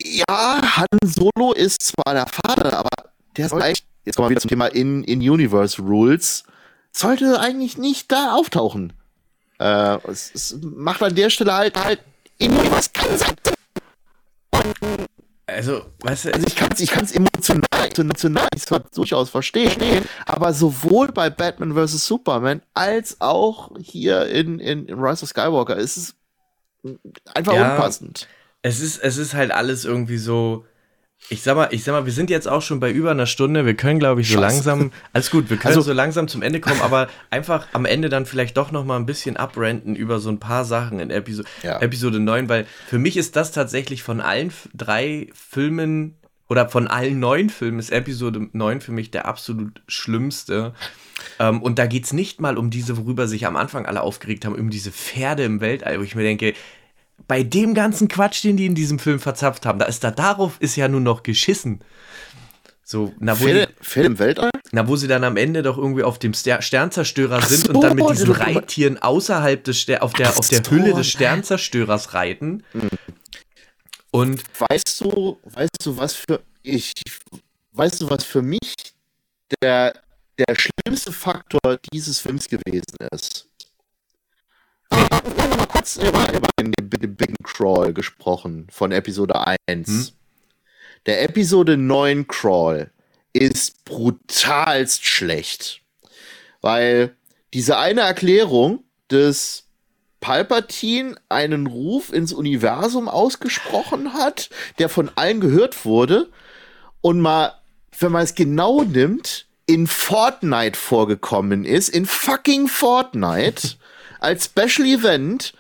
Ja, 0.02 0.78
Han 0.78 0.88
Solo 1.04 1.54
ist 1.54 1.82
zwar 1.82 2.14
der 2.14 2.28
Vater, 2.28 2.78
aber 2.78 3.10
der 3.36 3.50
soll 3.50 3.62
eigentlich, 3.62 3.86
jetzt 4.06 4.16
kommen 4.16 4.28
wir 4.28 4.32
wieder 4.32 4.42
zum 4.42 4.50
Thema 4.50 4.68
in, 4.68 5.04
in 5.04 5.20
Universe 5.20 5.82
Rules, 5.82 6.44
sollte 6.92 7.40
eigentlich 7.40 7.78
nicht 7.78 8.12
da 8.12 8.34
auftauchen. 8.34 8.94
Äh, 9.60 9.98
es, 10.08 10.32
es, 10.34 10.58
macht 10.62 11.02
an 11.02 11.16
der 11.16 11.30
Stelle 11.30 11.54
halt 11.54 11.78
halt 11.78 12.02
in 12.38 12.52
Universe 12.52 12.90
keinen 12.94 13.18
Sinn. 13.18 13.36
Also, 15.58 15.82
weißt 16.02 16.26
du, 16.26 16.34
also 16.36 16.46
ich 16.46 16.56
kann 16.56 16.70
es 16.72 16.80
ich 16.80 16.92
kann's 16.92 17.12
emotional, 17.12 17.64
emotional 17.98 18.48
zwar 18.60 18.82
durchaus 18.94 19.32
verstehen, 19.32 20.06
aber 20.28 20.54
sowohl 20.54 21.08
bei 21.12 21.32
Batman 21.32 21.74
vs. 21.74 22.06
Superman 22.06 22.62
als 22.76 23.20
auch 23.22 23.72
hier 23.80 24.28
in, 24.28 24.60
in, 24.60 24.86
in 24.86 25.00
Rise 25.00 25.24
of 25.24 25.30
Skywalker 25.30 25.76
ist 25.76 25.98
es 25.98 26.16
einfach 27.34 27.54
ja, 27.54 27.72
unpassend. 27.72 28.28
Es 28.62 28.80
ist, 28.82 29.00
es 29.00 29.18
ist 29.18 29.34
halt 29.34 29.50
alles 29.50 29.84
irgendwie 29.84 30.20
so, 30.20 30.64
ich 31.30 31.42
sag 31.42 31.56
mal, 31.56 31.68
ich 31.72 31.84
sag 31.84 31.92
mal, 31.94 32.06
wir 32.06 32.14
sind 32.14 32.30
jetzt 32.30 32.48
auch 32.48 32.62
schon 32.62 32.80
bei 32.80 32.90
über 32.90 33.12
einer 33.12 33.26
Stunde. 33.26 33.66
Wir 33.66 33.74
können, 33.74 34.00
glaube 34.00 34.22
ich, 34.22 34.30
so 34.30 34.40
Scheiße. 34.40 34.56
langsam, 34.56 34.92
alles 35.12 35.30
gut, 35.30 35.50
wir 35.50 35.58
können 35.58 35.76
also, 35.76 35.82
so 35.82 35.94
langsam 35.94 36.28
zum 36.28 36.42
Ende 36.42 36.62
kommen, 36.62 36.80
aber 36.82 37.10
einfach 37.30 37.68
am 37.74 37.86
Ende 37.86 38.08
dann 38.10 38.26
vielleicht 38.26 38.56
doch 38.56 38.72
noch 38.72 38.86
mal 38.86 38.96
ein 38.96 39.06
bisschen 39.06 39.36
abrenten 39.36 39.96
über 39.96 40.20
so 40.20 40.30
ein 40.30 40.40
paar 40.40 40.64
Sachen 40.64 41.00
in 41.00 41.10
Episo 41.10 41.44
ja. 41.64 41.80
Episode 41.80 42.20
9, 42.20 42.48
weil 42.48 42.66
für 42.88 43.00
mich 43.00 43.18
ist 43.18 43.36
das 43.36 43.52
tatsächlich 43.52 44.04
von 44.04 44.22
allen 44.22 44.54
drei 44.74 45.28
Filmen 45.34 46.16
oder 46.48 46.70
von 46.70 46.88
allen 46.88 47.20
neun 47.20 47.50
Filmen 47.50 47.80
ist 47.80 47.92
Episode 47.92 48.48
9 48.54 48.80
für 48.80 48.94
mich 48.94 49.12
der 49.12 49.26
absolut 49.26 49.82
schlimmste. 49.88 50.74
Ähm, 51.40 51.62
und 51.62 51.78
da 51.78 51.88
geht 51.88 52.06
es 52.06 52.14
nicht 52.14 52.40
mal 52.40 52.58
um 52.58 52.70
diese, 52.70 52.96
worüber 52.96 53.28
sich 53.28 53.46
am 53.46 53.58
Anfang 53.58 53.86
alle 53.86 54.02
aufgeregt 54.02 54.46
haben, 54.46 54.56
um 54.56 54.70
diese 54.70 54.92
Pferde 54.92 55.44
im 55.44 55.60
Weltall, 55.60 56.00
wo 56.00 56.04
ich 56.04 56.16
mir 56.16 56.24
denke, 56.24 56.54
bei 57.28 57.44
dem 57.44 57.74
ganzen 57.74 58.08
Quatsch, 58.08 58.44
den 58.44 58.58
die 58.58 58.66
in 58.66 58.76
diesem 58.76 59.00
Film 59.00 59.20
verzapft 59.20 59.66
haben, 59.66 59.80
da 59.80 59.86
ist 59.86 60.04
da 60.04 60.12
darauf 60.12 60.58
ist 60.60 60.76
ja 60.76 60.88
nur 60.88 61.02
noch 61.02 61.24
geschissen. 61.24 61.82
So, 62.84 63.14
na, 63.20 63.38
wo 63.38 63.44
Film, 63.44 63.68
die, 63.68 63.84
Film 63.84 64.06
im 64.06 64.20
Weltall? 64.20 64.50
Na, 64.72 64.88
wo 64.88 64.96
sie 64.96 65.10
dann 65.10 65.26
am 65.26 65.36
Ende 65.36 65.62
doch 65.62 65.78
irgendwie 65.78 66.04
auf 66.04 66.20
dem 66.20 66.34
Ster 66.34 66.62
Sternzerstörer 66.62 67.42
sind 67.42 67.66
so, 67.66 67.74
und 67.74 67.82
dann 67.82 67.98
mit 67.98 68.10
diesen 68.10 68.32
Reittieren 68.32 68.98
außerhalb 68.98 69.62
des 69.62 69.82
Ster 69.82 70.04
auf 70.04 70.14
der, 70.14 70.38
auf 70.38 70.48
der 70.48 70.64
so, 70.64 70.72
Hülle 70.72 70.94
des 70.94 71.08
Sternzerstörers 71.08 72.14
reiten. 72.14 72.64
Und 74.12 74.42
weißt 74.70 75.02
du, 75.02 75.38
weißt 75.44 75.86
du, 75.86 75.98
was 75.98 76.14
für 76.14 76.42
ich 76.64 76.94
weißt 77.74 78.02
du, 78.02 78.10
was 78.10 78.24
für 78.24 78.42
mich 78.42 78.74
der 79.62 79.94
der 80.40 80.56
schlimmste 80.56 81.12
Faktor 81.12 81.80
dieses 81.92 82.20
Films 82.20 82.48
gewesen 82.48 82.96
ist. 83.12 83.48
Wir 85.24 85.44
haben 85.44 85.58
mal 85.58 85.68
kurz 85.68 85.98
über, 85.98 86.34
über 86.34 86.48
den, 86.60 86.72
den 86.72 87.16
Big 87.16 87.36
Crawl 87.44 87.94
gesprochen 87.94 88.68
von 88.72 88.92
Episode 88.92 89.36
1. 89.46 89.58
Hm? 89.88 90.08
Der 91.06 91.24
Episode 91.24 91.78
9 91.78 92.28
Crawl 92.28 92.92
ist 93.34 93.84
brutalst 93.86 95.06
schlecht. 95.06 95.82
Weil 96.62 97.16
diese 97.54 97.78
eine 97.78 98.02
Erklärung 98.02 98.84
des 99.10 99.66
Palpatine 100.20 101.16
einen 101.30 101.68
Ruf 101.68 102.12
ins 102.12 102.34
Universum 102.34 103.08
ausgesprochen 103.08 104.14
hat, 104.14 104.50
der 104.80 104.90
von 104.90 105.12
allen 105.16 105.40
gehört 105.40 105.86
wurde 105.86 106.30
und 107.02 107.22
mal, 107.22 107.54
wenn 108.00 108.12
man 108.12 108.24
es 108.24 108.36
genau 108.36 108.84
nimmt, 108.84 109.46
in 109.68 109.86
Fortnite 109.88 110.78
vorgekommen 110.78 111.66
ist, 111.66 111.90
in 111.90 112.06
fucking 112.06 112.68
Fortnite, 112.68 113.78
als 114.20 114.46
Special 114.46 114.88
Event, 114.88 115.54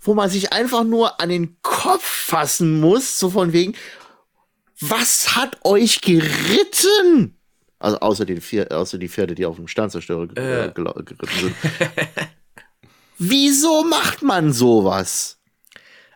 wo 0.00 0.14
man 0.14 0.28
sich 0.28 0.52
einfach 0.52 0.84
nur 0.84 1.20
an 1.20 1.28
den 1.28 1.56
Kopf 1.62 2.04
fassen 2.04 2.80
muss, 2.80 3.18
so 3.18 3.30
von 3.30 3.52
wegen, 3.52 3.74
was 4.80 5.36
hat 5.36 5.58
euch 5.64 6.00
geritten? 6.00 7.36
Also 7.78 7.98
außer, 7.98 8.24
den 8.24 8.40
vier, 8.40 8.70
außer 8.70 8.98
die 8.98 9.08
Pferde, 9.08 9.34
die 9.34 9.46
auf 9.46 9.56
dem 9.56 9.68
Sternzerstörer 9.68 10.28
äh. 10.36 10.66
äh 10.66 10.72
geritten 10.72 11.28
sind. 11.40 11.54
Wieso 13.18 13.84
macht 13.84 14.22
man 14.22 14.52
sowas? 14.52 15.38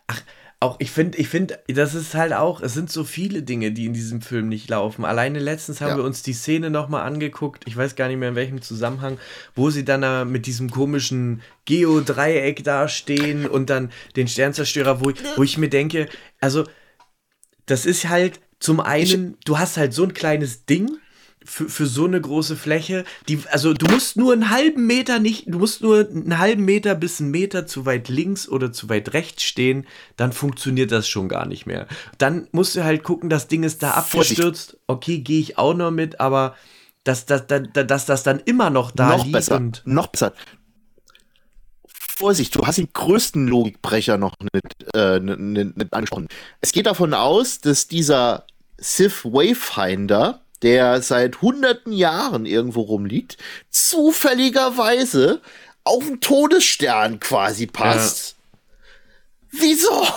Ach, 0.07 0.21
auch 0.59 0.77
ich 0.79 0.89
finde, 0.89 1.19
ich 1.19 1.27
finde, 1.27 1.59
das 1.67 1.93
ist 1.93 2.15
halt 2.15 2.33
auch, 2.33 2.61
es 2.61 2.73
sind 2.73 2.91
so 2.91 3.03
viele 3.03 3.43
Dinge, 3.43 3.71
die 3.71 3.85
in 3.85 3.93
diesem 3.93 4.21
Film 4.21 4.49
nicht 4.49 4.67
laufen. 4.69 5.05
Alleine 5.05 5.37
letztens 5.37 5.81
haben 5.81 5.91
ja. 5.91 5.97
wir 5.97 6.03
uns 6.03 6.23
die 6.23 6.33
Szene 6.33 6.71
nochmal 6.71 7.03
angeguckt, 7.03 7.63
ich 7.67 7.77
weiß 7.77 7.95
gar 7.95 8.07
nicht 8.07 8.17
mehr 8.17 8.29
in 8.29 8.35
welchem 8.35 8.61
Zusammenhang, 8.63 9.19
wo 9.53 9.69
sie 9.69 9.85
dann 9.85 10.31
mit 10.31 10.47
diesem 10.47 10.71
komischen 10.71 11.41
Geodreieck 11.65 12.63
dastehen 12.63 13.45
und 13.45 13.69
dann 13.69 13.91
den 14.15 14.27
Sternzerstörer, 14.27 14.99
wo, 15.01 15.11
wo 15.35 15.43
ich 15.43 15.59
mir 15.59 15.69
denke, 15.69 16.09
also 16.39 16.63
das 17.67 17.85
ist 17.85 18.09
halt 18.09 18.39
zum 18.59 18.79
einen, 18.79 19.37
du 19.45 19.59
hast 19.59 19.77
halt 19.77 19.93
so 19.93 20.03
ein 20.03 20.13
kleines 20.15 20.65
Ding, 20.65 20.97
für, 21.47 21.69
für 21.69 21.85
so 21.85 22.05
eine 22.05 22.19
große 22.19 22.55
Fläche, 22.55 23.05
die, 23.29 23.39
also 23.49 23.73
du 23.73 23.87
musst 23.87 24.17
nur 24.17 24.33
einen 24.33 24.49
halben 24.49 24.85
Meter 24.85 25.19
nicht, 25.19 25.45
du 25.47 25.59
musst 25.59 25.81
nur 25.81 26.07
einen 26.07 26.37
halben 26.37 26.65
Meter 26.65 26.93
bis 26.93 27.21
einen 27.21 27.31
Meter 27.31 27.65
zu 27.65 27.85
weit 27.85 28.09
links 28.09 28.49
oder 28.49 28.73
zu 28.73 28.89
weit 28.89 29.13
rechts 29.13 29.43
stehen, 29.43 29.87
dann 30.17 30.33
funktioniert 30.33 30.91
das 30.91 31.07
schon 31.07 31.29
gar 31.29 31.47
nicht 31.47 31.65
mehr. 31.65 31.87
Dann 32.17 32.47
musst 32.51 32.75
du 32.75 32.83
halt 32.83 33.03
gucken, 33.03 33.29
das 33.29 33.47
Ding 33.47 33.63
ist 33.63 33.81
da 33.81 33.91
abgestürzt. 33.91 34.77
Okay, 34.87 35.19
gehe 35.19 35.39
ich 35.39 35.57
auch 35.57 35.73
noch 35.73 35.91
mit, 35.91 36.19
aber 36.19 36.55
dass, 37.05 37.25
dass, 37.25 37.47
dass, 37.47 37.61
dass 37.73 38.05
das 38.05 38.23
dann 38.23 38.39
immer 38.41 38.69
noch 38.69 38.91
da 38.91 39.15
noch 39.15 39.23
liegt 39.23 39.31
besser, 39.31 39.55
und 39.55 39.81
noch 39.85 40.07
besser. 40.07 40.33
Vorsicht, 41.87 42.55
du 42.55 42.65
hast 42.67 42.77
den 42.77 42.89
größten 42.91 43.47
Logikbrecher 43.47 44.17
noch 44.17 44.35
nicht, 44.53 44.95
äh, 44.95 45.19
nicht, 45.19 45.77
nicht 45.77 45.93
angesprochen. 45.93 46.27
Es 46.59 46.73
geht 46.73 46.87
davon 46.87 47.13
aus, 47.13 47.61
dass 47.61 47.87
dieser 47.87 48.45
Sith 48.77 49.23
Wayfinder 49.23 50.41
der 50.61 51.01
seit 51.01 51.41
hunderten 51.41 51.91
Jahren 51.91 52.45
irgendwo 52.45 52.81
rumliegt, 52.81 53.37
zufälligerweise 53.69 55.41
auf 55.83 56.05
den 56.05 56.19
Todesstern 56.19 57.19
quasi 57.19 57.67
passt. 57.67 58.35
Ja. 59.51 59.61
Wieso? 59.61 60.07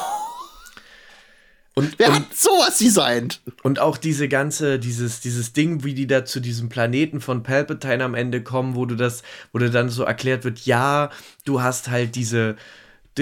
Und, 1.75 1.99
Wer 1.99 2.09
und, 2.09 2.15
hat 2.17 2.37
sowas 2.37 2.79
designt? 2.79 3.41
Und 3.63 3.79
auch 3.79 3.97
diese 3.97 4.29
ganze, 4.29 4.79
dieses, 4.79 5.21
dieses 5.21 5.53
Ding, 5.53 5.85
wie 5.85 5.95
die 5.95 6.07
da 6.07 6.25
zu 6.25 6.41
diesem 6.41 6.69
Planeten 6.69 7.21
von 7.21 7.43
Palpatine 7.43 8.05
am 8.05 8.15
Ende 8.15 8.43
kommen, 8.43 8.75
wo 8.75 8.87
du 8.87 8.97
das, 8.97 9.23
wo 9.53 9.59
dir 9.59 9.71
dann 9.71 9.89
so 9.89 10.03
erklärt 10.03 10.45
wird, 10.45 10.61
ja, 10.61 11.11
du 11.45 11.63
hast 11.63 11.89
halt 11.89 12.17
diese, 12.17 12.57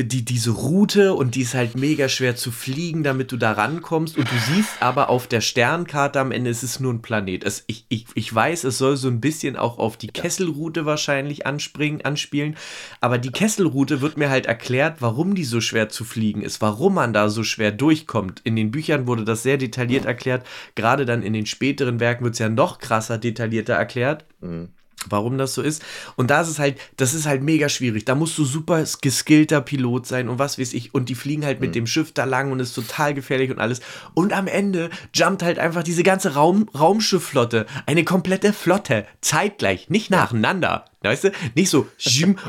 die, 0.05 0.25
diese 0.25 0.51
Route 0.51 1.15
und 1.15 1.35
die 1.35 1.43
ist 1.43 1.55
halt 1.55 1.77
mega 1.77 2.09
schwer 2.09 2.37
zu 2.37 2.51
fliegen, 2.51 3.03
damit 3.03 3.33
du 3.33 3.37
da 3.37 3.53
rankommst. 3.53 4.17
Und 4.17 4.31
du 4.31 4.37
siehst 4.53 4.81
aber 4.81 5.09
auf 5.09 5.27
der 5.27 5.41
Sternkarte 5.41 6.21
am 6.21 6.33
Ende, 6.33 6.51
es 6.51 6.63
ist 6.63 6.81
nur 6.81 6.93
ein 6.93 7.03
Planet. 7.03 7.45
Es, 7.45 7.65
ich, 7.67 7.85
ich, 7.89 8.07
ich 8.15 8.35
weiß, 8.35 8.65
es 8.65 8.79
soll 8.79 8.97
so 8.97 9.09
ein 9.09 9.21
bisschen 9.21 9.57
auch 9.57 9.79
auf 9.79 9.97
die 9.97 10.09
Kesselroute 10.09 10.87
wahrscheinlich 10.87 11.47
anspringen, 11.47 12.03
anspielen. 12.03 12.57
Aber 13.01 13.19
die 13.19 13.33
Kesselroute 13.33 14.01
wird 14.01 14.17
mir 14.17 14.31
halt 14.31 14.47
erklärt, 14.47 15.01
warum 15.01 15.35
die 15.35 15.45
so 15.45 15.61
schwer 15.61 15.89
zu 15.89 16.05
fliegen 16.05 16.43
ist, 16.43 16.61
warum 16.61 16.95
man 16.95 17.13
da 17.13 17.29
so 17.29 17.43
schwer 17.45 17.73
durchkommt. 17.73 18.41
In 18.45 18.57
den 18.57 18.71
Büchern 18.71 19.07
wurde 19.07 19.25
das 19.25 19.43
sehr 19.43 19.59
detailliert 19.59 20.05
erklärt. 20.05 20.47
Gerade 20.75 21.05
dann 21.05 21.23
in 21.23 21.33
den 21.33 21.47
späteren 21.47 22.01
Werken 22.01 22.25
wird 22.25 22.35
es 22.35 22.41
ja 22.41 22.49
noch 22.49 22.79
krasser 22.79 23.19
detaillierter 23.19 23.75
erklärt. 23.75 24.25
Mhm 24.41 24.69
warum 25.09 25.39
das 25.39 25.55
so 25.55 25.63
ist. 25.63 25.83
Und 26.17 26.31
da 26.31 26.41
ist 26.41 26.49
es 26.49 26.59
halt, 26.59 26.79
das 26.97 27.15
ist 27.15 27.27
halt 27.27 27.43
mega 27.43 27.69
schwierig. 27.69 28.05
Da 28.05 28.15
musst 28.15 28.37
du 28.39 28.45
super 28.45 28.85
geskillter 29.01 29.61
Pilot 29.61 30.07
sein 30.07 30.29
und 30.29 30.39
was 30.39 30.59
weiß 30.59 30.73
ich. 30.75 30.95
Und 30.95 31.09
die 31.09 31.15
fliegen 31.15 31.45
halt 31.45 31.61
mit 31.61 31.71
mhm. 31.71 31.75
dem 31.75 31.87
Schiff 31.87 32.13
da 32.13 32.25
lang 32.25 32.53
und 32.53 32.61
ist 32.61 32.75
total 32.75 33.15
gefährlich 33.15 33.51
und 33.51 33.59
alles. 33.59 33.81
Und 34.15 34.33
am 34.33 34.47
Ende 34.47 34.91
jumpt 35.15 35.43
halt 35.43 35.59
einfach 35.59 35.83
diese 35.83 36.03
ganze 36.03 36.35
Raum, 36.35 36.69
Raumschiffflotte, 36.79 37.67
eine 37.87 38.05
komplette 38.05 38.53
Flotte, 38.53 39.07
zeitgleich, 39.21 39.89
nicht 39.89 40.11
nacheinander. 40.11 40.85
Weißt 41.01 41.25
du? 41.25 41.33
Nicht 41.55 41.71
so 41.71 41.87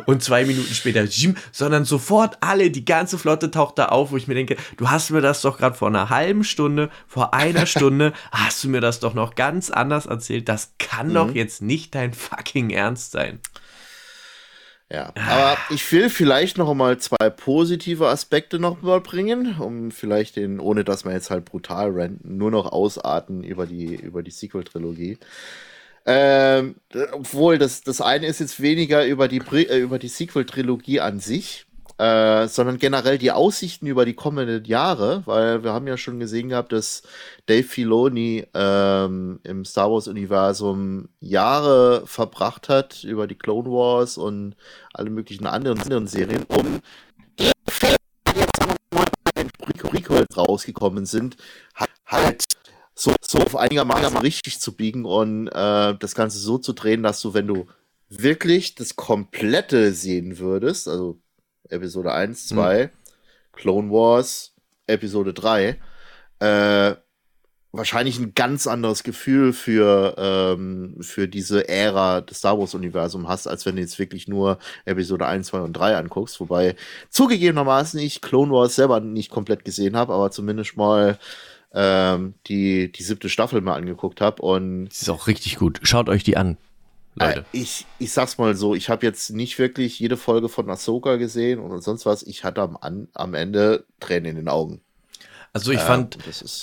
und 0.07 0.23
zwei 0.23 0.43
Minuten 0.43 0.73
später 0.73 1.05
sondern 1.51 1.85
sofort 1.85 2.37
alle, 2.41 2.71
die 2.71 2.83
ganze 2.83 3.19
Flotte 3.19 3.51
taucht 3.51 3.77
da 3.77 3.87
auf, 3.87 4.11
wo 4.11 4.17
ich 4.17 4.27
mir 4.27 4.33
denke, 4.33 4.57
du 4.77 4.89
hast 4.89 5.11
mir 5.11 5.21
das 5.21 5.41
doch 5.41 5.57
gerade 5.57 5.75
vor 5.75 5.87
einer 5.87 6.09
halben 6.09 6.43
Stunde, 6.43 6.89
vor 7.07 7.33
einer 7.33 7.65
Stunde, 7.67 8.13
hast 8.31 8.63
du 8.63 8.69
mir 8.69 8.81
das 8.81 8.99
doch 8.99 9.13
noch 9.13 9.35
ganz 9.35 9.69
anders 9.69 10.07
erzählt. 10.07 10.49
Das 10.49 10.73
kann 10.79 11.09
mhm. 11.09 11.13
doch 11.13 11.35
jetzt 11.35 11.61
nicht 11.61 11.93
dein 11.93 12.13
fucking 12.13 12.71
Ernst 12.71 13.11
sein. 13.11 13.39
Ja, 14.91 15.13
aber 15.13 15.55
ich 15.69 15.91
will 15.91 16.09
vielleicht 16.09 16.57
noch 16.57 16.73
mal 16.73 16.97
zwei 16.97 17.29
positive 17.29 18.07
Aspekte 18.07 18.57
noch 18.57 18.81
mal 18.81 18.99
bringen, 19.01 19.57
um 19.59 19.91
vielleicht 19.91 20.35
den, 20.35 20.59
ohne 20.59 20.83
dass 20.83 21.05
wir 21.05 21.11
jetzt 21.11 21.29
halt 21.29 21.45
brutal 21.45 21.91
renten, 21.91 22.37
nur 22.37 22.49
noch 22.49 22.71
ausarten 22.71 23.43
über 23.43 23.67
die, 23.67 23.93
über 23.93 24.23
die 24.23 24.31
Sequel-Trilogie. 24.31 25.19
Ähm, 26.11 26.77
obwohl, 27.11 27.59
das, 27.59 27.81
das 27.81 28.01
eine 28.01 28.25
ist 28.25 28.39
jetzt 28.39 28.59
weniger 28.59 29.05
über 29.05 29.27
die, 29.27 29.41
äh, 29.51 29.77
über 29.77 29.99
die 29.99 30.07
Sequel-Trilogie 30.07 31.01
an 31.01 31.19
sich, 31.19 31.67
äh, 31.99 32.47
sondern 32.47 32.79
generell 32.79 33.19
die 33.19 33.31
Aussichten 33.31 33.85
über 33.85 34.05
die 34.05 34.15
kommenden 34.15 34.65
Jahre, 34.65 35.21
weil 35.25 35.63
wir 35.63 35.71
haben 35.71 35.85
ja 35.85 35.97
schon 35.97 36.19
gesehen 36.19 36.49
gehabt, 36.49 36.71
dass 36.71 37.03
Dave 37.45 37.61
Filoni 37.61 38.47
ähm, 38.55 39.39
im 39.43 39.65
Star 39.65 39.91
Wars-Universum 39.91 41.09
Jahre 41.19 42.07
verbracht 42.07 42.69
hat 42.69 43.03
über 43.03 43.27
die 43.27 43.37
Clone 43.37 43.69
Wars 43.69 44.17
und 44.17 44.55
alle 44.95 45.11
möglichen 45.11 45.45
anderen, 45.45 45.79
anderen 45.79 46.07
Serien, 46.07 46.43
um 46.47 46.79
die 47.37 47.51
jetzt 48.33 48.65
in 49.35 49.49
Prequels 49.77 50.35
rausgekommen 50.35 51.05
sind, 51.05 51.37
halt 52.07 52.45
so, 52.99 53.13
so 53.21 53.39
auf 53.39 53.55
einigermaßen 53.55 54.17
richtig 54.17 54.59
zu 54.59 54.75
biegen 54.75 55.05
und 55.05 55.47
äh, 55.47 55.95
das 55.97 56.15
Ganze 56.15 56.37
so 56.37 56.57
zu 56.57 56.73
drehen, 56.73 57.01
dass 57.01 57.21
du, 57.21 57.33
wenn 57.33 57.47
du 57.47 57.67
wirklich 58.09 58.75
das 58.75 58.97
Komplette 58.97 59.93
sehen 59.93 60.37
würdest, 60.37 60.87
also 60.89 61.17
Episode 61.69 62.11
1, 62.11 62.47
2, 62.49 62.85
mhm. 62.85 62.89
Clone 63.53 63.89
Wars, 63.89 64.53
Episode 64.85 65.33
3, 65.33 65.79
äh, 66.39 66.95
wahrscheinlich 67.71 68.19
ein 68.19 68.33
ganz 68.33 68.67
anderes 68.67 69.03
Gefühl 69.03 69.53
für, 69.53 70.15
ähm, 70.17 70.97
für 70.99 71.29
diese 71.29 71.69
Ära 71.69 72.19
des 72.19 72.39
Star 72.39 72.59
Wars-Universums 72.59 73.29
hast, 73.29 73.47
als 73.47 73.65
wenn 73.65 73.75
du 73.75 73.81
jetzt 73.81 73.99
wirklich 73.99 74.27
nur 74.27 74.57
Episode 74.83 75.25
1, 75.25 75.47
2 75.47 75.59
und 75.59 75.73
3 75.73 75.95
anguckst. 75.95 76.39
Wobei 76.41 76.75
zugegebenermaßen 77.09 77.99
ich 77.99 78.19
Clone 78.19 78.51
Wars 78.51 78.75
selber 78.75 78.99
nicht 78.99 79.29
komplett 79.29 79.63
gesehen 79.63 79.95
habe, 79.95 80.13
aber 80.13 80.31
zumindest 80.31 80.75
mal 80.75 81.17
ähm, 81.73 82.33
die, 82.47 82.91
die 82.91 83.03
siebte 83.03 83.29
Staffel 83.29 83.61
mal 83.61 83.75
angeguckt 83.75 84.21
habe. 84.21 84.41
Und 84.41 84.85
die 84.85 85.01
ist 85.01 85.09
auch 85.09 85.27
richtig 85.27 85.57
gut. 85.57 85.79
Schaut 85.83 86.09
euch 86.09 86.23
die 86.23 86.37
an. 86.37 86.57
Leute. 87.15 87.39
Äh, 87.39 87.43
ich, 87.51 87.85
ich 87.97 88.11
sag's 88.11 88.37
mal 88.37 88.55
so, 88.55 88.75
ich 88.75 88.89
habe 88.89 89.05
jetzt 89.05 89.31
nicht 89.31 89.59
wirklich 89.59 89.99
jede 89.99 90.17
Folge 90.17 90.49
von 90.49 90.69
Ahsoka 90.69 91.17
gesehen 91.17 91.59
und 91.59 91.81
sonst 91.81 92.05
was. 92.05 92.23
Ich 92.23 92.43
hatte 92.43 92.61
am, 92.61 93.07
am 93.13 93.33
Ende 93.33 93.85
Tränen 93.99 94.31
in 94.31 94.35
den 94.37 94.49
Augen. 94.49 94.81
Also 95.51 95.71
ich 95.71 95.79
äh, 95.79 95.83
fand 95.83 96.17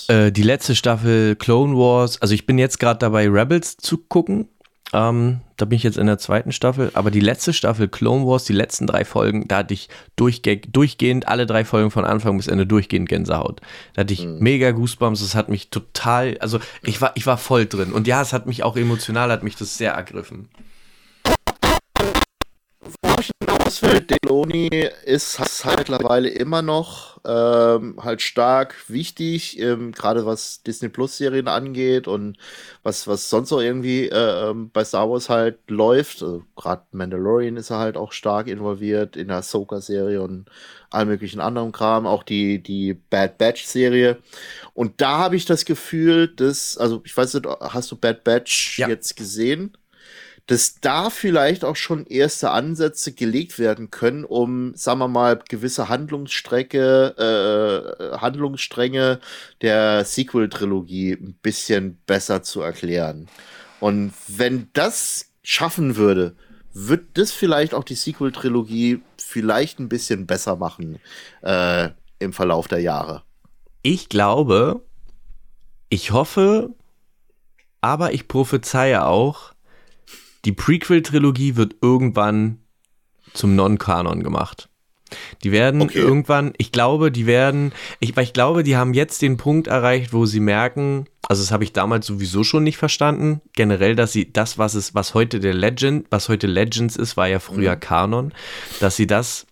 äh, 0.09 0.31
die 0.31 0.43
letzte 0.43 0.77
Staffel 0.77 1.35
Clone 1.37 1.77
Wars, 1.77 2.23
also 2.23 2.35
ich 2.35 2.47
bin 2.47 2.57
jetzt 2.57 2.79
gerade 2.79 2.99
dabei, 2.99 3.29
Rebels 3.29 3.77
zu 3.77 3.99
gucken 3.99 4.49
ähm, 4.97 5.41
da 5.59 5.67
bin 5.67 5.77
ich 5.77 5.83
jetzt 5.83 5.99
in 5.99 6.07
der 6.07 6.17
zweiten 6.17 6.53
Staffel. 6.53 6.91
Aber 6.95 7.11
die 7.11 7.21
letzte 7.21 7.53
Staffel 7.53 7.87
Clone 7.87 8.27
Wars, 8.27 8.45
die 8.45 8.55
letzten 8.55 8.87
drei 8.87 9.05
Folgen, 9.05 9.47
da 9.47 9.59
hatte 9.59 9.75
ich 9.75 9.91
durchge 10.17 10.57
durchgehend 10.57 11.29
alle 11.29 11.45
drei 11.45 11.67
Folgen 11.67 11.91
von 11.91 12.07
Anfang 12.07 12.39
bis 12.39 12.47
Ende 12.47 12.67
durchgehend 12.67 13.07
Gänsehaut. 13.07 13.61
Da 13.93 14.01
hatte 14.01 14.15
ich 14.15 14.25
mhm. 14.25 14.39
mega 14.41 14.71
Goosebumps. 14.71 15.21
Es 15.21 15.35
hat 15.35 15.51
mich 15.51 15.69
total, 15.69 16.39
also 16.41 16.61
ich 16.83 17.01
war, 17.03 17.13
ich 17.15 17.27
war 17.27 17.37
voll 17.37 17.67
drin. 17.67 17.93
Und 17.93 18.07
ja, 18.07 18.23
es 18.23 18.33
hat 18.33 18.47
mich 18.47 18.63
auch 18.63 18.77
emotional, 18.77 19.31
hat 19.31 19.43
mich 19.43 19.57
das 19.57 19.77
sehr 19.77 19.93
ergriffen. 19.93 20.49
Worauf 23.03 23.21
ich 23.21 23.31
Deloni 24.49 24.89
ist 25.05 25.39
halt 25.65 25.79
mittlerweile 25.79 26.29
immer 26.29 26.63
noch 26.63 27.21
ähm, 27.27 27.97
halt 28.03 28.23
stark 28.23 28.89
wichtig, 28.89 29.59
ähm, 29.61 29.93
gerade 29.93 30.27
was 30.27 30.63
Disney 30.63 30.89
Plus 30.89 31.17
Serien 31.17 31.49
angeht 31.49 32.09
und 32.09 32.37
was, 32.83 33.07
was 33.07 33.29
sonst 33.29 33.53
auch 33.53 33.61
irgendwie 33.61 34.09
äh, 34.09 34.51
ähm, 34.51 34.71
bei 34.73 34.85
Star 34.85 35.11
Wars 35.11 35.29
halt 35.29 35.59
läuft. 35.69 36.23
Also, 36.23 36.45
gerade 36.57 36.83
Mandalorian 36.93 37.57
ist 37.57 37.71
er 37.71 37.79
halt 37.79 37.97
auch 37.97 38.13
stark 38.13 38.47
involviert 38.47 39.17
in 39.17 39.29
der 39.29 39.39
Ahsoka-Serie 39.39 40.23
und 40.23 40.47
all 40.91 41.07
möglichen 41.07 41.41
anderen 41.41 41.73
Kram, 41.73 42.07
auch 42.07 42.23
die, 42.23 42.63
die 42.63 42.95
Bad 42.95 43.39
Batch-Serie. 43.39 44.19
Und 44.73 45.01
da 45.01 45.19
habe 45.19 45.37
ich 45.37 45.45
das 45.45 45.65
Gefühl, 45.65 46.29
dass, 46.29 46.79
also 46.79 47.03
ich 47.05 47.17
weiß 47.17 47.35
nicht, 47.35 47.47
hast 47.47 47.91
du 47.91 47.97
Bad 47.97 48.25
Batch 48.25 48.79
ja. 48.79 48.89
jetzt 48.89 49.17
gesehen? 49.17 49.77
Dass 50.47 50.81
da 50.81 51.11
vielleicht 51.11 51.65
auch 51.65 51.75
schon 51.75 52.07
erste 52.07 52.51
Ansätze 52.51 53.13
gelegt 53.13 53.59
werden 53.59 53.91
können, 53.91 54.25
um, 54.25 54.75
sagen 54.77 55.01
wir 55.01 55.09
mal, 55.09 55.41
gewisse 55.49 55.89
Handlungsstrecke, 55.89 57.17
äh, 57.19 58.17
Handlungsstränge 58.19 59.19
der 59.61 60.05
Sequel-Trilogie 60.05 61.15
ein 61.15 61.35
bisschen 61.43 61.99
besser 62.07 62.45
zu 62.45 62.61
erklären. 62.61 63.29
Und 63.81 64.13
wenn 64.29 64.69
das 64.73 65.33
schaffen 65.43 65.97
würde, 65.97 66.37
wird 66.73 67.07
das 67.15 67.33
vielleicht 67.33 67.75
auch 67.75 67.85
die 67.85 67.95
Sequel-Trilogie 67.95 69.03
vielleicht 69.19 69.81
ein 69.81 69.89
bisschen 69.89 70.27
besser 70.27 70.57
machen 70.57 71.01
äh, 71.43 71.89
im 72.21 72.33
Verlauf 72.33 72.69
der 72.69 72.81
Jahre. 72.81 73.23
Ich 73.83 74.09
glaube, 74.09 74.83
ich 75.89 76.13
hoffe, 76.13 76.71
aber 77.81 78.13
ich 78.13 78.29
prophezeie 78.29 79.05
auch, 79.05 79.56
die 80.47 80.53
Prequel-Trilogie 80.53 81.57
wird 81.57 81.77
irgendwann 81.83 82.61
zum 83.35 83.57
Non-Kanon 83.57 84.23
gemacht. 84.23 84.69
Die 85.45 85.53
werden 85.53 85.83
okay. 85.83 85.99
irgendwann, 85.99 86.53
ich 86.57 86.73
glaube, 86.73 87.13
die 87.13 87.27
werden, 87.27 87.73
ich, 88.01 88.17
weil 88.17 88.25
ich 88.25 88.33
glaube, 88.33 88.63
die 88.63 88.77
haben 88.77 88.95
jetzt 88.95 89.23
den 89.23 89.37
Punkt 89.37 89.67
erreicht, 89.67 90.13
wo 90.13 90.25
sie 90.27 90.41
merken, 90.41 91.07
also 91.29 91.43
das 91.43 91.53
habe 91.53 91.65
ich 91.65 91.73
damals 91.73 92.07
sowieso 92.07 92.45
schon 92.45 92.65
nicht 92.65 92.77
verstanden, 92.77 93.41
generell, 93.55 93.95
dass 93.95 94.13
sie 94.13 94.33
das, 94.33 94.57
was 94.59 94.75
es, 94.75 94.95
was 94.95 95.15
heute 95.15 95.39
der 95.39 95.55
Legend, 95.55 96.07
was 96.11 96.29
heute 96.29 96.47
Legends 96.47 96.97
ist, 96.97 97.17
war 97.17 97.29
ja 97.29 97.39
früher 97.39 97.77
mhm. 97.77 97.81
Kanon, 97.81 98.33
dass 98.81 98.97
sie 98.97 99.07
das 99.07 99.47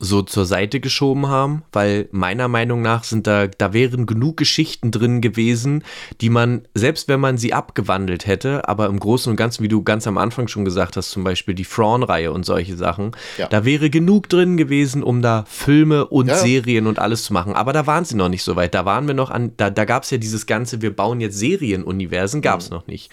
so 0.00 0.22
zur 0.22 0.46
Seite 0.46 0.80
geschoben 0.80 1.26
haben, 1.28 1.64
weil 1.72 2.08
meiner 2.12 2.46
Meinung 2.46 2.82
nach 2.82 3.02
sind 3.02 3.26
da, 3.26 3.48
da 3.48 3.72
wären 3.72 4.06
genug 4.06 4.36
Geschichten 4.36 4.90
drin 4.90 5.20
gewesen, 5.20 5.82
die 6.20 6.30
man, 6.30 6.62
selbst 6.74 7.08
wenn 7.08 7.18
man 7.18 7.36
sie 7.36 7.52
abgewandelt 7.52 8.26
hätte, 8.26 8.68
aber 8.68 8.86
im 8.86 9.00
Großen 9.00 9.30
und 9.30 9.36
Ganzen, 9.36 9.64
wie 9.64 9.68
du 9.68 9.82
ganz 9.82 10.06
am 10.06 10.16
Anfang 10.16 10.46
schon 10.46 10.64
gesagt 10.64 10.96
hast, 10.96 11.10
zum 11.10 11.24
Beispiel 11.24 11.54
die 11.54 11.64
Fraun-Reihe 11.64 12.32
und 12.32 12.44
solche 12.44 12.76
Sachen, 12.76 13.12
ja. 13.38 13.48
da 13.48 13.64
wäre 13.64 13.90
genug 13.90 14.28
drin 14.28 14.56
gewesen, 14.56 15.02
um 15.02 15.20
da 15.20 15.44
Filme 15.48 16.06
und 16.06 16.28
ja. 16.28 16.36
Serien 16.36 16.86
und 16.86 17.00
alles 17.00 17.24
zu 17.24 17.32
machen. 17.32 17.54
Aber 17.54 17.72
da 17.72 17.86
waren 17.86 18.04
sie 18.04 18.16
noch 18.16 18.28
nicht 18.28 18.44
so 18.44 18.54
weit. 18.54 18.74
Da 18.74 18.84
waren 18.84 19.08
wir 19.08 19.14
noch 19.14 19.30
an, 19.30 19.52
da, 19.56 19.70
da 19.70 19.84
gab 19.84 20.04
es 20.04 20.10
ja 20.10 20.18
dieses 20.18 20.46
ganze, 20.46 20.80
wir 20.80 20.94
bauen 20.94 21.20
jetzt 21.20 21.38
Serienuniversen, 21.38 22.40
gab 22.40 22.60
es 22.60 22.70
mhm. 22.70 22.76
noch 22.76 22.86
nicht. 22.86 23.10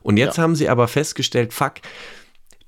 Und 0.00 0.16
jetzt 0.16 0.38
ja. 0.38 0.44
haben 0.44 0.56
sie 0.56 0.68
aber 0.68 0.88
festgestellt, 0.88 1.52
fuck, 1.52 1.74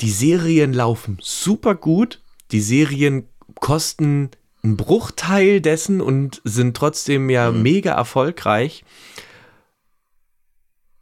die 0.01 0.11
Serien 0.11 0.73
laufen 0.73 1.19
super 1.23 1.74
gut, 1.74 2.20
die 2.51 2.61
Serien 2.61 3.27
kosten 3.60 4.31
einen 4.62 4.76
Bruchteil 4.76 5.60
dessen 5.60 6.01
und 6.01 6.40
sind 6.44 6.76
trotzdem 6.76 7.28
ja 7.31 7.51
mhm. 7.51 7.62
mega 7.62 7.93
erfolgreich. 7.93 8.85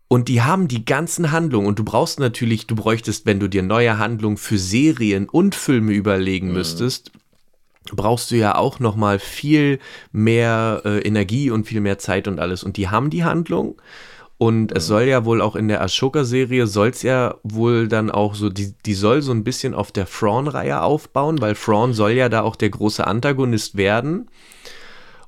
Und 0.08 0.28
die 0.28 0.42
haben 0.42 0.68
die 0.68 0.84
ganzen 0.84 1.30
Handlungen 1.30 1.66
und 1.66 1.78
du 1.78 1.84
brauchst 1.84 2.20
natürlich, 2.20 2.66
du 2.66 2.74
bräuchtest, 2.74 3.24
wenn 3.24 3.40
du 3.40 3.48
dir 3.48 3.62
neue 3.62 3.98
Handlungen 3.98 4.36
für 4.36 4.58
Serien 4.58 5.26
und 5.26 5.54
Filme 5.54 5.92
überlegen 5.92 6.48
mhm. 6.48 6.54
müsstest, 6.54 7.12
brauchst 7.90 8.30
du 8.30 8.36
ja 8.36 8.56
auch 8.56 8.78
noch 8.78 8.94
mal 8.94 9.18
viel 9.18 9.78
mehr 10.12 10.82
äh, 10.84 10.98
Energie 11.00 11.50
und 11.50 11.66
viel 11.66 11.80
mehr 11.80 11.98
Zeit 11.98 12.28
und 12.28 12.40
alles. 12.40 12.62
Und 12.62 12.76
die 12.76 12.88
haben 12.88 13.10
die 13.10 13.24
Handlung 13.24 13.80
und 14.42 14.72
es 14.72 14.88
soll 14.88 15.04
ja 15.04 15.24
wohl 15.24 15.40
auch 15.40 15.54
in 15.54 15.68
der 15.68 15.80
Ashoka-Serie, 15.82 16.66
soll 16.66 16.88
es 16.88 17.02
ja 17.02 17.36
wohl 17.44 17.86
dann 17.86 18.10
auch 18.10 18.34
so, 18.34 18.48
die, 18.48 18.74
die 18.84 18.94
soll 18.94 19.22
so 19.22 19.30
ein 19.30 19.44
bisschen 19.44 19.72
auf 19.72 19.92
der 19.92 20.04
Thrawn-Reihe 20.04 20.82
aufbauen, 20.82 21.40
weil 21.40 21.54
Thrawn 21.54 21.92
soll 21.92 22.10
ja 22.10 22.28
da 22.28 22.42
auch 22.42 22.56
der 22.56 22.70
große 22.70 23.06
Antagonist 23.06 23.76
werden. 23.76 24.28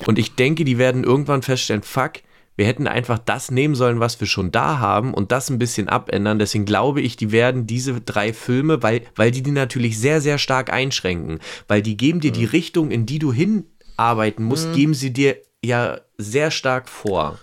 Und 0.08 0.18
ich 0.18 0.34
denke, 0.34 0.64
die 0.64 0.78
werden 0.78 1.04
irgendwann 1.04 1.42
feststellen, 1.42 1.84
fuck, 1.84 2.14
wir 2.56 2.66
hätten 2.66 2.88
einfach 2.88 3.20
das 3.20 3.52
nehmen 3.52 3.76
sollen, 3.76 4.00
was 4.00 4.18
wir 4.18 4.26
schon 4.26 4.50
da 4.50 4.80
haben 4.80 5.14
und 5.14 5.30
das 5.30 5.48
ein 5.48 5.60
bisschen 5.60 5.88
abändern. 5.88 6.40
Deswegen 6.40 6.64
glaube 6.64 7.00
ich, 7.00 7.14
die 7.14 7.30
werden 7.30 7.68
diese 7.68 8.00
drei 8.00 8.32
Filme, 8.32 8.82
weil, 8.82 9.02
weil 9.14 9.30
die 9.30 9.44
die 9.44 9.52
natürlich 9.52 9.96
sehr, 9.96 10.20
sehr 10.22 10.38
stark 10.38 10.72
einschränken, 10.72 11.38
weil 11.68 11.82
die 11.82 11.96
geben 11.96 12.18
dir 12.18 12.32
mhm. 12.32 12.34
die 12.34 12.46
Richtung, 12.46 12.90
in 12.90 13.06
die 13.06 13.20
du 13.20 13.32
hinarbeiten 13.32 14.44
musst, 14.44 14.70
mhm. 14.70 14.74
geben 14.74 14.94
sie 14.94 15.12
dir 15.12 15.36
ja 15.62 16.00
sehr 16.18 16.50
stark 16.50 16.88
vor. 16.88 17.38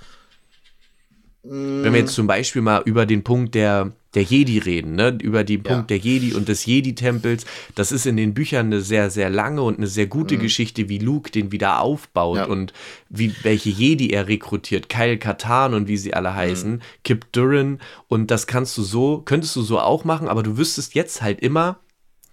Wenn 1.44 1.92
wir 1.92 2.02
jetzt 2.02 2.14
zum 2.14 2.28
Beispiel 2.28 2.62
mal 2.62 2.84
über 2.86 3.08
den 3.08 3.24
Punkt 3.24 3.56
der, 3.56 3.92
der 4.14 4.22
Jedi 4.22 4.60
reden, 4.60 4.94
ne? 4.94 5.18
über 5.22 5.44
den 5.44 5.64
Punkt 5.64 5.90
ja. 5.90 5.98
der 5.98 5.98
Jedi 5.98 6.36
und 6.36 6.48
des 6.48 6.68
Jedi-Tempels, 6.68 7.46
das 7.74 7.92
ist 7.92 8.06
in 8.06 8.16
den 8.16 8.36
Büchern 8.36 8.68
eine 8.68 8.82
sehr, 8.82 9.10
sehr 9.10 9.32
lange 9.32 9.64
und 9.64 9.78
eine 9.78 9.88
sehr 9.88 10.06
gute 10.06 10.36
mhm. 10.36 10.42
Geschichte, 10.42 10.88
wie 10.88 11.00
Luke 11.00 11.32
den 11.32 11.52
wieder 11.52 11.82
aufbaut 11.82 12.38
ja. 12.38 12.46
und 12.46 12.74
wie, 13.10 13.34
welche 13.42 13.70
Jedi 13.70 14.12
er 14.12 14.28
rekrutiert, 14.28 14.88
Kyle 14.88 15.18
Katan 15.18 15.74
und 15.74 15.88
wie 15.88 15.98
sie 15.98 16.14
alle 16.14 16.36
heißen, 16.36 16.74
mhm. 16.74 16.82
Kip 17.04 17.32
Durin 17.32 17.80
und 18.08 18.30
das 18.30 18.46
kannst 18.46 18.78
du 18.78 18.84
so, 18.84 19.24
könntest 19.26 19.56
du 19.56 19.64
so 19.64 19.80
auch 19.80 20.04
machen, 20.04 20.28
aber 20.28 20.44
du 20.44 20.58
wüsstest 20.58 20.94
jetzt 20.94 21.24
halt 21.24 21.40
immer, 21.40 21.80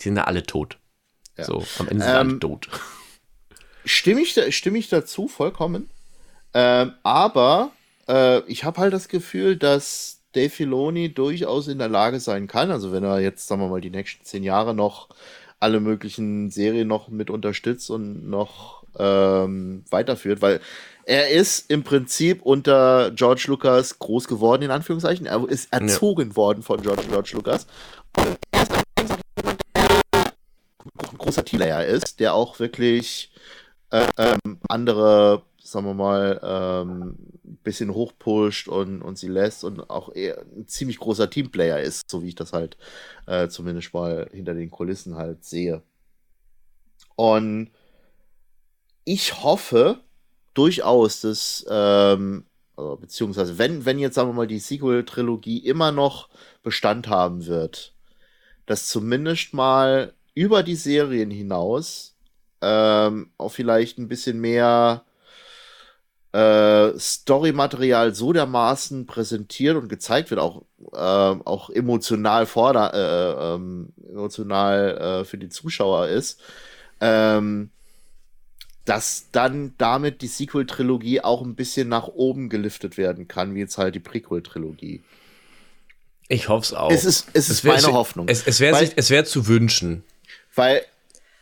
die 0.01 0.05
sind 0.05 0.17
ja 0.17 0.25
alle 0.25 0.43
tot. 0.43 0.77
Ja. 1.39 1.45
So, 1.45 1.65
am 1.79 1.89
Ende 1.89 2.05
sind 2.05 2.13
ähm, 2.13 2.29
alle 2.29 2.39
tot. 2.41 2.69
Stimme 3.87 4.21
ich, 4.21 4.37
stimme 4.55 4.77
ich 4.77 4.91
dazu 4.91 5.29
vollkommen, 5.29 5.89
ähm, 6.53 6.93
aber 7.03 7.73
äh, 8.09 8.41
ich 8.47 8.65
habe 8.65 8.81
halt 8.81 8.93
das 8.93 9.09
Gefühl, 9.09 9.57
dass 9.57 10.21
Dave 10.33 10.51
Filoni 10.51 11.13
durchaus 11.13 11.69
in 11.69 11.79
der 11.79 11.89
Lage 11.89 12.21
sein 12.21 12.47
kann, 12.47 12.71
also 12.71 12.93
wenn 12.93 13.05
er 13.05 13.21
jetzt, 13.21 13.47
sagen 13.47 13.63
wir 13.63 13.69
mal, 13.69 13.81
die 13.81 13.91
nächsten 13.91 14.25
zehn 14.25 14.43
Jahre 14.43 14.75
noch 14.75 15.09
alle 15.61 15.81
möglichen 15.81 16.51
Serien 16.51 16.89
noch 16.89 17.09
mit 17.09 17.31
unterstützt 17.31 17.91
und 17.91 18.29
noch 18.29 18.85
ähm, 18.99 19.85
weiterführt, 19.91 20.43
weil 20.43 20.61
er 21.05 21.31
ist 21.31 21.71
im 21.71 21.83
Prinzip 21.85 22.43
unter 22.43 23.11
George 23.13 23.45
Lucas 23.49 23.99
groß 23.99 24.29
geworden, 24.29 24.63
in 24.63 24.71
Anführungszeichen. 24.71 25.27
Er 25.27 25.49
ist 25.49 25.73
erzogen 25.73 26.31
ja. 26.31 26.37
worden 26.37 26.63
von 26.63 26.83
George, 26.83 27.05
George 27.09 27.31
Lucas. 27.33 27.67
Und 28.17 28.39
er 28.53 28.63
ist 28.63 28.73
ein 31.11 31.19
großer 31.19 31.45
Teamplayer 31.45 31.87
ist, 31.87 32.21
der 32.21 32.35
auch 32.35 32.59
wirklich 32.59 33.33
äh, 33.91 34.07
ähm, 34.19 34.59
andere 34.69 35.43
sagen 35.69 35.87
wir 35.87 35.95
mal, 35.95 36.41
ähm, 36.43 37.17
bisschen 37.57 37.95
hochpusht 37.95 38.69
und, 38.69 39.03
und 39.03 39.19
sie 39.19 39.29
lässt 39.29 39.65
und 39.65 39.91
auch 39.91 40.15
eher 40.15 40.45
ein 40.57 40.67
ziemlich 40.69 40.99
großer 40.99 41.31
Teamplayer 41.31 41.81
ist, 41.81 42.11
so 42.11 42.23
wie 42.23 42.29
ich 42.29 42.35
das 42.35 42.53
halt 42.53 42.77
äh, 43.27 43.49
zumindest 43.49 43.93
mal 43.95 44.29
hinter 44.33 44.55
den 44.55 44.71
Kulissen 44.71 45.17
halt 45.17 45.45
sehe. 45.45 45.83
Und 47.17 47.71
ich 49.05 49.43
hoffe 49.43 50.01
durchaus, 50.55 51.23
dass, 51.23 51.65
ähm, 51.69 52.45
also, 52.77 52.97
beziehungsweise 52.97 53.59
wenn, 53.59 53.85
wenn 53.85 53.99
jetzt, 53.99 54.15
sagen 54.15 54.29
wir 54.29 54.35
mal, 54.35 54.47
die 54.47 54.59
Sequel-Trilogie 54.59 55.59
immer 55.59 55.93
noch 55.93 56.29
Bestand 56.63 57.09
haben 57.09 57.47
wird, 57.47 57.95
dass 58.67 58.89
zumindest 58.89 59.55
mal 59.55 60.13
über 60.35 60.63
die 60.63 60.77
Serien 60.77 61.31
hinaus 61.31 62.17
ähm, 62.61 63.31
auch 63.39 63.51
vielleicht 63.51 63.99
ein 63.99 64.09
bisschen 64.09 64.41
mehr 64.41 65.05
äh, 66.33 66.99
Story-Material 66.99 68.15
so 68.15 68.33
dermaßen 68.33 69.07
präsentiert 69.07 69.77
und 69.77 69.89
gezeigt 69.89 70.31
wird, 70.31 70.41
auch, 70.41 70.63
äh, 70.93 70.97
auch 70.97 71.71
emotional 71.71 72.47
forder, 72.47 72.93
äh, 72.95 73.55
ähm, 73.55 73.93
emotional 74.09 74.99
äh, 74.99 75.25
für 75.25 75.39
die 75.39 75.49
Zuschauer 75.49 76.09
ist, 76.09 76.41
ähm, 77.01 77.71
dass 78.85 79.27
dann 79.33 79.75
damit 79.79 80.23
die 80.23 80.29
Sequel-Trilogie 80.29 81.21
auch 81.21 81.43
ein 81.43 81.55
bisschen 81.55 81.89
nach 81.89 82.09
oben 82.09 82.49
geliftet 82.49 82.97
werden 82.97 83.29
kann, 83.29 83.55
wie 83.55 83.61
jetzt 83.61 83.79
halt 83.79 83.95
die 83.95 84.01
Prequel-Trilogie. 84.01 85.03
Ich 86.29 86.49
hoffe 86.49 86.65
es 86.65 86.75
auch. 86.75 86.91
Es 86.91 87.05
ist, 87.05 87.29
es, 87.33 87.49
es 87.49 87.51
ist 87.51 87.65
meine 87.65 87.93
Hoffnung. 87.93 88.29
Es, 88.29 88.47
es 88.47 88.61
wäre 88.61 88.79
wär 88.79 89.25
zu 89.25 89.47
wünschen. 89.47 90.05
Weil 90.55 90.83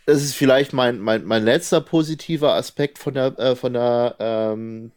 das 0.07 0.23
ist 0.23 0.35
vielleicht 0.35 0.73
mein, 0.73 1.01
mein, 1.01 1.25
mein 1.25 1.45
letzter 1.45 1.81
positiver 1.81 2.55
Aspekt 2.55 2.99
von 2.99 3.15
der, 3.15 3.39
äh, 3.39 3.57
von 3.57 3.73
der 3.73 4.17
ähm, 4.21 4.93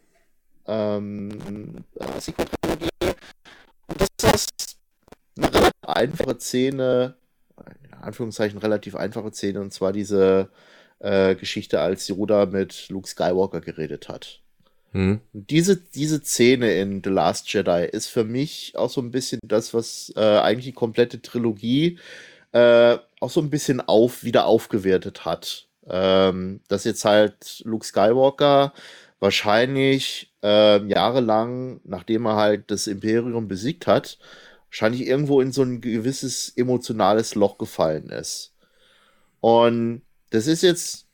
ähm, 0.66 1.84
äh, 1.96 2.20
Sequel-Trilogie. 2.20 2.88
Das 4.16 4.34
ist 4.34 4.78
eine 5.36 5.52
relativ 5.52 5.84
einfache 5.84 6.38
Szene, 6.38 7.14
in 7.84 7.94
Anführungszeichen 7.94 8.58
relativ 8.60 8.94
einfache 8.94 9.32
Szene, 9.32 9.60
und 9.60 9.72
zwar 9.72 9.92
diese 9.92 10.48
äh, 11.00 11.34
Geschichte, 11.34 11.80
als 11.80 12.06
Yoda 12.06 12.46
mit 12.46 12.88
Luke 12.88 13.08
Skywalker 13.08 13.60
geredet 13.60 14.08
hat. 14.08 14.40
Hm. 14.92 15.20
Diese, 15.32 15.76
diese 15.76 16.22
Szene 16.22 16.74
in 16.74 17.02
The 17.02 17.10
Last 17.10 17.52
Jedi 17.52 17.88
ist 17.90 18.06
für 18.06 18.24
mich 18.24 18.74
auch 18.76 18.90
so 18.90 19.00
ein 19.00 19.10
bisschen 19.10 19.40
das, 19.42 19.74
was 19.74 20.12
äh, 20.14 20.20
eigentlich 20.20 20.66
die 20.66 20.72
komplette 20.72 21.20
Trilogie 21.20 21.98
äh, 22.52 22.98
auch 23.20 23.30
so 23.30 23.40
ein 23.40 23.50
bisschen 23.50 23.80
auf, 23.80 24.24
wieder 24.24 24.46
aufgewertet 24.46 25.24
hat. 25.24 25.68
Ähm, 25.88 26.60
dass 26.68 26.84
jetzt 26.84 27.04
halt 27.04 27.62
Luke 27.64 27.86
Skywalker 27.86 28.72
wahrscheinlich 29.18 30.32
äh, 30.42 30.84
jahrelang, 30.86 31.80
nachdem 31.84 32.26
er 32.26 32.36
halt 32.36 32.70
das 32.70 32.86
Imperium 32.86 33.48
besiegt 33.48 33.86
hat, 33.86 34.18
wahrscheinlich 34.68 35.06
irgendwo 35.06 35.40
in 35.40 35.52
so 35.52 35.62
ein 35.62 35.80
gewisses 35.80 36.50
emotionales 36.56 37.34
Loch 37.34 37.58
gefallen 37.58 38.08
ist. 38.08 38.54
Und 39.40 40.02
das 40.30 40.46
ist 40.46 40.62
jetzt 40.62 41.06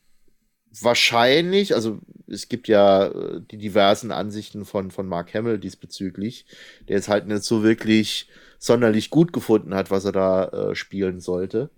wahrscheinlich, 0.80 1.74
also 1.74 2.00
es 2.28 2.48
gibt 2.48 2.68
ja 2.68 3.06
äh, 3.06 3.40
die 3.50 3.58
diversen 3.58 4.12
Ansichten 4.12 4.64
von, 4.64 4.90
von 4.90 5.06
Mark 5.06 5.34
Hamill 5.34 5.58
diesbezüglich, 5.58 6.46
der 6.88 6.96
jetzt 6.96 7.08
halt 7.08 7.26
nicht 7.26 7.44
so 7.44 7.62
wirklich 7.62 8.28
sonderlich 8.58 9.10
gut 9.10 9.32
gefunden 9.32 9.74
hat, 9.74 9.90
was 9.90 10.04
er 10.04 10.12
da 10.12 10.44
äh, 10.46 10.74
spielen 10.74 11.20
sollte. 11.20 11.70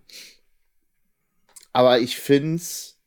Aber 1.73 2.01
ich 2.01 2.19
finde 2.19 2.57
es 2.57 2.99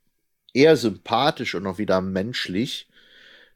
eher 0.54 0.78
sympathisch 0.78 1.56
und 1.56 1.66
auch 1.68 1.78
wieder 1.78 2.02
menschlich, 2.02 2.88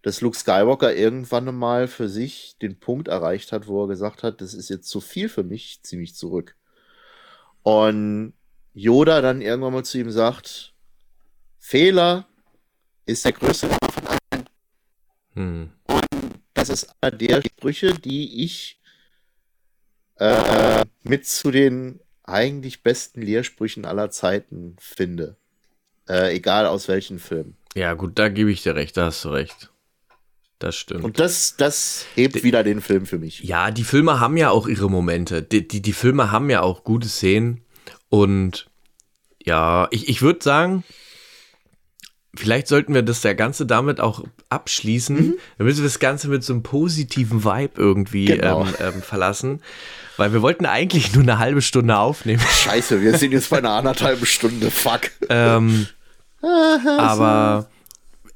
dass 0.01 0.21
Luke 0.21 0.37
Skywalker 0.37 0.95
irgendwann 0.95 1.55
mal 1.55 1.87
für 1.87 2.09
sich 2.09 2.57
den 2.61 2.79
Punkt 2.79 3.07
erreicht 3.07 3.51
hat, 3.51 3.67
wo 3.67 3.83
er 3.83 3.87
gesagt 3.87 4.23
hat, 4.23 4.41
das 4.41 4.53
ist 4.53 4.69
jetzt 4.69 4.87
zu 4.87 5.01
viel 5.01 5.29
für 5.29 5.43
mich, 5.43 5.81
ziemlich 5.81 6.15
zurück. 6.15 6.55
Und 7.63 8.33
Yoda 8.73 9.21
dann 9.21 9.41
irgendwann 9.41 9.73
mal 9.73 9.83
zu 9.83 9.97
ihm 9.97 10.11
sagt, 10.11 10.73
Fehler 11.57 12.27
ist 13.07 13.25
der 13.25 13.31
größte 13.31 13.67
von 13.67 14.07
allen. 14.07 14.49
Hm. 15.33 15.71
Und 15.87 16.05
das 16.53 16.69
ist 16.69 16.93
einer 17.01 17.17
der 17.17 17.41
Sprüche, 17.41 17.93
die 17.93 18.43
ich 18.43 18.79
äh, 20.17 20.83
mit 21.03 21.25
zu 21.27 21.51
den 21.51 21.99
eigentlich 22.23 22.83
besten 22.83 23.21
Lehrsprüchen 23.21 23.85
aller 23.85 24.09
Zeiten 24.09 24.75
finde. 24.79 25.37
Äh, 26.07 26.35
egal 26.35 26.65
aus 26.65 26.87
welchen 26.87 27.19
Filmen. 27.19 27.57
Ja, 27.75 27.93
gut, 27.93 28.17
da 28.17 28.29
gebe 28.29 28.51
ich 28.51 28.63
dir 28.63 28.75
recht, 28.75 28.97
da 28.97 29.05
hast 29.05 29.23
du 29.25 29.29
recht. 29.29 29.71
Das 30.59 30.75
stimmt. 30.75 31.03
Und 31.03 31.19
das, 31.19 31.57
das 31.57 32.05
hebt 32.15 32.35
die, 32.35 32.43
wieder 32.43 32.63
den 32.63 32.81
Film 32.81 33.05
für 33.05 33.17
mich. 33.17 33.41
Ja, 33.43 33.71
die 33.71 33.83
Filme 33.83 34.19
haben 34.19 34.37
ja 34.37 34.51
auch 34.51 34.67
ihre 34.67 34.89
Momente. 34.89 35.43
Die, 35.43 35.67
die, 35.67 35.81
die 35.81 35.93
Filme 35.93 36.31
haben 36.31 36.49
ja 36.49 36.61
auch 36.61 36.83
gute 36.83 37.09
Szenen. 37.09 37.61
Und 38.09 38.67
ja, 39.43 39.87
ich, 39.91 40.07
ich 40.07 40.21
würde 40.21 40.41
sagen, 40.41 40.83
vielleicht 42.35 42.67
sollten 42.67 42.93
wir 42.93 43.03
das 43.03 43.21
der 43.21 43.35
Ganze 43.35 43.65
damit 43.65 43.99
auch 43.99 44.23
abschließen, 44.49 45.15
mhm. 45.15 45.33
damit 45.57 45.75
wir 45.75 45.83
das 45.83 45.99
Ganze 45.99 46.29
mit 46.29 46.43
so 46.43 46.53
einem 46.53 46.63
positiven 46.63 47.43
Vibe 47.43 47.73
irgendwie 47.75 48.25
genau. 48.25 48.65
ähm, 48.65 48.73
ähm, 48.79 49.01
verlassen. 49.01 49.61
Weil 50.17 50.33
wir 50.33 50.41
wollten 50.41 50.65
eigentlich 50.65 51.13
nur 51.13 51.23
eine 51.23 51.39
halbe 51.39 51.61
Stunde 51.61 51.97
aufnehmen. 51.97 52.41
Scheiße, 52.41 53.01
wir 53.01 53.17
sind 53.17 53.31
jetzt 53.31 53.49
bei 53.49 53.57
einer 53.57 53.71
anderthalben 53.71 54.25
Stunde, 54.25 54.71
fuck. 54.71 55.11
ähm, 55.29 55.87
aber 56.41 57.67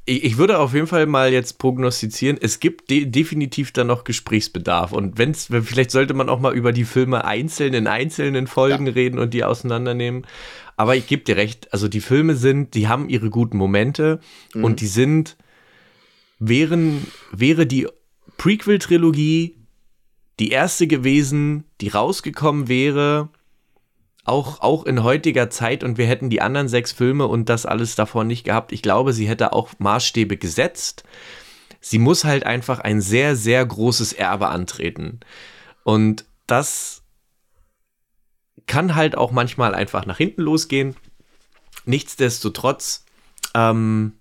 ich, 0.06 0.23
ich, 0.23 0.38
würde 0.38 0.57
auf 0.57 0.73
jeden 0.73 0.88
Fall 0.88 1.06
mal 1.06 1.31
jetzt 1.31 1.60
prognostizieren, 1.60 2.38
es 2.41 2.60
gibt 2.60 2.89
de 2.89 3.06
definitiv 3.06 3.72
da 3.72 3.84
noch 3.84 4.03
Gesprächsbedarf. 4.03 4.91
Und 4.91 5.18
wenn's, 5.18 5.49
vielleicht 5.64 5.91
sollte 5.91 6.14
man 6.14 6.30
auch 6.30 6.39
mal 6.39 6.53
über 6.53 6.72
die 6.72 6.85
Filme 6.85 7.26
einzeln 7.26 7.73
in 7.73 7.88
einzelnen 7.88 8.47
Folgen 8.47 8.88
ja. 8.88 8.93
reden 8.93 9.19
und 9.19 9.34
die 9.34 9.43
auseinandernehmen. 9.43 10.26
Aber 10.76 10.95
ich 10.95 11.07
gebe 11.07 11.23
dir 11.23 11.35
recht, 11.35 11.72
also 11.73 11.88
die 11.88 12.01
Filme 12.01 12.35
sind, 12.35 12.73
die 12.73 12.88
haben 12.88 13.10
ihre 13.10 13.30
guten 13.30 13.57
Momente 13.57 14.19
mhm. 14.53 14.64
und 14.64 14.81
die 14.81 14.88
sind, 14.88 15.38
wären, 16.39 17.06
wäre 17.31 17.68
die 17.68 17.88
Prequel-Trilogie 18.38 19.59
die 20.39 20.49
erste 20.51 20.87
gewesen, 20.87 21.65
die 21.81 21.89
rausgekommen 21.89 22.67
wäre, 22.67 23.29
auch, 24.23 24.61
auch 24.61 24.85
in 24.85 25.03
heutiger 25.03 25.49
Zeit 25.49 25.83
und 25.83 25.97
wir 25.97 26.05
hätten 26.05 26.29
die 26.29 26.41
anderen 26.41 26.67
sechs 26.67 26.91
Filme 26.91 27.27
und 27.27 27.49
das 27.49 27.65
alles 27.65 27.95
davor 27.95 28.23
nicht 28.23 28.43
gehabt. 28.43 28.71
Ich 28.71 28.81
glaube, 28.81 29.11
sie 29.11 29.27
hätte 29.27 29.53
auch 29.53 29.71
Maßstäbe 29.79 30.37
gesetzt. 30.37 31.03
Sie 31.81 31.99
muss 31.99 32.23
halt 32.23 32.45
einfach 32.45 32.79
ein 32.79 33.01
sehr, 33.01 33.35
sehr 33.35 33.65
großes 33.65 34.13
Erbe 34.13 34.49
antreten. 34.49 35.19
Und 35.83 36.25
das 36.47 37.03
kann 38.67 38.95
halt 38.95 39.17
auch 39.17 39.31
manchmal 39.31 39.73
einfach 39.73 40.05
nach 40.05 40.17
hinten 40.17 40.43
losgehen. 40.43 40.95
Nichtsdestotrotz 41.85 43.05
ähm, 43.55 44.13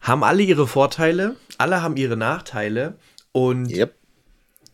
haben 0.00 0.24
alle 0.24 0.42
ihre 0.42 0.66
Vorteile, 0.66 1.36
alle 1.56 1.82
haben 1.82 1.96
ihre 1.96 2.16
Nachteile 2.16 2.98
und 3.32 3.70
yep. 3.70 3.95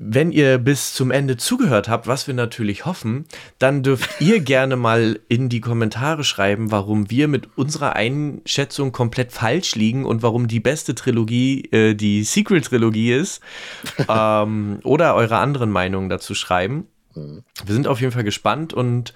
Wenn 0.05 0.33
ihr 0.33 0.59
bis 0.59 0.95
zum 0.95 1.11
Ende 1.11 1.37
zugehört 1.37 1.89
habt, 1.89 2.07
was 2.07 2.27
wir 2.27 2.35
natürlich 2.35 2.85
hoffen, 2.85 3.27
dann 3.59 3.83
dürft 3.83 4.11
ihr 4.21 4.41
gerne 4.41 4.77
mal 4.77 5.21
in 5.29 5.49
die 5.49 5.61
Kommentare 5.61 6.25
schreiben, 6.25 6.71
warum 6.71 7.11
wir 7.11 7.29
mit 7.29 7.57
unserer 7.57 7.95
Einschätzung 7.95 8.93
komplett 8.93 9.33
falsch 9.33 9.75
liegen 9.75 10.05
und 10.05 10.23
warum 10.23 10.49
die 10.49 10.61
beste 10.61 10.95
Trilogie 10.95 11.69
äh, 11.73 11.95
die 11.95 12.25
Sequel-Trilogie 12.25 13.13
ist 13.13 13.41
ähm, 14.09 14.81
oder 14.83 15.15
eure 15.15 15.37
anderen 15.39 15.71
Meinungen 15.71 16.09
dazu 16.09 16.35
schreiben. 16.35 16.89
Mhm. 17.15 17.45
Wir 17.65 17.75
sind 17.75 17.87
auf 17.87 18.01
jeden 18.01 18.13
Fall 18.13 18.25
gespannt 18.25 18.75
und 18.75 19.15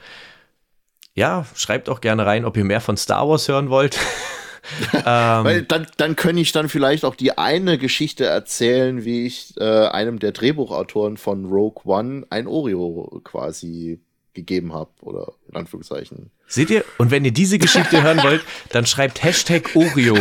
ja, 1.14 1.46
schreibt 1.54 1.88
auch 1.88 2.00
gerne 2.00 2.26
rein, 2.26 2.44
ob 2.44 2.56
ihr 2.56 2.64
mehr 2.64 2.80
von 2.80 2.96
Star 2.96 3.28
Wars 3.28 3.48
hören 3.48 3.70
wollt. 3.70 3.98
ähm, 4.94 5.02
Weil 5.04 5.62
dann, 5.62 5.86
dann 5.96 6.16
könnte 6.16 6.42
ich 6.42 6.52
dann 6.52 6.68
vielleicht 6.68 7.04
auch 7.04 7.14
die 7.14 7.36
eine 7.38 7.78
Geschichte 7.78 8.24
erzählen, 8.24 9.04
wie 9.04 9.26
ich 9.26 9.54
äh, 9.58 9.86
einem 9.86 10.18
der 10.18 10.32
Drehbuchautoren 10.32 11.16
von 11.16 11.46
Rogue 11.46 11.82
One 11.84 12.26
ein 12.30 12.46
Oreo 12.46 13.20
quasi 13.24 14.00
gegeben 14.36 14.72
habe 14.72 14.90
oder 15.00 15.32
in 15.48 15.56
Anführungszeichen. 15.56 16.30
Seht 16.46 16.70
ihr? 16.70 16.84
Und 16.98 17.10
wenn 17.10 17.24
ihr 17.24 17.32
diese 17.32 17.58
Geschichte 17.58 18.04
hören 18.04 18.22
wollt, 18.22 18.44
dann 18.68 18.86
schreibt 18.86 19.24
Hashtag 19.24 19.74
Oreo 19.74 20.16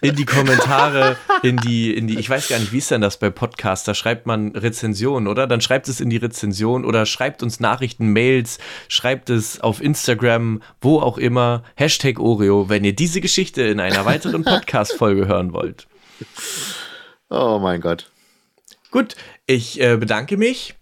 in 0.00 0.16
die 0.16 0.24
Kommentare, 0.24 1.16
in 1.44 1.56
die, 1.58 1.94
in 1.94 2.08
die, 2.08 2.18
ich 2.18 2.28
weiß 2.28 2.48
gar 2.48 2.58
nicht, 2.58 2.72
wie 2.72 2.78
ist 2.78 2.90
denn 2.90 3.00
das 3.00 3.18
bei 3.18 3.30
Podcasts? 3.30 3.84
Da 3.84 3.94
schreibt 3.94 4.26
man 4.26 4.56
Rezension, 4.56 5.28
oder? 5.28 5.46
Dann 5.46 5.60
schreibt 5.60 5.86
es 5.86 6.00
in 6.00 6.10
die 6.10 6.16
Rezension 6.16 6.84
oder 6.84 7.06
schreibt 7.06 7.44
uns 7.44 7.60
Nachrichten, 7.60 8.08
Mails, 8.08 8.58
schreibt 8.88 9.30
es 9.30 9.60
auf 9.60 9.80
Instagram, 9.80 10.62
wo 10.80 10.98
auch 10.98 11.18
immer. 11.18 11.62
Hashtag 11.76 12.18
Oreo, 12.18 12.68
wenn 12.68 12.82
ihr 12.82 12.96
diese 12.96 13.20
Geschichte 13.20 13.62
in 13.62 13.78
einer 13.78 14.04
weiteren 14.04 14.42
Podcast-Folge 14.42 15.28
hören 15.28 15.52
wollt. 15.52 15.86
Oh 17.30 17.60
mein 17.62 17.80
Gott. 17.80 18.10
Gut, 18.90 19.14
ich 19.46 19.80
äh, 19.80 19.96
bedanke 19.96 20.36
mich. 20.36 20.74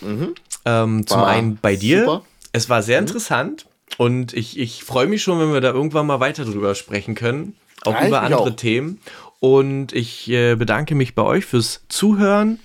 Mhm. 0.00 0.34
Ähm, 0.64 1.06
zum 1.06 1.22
einen 1.22 1.56
bei 1.56 1.76
dir. 1.76 2.00
Super. 2.00 2.24
Es 2.52 2.68
war 2.68 2.82
sehr 2.82 3.00
mhm. 3.00 3.06
interessant 3.06 3.66
und 3.96 4.32
ich, 4.32 4.58
ich 4.58 4.84
freue 4.84 5.06
mich 5.06 5.22
schon, 5.22 5.40
wenn 5.40 5.52
wir 5.52 5.60
da 5.60 5.70
irgendwann 5.70 6.06
mal 6.06 6.20
weiter 6.20 6.44
drüber 6.44 6.74
sprechen 6.74 7.14
können. 7.14 7.56
Auch 7.84 7.94
ja, 7.94 8.08
über 8.08 8.22
andere 8.22 8.40
auch. 8.40 8.56
Themen. 8.56 9.00
Und 9.40 9.92
ich 9.92 10.28
äh, 10.30 10.56
bedanke 10.56 10.94
mich 10.94 11.14
bei 11.14 11.22
euch 11.22 11.46
fürs 11.46 11.84
Zuhören. 11.88 12.58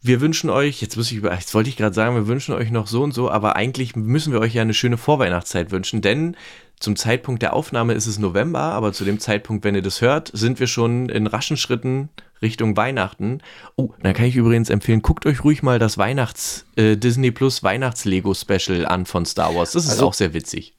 Wir 0.00 0.20
wünschen 0.20 0.50
euch, 0.50 0.82
jetzt 0.82 0.96
muss 0.96 1.10
ich, 1.10 1.22
jetzt 1.22 1.54
wollte 1.54 1.70
ich 1.70 1.76
gerade 1.76 1.94
sagen, 1.94 2.14
wir 2.14 2.26
wünschen 2.26 2.54
euch 2.54 2.70
noch 2.70 2.86
so 2.86 3.02
und 3.02 3.12
so, 3.12 3.30
aber 3.30 3.56
eigentlich 3.56 3.96
müssen 3.96 4.32
wir 4.32 4.40
euch 4.40 4.54
ja 4.54 4.62
eine 4.62 4.74
schöne 4.74 4.98
Vorweihnachtszeit 4.98 5.70
wünschen, 5.70 6.02
denn 6.02 6.36
zum 6.78 6.94
Zeitpunkt 6.94 7.40
der 7.40 7.54
Aufnahme 7.54 7.94
ist 7.94 8.06
es 8.06 8.18
November, 8.18 8.60
aber 8.60 8.92
zu 8.92 9.04
dem 9.04 9.18
Zeitpunkt, 9.18 9.64
wenn 9.64 9.74
ihr 9.74 9.82
das 9.82 10.02
hört, 10.02 10.30
sind 10.34 10.60
wir 10.60 10.66
schon 10.66 11.08
in 11.08 11.26
raschen 11.26 11.56
Schritten 11.56 12.10
Richtung 12.44 12.76
Weihnachten. 12.76 13.40
Oh, 13.74 13.90
dann 14.00 14.14
kann 14.14 14.26
ich 14.26 14.36
übrigens 14.36 14.70
empfehlen, 14.70 15.02
guckt 15.02 15.26
euch 15.26 15.42
ruhig 15.42 15.64
mal 15.64 15.80
das 15.80 15.98
Weihnachts 15.98 16.66
äh, 16.76 16.96
Disney 16.96 17.32
Plus 17.32 17.64
Weihnachts-Lego 17.64 18.34
Special 18.34 18.86
an 18.86 19.06
von 19.06 19.26
Star 19.26 19.54
Wars. 19.54 19.72
Das 19.72 19.84
ist 19.84 19.90
also, 19.92 20.06
auch 20.06 20.14
sehr 20.14 20.32
witzig. 20.32 20.74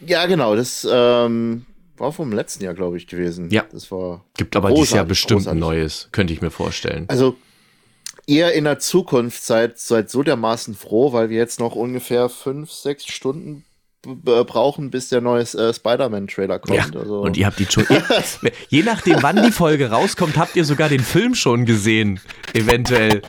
Ja, 0.00 0.24
genau. 0.24 0.56
Das 0.56 0.88
ähm, 0.90 1.66
war 1.98 2.12
vom 2.12 2.32
letzten 2.32 2.64
Jahr, 2.64 2.74
glaube 2.74 2.96
ich, 2.96 3.06
gewesen. 3.06 3.50
Ja. 3.50 3.64
Das 3.70 3.90
war 3.90 4.24
Gibt 4.36 4.56
aber 4.56 4.70
dieses 4.70 4.92
Jahr 4.92 5.04
bestimmt 5.04 5.40
großartig. 5.40 5.62
ein 5.62 5.68
neues, 5.68 6.08
könnte 6.12 6.32
ich 6.32 6.40
mir 6.40 6.50
vorstellen. 6.50 7.04
Also 7.08 7.36
ihr 8.26 8.52
in 8.52 8.64
der 8.64 8.78
Zukunft 8.78 9.42
seid, 9.42 9.78
seid 9.78 10.10
so 10.10 10.22
dermaßen 10.22 10.74
froh, 10.74 11.12
weil 11.12 11.28
wir 11.28 11.36
jetzt 11.36 11.60
noch 11.60 11.74
ungefähr 11.74 12.28
fünf, 12.28 12.70
sechs 12.70 13.06
Stunden 13.06 13.64
brauchen, 14.06 14.90
bis 14.90 15.08
der 15.08 15.20
neue 15.20 15.42
äh, 15.42 15.72
Spider-Man-Trailer 15.72 16.58
kommt. 16.58 16.94
Ja, 16.94 17.00
also. 17.00 17.20
Und 17.20 17.36
ihr 17.36 17.46
habt 17.46 17.58
die 17.58 17.66
schon. 17.66 17.84
je 18.68 18.82
nachdem, 18.82 19.22
wann 19.22 19.42
die 19.42 19.52
Folge 19.52 19.90
rauskommt, 19.90 20.36
habt 20.36 20.56
ihr 20.56 20.64
sogar 20.64 20.88
den 20.88 21.00
Film 21.00 21.34
schon 21.34 21.64
gesehen. 21.64 22.20
Eventuell. 22.52 23.22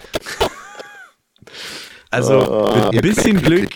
Also 2.11 2.71
mit 2.73 2.95
ein 2.95 3.01
bisschen 3.01 3.41
Glück 3.41 3.69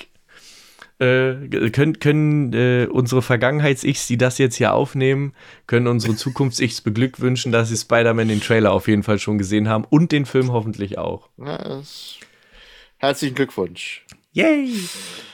äh, 0.99 1.69
können, 1.71 1.99
können 1.99 2.53
äh, 2.53 2.87
unsere 2.91 3.21
Vergangenheits-Ichs, 3.21 4.07
die 4.07 4.17
das 4.17 4.37
jetzt 4.37 4.55
hier 4.55 4.73
aufnehmen, 4.73 5.33
können 5.65 5.87
unsere 5.87 6.15
Zukunfts-Ichs 6.15 6.81
beglückwünschen, 6.81 7.51
dass 7.51 7.69
sie 7.69 7.77
Spider-Man 7.77 8.27
den 8.27 8.41
Trailer 8.41 8.73
auf 8.73 8.87
jeden 8.87 9.03
Fall 9.03 9.17
schon 9.17 9.37
gesehen 9.37 9.69
haben 9.69 9.85
und 9.89 10.11
den 10.11 10.25
Film 10.25 10.51
hoffentlich 10.51 10.97
auch. 10.97 11.29
Ja, 11.37 11.81
herzlichen 12.97 13.35
Glückwunsch. 13.35 14.05
Yay! 14.33 14.73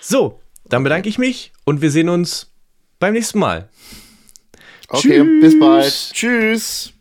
So, 0.02 0.40
dann 0.70 0.84
bedanke 0.84 1.10
ich 1.10 1.18
mich 1.18 1.52
und 1.64 1.82
wir 1.82 1.92
sehen 1.92 2.10
uns 2.10 2.52
beim 3.00 3.14
nächsten 3.14 3.40
Mal. 3.40 3.70
Okay, 4.90 5.22
Tschüss. 5.22 5.42
bis 5.42 5.60
bald. 5.60 6.10
Tschüss. 6.14 6.95